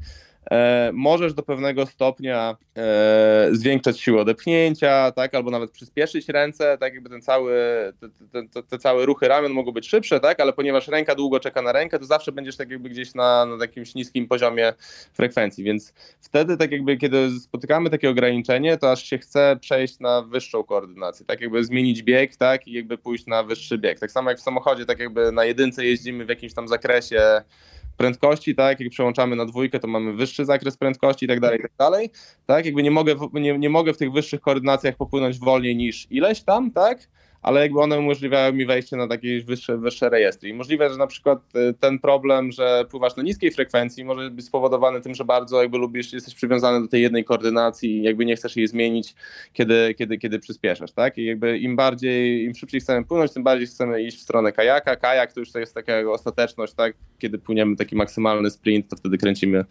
możesz 0.93 1.33
do 1.33 1.43
pewnego 1.43 1.85
stopnia 1.85 2.57
e, 2.77 3.49
zwiększać 3.51 3.99
siłę 3.99 4.21
odepchnięcia, 4.21 5.11
tak, 5.11 5.35
albo 5.35 5.51
nawet 5.51 5.71
przyspieszyć 5.71 6.29
ręce, 6.29 6.77
tak? 6.77 6.93
Jakby 6.93 7.09
ten 7.09 7.21
cały, 7.21 7.53
te, 8.31 8.47
te, 8.47 8.63
te, 8.63 8.77
całe 8.77 9.05
ruchy 9.05 9.27
ramion 9.27 9.51
mogą 9.51 9.71
być 9.71 9.87
szybsze, 9.87 10.19
tak, 10.19 10.39
ale 10.39 10.53
ponieważ 10.53 10.87
ręka 10.87 11.15
długo 11.15 11.39
czeka 11.39 11.61
na 11.61 11.71
rękę, 11.71 11.99
to 11.99 12.05
zawsze 12.05 12.31
będziesz 12.31 12.57
tak 12.57 12.69
jakby 12.69 12.89
gdzieś 12.89 13.15
na, 13.15 13.45
na 13.45 13.57
jakimś 13.61 13.95
niskim 13.95 14.27
poziomie 14.27 14.73
frekwencji, 15.13 15.63
więc 15.63 15.93
wtedy 16.21 16.57
tak 16.57 16.71
jakby 16.71 16.97
kiedy 16.97 17.39
spotykamy 17.39 17.89
takie 17.89 18.09
ograniczenie, 18.09 18.77
to 18.77 18.91
aż 18.91 19.03
się 19.03 19.17
chce 19.17 19.57
przejść 19.61 19.99
na 19.99 20.21
wyższą 20.21 20.63
koordynację, 20.63 21.25
tak? 21.25 21.41
Jakby 21.41 21.63
zmienić 21.63 22.03
bieg, 22.03 22.35
tak, 22.35 22.67
i 22.67 22.71
jakby 22.71 22.97
pójść 22.97 23.25
na 23.25 23.43
wyższy 23.43 23.77
bieg. 23.77 23.99
Tak 23.99 24.11
samo 24.11 24.29
jak 24.29 24.39
w 24.39 24.41
samochodzie, 24.41 24.85
tak 24.85 24.99
jakby 24.99 25.31
na 25.31 25.45
jedynce 25.45 25.85
jeździmy 25.85 26.25
w 26.25 26.29
jakimś 26.29 26.53
tam 26.53 26.67
zakresie 26.67 27.41
prędkości, 27.97 28.55
tak, 28.55 28.79
jak 28.79 28.89
przełączamy 28.89 29.35
na 29.35 29.45
dwójkę, 29.45 29.79
to 29.79 29.87
mamy 29.87 30.13
wyższy 30.13 30.45
zakres 30.45 30.77
prędkości 30.77 31.25
i 31.25 31.27
tak 31.27 31.39
dalej, 31.39 31.59
i 31.59 31.61
tak 31.61 31.71
dalej, 31.79 32.09
tak, 32.45 32.65
jakby 32.65 32.83
nie 32.83 32.91
mogę, 32.91 33.15
nie, 33.33 33.57
nie 33.57 33.69
mogę 33.69 33.93
w 33.93 33.97
tych 33.97 34.11
wyższych 34.11 34.41
koordynacjach 34.41 34.95
popłynąć 34.95 35.39
wolniej 35.39 35.75
niż 35.75 36.07
ileś 36.09 36.43
tam, 36.43 36.71
tak, 36.71 37.07
ale 37.41 37.61
jakby 37.61 37.79
one 37.79 37.99
umożliwiają 37.99 38.53
mi 38.53 38.65
wejście 38.65 38.95
na 38.95 39.07
takie 39.07 39.43
wyższe, 39.43 39.77
wyższe 39.77 40.09
rejestry. 40.09 40.49
I 40.49 40.53
możliwe, 40.53 40.89
że 40.89 40.97
na 40.97 41.07
przykład 41.07 41.39
y, 41.55 41.73
ten 41.79 41.99
problem, 41.99 42.51
że 42.51 42.85
pływasz 42.89 43.15
na 43.15 43.23
niskiej 43.23 43.51
frekwencji 43.51 44.05
może 44.05 44.31
być 44.31 44.45
spowodowany 44.45 45.01
tym, 45.01 45.15
że 45.15 45.25
bardzo 45.25 45.61
jakby 45.61 45.77
lubisz, 45.77 46.13
jesteś 46.13 46.35
przywiązany 46.35 46.81
do 46.81 46.87
tej 46.87 47.01
jednej 47.01 47.23
koordynacji 47.23 47.97
i 47.97 48.03
jakby 48.03 48.25
nie 48.25 48.35
chcesz 48.35 48.55
jej 48.55 48.67
zmienić, 48.67 49.15
kiedy, 49.53 49.95
kiedy, 49.97 50.17
kiedy 50.17 50.39
przyspieszasz, 50.39 50.91
tak? 50.91 51.17
I 51.17 51.25
jakby 51.25 51.57
im 51.57 51.75
bardziej, 51.75 52.43
im 52.45 52.55
szybciej 52.55 52.81
chcemy 52.81 53.05
płynąć, 53.05 53.33
tym 53.33 53.43
bardziej 53.43 53.67
chcemy 53.67 54.03
iść 54.03 54.17
w 54.17 54.21
stronę 54.21 54.51
kajaka. 54.51 54.95
Kajak 54.95 55.33
to 55.33 55.39
już 55.39 55.51
to 55.51 55.59
jest 55.59 55.73
taka 55.73 56.11
ostateczność, 56.11 56.73
tak? 56.73 56.93
Kiedy 57.19 57.37
płyniemy 57.37 57.75
taki 57.75 57.95
maksymalny 57.95 58.49
sprint, 58.49 58.87
to 58.89 58.95
wtedy 58.95 59.17
kręcimy 59.17 59.65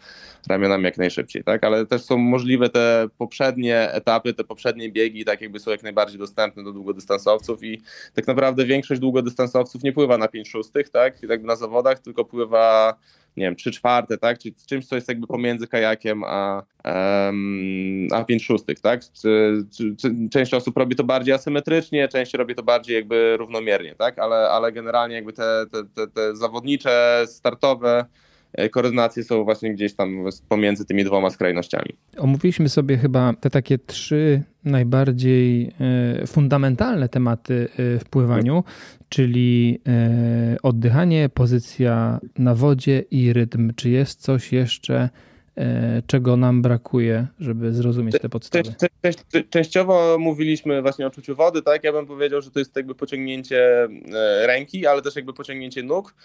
ramionami 0.49 0.83
jak 0.83 0.97
najszybciej, 0.97 1.43
tak? 1.43 1.63
Ale 1.63 1.85
też 1.85 2.01
są 2.01 2.17
możliwe 2.17 2.69
te 2.69 3.07
poprzednie 3.17 3.91
etapy, 3.91 4.33
te 4.33 4.43
poprzednie 4.43 4.91
biegi, 4.91 5.25
tak 5.25 5.41
jakby 5.41 5.59
są 5.59 5.71
jak 5.71 5.83
najbardziej 5.83 6.19
dostępne 6.19 6.63
do 6.63 6.71
długodystansowców 6.71 7.63
i 7.73 7.81
tak 8.13 8.27
naprawdę 8.27 8.65
większość 8.65 9.01
długodystansowców 9.01 9.83
nie 9.83 9.93
pływa 9.93 10.17
na 10.17 10.27
5 10.27 10.49
szóstych, 10.49 10.89
tak, 10.89 11.23
jakby 11.23 11.47
na 11.47 11.55
zawodach, 11.55 11.99
tylko 11.99 12.25
pływa 12.25 12.95
nie 13.37 13.43
wiem, 13.43 13.55
3 13.55 13.71
czwarte, 13.71 14.17
tak, 14.17 14.39
czyli 14.39 14.55
czymś, 14.67 14.85
co 14.85 14.95
jest 14.95 15.07
jakby 15.07 15.27
pomiędzy 15.27 15.67
kajakiem 15.67 16.23
a, 16.23 16.63
um, 16.85 18.07
a 18.11 18.23
5 18.23 18.43
szóstych, 18.43 18.79
tak, 18.79 19.01
czy, 19.21 19.63
czy, 19.77 19.95
czy, 19.95 20.15
część 20.31 20.53
osób 20.53 20.77
robi 20.77 20.95
to 20.95 21.03
bardziej 21.03 21.33
asymetrycznie, 21.33 22.07
część 22.07 22.33
robi 22.33 22.55
to 22.55 22.63
bardziej 22.63 22.95
jakby 22.95 23.37
równomiernie, 23.37 23.95
tak, 23.95 24.19
ale, 24.19 24.35
ale 24.35 24.71
generalnie 24.71 25.15
jakby 25.15 25.33
te, 25.33 25.65
te, 25.71 25.83
te, 25.83 26.07
te 26.07 26.35
zawodnicze, 26.35 27.23
startowe 27.27 28.05
koordynacje 28.71 29.23
są 29.23 29.43
właśnie 29.43 29.73
gdzieś 29.73 29.93
tam 29.93 30.25
pomiędzy 30.49 30.85
tymi 30.85 31.03
dwoma 31.03 31.29
skrajnościami. 31.29 31.89
Omówiliśmy 32.17 32.69
sobie 32.69 32.97
chyba 32.97 33.33
te 33.33 33.49
takie 33.49 33.77
trzy 33.77 34.43
najbardziej 34.63 35.71
e, 36.21 36.27
fundamentalne 36.27 37.09
tematy 37.09 37.67
e, 37.77 37.99
w 37.99 38.05
pływaniu, 38.05 38.63
czyli 39.09 39.81
oddychanie, 40.63 41.29
pozycja 41.29 42.19
na 42.37 42.55
wodzie 42.55 43.03
i 43.11 43.33
rytm. 43.33 43.73
Czy 43.75 43.89
jest 43.89 44.21
coś 44.21 44.53
jeszcze, 44.53 45.09
czego 46.07 46.37
nam 46.37 46.61
brakuje, 46.61 47.27
żeby 47.39 47.73
zrozumieć 47.73 48.15
te 48.21 48.29
podstawy? 48.29 48.75
częściowo 49.49 50.17
mówiliśmy 50.19 50.81
właśnie 50.81 51.07
o 51.07 51.09
czuciu 51.09 51.35
wody, 51.35 51.61
tak? 51.61 51.83
Ja 51.83 51.91
bym 51.91 52.05
powiedział, 52.05 52.41
że 52.41 52.51
to 52.51 52.59
jest 52.59 52.75
jakby 52.75 52.95
pociągnięcie 52.95 53.87
ręki, 54.45 54.87
ale 54.87 55.01
też 55.01 55.15
jakby 55.15 55.33
pociągnięcie 55.33 55.83
nóg. 55.83 56.15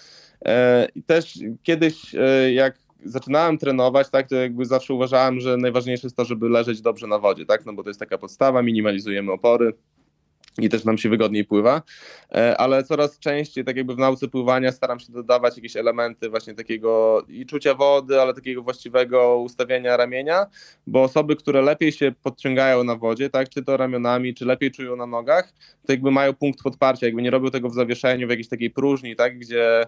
E, 0.44 0.88
I 0.94 1.02
też 1.02 1.38
kiedyś, 1.62 2.14
e, 2.14 2.52
jak 2.52 2.78
zaczynałem 3.04 3.58
trenować, 3.58 4.10
tak, 4.10 4.28
to 4.28 4.36
jakby 4.36 4.64
zawsze 4.64 4.94
uważałem, 4.94 5.40
że 5.40 5.56
najważniejsze 5.56 6.06
jest 6.06 6.16
to, 6.16 6.24
żeby 6.24 6.48
leżeć 6.48 6.80
dobrze 6.80 7.06
na 7.06 7.18
wodzie, 7.18 7.46
tak, 7.46 7.66
no 7.66 7.72
bo 7.72 7.82
to 7.82 7.90
jest 7.90 8.00
taka 8.00 8.18
podstawa, 8.18 8.62
minimalizujemy 8.62 9.32
opory. 9.32 9.72
I 10.58 10.68
też 10.68 10.84
nam 10.84 10.98
się 10.98 11.08
wygodniej 11.08 11.44
pływa, 11.44 11.82
e, 12.34 12.56
ale 12.56 12.84
coraz 12.84 13.18
częściej, 13.18 13.64
tak 13.64 13.76
jakby 13.76 13.94
w 13.94 13.98
nauce 13.98 14.28
pływania, 14.28 14.72
staram 14.72 15.00
się 15.00 15.12
dodawać 15.12 15.56
jakieś 15.56 15.76
elementy 15.76 16.30
właśnie 16.30 16.54
takiego 16.54 17.22
i 17.28 17.46
czucia 17.46 17.74
wody, 17.74 18.20
ale 18.20 18.34
takiego 18.34 18.62
właściwego 18.62 19.38
ustawienia 19.38 19.96
ramienia, 19.96 20.46
bo 20.86 21.02
osoby, 21.02 21.36
które 21.36 21.62
lepiej 21.62 21.92
się 21.92 22.12
podciągają 22.22 22.84
na 22.84 22.96
wodzie, 22.96 23.30
tak, 23.30 23.48
czy 23.48 23.64
to 23.64 23.76
ramionami, 23.76 24.34
czy 24.34 24.44
lepiej 24.44 24.70
czują 24.70 24.96
na 24.96 25.06
nogach, 25.06 25.52
to 25.86 25.92
jakby 25.92 26.10
mają 26.10 26.34
punkt 26.34 26.62
podparcia, 26.62 27.06
jakby 27.06 27.22
nie 27.22 27.30
robią 27.30 27.50
tego 27.50 27.68
w 27.68 27.74
zawieszeniu, 27.74 28.26
w 28.26 28.30
jakiejś 28.30 28.48
takiej 28.48 28.70
próżni, 28.70 29.16
tak, 29.16 29.38
gdzie 29.38 29.86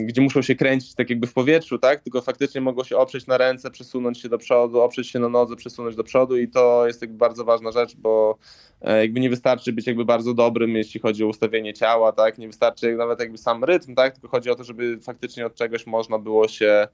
gdzie 0.00 0.22
muszą 0.22 0.42
się 0.42 0.54
kręcić 0.54 0.94
tak 0.94 1.10
jakby 1.10 1.26
w 1.26 1.32
powietrzu, 1.32 1.78
tak? 1.78 2.00
Tylko 2.00 2.20
faktycznie 2.20 2.60
mogą 2.60 2.84
się 2.84 2.96
oprzeć 2.96 3.26
na 3.26 3.38
ręce, 3.38 3.70
przesunąć 3.70 4.20
się 4.20 4.28
do 4.28 4.38
przodu, 4.38 4.80
oprzeć 4.80 5.08
się 5.08 5.18
na 5.18 5.28
nodze, 5.28 5.56
przesunąć 5.56 5.96
do 5.96 6.04
przodu 6.04 6.36
i 6.38 6.48
to 6.48 6.86
jest 6.86 7.02
jakby 7.02 7.16
bardzo 7.16 7.44
ważna 7.44 7.72
rzecz, 7.72 7.96
bo 7.96 8.38
jakby 8.84 9.20
nie 9.20 9.30
wystarczy 9.30 9.72
być 9.72 9.86
jakby 9.86 10.04
bardzo 10.04 10.34
dobrym, 10.34 10.76
jeśli 10.76 11.00
chodzi 11.00 11.24
o 11.24 11.26
ustawienie 11.26 11.74
ciała, 11.74 12.12
tak? 12.12 12.38
Nie 12.38 12.46
wystarczy 12.46 12.96
nawet 12.96 13.20
jakby 13.20 13.38
sam 13.38 13.64
rytm, 13.64 13.94
tak? 13.94 14.12
Tylko 14.14 14.28
chodzi 14.28 14.50
o 14.50 14.54
to, 14.54 14.64
żeby 14.64 14.98
faktycznie 15.00 15.46
od 15.46 15.54
czegoś 15.54 15.86
można 15.86 16.18
było 16.18 16.48
się 16.48 16.88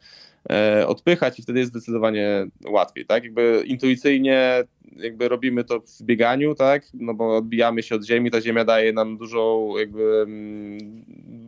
e, 0.51 0.86
odpychać 0.86 1.39
i 1.39 1.43
wtedy 1.43 1.59
jest 1.59 1.70
zdecydowanie 1.70 2.47
łatwiej, 2.66 3.07
tak? 3.07 3.24
Jakby 3.24 3.62
intuicyjnie 3.66 4.64
jakby 4.97 5.28
robimy 5.28 5.64
to 5.64 5.80
w 5.80 6.03
bieganiu, 6.03 6.55
tak? 6.55 6.82
No 6.95 7.14
bo 7.14 7.36
odbijamy 7.36 7.82
się 7.82 7.95
od 7.95 8.05
ziemi, 8.05 8.30
ta 8.30 8.41
ziemia 8.41 8.64
daje 8.64 8.93
nam 8.93 9.16
dużą 9.16 9.72
jakby 9.78 10.22
mm, 10.22 10.78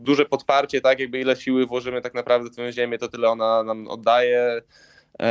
duże 0.03 0.25
podparcie, 0.25 0.81
tak? 0.81 1.01
Jakby 1.01 1.21
ile 1.21 1.37
siły 1.37 1.67
włożymy 1.67 2.01
tak 2.01 2.15
naprawdę 2.15 2.51
w 2.51 2.57
tę 2.57 2.73
ziemię, 2.73 2.99
to 2.99 3.09
tyle 3.09 3.29
ona 3.29 3.63
nam 3.63 3.89
oddaje 3.89 4.41
e, 4.41 4.63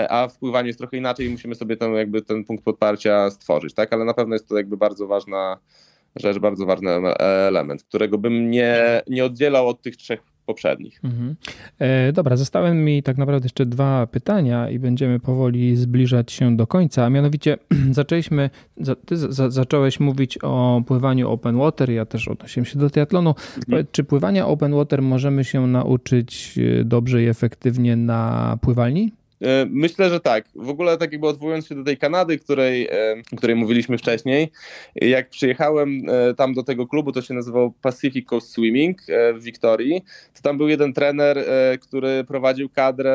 a 0.09 0.27
w 0.27 0.37
pływaniu 0.37 0.67
jest 0.67 0.79
trochę 0.79 0.97
inaczej 0.97 1.27
i 1.27 1.29
musimy 1.29 1.55
sobie 1.55 1.77
ten, 1.77 1.93
jakby 1.93 2.21
ten 2.21 2.45
punkt 2.45 2.63
podparcia 2.63 3.29
stworzyć, 3.29 3.73
tak? 3.73 3.93
Ale 3.93 4.05
na 4.05 4.13
pewno 4.13 4.35
jest 4.35 4.47
to 4.47 4.57
jakby 4.57 4.77
bardzo 4.77 5.07
ważna 5.07 5.57
rzecz, 6.15 6.39
bardzo 6.39 6.65
ważny 6.65 6.89
element, 7.19 7.83
którego 7.83 8.17
bym 8.17 8.51
nie, 8.51 9.01
nie 9.07 9.25
oddzielał 9.25 9.67
od 9.67 9.81
tych 9.81 9.97
trzech 9.97 10.19
poprzednich. 10.45 10.99
Mhm. 11.03 11.35
E, 11.79 12.13
dobra, 12.13 12.37
zostały 12.37 12.73
mi 12.73 13.03
tak 13.03 13.17
naprawdę 13.17 13.45
jeszcze 13.45 13.65
dwa 13.65 14.07
pytania 14.07 14.69
i 14.69 14.79
będziemy 14.79 15.19
powoli 15.19 15.75
zbliżać 15.75 16.31
się 16.31 16.57
do 16.57 16.67
końca. 16.67 17.05
A 17.05 17.09
mianowicie 17.09 17.57
zaczęliśmy, 17.99 18.49
ty 19.05 19.17
zacząłeś 19.51 19.99
mówić 19.99 20.37
o 20.41 20.81
pływaniu 20.87 21.29
open 21.29 21.57
water, 21.57 21.89
ja 21.89 22.05
też 22.05 22.27
odnosiłem 22.27 22.65
się 22.65 22.79
do 22.79 22.89
triatlonu. 22.89 23.35
Mhm. 23.57 23.87
Czy 23.91 24.03
pływania 24.03 24.47
open 24.47 24.75
water 24.75 25.01
możemy 25.01 25.43
się 25.43 25.67
nauczyć 25.67 26.59
e, 26.79 26.83
dobrze 26.83 27.23
i 27.23 27.27
efektywnie 27.27 27.95
na 27.95 28.57
pływalni? 28.61 29.11
E, 29.41 29.65
myślę, 29.69 30.09
że 30.09 30.19
tak. 30.19 30.45
W 30.55 30.69
ogóle 30.69 30.97
tak 30.97 31.11
jakby 31.11 31.27
odwołując 31.27 31.67
się 31.67 31.75
do 31.75 31.83
tej 31.83 31.97
Kanady, 31.97 32.37
której, 32.37 32.87
e, 32.91 33.15
której 33.37 33.55
mówiliśmy 33.55 33.97
wcześniej, 33.97 34.51
jak 34.95 35.29
przyjechałem 35.29 36.01
e, 36.09 36.33
tam 36.33 36.53
do 36.53 36.63
tego 36.63 36.87
klubu, 36.87 37.11
to 37.11 37.21
się 37.21 37.33
nazywał 37.33 37.71
Pacific 37.71 38.27
Coast 38.27 38.51
Swimming 38.51 39.01
w 39.33 39.43
Wiktorii, 39.43 40.03
to 40.35 40.41
tam 40.41 40.57
był 40.57 40.67
jeden 40.67 40.93
trener, 40.93 41.45
który 41.81 42.23
prowadził 42.23 42.69
kadrę 42.69 43.09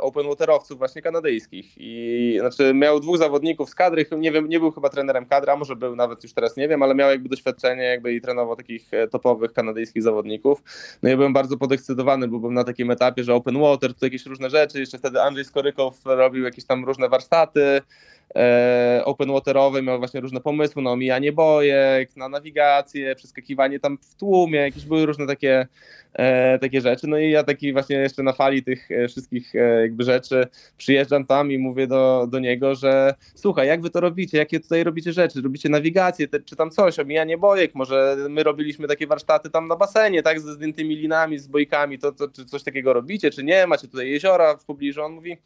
open 0.00 0.26
waterowców 0.28 0.78
właśnie 0.78 1.02
kanadyjskich 1.02 1.74
i 1.76 2.36
znaczy 2.40 2.74
miał 2.74 3.00
dwóch 3.00 3.18
zawodników 3.18 3.70
z 3.70 3.74
kadry, 3.74 4.06
nie 4.18 4.32
wiem, 4.32 4.48
nie 4.48 4.60
był 4.60 4.70
chyba 4.70 4.88
trenerem 4.88 5.26
kadry, 5.26 5.52
a 5.52 5.56
może 5.56 5.76
był 5.76 5.96
nawet 5.96 6.22
już 6.22 6.32
teraz 6.32 6.56
nie 6.56 6.68
wiem, 6.68 6.82
ale 6.82 6.94
miał 6.94 7.10
jakby 7.10 7.28
doświadczenie 7.28 7.82
jakby 7.82 8.14
i 8.14 8.20
trenował 8.20 8.56
takich 8.56 8.90
topowych 9.10 9.52
kanadyjskich 9.52 10.02
zawodników. 10.02 10.62
No 11.02 11.10
i 11.10 11.16
byłem 11.16 11.32
bardzo 11.32 11.56
podekscytowany, 11.56 12.28
bo 12.28 12.38
byłem 12.38 12.54
na 12.54 12.64
takim 12.64 12.90
etapie, 12.90 13.24
że 13.24 13.34
open 13.34 13.60
water, 13.60 13.94
to 13.94 14.06
jakieś 14.06 14.26
różne 14.26 14.50
rzeczy, 14.50 14.80
jeszcze 14.80 14.98
wtedy 14.98 15.15
wtedy 15.16 15.26
Andrzej 15.26 15.44
Skorykow 15.44 16.00
robił 16.04 16.44
jakieś 16.44 16.64
tam 16.64 16.84
różne 16.84 17.08
warsztaty 17.08 17.82
e, 18.36 19.02
open 19.04 19.32
waterowe, 19.32 19.82
miał 19.82 19.98
właśnie 19.98 20.20
różne 20.20 20.40
pomysły 20.40 20.82
na 20.82 20.90
omijanie 20.90 21.32
bojek, 21.32 22.16
na 22.16 22.28
nawigację, 22.28 23.14
przeskakiwanie 23.16 23.80
tam 23.80 23.98
w 23.98 24.14
tłumie, 24.14 24.58
jakieś 24.58 24.84
były 24.84 25.06
różne 25.06 25.26
takie, 25.26 25.66
e, 26.16 26.58
takie 26.58 26.80
rzeczy. 26.80 27.06
No 27.06 27.18
i 27.18 27.30
ja 27.30 27.44
taki 27.44 27.72
właśnie 27.72 27.96
jeszcze 27.96 28.22
na 28.22 28.32
fali 28.32 28.62
tych 28.62 28.90
e, 28.90 29.08
wszystkich 29.08 29.54
jakby 29.80 30.04
rzeczy 30.04 30.46
przyjeżdżam 30.76 31.26
tam 31.26 31.52
i 31.52 31.58
mówię 31.58 31.86
do, 31.86 32.26
do 32.30 32.38
niego, 32.38 32.74
że 32.74 33.14
słuchaj, 33.34 33.68
jak 33.68 33.82
wy 33.82 33.90
to 33.90 34.00
robicie, 34.00 34.38
jakie 34.38 34.60
tutaj 34.60 34.84
robicie 34.84 35.12
rzeczy, 35.12 35.42
robicie 35.42 35.68
nawigację, 35.68 36.28
te, 36.28 36.40
czy 36.40 36.56
tam 36.56 36.70
coś, 36.70 36.98
omijanie 36.98 37.38
bojek, 37.38 37.74
może 37.74 38.16
my 38.28 38.42
robiliśmy 38.42 38.88
takie 38.88 39.06
warsztaty 39.06 39.50
tam 39.50 39.68
na 39.68 39.76
basenie, 39.76 40.22
tak, 40.22 40.40
ze 40.40 40.52
zdjętymi 40.52 40.96
linami, 40.96 41.38
z 41.38 41.46
bojkami, 41.46 41.98
to, 41.98 42.12
to 42.12 42.28
czy 42.28 42.44
coś 42.44 42.62
takiego 42.62 42.92
robicie, 42.92 43.30
czy 43.30 43.44
nie, 43.44 43.66
macie 43.66 43.88
tutaj 43.88 44.10
jeziora 44.10 44.56
w 44.56 44.64
pobliżu, 44.64 45.02
on 45.02 45.12
mówi, 45.12 45.36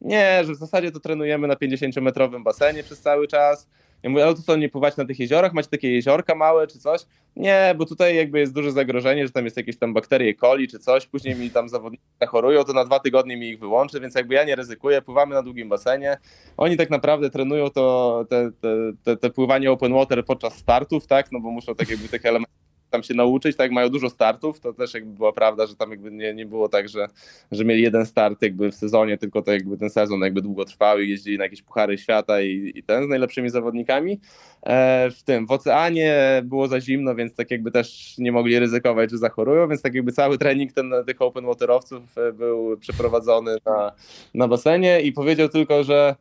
nie, 0.00 0.44
że 0.44 0.52
w 0.52 0.56
zasadzie 0.56 0.90
to 0.90 1.00
trenujemy 1.00 1.48
na 1.48 1.54
50-metrowym 1.54 2.42
basenie 2.42 2.82
przez 2.82 3.00
cały 3.00 3.28
czas. 3.28 3.68
Ja 4.02 4.10
mówię, 4.10 4.24
ale 4.24 4.34
to 4.34 4.42
co, 4.42 4.56
nie 4.56 4.68
pływać 4.68 4.96
na 4.96 5.04
tych 5.04 5.18
jeziorach? 5.18 5.52
Macie 5.52 5.68
takie 5.68 5.92
jeziorka 5.92 6.34
małe 6.34 6.66
czy 6.66 6.78
coś? 6.78 7.00
Nie, 7.36 7.74
bo 7.78 7.86
tutaj 7.86 8.16
jakby 8.16 8.40
jest 8.40 8.54
duże 8.54 8.72
zagrożenie, 8.72 9.26
że 9.26 9.32
tam 9.32 9.44
jest 9.44 9.56
jakieś 9.56 9.78
tam 9.78 9.94
bakterie 9.94 10.34
coli 10.34 10.68
czy 10.68 10.78
coś, 10.78 11.06
później 11.06 11.34
mi 11.36 11.50
tam 11.50 11.68
zawodnicy 11.68 12.04
chorują, 12.28 12.64
to 12.64 12.72
na 12.72 12.84
dwa 12.84 13.00
tygodnie 13.00 13.36
mi 13.36 13.48
ich 13.48 13.58
wyłączy, 13.58 14.00
więc 14.00 14.14
jakby 14.14 14.34
ja 14.34 14.44
nie 14.44 14.56
ryzykuję, 14.56 15.02
pływamy 15.02 15.34
na 15.34 15.42
długim 15.42 15.68
basenie. 15.68 16.18
Oni 16.56 16.76
tak 16.76 16.90
naprawdę 16.90 17.30
trenują 17.30 17.70
to, 17.70 18.24
te, 18.30 18.50
te, 18.60 18.68
te, 19.04 19.16
te 19.16 19.30
pływanie 19.30 19.70
open 19.70 19.94
water 19.94 20.24
podczas 20.24 20.56
startów, 20.56 21.06
tak, 21.06 21.32
no 21.32 21.40
bo 21.40 21.50
muszą 21.50 21.74
tak 21.74 21.90
jakby 21.90 22.08
tych 22.08 22.26
elementów 22.26 22.61
tam 22.92 23.02
się 23.02 23.14
nauczyć, 23.14 23.56
tak 23.56 23.72
mają 23.72 23.88
dużo 23.88 24.10
startów, 24.10 24.60
to 24.60 24.72
też 24.72 24.94
jakby 24.94 25.16
była 25.16 25.32
prawda, 25.32 25.66
że 25.66 25.76
tam 25.76 25.90
jakby 25.90 26.10
nie, 26.10 26.34
nie 26.34 26.46
było 26.46 26.68
tak, 26.68 26.88
że, 26.88 27.06
że 27.52 27.64
mieli 27.64 27.82
jeden 27.82 28.06
start 28.06 28.42
jakby 28.42 28.70
w 28.70 28.74
sezonie, 28.74 29.18
tylko 29.18 29.42
to 29.42 29.52
jakby 29.52 29.78
ten 29.78 29.90
sezon 29.90 30.20
jakby 30.20 30.42
długo 30.42 30.64
trwał 30.64 31.00
i 31.00 31.10
jeździli 31.10 31.38
na 31.38 31.44
jakieś 31.44 31.62
puchary 31.62 31.98
świata 31.98 32.40
i, 32.40 32.72
i 32.74 32.82
ten 32.82 33.04
z 33.04 33.08
najlepszymi 33.08 33.50
zawodnikami. 33.50 34.20
E, 34.62 35.10
w 35.10 35.22
tym, 35.22 35.46
w 35.46 35.50
oceanie 35.50 36.42
było 36.44 36.68
za 36.68 36.80
zimno, 36.80 37.14
więc 37.14 37.34
tak 37.34 37.50
jakby 37.50 37.70
też 37.70 38.18
nie 38.18 38.32
mogli 38.32 38.58
ryzykować, 38.58 39.10
że 39.10 39.18
zachorują, 39.18 39.68
więc 39.68 39.82
tak 39.82 39.94
jakby 39.94 40.12
cały 40.12 40.38
trening 40.38 40.72
ten 40.72 40.92
tych 41.06 41.22
open 41.22 41.46
waterowców 41.46 42.18
e, 42.18 42.32
był 42.32 42.76
przeprowadzony 42.78 43.56
na, 43.66 43.92
na 44.34 44.48
basenie 44.48 45.00
i 45.00 45.12
powiedział 45.12 45.48
tylko, 45.48 45.84
że 45.84 46.14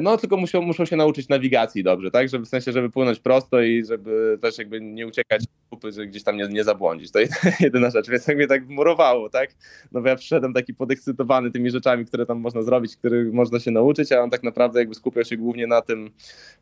no 0.00 0.16
tylko 0.16 0.36
muszą, 0.36 0.62
muszą 0.62 0.84
się 0.84 0.96
nauczyć 0.96 1.28
nawigacji 1.28 1.82
dobrze, 1.82 2.10
tak? 2.10 2.28
Żeby 2.28 2.44
w 2.44 2.48
sensie, 2.48 2.72
żeby 2.72 2.90
płynąć 2.90 3.20
prosto 3.20 3.62
i 3.62 3.84
żeby 3.84 4.38
też 4.42 4.58
jakby 4.58 4.80
nie 4.80 5.06
uciekać 5.06 5.44
kupy, 5.70 5.92
że 5.92 6.06
gdzieś 6.06 6.22
tam 6.22 6.36
nie, 6.36 6.48
nie 6.48 6.64
zabłądzić. 6.64 7.10
To 7.12 7.18
jedyna 7.60 7.90
rzecz, 7.90 8.10
więc 8.10 8.26
jak 8.26 8.36
mnie 8.36 8.46
tak 8.46 8.68
murowało, 8.68 9.30
tak? 9.30 9.50
No 9.92 10.02
bo 10.02 10.08
ja 10.08 10.16
przyszedłem 10.16 10.54
taki 10.54 10.74
podekscytowany 10.74 11.50
tymi 11.50 11.70
rzeczami, 11.70 12.06
które 12.06 12.26
tam 12.26 12.40
można 12.40 12.62
zrobić, 12.62 12.96
których 12.96 13.32
można 13.32 13.60
się 13.60 13.70
nauczyć, 13.70 14.12
a 14.12 14.22
on 14.22 14.30
tak 14.30 14.42
naprawdę 14.42 14.78
jakby 14.78 14.94
skupiał 14.94 15.24
się 15.24 15.36
głównie 15.36 15.66
na 15.66 15.82
tym 15.82 16.10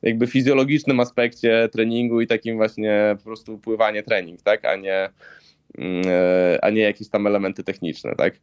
jakby 0.02 0.26
fizjologicznym 0.26 1.00
aspekcie 1.00 1.68
treningu 1.72 2.20
i 2.20 2.26
takim 2.26 2.56
właśnie 2.56 3.14
po 3.18 3.24
prostu 3.24 3.58
pływanie 3.58 4.02
trening, 4.02 4.42
tak? 4.42 4.64
A 4.64 4.76
nie 4.76 4.94
e, 4.94 5.10
a 6.62 6.70
nie 6.70 6.80
jakieś 6.80 7.08
tam 7.08 7.26
elementy 7.26 7.64
techniczne, 7.64 8.14
tak? 8.16 8.34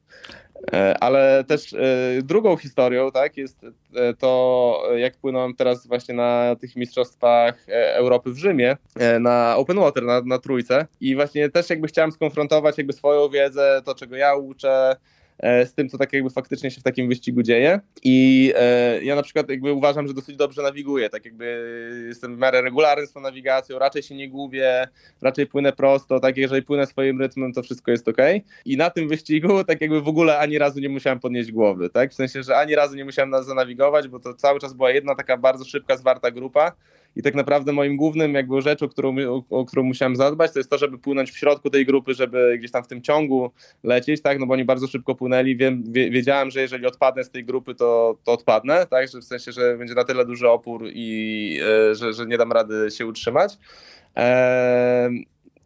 E, 0.73 0.97
ale 0.99 1.43
też 1.47 1.73
e, 1.73 1.77
drugą 2.23 2.57
historią 2.57 3.11
tak, 3.11 3.37
jest 3.37 3.65
e, 3.95 4.13
to, 4.13 4.83
jak 4.95 5.17
płynąłem 5.17 5.55
teraz 5.55 5.87
właśnie 5.87 6.15
na 6.15 6.55
tych 6.61 6.75
mistrzostwach 6.75 7.65
Europy 7.93 8.31
w 8.31 8.37
Rzymie, 8.37 8.77
na 9.19 9.55
Open 9.57 9.79
Water, 9.79 10.03
na, 10.03 10.21
na 10.21 10.39
trójce 10.39 10.87
i 11.01 11.15
właśnie 11.15 11.49
też 11.49 11.69
jakby 11.69 11.87
chciałem 11.87 12.11
skonfrontować 12.11 12.77
jakby 12.77 12.93
swoją 12.93 13.29
wiedzę, 13.29 13.81
to 13.85 13.95
czego 13.95 14.15
ja 14.15 14.35
uczę, 14.35 14.95
E, 14.95 15.22
z 15.39 15.73
tym, 15.73 15.89
co 15.89 15.97
tak 15.97 16.13
jakby 16.13 16.29
faktycznie 16.29 16.71
się 16.71 16.81
w 16.81 16.83
takim 16.83 17.09
wyścigu 17.09 17.43
dzieje. 17.43 17.79
I 18.03 18.53
e, 18.55 19.03
ja 19.03 19.15
na 19.15 19.23
przykład 19.23 19.49
jakby 19.49 19.73
uważam, 19.73 20.07
że 20.07 20.13
dosyć 20.13 20.35
dobrze 20.35 20.61
nawiguję, 20.61 21.09
tak 21.09 21.25
jakby 21.25 22.05
jestem 22.07 22.35
w 22.35 22.39
miarę 22.39 22.61
regularny 22.61 23.07
z 23.07 23.13
tą 23.13 23.21
nawigacją, 23.21 23.79
raczej 23.79 24.03
się 24.03 24.15
nie 24.15 24.29
gubię, 24.29 24.87
raczej 25.21 25.47
płynę 25.47 25.73
prosto, 25.73 26.19
tak 26.19 26.37
jeżeli 26.37 26.61
płynę 26.61 26.85
swoim 26.85 27.21
rytmem, 27.21 27.53
to 27.53 27.63
wszystko 27.63 27.91
jest 27.91 28.07
ok. 28.07 28.17
I 28.65 28.77
na 28.77 28.89
tym 28.89 29.07
wyścigu 29.07 29.63
tak 29.63 29.81
jakby 29.81 30.01
w 30.01 30.07
ogóle 30.07 30.39
ani 30.39 30.57
razu 30.57 30.79
nie 30.79 30.89
musiałem 30.89 31.19
podnieść 31.19 31.51
głowy, 31.51 31.89
tak? 31.89 32.11
W 32.11 32.13
sensie, 32.13 32.43
że 32.43 32.57
ani 32.57 32.75
razu 32.75 32.95
nie 32.95 33.05
musiałem 33.05 33.43
zanawigować, 33.43 34.07
bo 34.07 34.19
to 34.19 34.33
cały 34.33 34.59
czas 34.59 34.73
była 34.73 34.91
jedna 34.91 35.15
taka 35.15 35.37
bardzo 35.37 35.65
szybka, 35.65 35.97
zwarta 35.97 36.31
grupa 36.31 36.71
i 37.15 37.21
tak 37.21 37.35
naprawdę 37.35 37.73
moim 37.73 37.97
głównym 37.97 38.33
jakby 38.33 38.61
rzeczą, 38.61 38.89
którą, 38.89 39.15
o, 39.29 39.43
o, 39.49 39.65
którą 39.65 39.83
musiałem 39.83 40.15
zadbać, 40.15 40.53
to 40.53 40.59
jest 40.59 40.69
to, 40.69 40.77
żeby 40.77 40.97
płynąć 40.97 41.31
w 41.31 41.37
środku 41.37 41.69
tej 41.69 41.85
grupy, 41.85 42.13
żeby 42.13 42.57
gdzieś 42.57 42.71
tam 42.71 42.83
w 42.83 42.87
tym 42.87 43.01
ciągu 43.01 43.51
lecieć, 43.83 44.21
tak, 44.21 44.39
no 44.39 44.45
bo 44.45 44.53
oni 44.53 44.65
bardzo 44.65 44.87
szybko 44.87 45.15
płynęli, 45.15 45.57
Wiem, 45.57 45.83
wiedziałem, 45.93 46.51
że 46.51 46.61
jeżeli 46.61 46.85
odpadnę 46.85 47.23
z 47.23 47.29
tej 47.29 47.45
grupy, 47.45 47.75
to, 47.75 48.17
to 48.23 48.31
odpadnę, 48.31 48.87
tak, 48.87 49.07
że 49.07 49.19
w 49.19 49.23
sensie, 49.23 49.51
że 49.51 49.77
będzie 49.77 49.93
na 49.93 50.03
tyle 50.03 50.25
duży 50.25 50.49
opór 50.49 50.89
i 50.93 51.59
e, 51.91 51.95
że, 51.95 52.13
że 52.13 52.25
nie 52.25 52.37
dam 52.37 52.51
rady 52.51 52.91
się 52.91 53.05
utrzymać. 53.05 53.57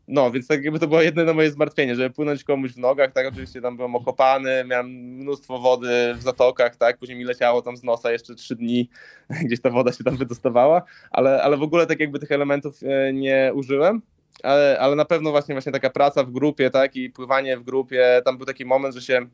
No, 0.07 0.31
więc 0.31 0.47
tak 0.47 0.63
jakby 0.63 0.79
to 0.79 0.87
było 0.87 1.01
jedno 1.01 1.33
moje 1.33 1.51
zmartwienie, 1.51 1.95
żeby 1.95 2.09
płynąć 2.09 2.43
komuś 2.43 2.71
w 2.71 2.77
nogach, 2.77 3.11
tak, 3.11 3.27
oczywiście 3.27 3.61
tam 3.61 3.77
byłem 3.77 3.95
okopany, 3.95 4.65
miałem 4.67 4.87
mnóstwo 4.89 5.59
wody 5.59 6.15
w 6.17 6.21
zatokach, 6.21 6.75
tak, 6.75 6.97
później 6.97 7.17
mi 7.17 7.23
leciało 7.23 7.61
tam 7.61 7.77
z 7.77 7.83
nosa 7.83 8.11
jeszcze 8.11 8.35
trzy 8.35 8.55
dni, 8.55 8.89
gdzieś 9.45 9.61
ta 9.61 9.69
woda 9.69 9.91
się 9.91 10.03
tam 10.03 10.17
wydostawała, 10.17 10.81
ale, 11.11 11.43
ale 11.43 11.57
w 11.57 11.63
ogóle 11.63 11.85
tak 11.85 11.99
jakby 11.99 12.19
tych 12.19 12.31
elementów 12.31 12.83
e, 12.83 13.13
nie 13.13 13.51
użyłem, 13.53 14.01
ale, 14.43 14.77
ale 14.79 14.95
na 14.95 15.05
pewno 15.05 15.31
właśnie, 15.31 15.55
właśnie 15.55 15.71
taka 15.71 15.89
praca 15.89 16.23
w 16.23 16.31
grupie, 16.31 16.69
tak, 16.69 16.95
i 16.95 17.09
pływanie 17.09 17.57
w 17.57 17.63
grupie, 17.63 18.21
tam 18.25 18.37
był 18.37 18.45
taki 18.45 18.65
moment, 18.65 18.95
że 18.95 19.01
się 19.01 19.27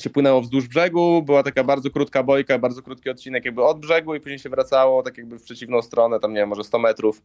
się 0.00 0.10
płynęło 0.10 0.40
wzdłuż 0.40 0.68
brzegu, 0.68 1.22
była 1.22 1.42
taka 1.42 1.64
bardzo 1.64 1.90
krótka 1.90 2.22
bojka, 2.22 2.58
bardzo 2.58 2.82
krótki 2.82 3.10
odcinek 3.10 3.44
jakby 3.44 3.64
od 3.64 3.80
brzegu 3.80 4.14
i 4.14 4.20
później 4.20 4.38
się 4.38 4.48
wracało 4.48 5.02
tak 5.02 5.18
jakby 5.18 5.38
w 5.38 5.42
przeciwną 5.42 5.82
stronę, 5.82 6.20
tam 6.20 6.32
nie 6.32 6.40
wiem, 6.40 6.48
może 6.48 6.64
100 6.64 6.78
metrów, 6.78 7.22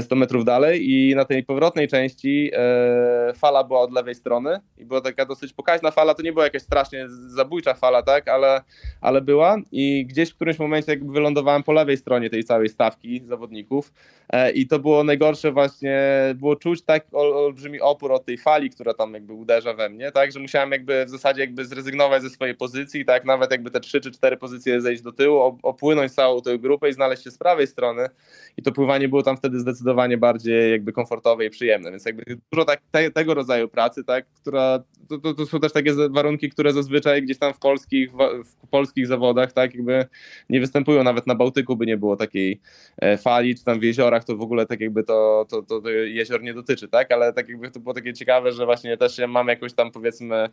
100 0.00 0.14
e, 0.14 0.18
metrów 0.18 0.44
dalej 0.44 0.90
i 0.90 1.14
na 1.14 1.24
tej 1.24 1.44
powrotnej 1.44 1.88
części 1.88 2.50
e, 2.54 3.32
fala 3.34 3.64
była 3.64 3.80
od 3.80 3.92
lewej 3.92 4.14
strony 4.14 4.60
i 4.78 4.84
była 4.84 5.00
taka 5.00 5.26
dosyć 5.26 5.52
pokaźna 5.52 5.90
fala, 5.90 6.14
to 6.14 6.22
nie 6.22 6.32
była 6.32 6.44
jakaś 6.44 6.62
strasznie 6.62 7.06
zabójcza 7.08 7.74
fala, 7.74 8.02
tak, 8.02 8.28
ale, 8.28 8.62
ale 9.00 9.20
była 9.20 9.56
i 9.72 10.06
gdzieś 10.06 10.30
w 10.30 10.34
którymś 10.34 10.58
momencie 10.58 10.92
jakby 10.92 11.12
wylądowałem 11.12 11.62
po 11.62 11.72
lewej 11.72 11.96
stronie 11.96 12.30
tej 12.30 12.44
całej 12.44 12.68
stawki 12.68 13.22
zawodników 13.24 13.92
e, 14.30 14.50
i 14.50 14.66
to 14.66 14.78
było 14.78 15.04
najgorsze 15.04 15.52
właśnie, 15.52 16.00
było 16.34 16.56
czuć 16.56 16.82
tak 16.82 17.06
olbrzymi 17.12 17.80
opór 17.80 18.12
od 18.12 18.24
tej 18.24 18.38
fali, 18.38 18.70
która 18.70 18.94
tam 18.94 19.14
jakby 19.14 19.32
uderza 19.32 19.74
we 19.74 19.88
mnie, 19.88 20.12
tak, 20.12 20.32
że 20.32 20.40
musiałem 20.40 20.72
jakby 20.72 21.04
w 21.04 21.10
zasadzie 21.10 21.40
jakby 21.40 21.64
zrezygnować 21.64 21.95
ze 22.20 22.30
swojej 22.30 22.54
pozycji, 22.54 23.04
tak, 23.04 23.24
nawet 23.24 23.50
jakby 23.50 23.70
te 23.70 23.80
trzy 23.80 24.00
czy 24.00 24.10
cztery 24.10 24.36
pozycje 24.36 24.80
zejść 24.80 25.02
do 25.02 25.12
tyłu, 25.12 25.58
opłynąć 25.62 26.12
całą 26.12 26.42
tę 26.42 26.58
grupę 26.58 26.88
i 26.88 26.92
znaleźć 26.92 27.24
się 27.24 27.30
z 27.30 27.38
prawej 27.38 27.66
strony. 27.66 28.08
I 28.56 28.62
to 28.62 28.72
pływanie 28.72 29.08
było 29.08 29.22
tam 29.22 29.36
wtedy 29.36 29.60
zdecydowanie 29.60 30.18
bardziej 30.18 30.70
jakby 30.70 30.92
komfortowe 30.92 31.46
i 31.46 31.50
przyjemne, 31.50 31.90
więc 31.90 32.06
jakby 32.06 32.24
dużo 32.52 32.64
tak, 32.64 32.80
te, 32.90 33.10
tego 33.10 33.34
rodzaju 33.34 33.68
pracy, 33.68 34.04
tak, 34.04 34.26
która 34.42 34.82
to, 35.08 35.18
to, 35.18 35.34
to, 35.34 35.46
są 35.46 35.60
też 35.60 35.72
takie 35.72 35.92
warunki, 36.10 36.50
które 36.50 36.72
zazwyczaj 36.72 37.22
gdzieś 37.22 37.38
tam 37.38 37.54
w 37.54 37.58
polskich, 37.58 38.10
w 38.44 38.68
polskich 38.70 39.06
zawodach, 39.06 39.52
tak, 39.52 39.74
jakby 39.74 40.06
nie 40.50 40.60
występują, 40.60 41.02
nawet 41.02 41.26
na 41.26 41.34
Bałtyku 41.34 41.76
by 41.76 41.86
nie 41.86 41.96
było 41.96 42.16
takiej 42.16 42.60
e, 42.98 43.16
fali, 43.16 43.54
czy 43.54 43.64
tam 43.64 43.80
w 43.80 43.82
jeziorach 43.82 44.24
to 44.24 44.36
w 44.36 44.42
ogóle 44.42 44.66
tak 44.66 44.80
jakby 44.80 45.04
to, 45.04 45.46
to, 45.48 45.62
to, 45.62 45.80
to 45.80 45.90
jezior 45.90 46.42
nie 46.42 46.54
dotyczy, 46.54 46.88
tak, 46.88 47.12
ale 47.12 47.32
tak 47.32 47.48
jakby 47.48 47.70
to 47.70 47.80
było 47.80 47.94
takie 47.94 48.12
ciekawe, 48.12 48.52
że 48.52 48.64
właśnie 48.64 48.96
też 48.96 49.18
ja 49.18 49.26
mam 49.26 49.48
jakąś 49.48 49.72
tam 49.72 49.90
powiedzmy 49.90 50.48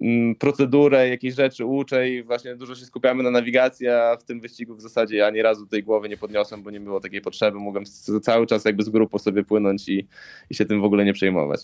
mm, 0.00 0.34
procedurę, 0.80 1.08
jakieś 1.08 1.34
rzeczy 1.34 1.64
uczę 1.64 2.10
i 2.10 2.22
właśnie 2.22 2.56
dużo 2.56 2.74
się 2.74 2.84
skupiamy 2.84 3.22
na 3.22 3.30
nawigacji, 3.30 3.88
a 3.88 4.16
w 4.16 4.24
tym 4.24 4.40
wyścigu 4.40 4.74
w 4.74 4.80
zasadzie 4.80 5.26
ani 5.26 5.42
razu 5.42 5.66
tej 5.66 5.82
głowy 5.82 6.08
nie 6.08 6.16
podniosłem, 6.16 6.62
bo 6.62 6.70
nie 6.70 6.80
było 6.80 7.00
takiej 7.00 7.20
potrzeby, 7.20 7.58
mogłem 7.58 7.84
cały 8.22 8.46
czas 8.46 8.64
jakby 8.64 8.82
z 8.82 8.88
grupą 8.88 9.18
sobie 9.18 9.44
płynąć 9.44 9.88
i, 9.88 10.08
i 10.50 10.54
się 10.54 10.64
tym 10.64 10.80
w 10.80 10.84
ogóle 10.84 11.04
nie 11.04 11.12
przejmować. 11.12 11.60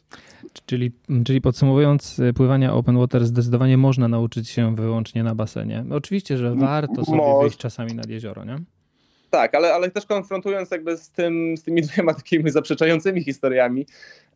Czyli, 0.66 0.92
czyli 1.24 1.40
podsumowując, 1.40 2.20
pływania 2.34 2.74
open 2.74 2.98
water 2.98 3.26
zdecydowanie 3.26 3.76
można 3.76 4.08
nauczyć 4.08 4.48
się 4.48 4.76
wyłącznie 4.76 5.22
na 5.22 5.34
basenie. 5.34 5.84
Oczywiście, 5.90 6.36
że 6.36 6.54
warto 6.54 7.04
sobie 7.04 7.18
Mo... 7.18 7.42
wyjść 7.42 7.58
czasami 7.58 7.94
nad 7.94 8.08
jezioro, 8.08 8.44
nie? 8.44 8.56
Tak, 9.30 9.54
ale, 9.54 9.74
ale 9.74 9.90
też 9.90 10.06
konfrontując 10.06 10.70
jakby 10.70 10.96
z, 10.96 11.10
tym, 11.10 11.56
z 11.56 11.62
tymi 11.62 11.82
dwiema 11.86 12.14
takimi 12.14 12.50
zaprzeczającymi 12.50 13.24
historiami, 13.24 13.86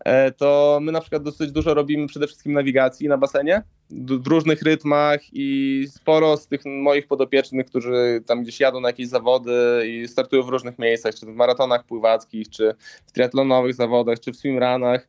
e, 0.04 0.32
to 0.32 0.78
my 0.82 0.92
na 0.92 1.00
przykład 1.00 1.22
dosyć 1.22 1.52
dużo 1.52 1.74
robimy 1.74 2.06
przede 2.06 2.26
wszystkim 2.26 2.52
nawigacji 2.52 3.08
na 3.08 3.18
basenie 3.18 3.62
w 3.90 4.26
różnych 4.26 4.62
rytmach 4.62 5.20
i 5.32 5.86
sporo 5.90 6.36
z 6.36 6.46
tych 6.46 6.60
moich 6.64 7.06
podopiecznych, 7.06 7.66
którzy 7.66 8.22
tam 8.26 8.42
gdzieś 8.42 8.60
jadą 8.60 8.80
na 8.80 8.88
jakieś 8.88 9.08
zawody 9.08 9.52
i 9.88 10.08
startują 10.08 10.42
w 10.42 10.48
różnych 10.48 10.78
miejscach, 10.78 11.14
czy 11.14 11.26
w 11.26 11.34
maratonach 11.34 11.84
pływackich, 11.84 12.50
czy 12.50 12.74
w 13.06 13.12
triatlonowych 13.12 13.74
zawodach, 13.74 14.20
czy 14.20 14.32
w 14.32 14.36
swimranach, 14.36 15.08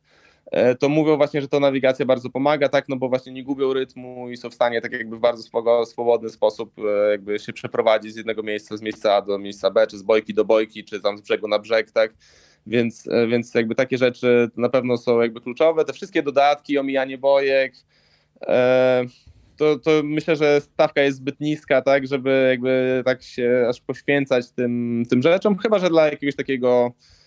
to 0.78 0.88
mówią 0.88 1.16
właśnie, 1.16 1.40
że 1.40 1.48
to 1.48 1.60
nawigacja 1.60 2.06
bardzo 2.06 2.30
pomaga, 2.30 2.68
tak, 2.68 2.88
no 2.88 2.96
bo 2.96 3.08
właśnie 3.08 3.32
nie 3.32 3.44
gubią 3.44 3.72
rytmu 3.72 4.30
i 4.30 4.36
są 4.36 4.50
w 4.50 4.54
stanie 4.54 4.80
tak 4.80 4.92
jakby 4.92 5.16
w 5.16 5.20
bardzo 5.20 5.42
swobodny 5.86 6.30
sposób 6.30 6.72
e, 6.78 7.10
jakby 7.10 7.38
się 7.38 7.52
przeprowadzić 7.52 8.12
z 8.12 8.16
jednego 8.16 8.42
miejsca, 8.42 8.76
z 8.76 8.82
miejsca 8.82 9.14
A 9.14 9.22
do 9.22 9.38
miejsca 9.38 9.70
B, 9.70 9.86
czy 9.86 9.98
z 9.98 10.02
bojki 10.02 10.34
do 10.34 10.44
bojki, 10.44 10.84
czy 10.84 11.00
tam 11.00 11.18
z 11.18 11.20
brzegu 11.20 11.48
na 11.48 11.58
brzeg, 11.58 11.90
tak, 11.90 12.14
więc, 12.66 13.08
e, 13.08 13.26
więc 13.26 13.54
jakby 13.54 13.74
takie 13.74 13.98
rzeczy 13.98 14.50
na 14.56 14.68
pewno 14.68 14.96
są 14.96 15.20
jakby 15.20 15.40
kluczowe. 15.40 15.84
Te 15.84 15.92
wszystkie 15.92 16.22
dodatki, 16.22 16.78
omijanie 16.78 17.18
bojek, 17.18 17.74
to, 19.56 19.78
to 19.78 19.90
myślę, 20.04 20.36
że 20.36 20.60
stawka 20.60 21.02
jest 21.02 21.18
zbyt 21.18 21.40
niska, 21.40 21.82
tak, 21.82 22.06
żeby 22.06 22.46
jakby 22.50 23.02
tak 23.04 23.22
się 23.22 23.66
aż 23.68 23.80
poświęcać 23.80 24.50
tym, 24.50 25.02
tym 25.10 25.22
rzeczom, 25.22 25.58
chyba, 25.58 25.78
że 25.78 25.88
dla 25.88 26.06
jakiegoś 26.06 26.36
takiego 26.36 26.92
E, 26.92 27.21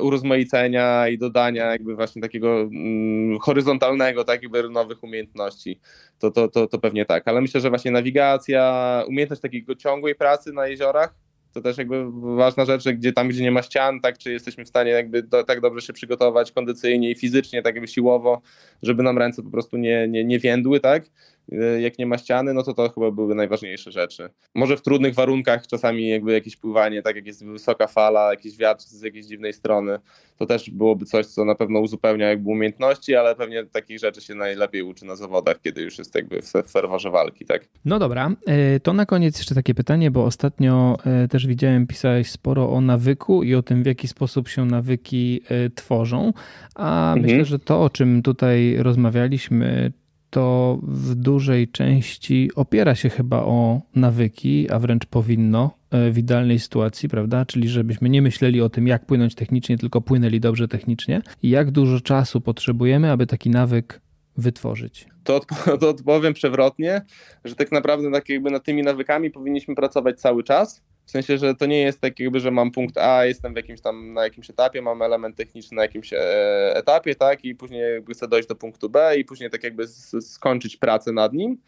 urozmaicenia 0.00 1.08
i 1.08 1.18
dodania 1.18 1.66
jakby 1.66 1.94
właśnie 1.96 2.22
takiego 2.22 2.60
mm, 2.60 3.38
horyzontalnego, 3.38 4.24
tak 4.24 4.42
jakby 4.42 4.68
nowych 4.68 5.04
umiejętności, 5.04 5.80
to, 6.18 6.30
to, 6.30 6.48
to, 6.48 6.66
to 6.66 6.78
pewnie 6.78 7.04
tak, 7.04 7.28
ale 7.28 7.40
myślę, 7.40 7.60
że 7.60 7.68
właśnie 7.68 7.90
nawigacja, 7.90 9.04
umiejętność 9.08 9.42
takiego 9.42 9.74
ciągłej 9.74 10.14
pracy 10.14 10.52
na 10.52 10.66
jeziorach, 10.66 11.14
to 11.52 11.60
też 11.60 11.78
jakby 11.78 12.04
ważna 12.36 12.64
rzecz, 12.64 12.82
że 12.82 12.94
gdzie 12.94 13.12
tam, 13.12 13.28
gdzie 13.28 13.42
nie 13.42 13.50
ma 13.50 13.62
ścian, 13.62 14.00
tak, 14.00 14.18
czy 14.18 14.32
jesteśmy 14.32 14.64
w 14.64 14.68
stanie 14.68 14.90
jakby 14.90 15.22
do, 15.22 15.44
tak 15.44 15.60
dobrze 15.60 15.86
się 15.86 15.92
przygotować 15.92 16.52
kondycyjnie 16.52 17.10
i 17.10 17.14
fizycznie, 17.14 17.62
tak 17.62 17.74
jakby 17.74 17.88
siłowo, 17.88 18.42
żeby 18.82 19.02
nam 19.02 19.18
ręce 19.18 19.42
po 19.42 19.50
prostu 19.50 19.76
nie, 19.76 20.08
nie, 20.08 20.24
nie 20.24 20.38
więdły, 20.38 20.80
tak, 20.80 21.04
E, 21.04 21.31
jak 21.80 21.98
nie 21.98 22.06
ma 22.06 22.18
ściany, 22.18 22.54
no 22.54 22.62
to 22.62 22.74
to 22.74 22.88
chyba 22.88 23.10
były 23.10 23.34
najważniejsze 23.34 23.92
rzeczy. 23.92 24.30
Może 24.54 24.76
w 24.76 24.82
trudnych 24.82 25.14
warunkach 25.14 25.66
czasami 25.66 26.08
jakby 26.08 26.32
jakieś 26.32 26.56
pływanie, 26.56 27.02
tak 27.02 27.16
jak 27.16 27.26
jest 27.26 27.46
wysoka 27.46 27.86
fala, 27.86 28.30
jakiś 28.30 28.56
wiatr 28.56 28.84
z 28.84 29.02
jakiejś 29.02 29.26
dziwnej 29.26 29.52
strony, 29.52 29.98
to 30.36 30.46
też 30.46 30.70
byłoby 30.70 31.04
coś, 31.04 31.26
co 31.26 31.44
na 31.44 31.54
pewno 31.54 31.80
uzupełnia 31.80 32.28
jakby 32.28 32.50
umiejętności, 32.50 33.14
ale 33.14 33.36
pewnie 33.36 33.64
takich 33.64 33.98
rzeczy 33.98 34.20
się 34.20 34.34
najlepiej 34.34 34.82
uczy 34.82 35.04
na 35.04 35.16
zawodach, 35.16 35.60
kiedy 35.60 35.82
już 35.82 35.98
jest 35.98 36.14
jakby 36.14 36.42
w 36.42 36.70
ferworze 36.70 37.10
walki, 37.10 37.44
tak? 37.44 37.68
No 37.84 37.98
dobra, 37.98 38.30
e, 38.46 38.80
to 38.80 38.92
na 38.92 39.06
koniec 39.06 39.38
jeszcze 39.38 39.54
takie 39.54 39.74
pytanie, 39.74 40.10
bo 40.10 40.24
ostatnio 40.24 40.96
e, 41.06 41.28
też 41.28 41.46
widziałem, 41.46 41.86
pisałeś 41.86 42.30
sporo 42.30 42.70
o 42.70 42.80
nawyku 42.80 43.42
i 43.42 43.54
o 43.54 43.62
tym, 43.62 43.82
w 43.82 43.86
jaki 43.86 44.08
sposób 44.08 44.48
się 44.48 44.64
nawyki 44.64 45.40
tworzą, 45.74 46.32
a 46.74 47.12
mhm. 47.12 47.22
myślę, 47.22 47.44
że 47.44 47.58
to, 47.58 47.82
o 47.82 47.90
czym 47.90 48.22
tutaj 48.22 48.76
rozmawialiśmy, 48.78 49.92
to 50.32 50.78
w 50.82 51.14
dużej 51.14 51.68
części 51.68 52.50
opiera 52.54 52.94
się 52.94 53.08
chyba 53.08 53.42
o 53.42 53.80
nawyki, 53.94 54.70
a 54.70 54.78
wręcz 54.78 55.06
powinno 55.06 55.70
e, 55.90 56.10
w 56.10 56.18
idealnej 56.18 56.58
sytuacji, 56.58 57.08
prawda? 57.08 57.44
Czyli 57.44 57.68
żebyśmy 57.68 58.08
nie 58.08 58.22
myśleli 58.22 58.60
o 58.60 58.68
tym, 58.68 58.86
jak 58.86 59.06
płynąć 59.06 59.34
technicznie, 59.34 59.78
tylko 59.78 60.00
płynęli 60.00 60.40
dobrze 60.40 60.68
technicznie. 60.68 61.22
I 61.42 61.50
jak 61.50 61.70
dużo 61.70 62.00
czasu 62.00 62.40
potrzebujemy, 62.40 63.10
aby 63.10 63.26
taki 63.26 63.50
nawyk 63.50 64.00
wytworzyć? 64.36 65.06
To, 65.24 65.40
to 65.80 65.88
odpowiem 65.88 66.34
przewrotnie, 66.34 67.02
że 67.44 67.54
tak 67.54 67.72
naprawdę 67.72 68.10
tak 68.12 68.28
jakby 68.28 68.50
nad 68.50 68.64
tymi 68.64 68.82
nawykami 68.82 69.30
powinniśmy 69.30 69.74
pracować 69.74 70.20
cały 70.20 70.44
czas 70.44 70.82
w 71.06 71.10
sensie, 71.10 71.38
że 71.38 71.54
to 71.54 71.66
nie 71.66 71.82
jest 71.82 72.00
tak 72.00 72.20
jakby, 72.20 72.40
że 72.40 72.50
mam 72.50 72.70
punkt 72.70 72.98
A, 72.98 73.24
jestem 73.24 73.52
w 73.52 73.56
jakimś 73.56 73.80
tam 73.80 74.12
na 74.12 74.24
jakimś 74.24 74.50
etapie, 74.50 74.82
mam 74.82 75.02
element 75.02 75.36
techniczny 75.36 75.76
na 75.76 75.82
jakimś 75.82 76.12
e, 76.12 76.76
etapie, 76.76 77.14
tak, 77.14 77.44
i 77.44 77.54
później 77.54 77.92
jakby 77.94 78.14
chcę 78.14 78.28
dojść 78.28 78.48
do 78.48 78.54
punktu 78.54 78.90
B 78.90 79.14
i 79.18 79.24
później 79.24 79.50
tak 79.50 79.64
jakby 79.64 79.88
skończyć 80.20 80.76
pracę 80.76 81.12
nad 81.12 81.32
nim. 81.32 81.58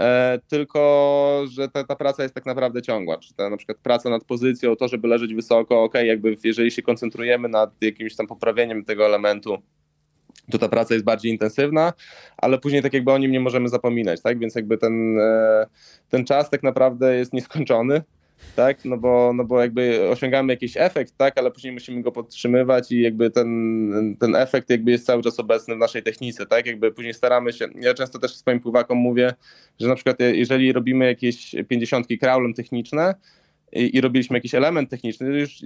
E, 0.00 0.38
tylko, 0.48 1.44
że 1.50 1.68
ta, 1.68 1.84
ta 1.84 1.96
praca 1.96 2.22
jest 2.22 2.34
tak 2.34 2.46
naprawdę 2.46 2.82
ciągła, 2.82 3.18
czy 3.18 3.34
ta 3.34 3.50
na 3.50 3.56
przykład 3.56 3.78
praca 3.78 4.10
nad 4.10 4.24
pozycją, 4.24 4.76
to, 4.76 4.88
żeby 4.88 5.08
leżeć 5.08 5.34
wysoko, 5.34 5.82
ok, 5.82 5.94
jakby 5.94 6.36
jeżeli 6.44 6.70
się 6.70 6.82
koncentrujemy 6.82 7.48
nad 7.48 7.82
jakimś 7.82 8.16
tam 8.16 8.26
poprawieniem 8.26 8.84
tego 8.84 9.06
elementu, 9.06 9.58
to 10.50 10.58
ta 10.58 10.68
praca 10.68 10.94
jest 10.94 11.06
bardziej 11.06 11.32
intensywna, 11.32 11.92
ale 12.36 12.58
później 12.58 12.82
tak 12.82 12.94
jakby 12.94 13.12
o 13.12 13.18
nim 13.18 13.32
nie 13.32 13.40
możemy 13.40 13.68
zapominać, 13.68 14.22
tak, 14.22 14.38
więc 14.38 14.54
jakby 14.54 14.78
ten, 14.78 15.20
e, 15.20 15.66
ten 16.08 16.24
czas 16.24 16.50
tak 16.50 16.62
naprawdę 16.62 17.16
jest 17.16 17.32
nieskończony, 17.32 18.02
tak, 18.56 18.84
no 18.84 18.96
bo, 18.96 19.32
no 19.34 19.44
bo 19.44 19.60
jakby 19.60 20.08
osiągamy 20.10 20.52
jakiś 20.52 20.76
efekt, 20.76 21.14
tak, 21.16 21.38
ale 21.38 21.50
później 21.50 21.72
musimy 21.72 22.02
go 22.02 22.12
podtrzymywać 22.12 22.92
i 22.92 23.00
jakby 23.00 23.30
ten, 23.30 24.16
ten 24.20 24.36
efekt 24.36 24.70
jakby 24.70 24.90
jest 24.90 25.06
cały 25.06 25.22
czas 25.22 25.40
obecny 25.40 25.74
w 25.74 25.78
naszej 25.78 26.02
technice, 26.02 26.46
tak, 26.46 26.66
jakby 26.66 26.92
później 26.92 27.14
staramy 27.14 27.52
się, 27.52 27.68
ja 27.80 27.94
często 27.94 28.18
też 28.18 28.36
swoim 28.36 28.60
pływakom 28.60 28.98
mówię, 28.98 29.34
że 29.80 29.88
na 29.88 29.94
przykład 29.94 30.16
jeżeli 30.20 30.72
robimy 30.72 31.06
jakieś 31.06 31.54
pięćdziesiątki 31.68 32.18
kraulem 32.18 32.54
techniczne, 32.54 33.14
i, 33.72 33.96
i, 33.96 34.00
robiliśmy 34.00 34.36
jakiś 34.36 34.54
element 34.54 34.90
techniczny, 34.90 35.28
już 35.28 35.62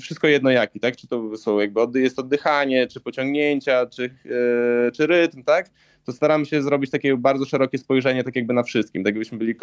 wszystko 0.00 0.28
jedno 0.28 0.50
jaki, 0.50 0.80
tak? 0.80 0.96
Czy 0.96 1.08
to 1.08 1.36
są 1.36 1.60
jakby 1.60 2.00
jest 2.00 2.18
oddychanie, 2.18 2.86
czy 2.86 3.00
pociągnięcia, 3.00 3.86
czy, 3.86 4.02
yy, 4.02 4.92
czy 4.92 5.06
rytm, 5.06 5.42
tak? 5.44 5.70
To 6.04 6.12
staramy 6.12 6.46
się 6.46 6.62
zrobić 6.62 6.90
takie 6.90 7.16
bardzo 7.16 7.44
szerokie 7.44 7.78
spojrzenie, 7.78 8.24
tak 8.24 8.36
jakby 8.36 8.54
na 8.54 8.62
wszystkim. 8.62 9.04
Tak 9.04 9.14
jakbyśmy 9.14 9.38
byli 9.38 9.54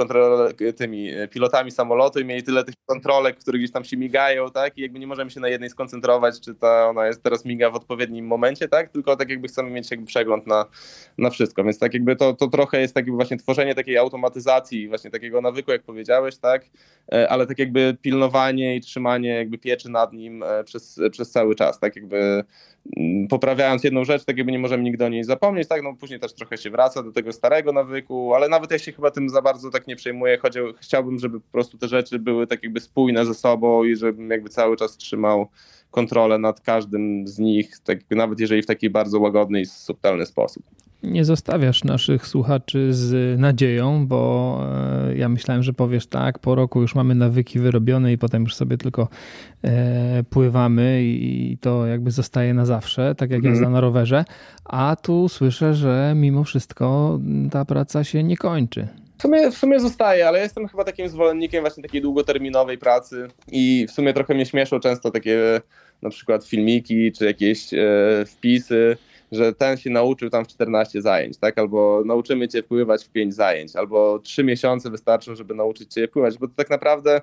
tymi 0.78 1.10
e, 1.10 1.28
pilotami 1.28 1.72
samolotu 1.72 2.20
i 2.20 2.26
mieli 2.26 2.44
tyle 2.44 2.64
tych 2.64 2.76
kontrolek, 2.86 3.38
które 3.38 3.58
gdzieś 3.58 3.72
tam 3.72 3.84
się 3.84 3.98
migają, 3.98 4.52
tak? 4.52 4.78
I 4.78 4.82
jakby 4.82 5.00
nie 5.00 5.08
możemy 5.08 5.32
się 5.32 5.40
na 5.40 5.50
jednej 5.50 5.70
skoncentrować, 5.70 6.42
czy 6.42 6.56
ta 6.56 6.90
ona 6.90 7.08
jest 7.08 7.24
teraz 7.24 7.46
miga 7.46 7.70
w 7.70 7.76
odpowiednim 7.76 8.28
momencie, 8.28 8.68
tak? 8.68 8.90
Tylko 8.90 9.16
tak 9.16 9.30
jakby 9.30 9.48
chcemy 9.48 9.70
mieć 9.70 9.92
jakby 9.92 10.06
przegląd 10.06 10.48
na, 10.48 10.66
na 11.18 11.30
wszystko. 11.30 11.64
Więc 11.64 11.80
tak 11.80 11.94
jakby 11.94 12.16
to, 12.16 12.34
to 12.34 12.48
trochę 12.48 12.82
jest 12.82 12.94
takie 12.94 13.12
właśnie 13.12 13.38
tworzenie 13.38 13.76
takiej 13.76 13.98
automatyzacji, 13.98 14.88
właśnie 14.88 15.12
takiego 15.12 15.42
nawyku, 15.42 15.72
jak 15.72 15.84
powiedziałeś, 15.84 16.38
tak? 16.38 16.66
E, 17.12 17.30
ale 17.30 17.48
tak 17.48 17.60
jakby 17.60 17.98
pilnowanie 18.02 18.76
i 18.76 18.82
trzymanie 18.82 19.30
jakby 19.30 19.58
pieczy 19.58 19.90
nad 19.90 20.14
nim 20.14 20.44
e, 20.44 20.64
przez, 20.64 21.00
przez 21.12 21.32
cały 21.32 21.56
czas, 21.56 21.80
tak 21.80 21.96
jakby 21.96 22.44
mm, 22.98 23.28
poprawiając 23.28 23.84
jedną 23.84 24.04
rzecz, 24.06 24.26
tak 24.26 24.38
jakby 24.38 24.52
nie 24.52 24.60
możemy 24.60 24.84
nigdy 24.84 25.06
o 25.06 25.10
niej 25.10 25.24
zapomnieć, 25.24 25.68
tak? 25.68 25.84
No 25.84 25.96
później 25.96 26.20
też 26.20 26.29
trochę 26.34 26.58
się 26.58 26.70
wraca 26.70 27.04
do 27.04 27.12
tego 27.12 27.32
starego 27.34 27.74
nawyku, 27.74 28.34
ale 28.36 28.50
nawet 28.50 28.72
ja 28.72 28.80
się 28.80 28.92
chyba 28.92 29.12
tym 29.12 29.30
za 29.30 29.42
bardzo 29.42 29.70
tak 29.70 29.88
nie 29.88 29.96
przejmuję. 29.96 30.38
Chodzi, 30.38 30.60
chciałbym, 30.80 31.20
żeby 31.20 31.40
po 31.40 31.52
prostu 31.52 31.78
te 31.78 31.88
rzeczy 31.88 32.20
były 32.20 32.48
tak 32.48 32.64
jakby 32.64 32.80
spójne 32.80 33.26
ze 33.26 33.34
sobą 33.34 33.84
i 33.84 33.96
żebym 33.96 34.30
jakby 34.30 34.50
cały 34.50 34.78
czas 34.78 34.98
trzymał 34.98 35.48
kontrolę 35.92 36.38
nad 36.38 36.62
każdym 36.62 37.28
z 37.28 37.40
nich, 37.40 37.80
tak 37.84 38.00
nawet 38.12 38.40
jeżeli 38.40 38.62
w 38.62 38.66
taki 38.66 38.90
bardzo 38.90 39.20
łagodny 39.20 39.62
i 39.62 39.66
subtelny 39.66 40.26
sposób. 40.26 40.64
Nie 41.04 41.26
zostawiasz 41.26 41.84
naszych 41.84 42.28
słuchaczy 42.28 42.94
z 42.94 43.40
nadzieją, 43.40 44.08
bo 44.08 44.62
e, 45.10 45.18
ja 45.18 45.30
myślałem, 45.30 45.64
że 45.64 45.74
powiesz 45.74 46.08
tak, 46.08 46.40
po 46.40 46.56
roku 46.56 46.82
już 46.82 46.96
mamy 46.96 47.16
nawyki 47.16 47.60
wyrobione 47.60 48.14
i 48.14 48.18
potem 48.18 48.44
już 48.44 48.56
sobie 48.56 48.78
tylko 48.78 49.08
e, 49.64 50.24
pływamy 50.30 51.02
i 51.04 51.58
to 51.62 51.86
jakby 51.86 52.12
zostaje 52.12 52.54
na 52.54 52.66
zawsze, 52.66 53.16
tak 53.16 53.32
jak 53.32 53.40
mm. 53.40 53.52
jazda 53.52 53.70
na 53.70 53.82
rowerze, 53.82 54.26
a 54.66 54.96
tu 55.02 55.30
słyszę, 55.30 55.74
że 55.74 56.14
mimo 56.16 56.44
wszystko 56.44 57.20
ta 57.52 57.66
praca 57.66 58.04
się 58.04 58.24
nie 58.24 58.38
kończy. 58.38 58.88
W 59.18 59.22
sumie, 59.22 59.52
w 59.52 59.58
sumie 59.58 59.80
zostaje, 59.80 60.28
ale 60.28 60.40
jestem 60.40 60.68
chyba 60.68 60.84
takim 60.84 61.10
zwolennikiem 61.10 61.62
właśnie 61.62 61.84
takiej 61.84 62.02
długoterminowej 62.02 62.78
pracy 62.78 63.28
i 63.52 63.86
w 63.90 63.92
sumie 63.92 64.14
trochę 64.14 64.34
mnie 64.34 64.46
śmieszą 64.46 64.80
często 64.80 65.12
takie 65.12 65.62
na 66.02 66.10
przykład 66.10 66.46
filmiki 66.46 67.12
czy 67.12 67.26
jakieś 67.26 67.74
e, 67.74 67.78
wpisy, 68.26 68.98
że 69.32 69.54
ten 69.54 69.78
się 69.78 69.90
nauczył 69.90 70.30
tam 70.30 70.46
w 70.46 70.48
14 70.48 71.02
zajęć, 71.02 71.38
tak? 71.38 71.60
Albo 71.60 72.04
nauczymy 72.06 72.48
cię 72.48 72.64
pływać 72.64 73.06
w 73.06 73.10
5 73.10 73.36
zajęć, 73.36 73.76
albo 73.76 74.20
3 74.20 74.44
miesiące 74.44 74.90
wystarczą, 74.90 75.36
żeby 75.36 75.56
nauczyć 75.56 75.94
cię 75.94 76.08
pływać, 76.08 76.38
bo 76.38 76.48
to 76.48 76.54
tak 76.56 76.70
naprawdę, 76.70 77.22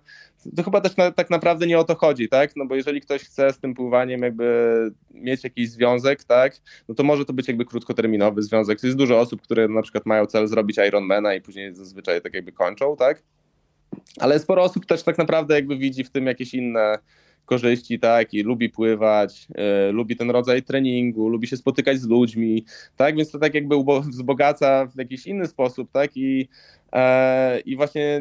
to 0.56 0.62
chyba 0.62 0.80
też 0.80 0.96
na, 0.96 1.12
tak 1.12 1.30
naprawdę 1.30 1.66
nie 1.66 1.78
o 1.78 1.84
to 1.84 1.94
chodzi, 1.94 2.28
tak? 2.28 2.56
No 2.56 2.66
bo 2.66 2.74
jeżeli 2.74 3.00
ktoś 3.00 3.22
chce 3.22 3.52
z 3.52 3.58
tym 3.58 3.74
pływaniem 3.74 4.22
jakby 4.22 4.90
mieć 5.10 5.44
jakiś 5.44 5.70
związek, 5.70 6.24
tak? 6.24 6.56
No 6.88 6.94
to 6.94 7.02
może 7.02 7.24
to 7.24 7.32
być 7.32 7.48
jakby 7.48 7.64
krótkoterminowy 7.64 8.42
związek. 8.42 8.80
To 8.80 8.86
jest 8.86 8.98
dużo 8.98 9.20
osób, 9.20 9.42
które 9.42 9.68
na 9.68 9.82
przykład 9.82 10.06
mają 10.06 10.26
cel 10.26 10.46
zrobić 10.46 10.78
Ironmana 10.88 11.34
i 11.34 11.40
później 11.40 11.74
zazwyczaj 11.74 12.22
tak 12.22 12.34
jakby 12.34 12.52
kończą, 12.52 12.96
tak? 12.96 13.22
Ale 14.20 14.38
sporo 14.38 14.62
osób 14.62 14.86
też 14.86 15.02
tak 15.02 15.18
naprawdę 15.18 15.54
jakby 15.54 15.76
widzi 15.76 16.04
w 16.04 16.10
tym 16.10 16.26
jakieś 16.26 16.54
inne 16.54 16.98
korzyści, 17.46 17.98
tak, 17.98 18.34
i 18.34 18.42
lubi 18.42 18.70
pływać, 18.70 19.48
y, 19.88 19.92
lubi 19.92 20.16
ten 20.16 20.30
rodzaj 20.30 20.62
treningu, 20.62 21.28
lubi 21.28 21.46
się 21.46 21.56
spotykać 21.56 21.98
z 21.98 22.06
ludźmi, 22.06 22.64
tak, 22.96 23.16
więc 23.16 23.30
to 23.30 23.38
tak 23.38 23.54
jakby 23.54 23.76
wzbogaca 24.10 24.86
w 24.86 24.98
jakiś 24.98 25.26
inny 25.26 25.46
sposób, 25.46 25.90
tak, 25.92 26.16
i 26.16 26.48
I 27.64 27.76
właśnie 27.76 28.20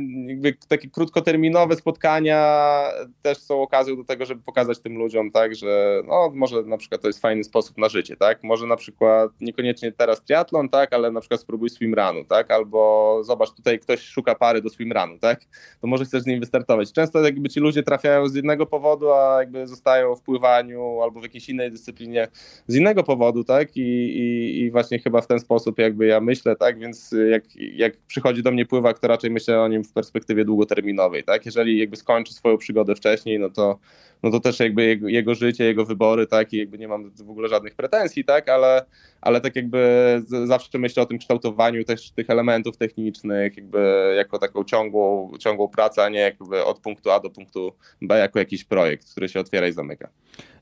takie 0.67 0.89
krótkoterminowe 0.89 1.75
spotkania 1.75 2.81
też 3.21 3.37
są 3.37 3.61
okazją 3.61 3.95
do 3.97 4.03
tego, 4.03 4.25
żeby 4.25 4.41
pokazać 4.41 4.79
tym 4.79 4.97
ludziom, 4.97 5.31
tak, 5.31 5.55
że 5.55 6.01
no, 6.07 6.31
może 6.33 6.63
na 6.63 6.77
przykład 6.77 7.01
to 7.01 7.07
jest 7.07 7.21
fajny 7.21 7.43
sposób 7.43 7.77
na 7.77 7.89
życie, 7.89 8.15
tak? 8.17 8.43
Może 8.43 8.67
na 8.67 8.75
przykład 8.75 9.31
niekoniecznie 9.41 9.91
teraz 9.91 10.23
triatlon, 10.23 10.69
tak, 10.69 10.93
ale 10.93 11.11
na 11.11 11.19
przykład 11.19 11.41
spróbuj 11.41 11.69
swimrunu, 11.69 12.25
tak? 12.25 12.51
Albo 12.51 13.19
zobacz, 13.23 13.51
tutaj 13.51 13.79
ktoś 13.79 13.99
szuka 13.99 14.35
pary 14.35 14.61
do 14.61 14.69
swimrunu, 14.69 15.19
tak? 15.19 15.41
To 15.81 15.87
może 15.87 16.05
chcesz 16.05 16.21
z 16.21 16.25
nim 16.25 16.39
wystartować. 16.39 16.93
Często 16.93 17.21
jakby 17.21 17.49
ci 17.49 17.59
ludzie 17.59 17.83
trafiają 17.83 18.27
z 18.27 18.35
jednego 18.35 18.65
powodu, 18.65 19.11
a 19.11 19.39
jakby 19.39 19.67
zostają 19.67 20.15
w 20.15 20.21
pływaniu 20.21 21.01
albo 21.01 21.19
w 21.19 21.23
jakiejś 21.23 21.49
innej 21.49 21.71
dyscyplinie 21.71 22.27
z 22.67 22.75
innego 22.75 23.03
powodu, 23.03 23.43
tak? 23.43 23.77
I, 23.77 23.81
i, 23.81 24.59
i 24.59 24.71
właśnie 24.71 24.99
chyba 24.99 25.21
w 25.21 25.27
ten 25.27 25.39
sposób 25.39 25.79
jakby 25.79 26.05
ja 26.05 26.21
myślę, 26.21 26.55
tak? 26.55 26.79
Więc 26.79 27.15
jak, 27.29 27.43
jak 27.55 27.97
przychodzi 27.97 28.43
do 28.43 28.51
mnie 28.51 28.64
pływa, 28.65 28.93
to 28.93 29.07
raczej 29.07 29.31
myślę 29.31 29.61
o 29.61 29.67
nim 29.67 29.83
w 29.83 29.93
perspektywie 29.93 30.45
długoterminowej, 30.45 31.23
tak? 31.23 31.45
Jeżeli 31.45 31.79
jakby 31.79 31.95
skończy 31.95 32.33
swoją 32.33 32.57
przygodę 32.57 32.95
wcześniej, 32.95 33.39
no 33.39 33.49
to, 33.49 33.79
no 34.23 34.31
to 34.31 34.39
też 34.39 34.59
jakby 34.59 34.83
jego, 34.83 35.07
jego 35.07 35.35
życie, 35.35 35.63
jego 35.63 35.85
wybory, 35.85 36.27
tak? 36.27 36.53
I 36.53 36.57
jakby 36.57 36.77
nie 36.77 36.87
mam 36.87 37.11
w 37.11 37.29
ogóle 37.29 37.49
żadnych 37.49 37.75
pretensji, 37.75 38.25
tak? 38.25 38.49
Ale, 38.49 38.85
ale 39.21 39.41
tak 39.41 39.55
jakby 39.55 40.21
zawsze 40.45 40.77
myślę 40.77 41.03
o 41.03 41.05
tym 41.05 41.17
kształtowaniu 41.17 41.83
też 41.83 42.11
tych 42.11 42.29
elementów 42.29 42.77
technicznych, 42.77 43.57
jakby 43.57 44.13
jako 44.17 44.39
taką 44.39 44.63
ciągłą, 44.63 45.31
ciągłą 45.39 45.67
pracę, 45.67 46.03
a 46.03 46.09
nie 46.09 46.19
jakby 46.19 46.63
od 46.63 46.79
punktu 46.79 47.11
A 47.11 47.19
do 47.19 47.29
punktu 47.29 47.71
B 48.01 48.19
jako 48.19 48.39
jakiś 48.39 48.63
projekt, 48.63 49.11
który 49.11 49.29
się 49.29 49.39
otwiera 49.39 49.67
i 49.67 49.71
zamyka. 49.71 50.09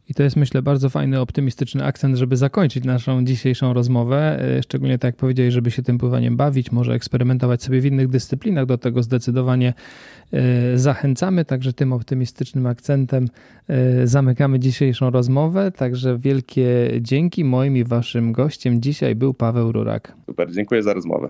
I 0.09 0.13
to 0.13 0.23
jest, 0.23 0.35
myślę, 0.35 0.61
bardzo 0.61 0.89
fajny, 0.89 1.19
optymistyczny 1.19 1.85
akcent, 1.85 2.17
żeby 2.17 2.37
zakończyć 2.37 2.83
naszą 2.83 3.25
dzisiejszą 3.25 3.73
rozmowę. 3.73 4.39
E, 4.57 4.63
szczególnie 4.63 4.97
tak 4.97 5.09
jak 5.09 5.15
powiedziałeś, 5.15 5.53
żeby 5.53 5.71
się 5.71 5.83
tym 5.83 5.97
pływaniem 5.97 6.37
bawić, 6.37 6.71
może 6.71 6.93
eksperymentować 6.93 7.63
sobie 7.63 7.81
w 7.81 7.85
innych 7.85 8.07
dyscyplinach. 8.07 8.65
Do 8.65 8.77
tego 8.77 9.03
zdecydowanie 9.03 9.73
e, 10.33 10.77
zachęcamy. 10.77 11.45
Także 11.45 11.73
tym 11.73 11.93
optymistycznym 11.93 12.65
akcentem 12.65 13.27
e, 13.67 14.07
zamykamy 14.07 14.59
dzisiejszą 14.59 15.09
rozmowę. 15.09 15.71
Także 15.71 16.17
wielkie 16.19 16.91
dzięki. 17.01 17.43
Moim 17.43 17.77
i 17.77 17.83
waszym 17.83 18.31
gościem 18.31 18.81
dzisiaj 18.81 19.15
był 19.15 19.33
Paweł 19.33 19.71
Rurak. 19.71 20.15
Super, 20.25 20.51
dziękuję 20.51 20.83
za 20.83 20.93
rozmowę. 20.93 21.29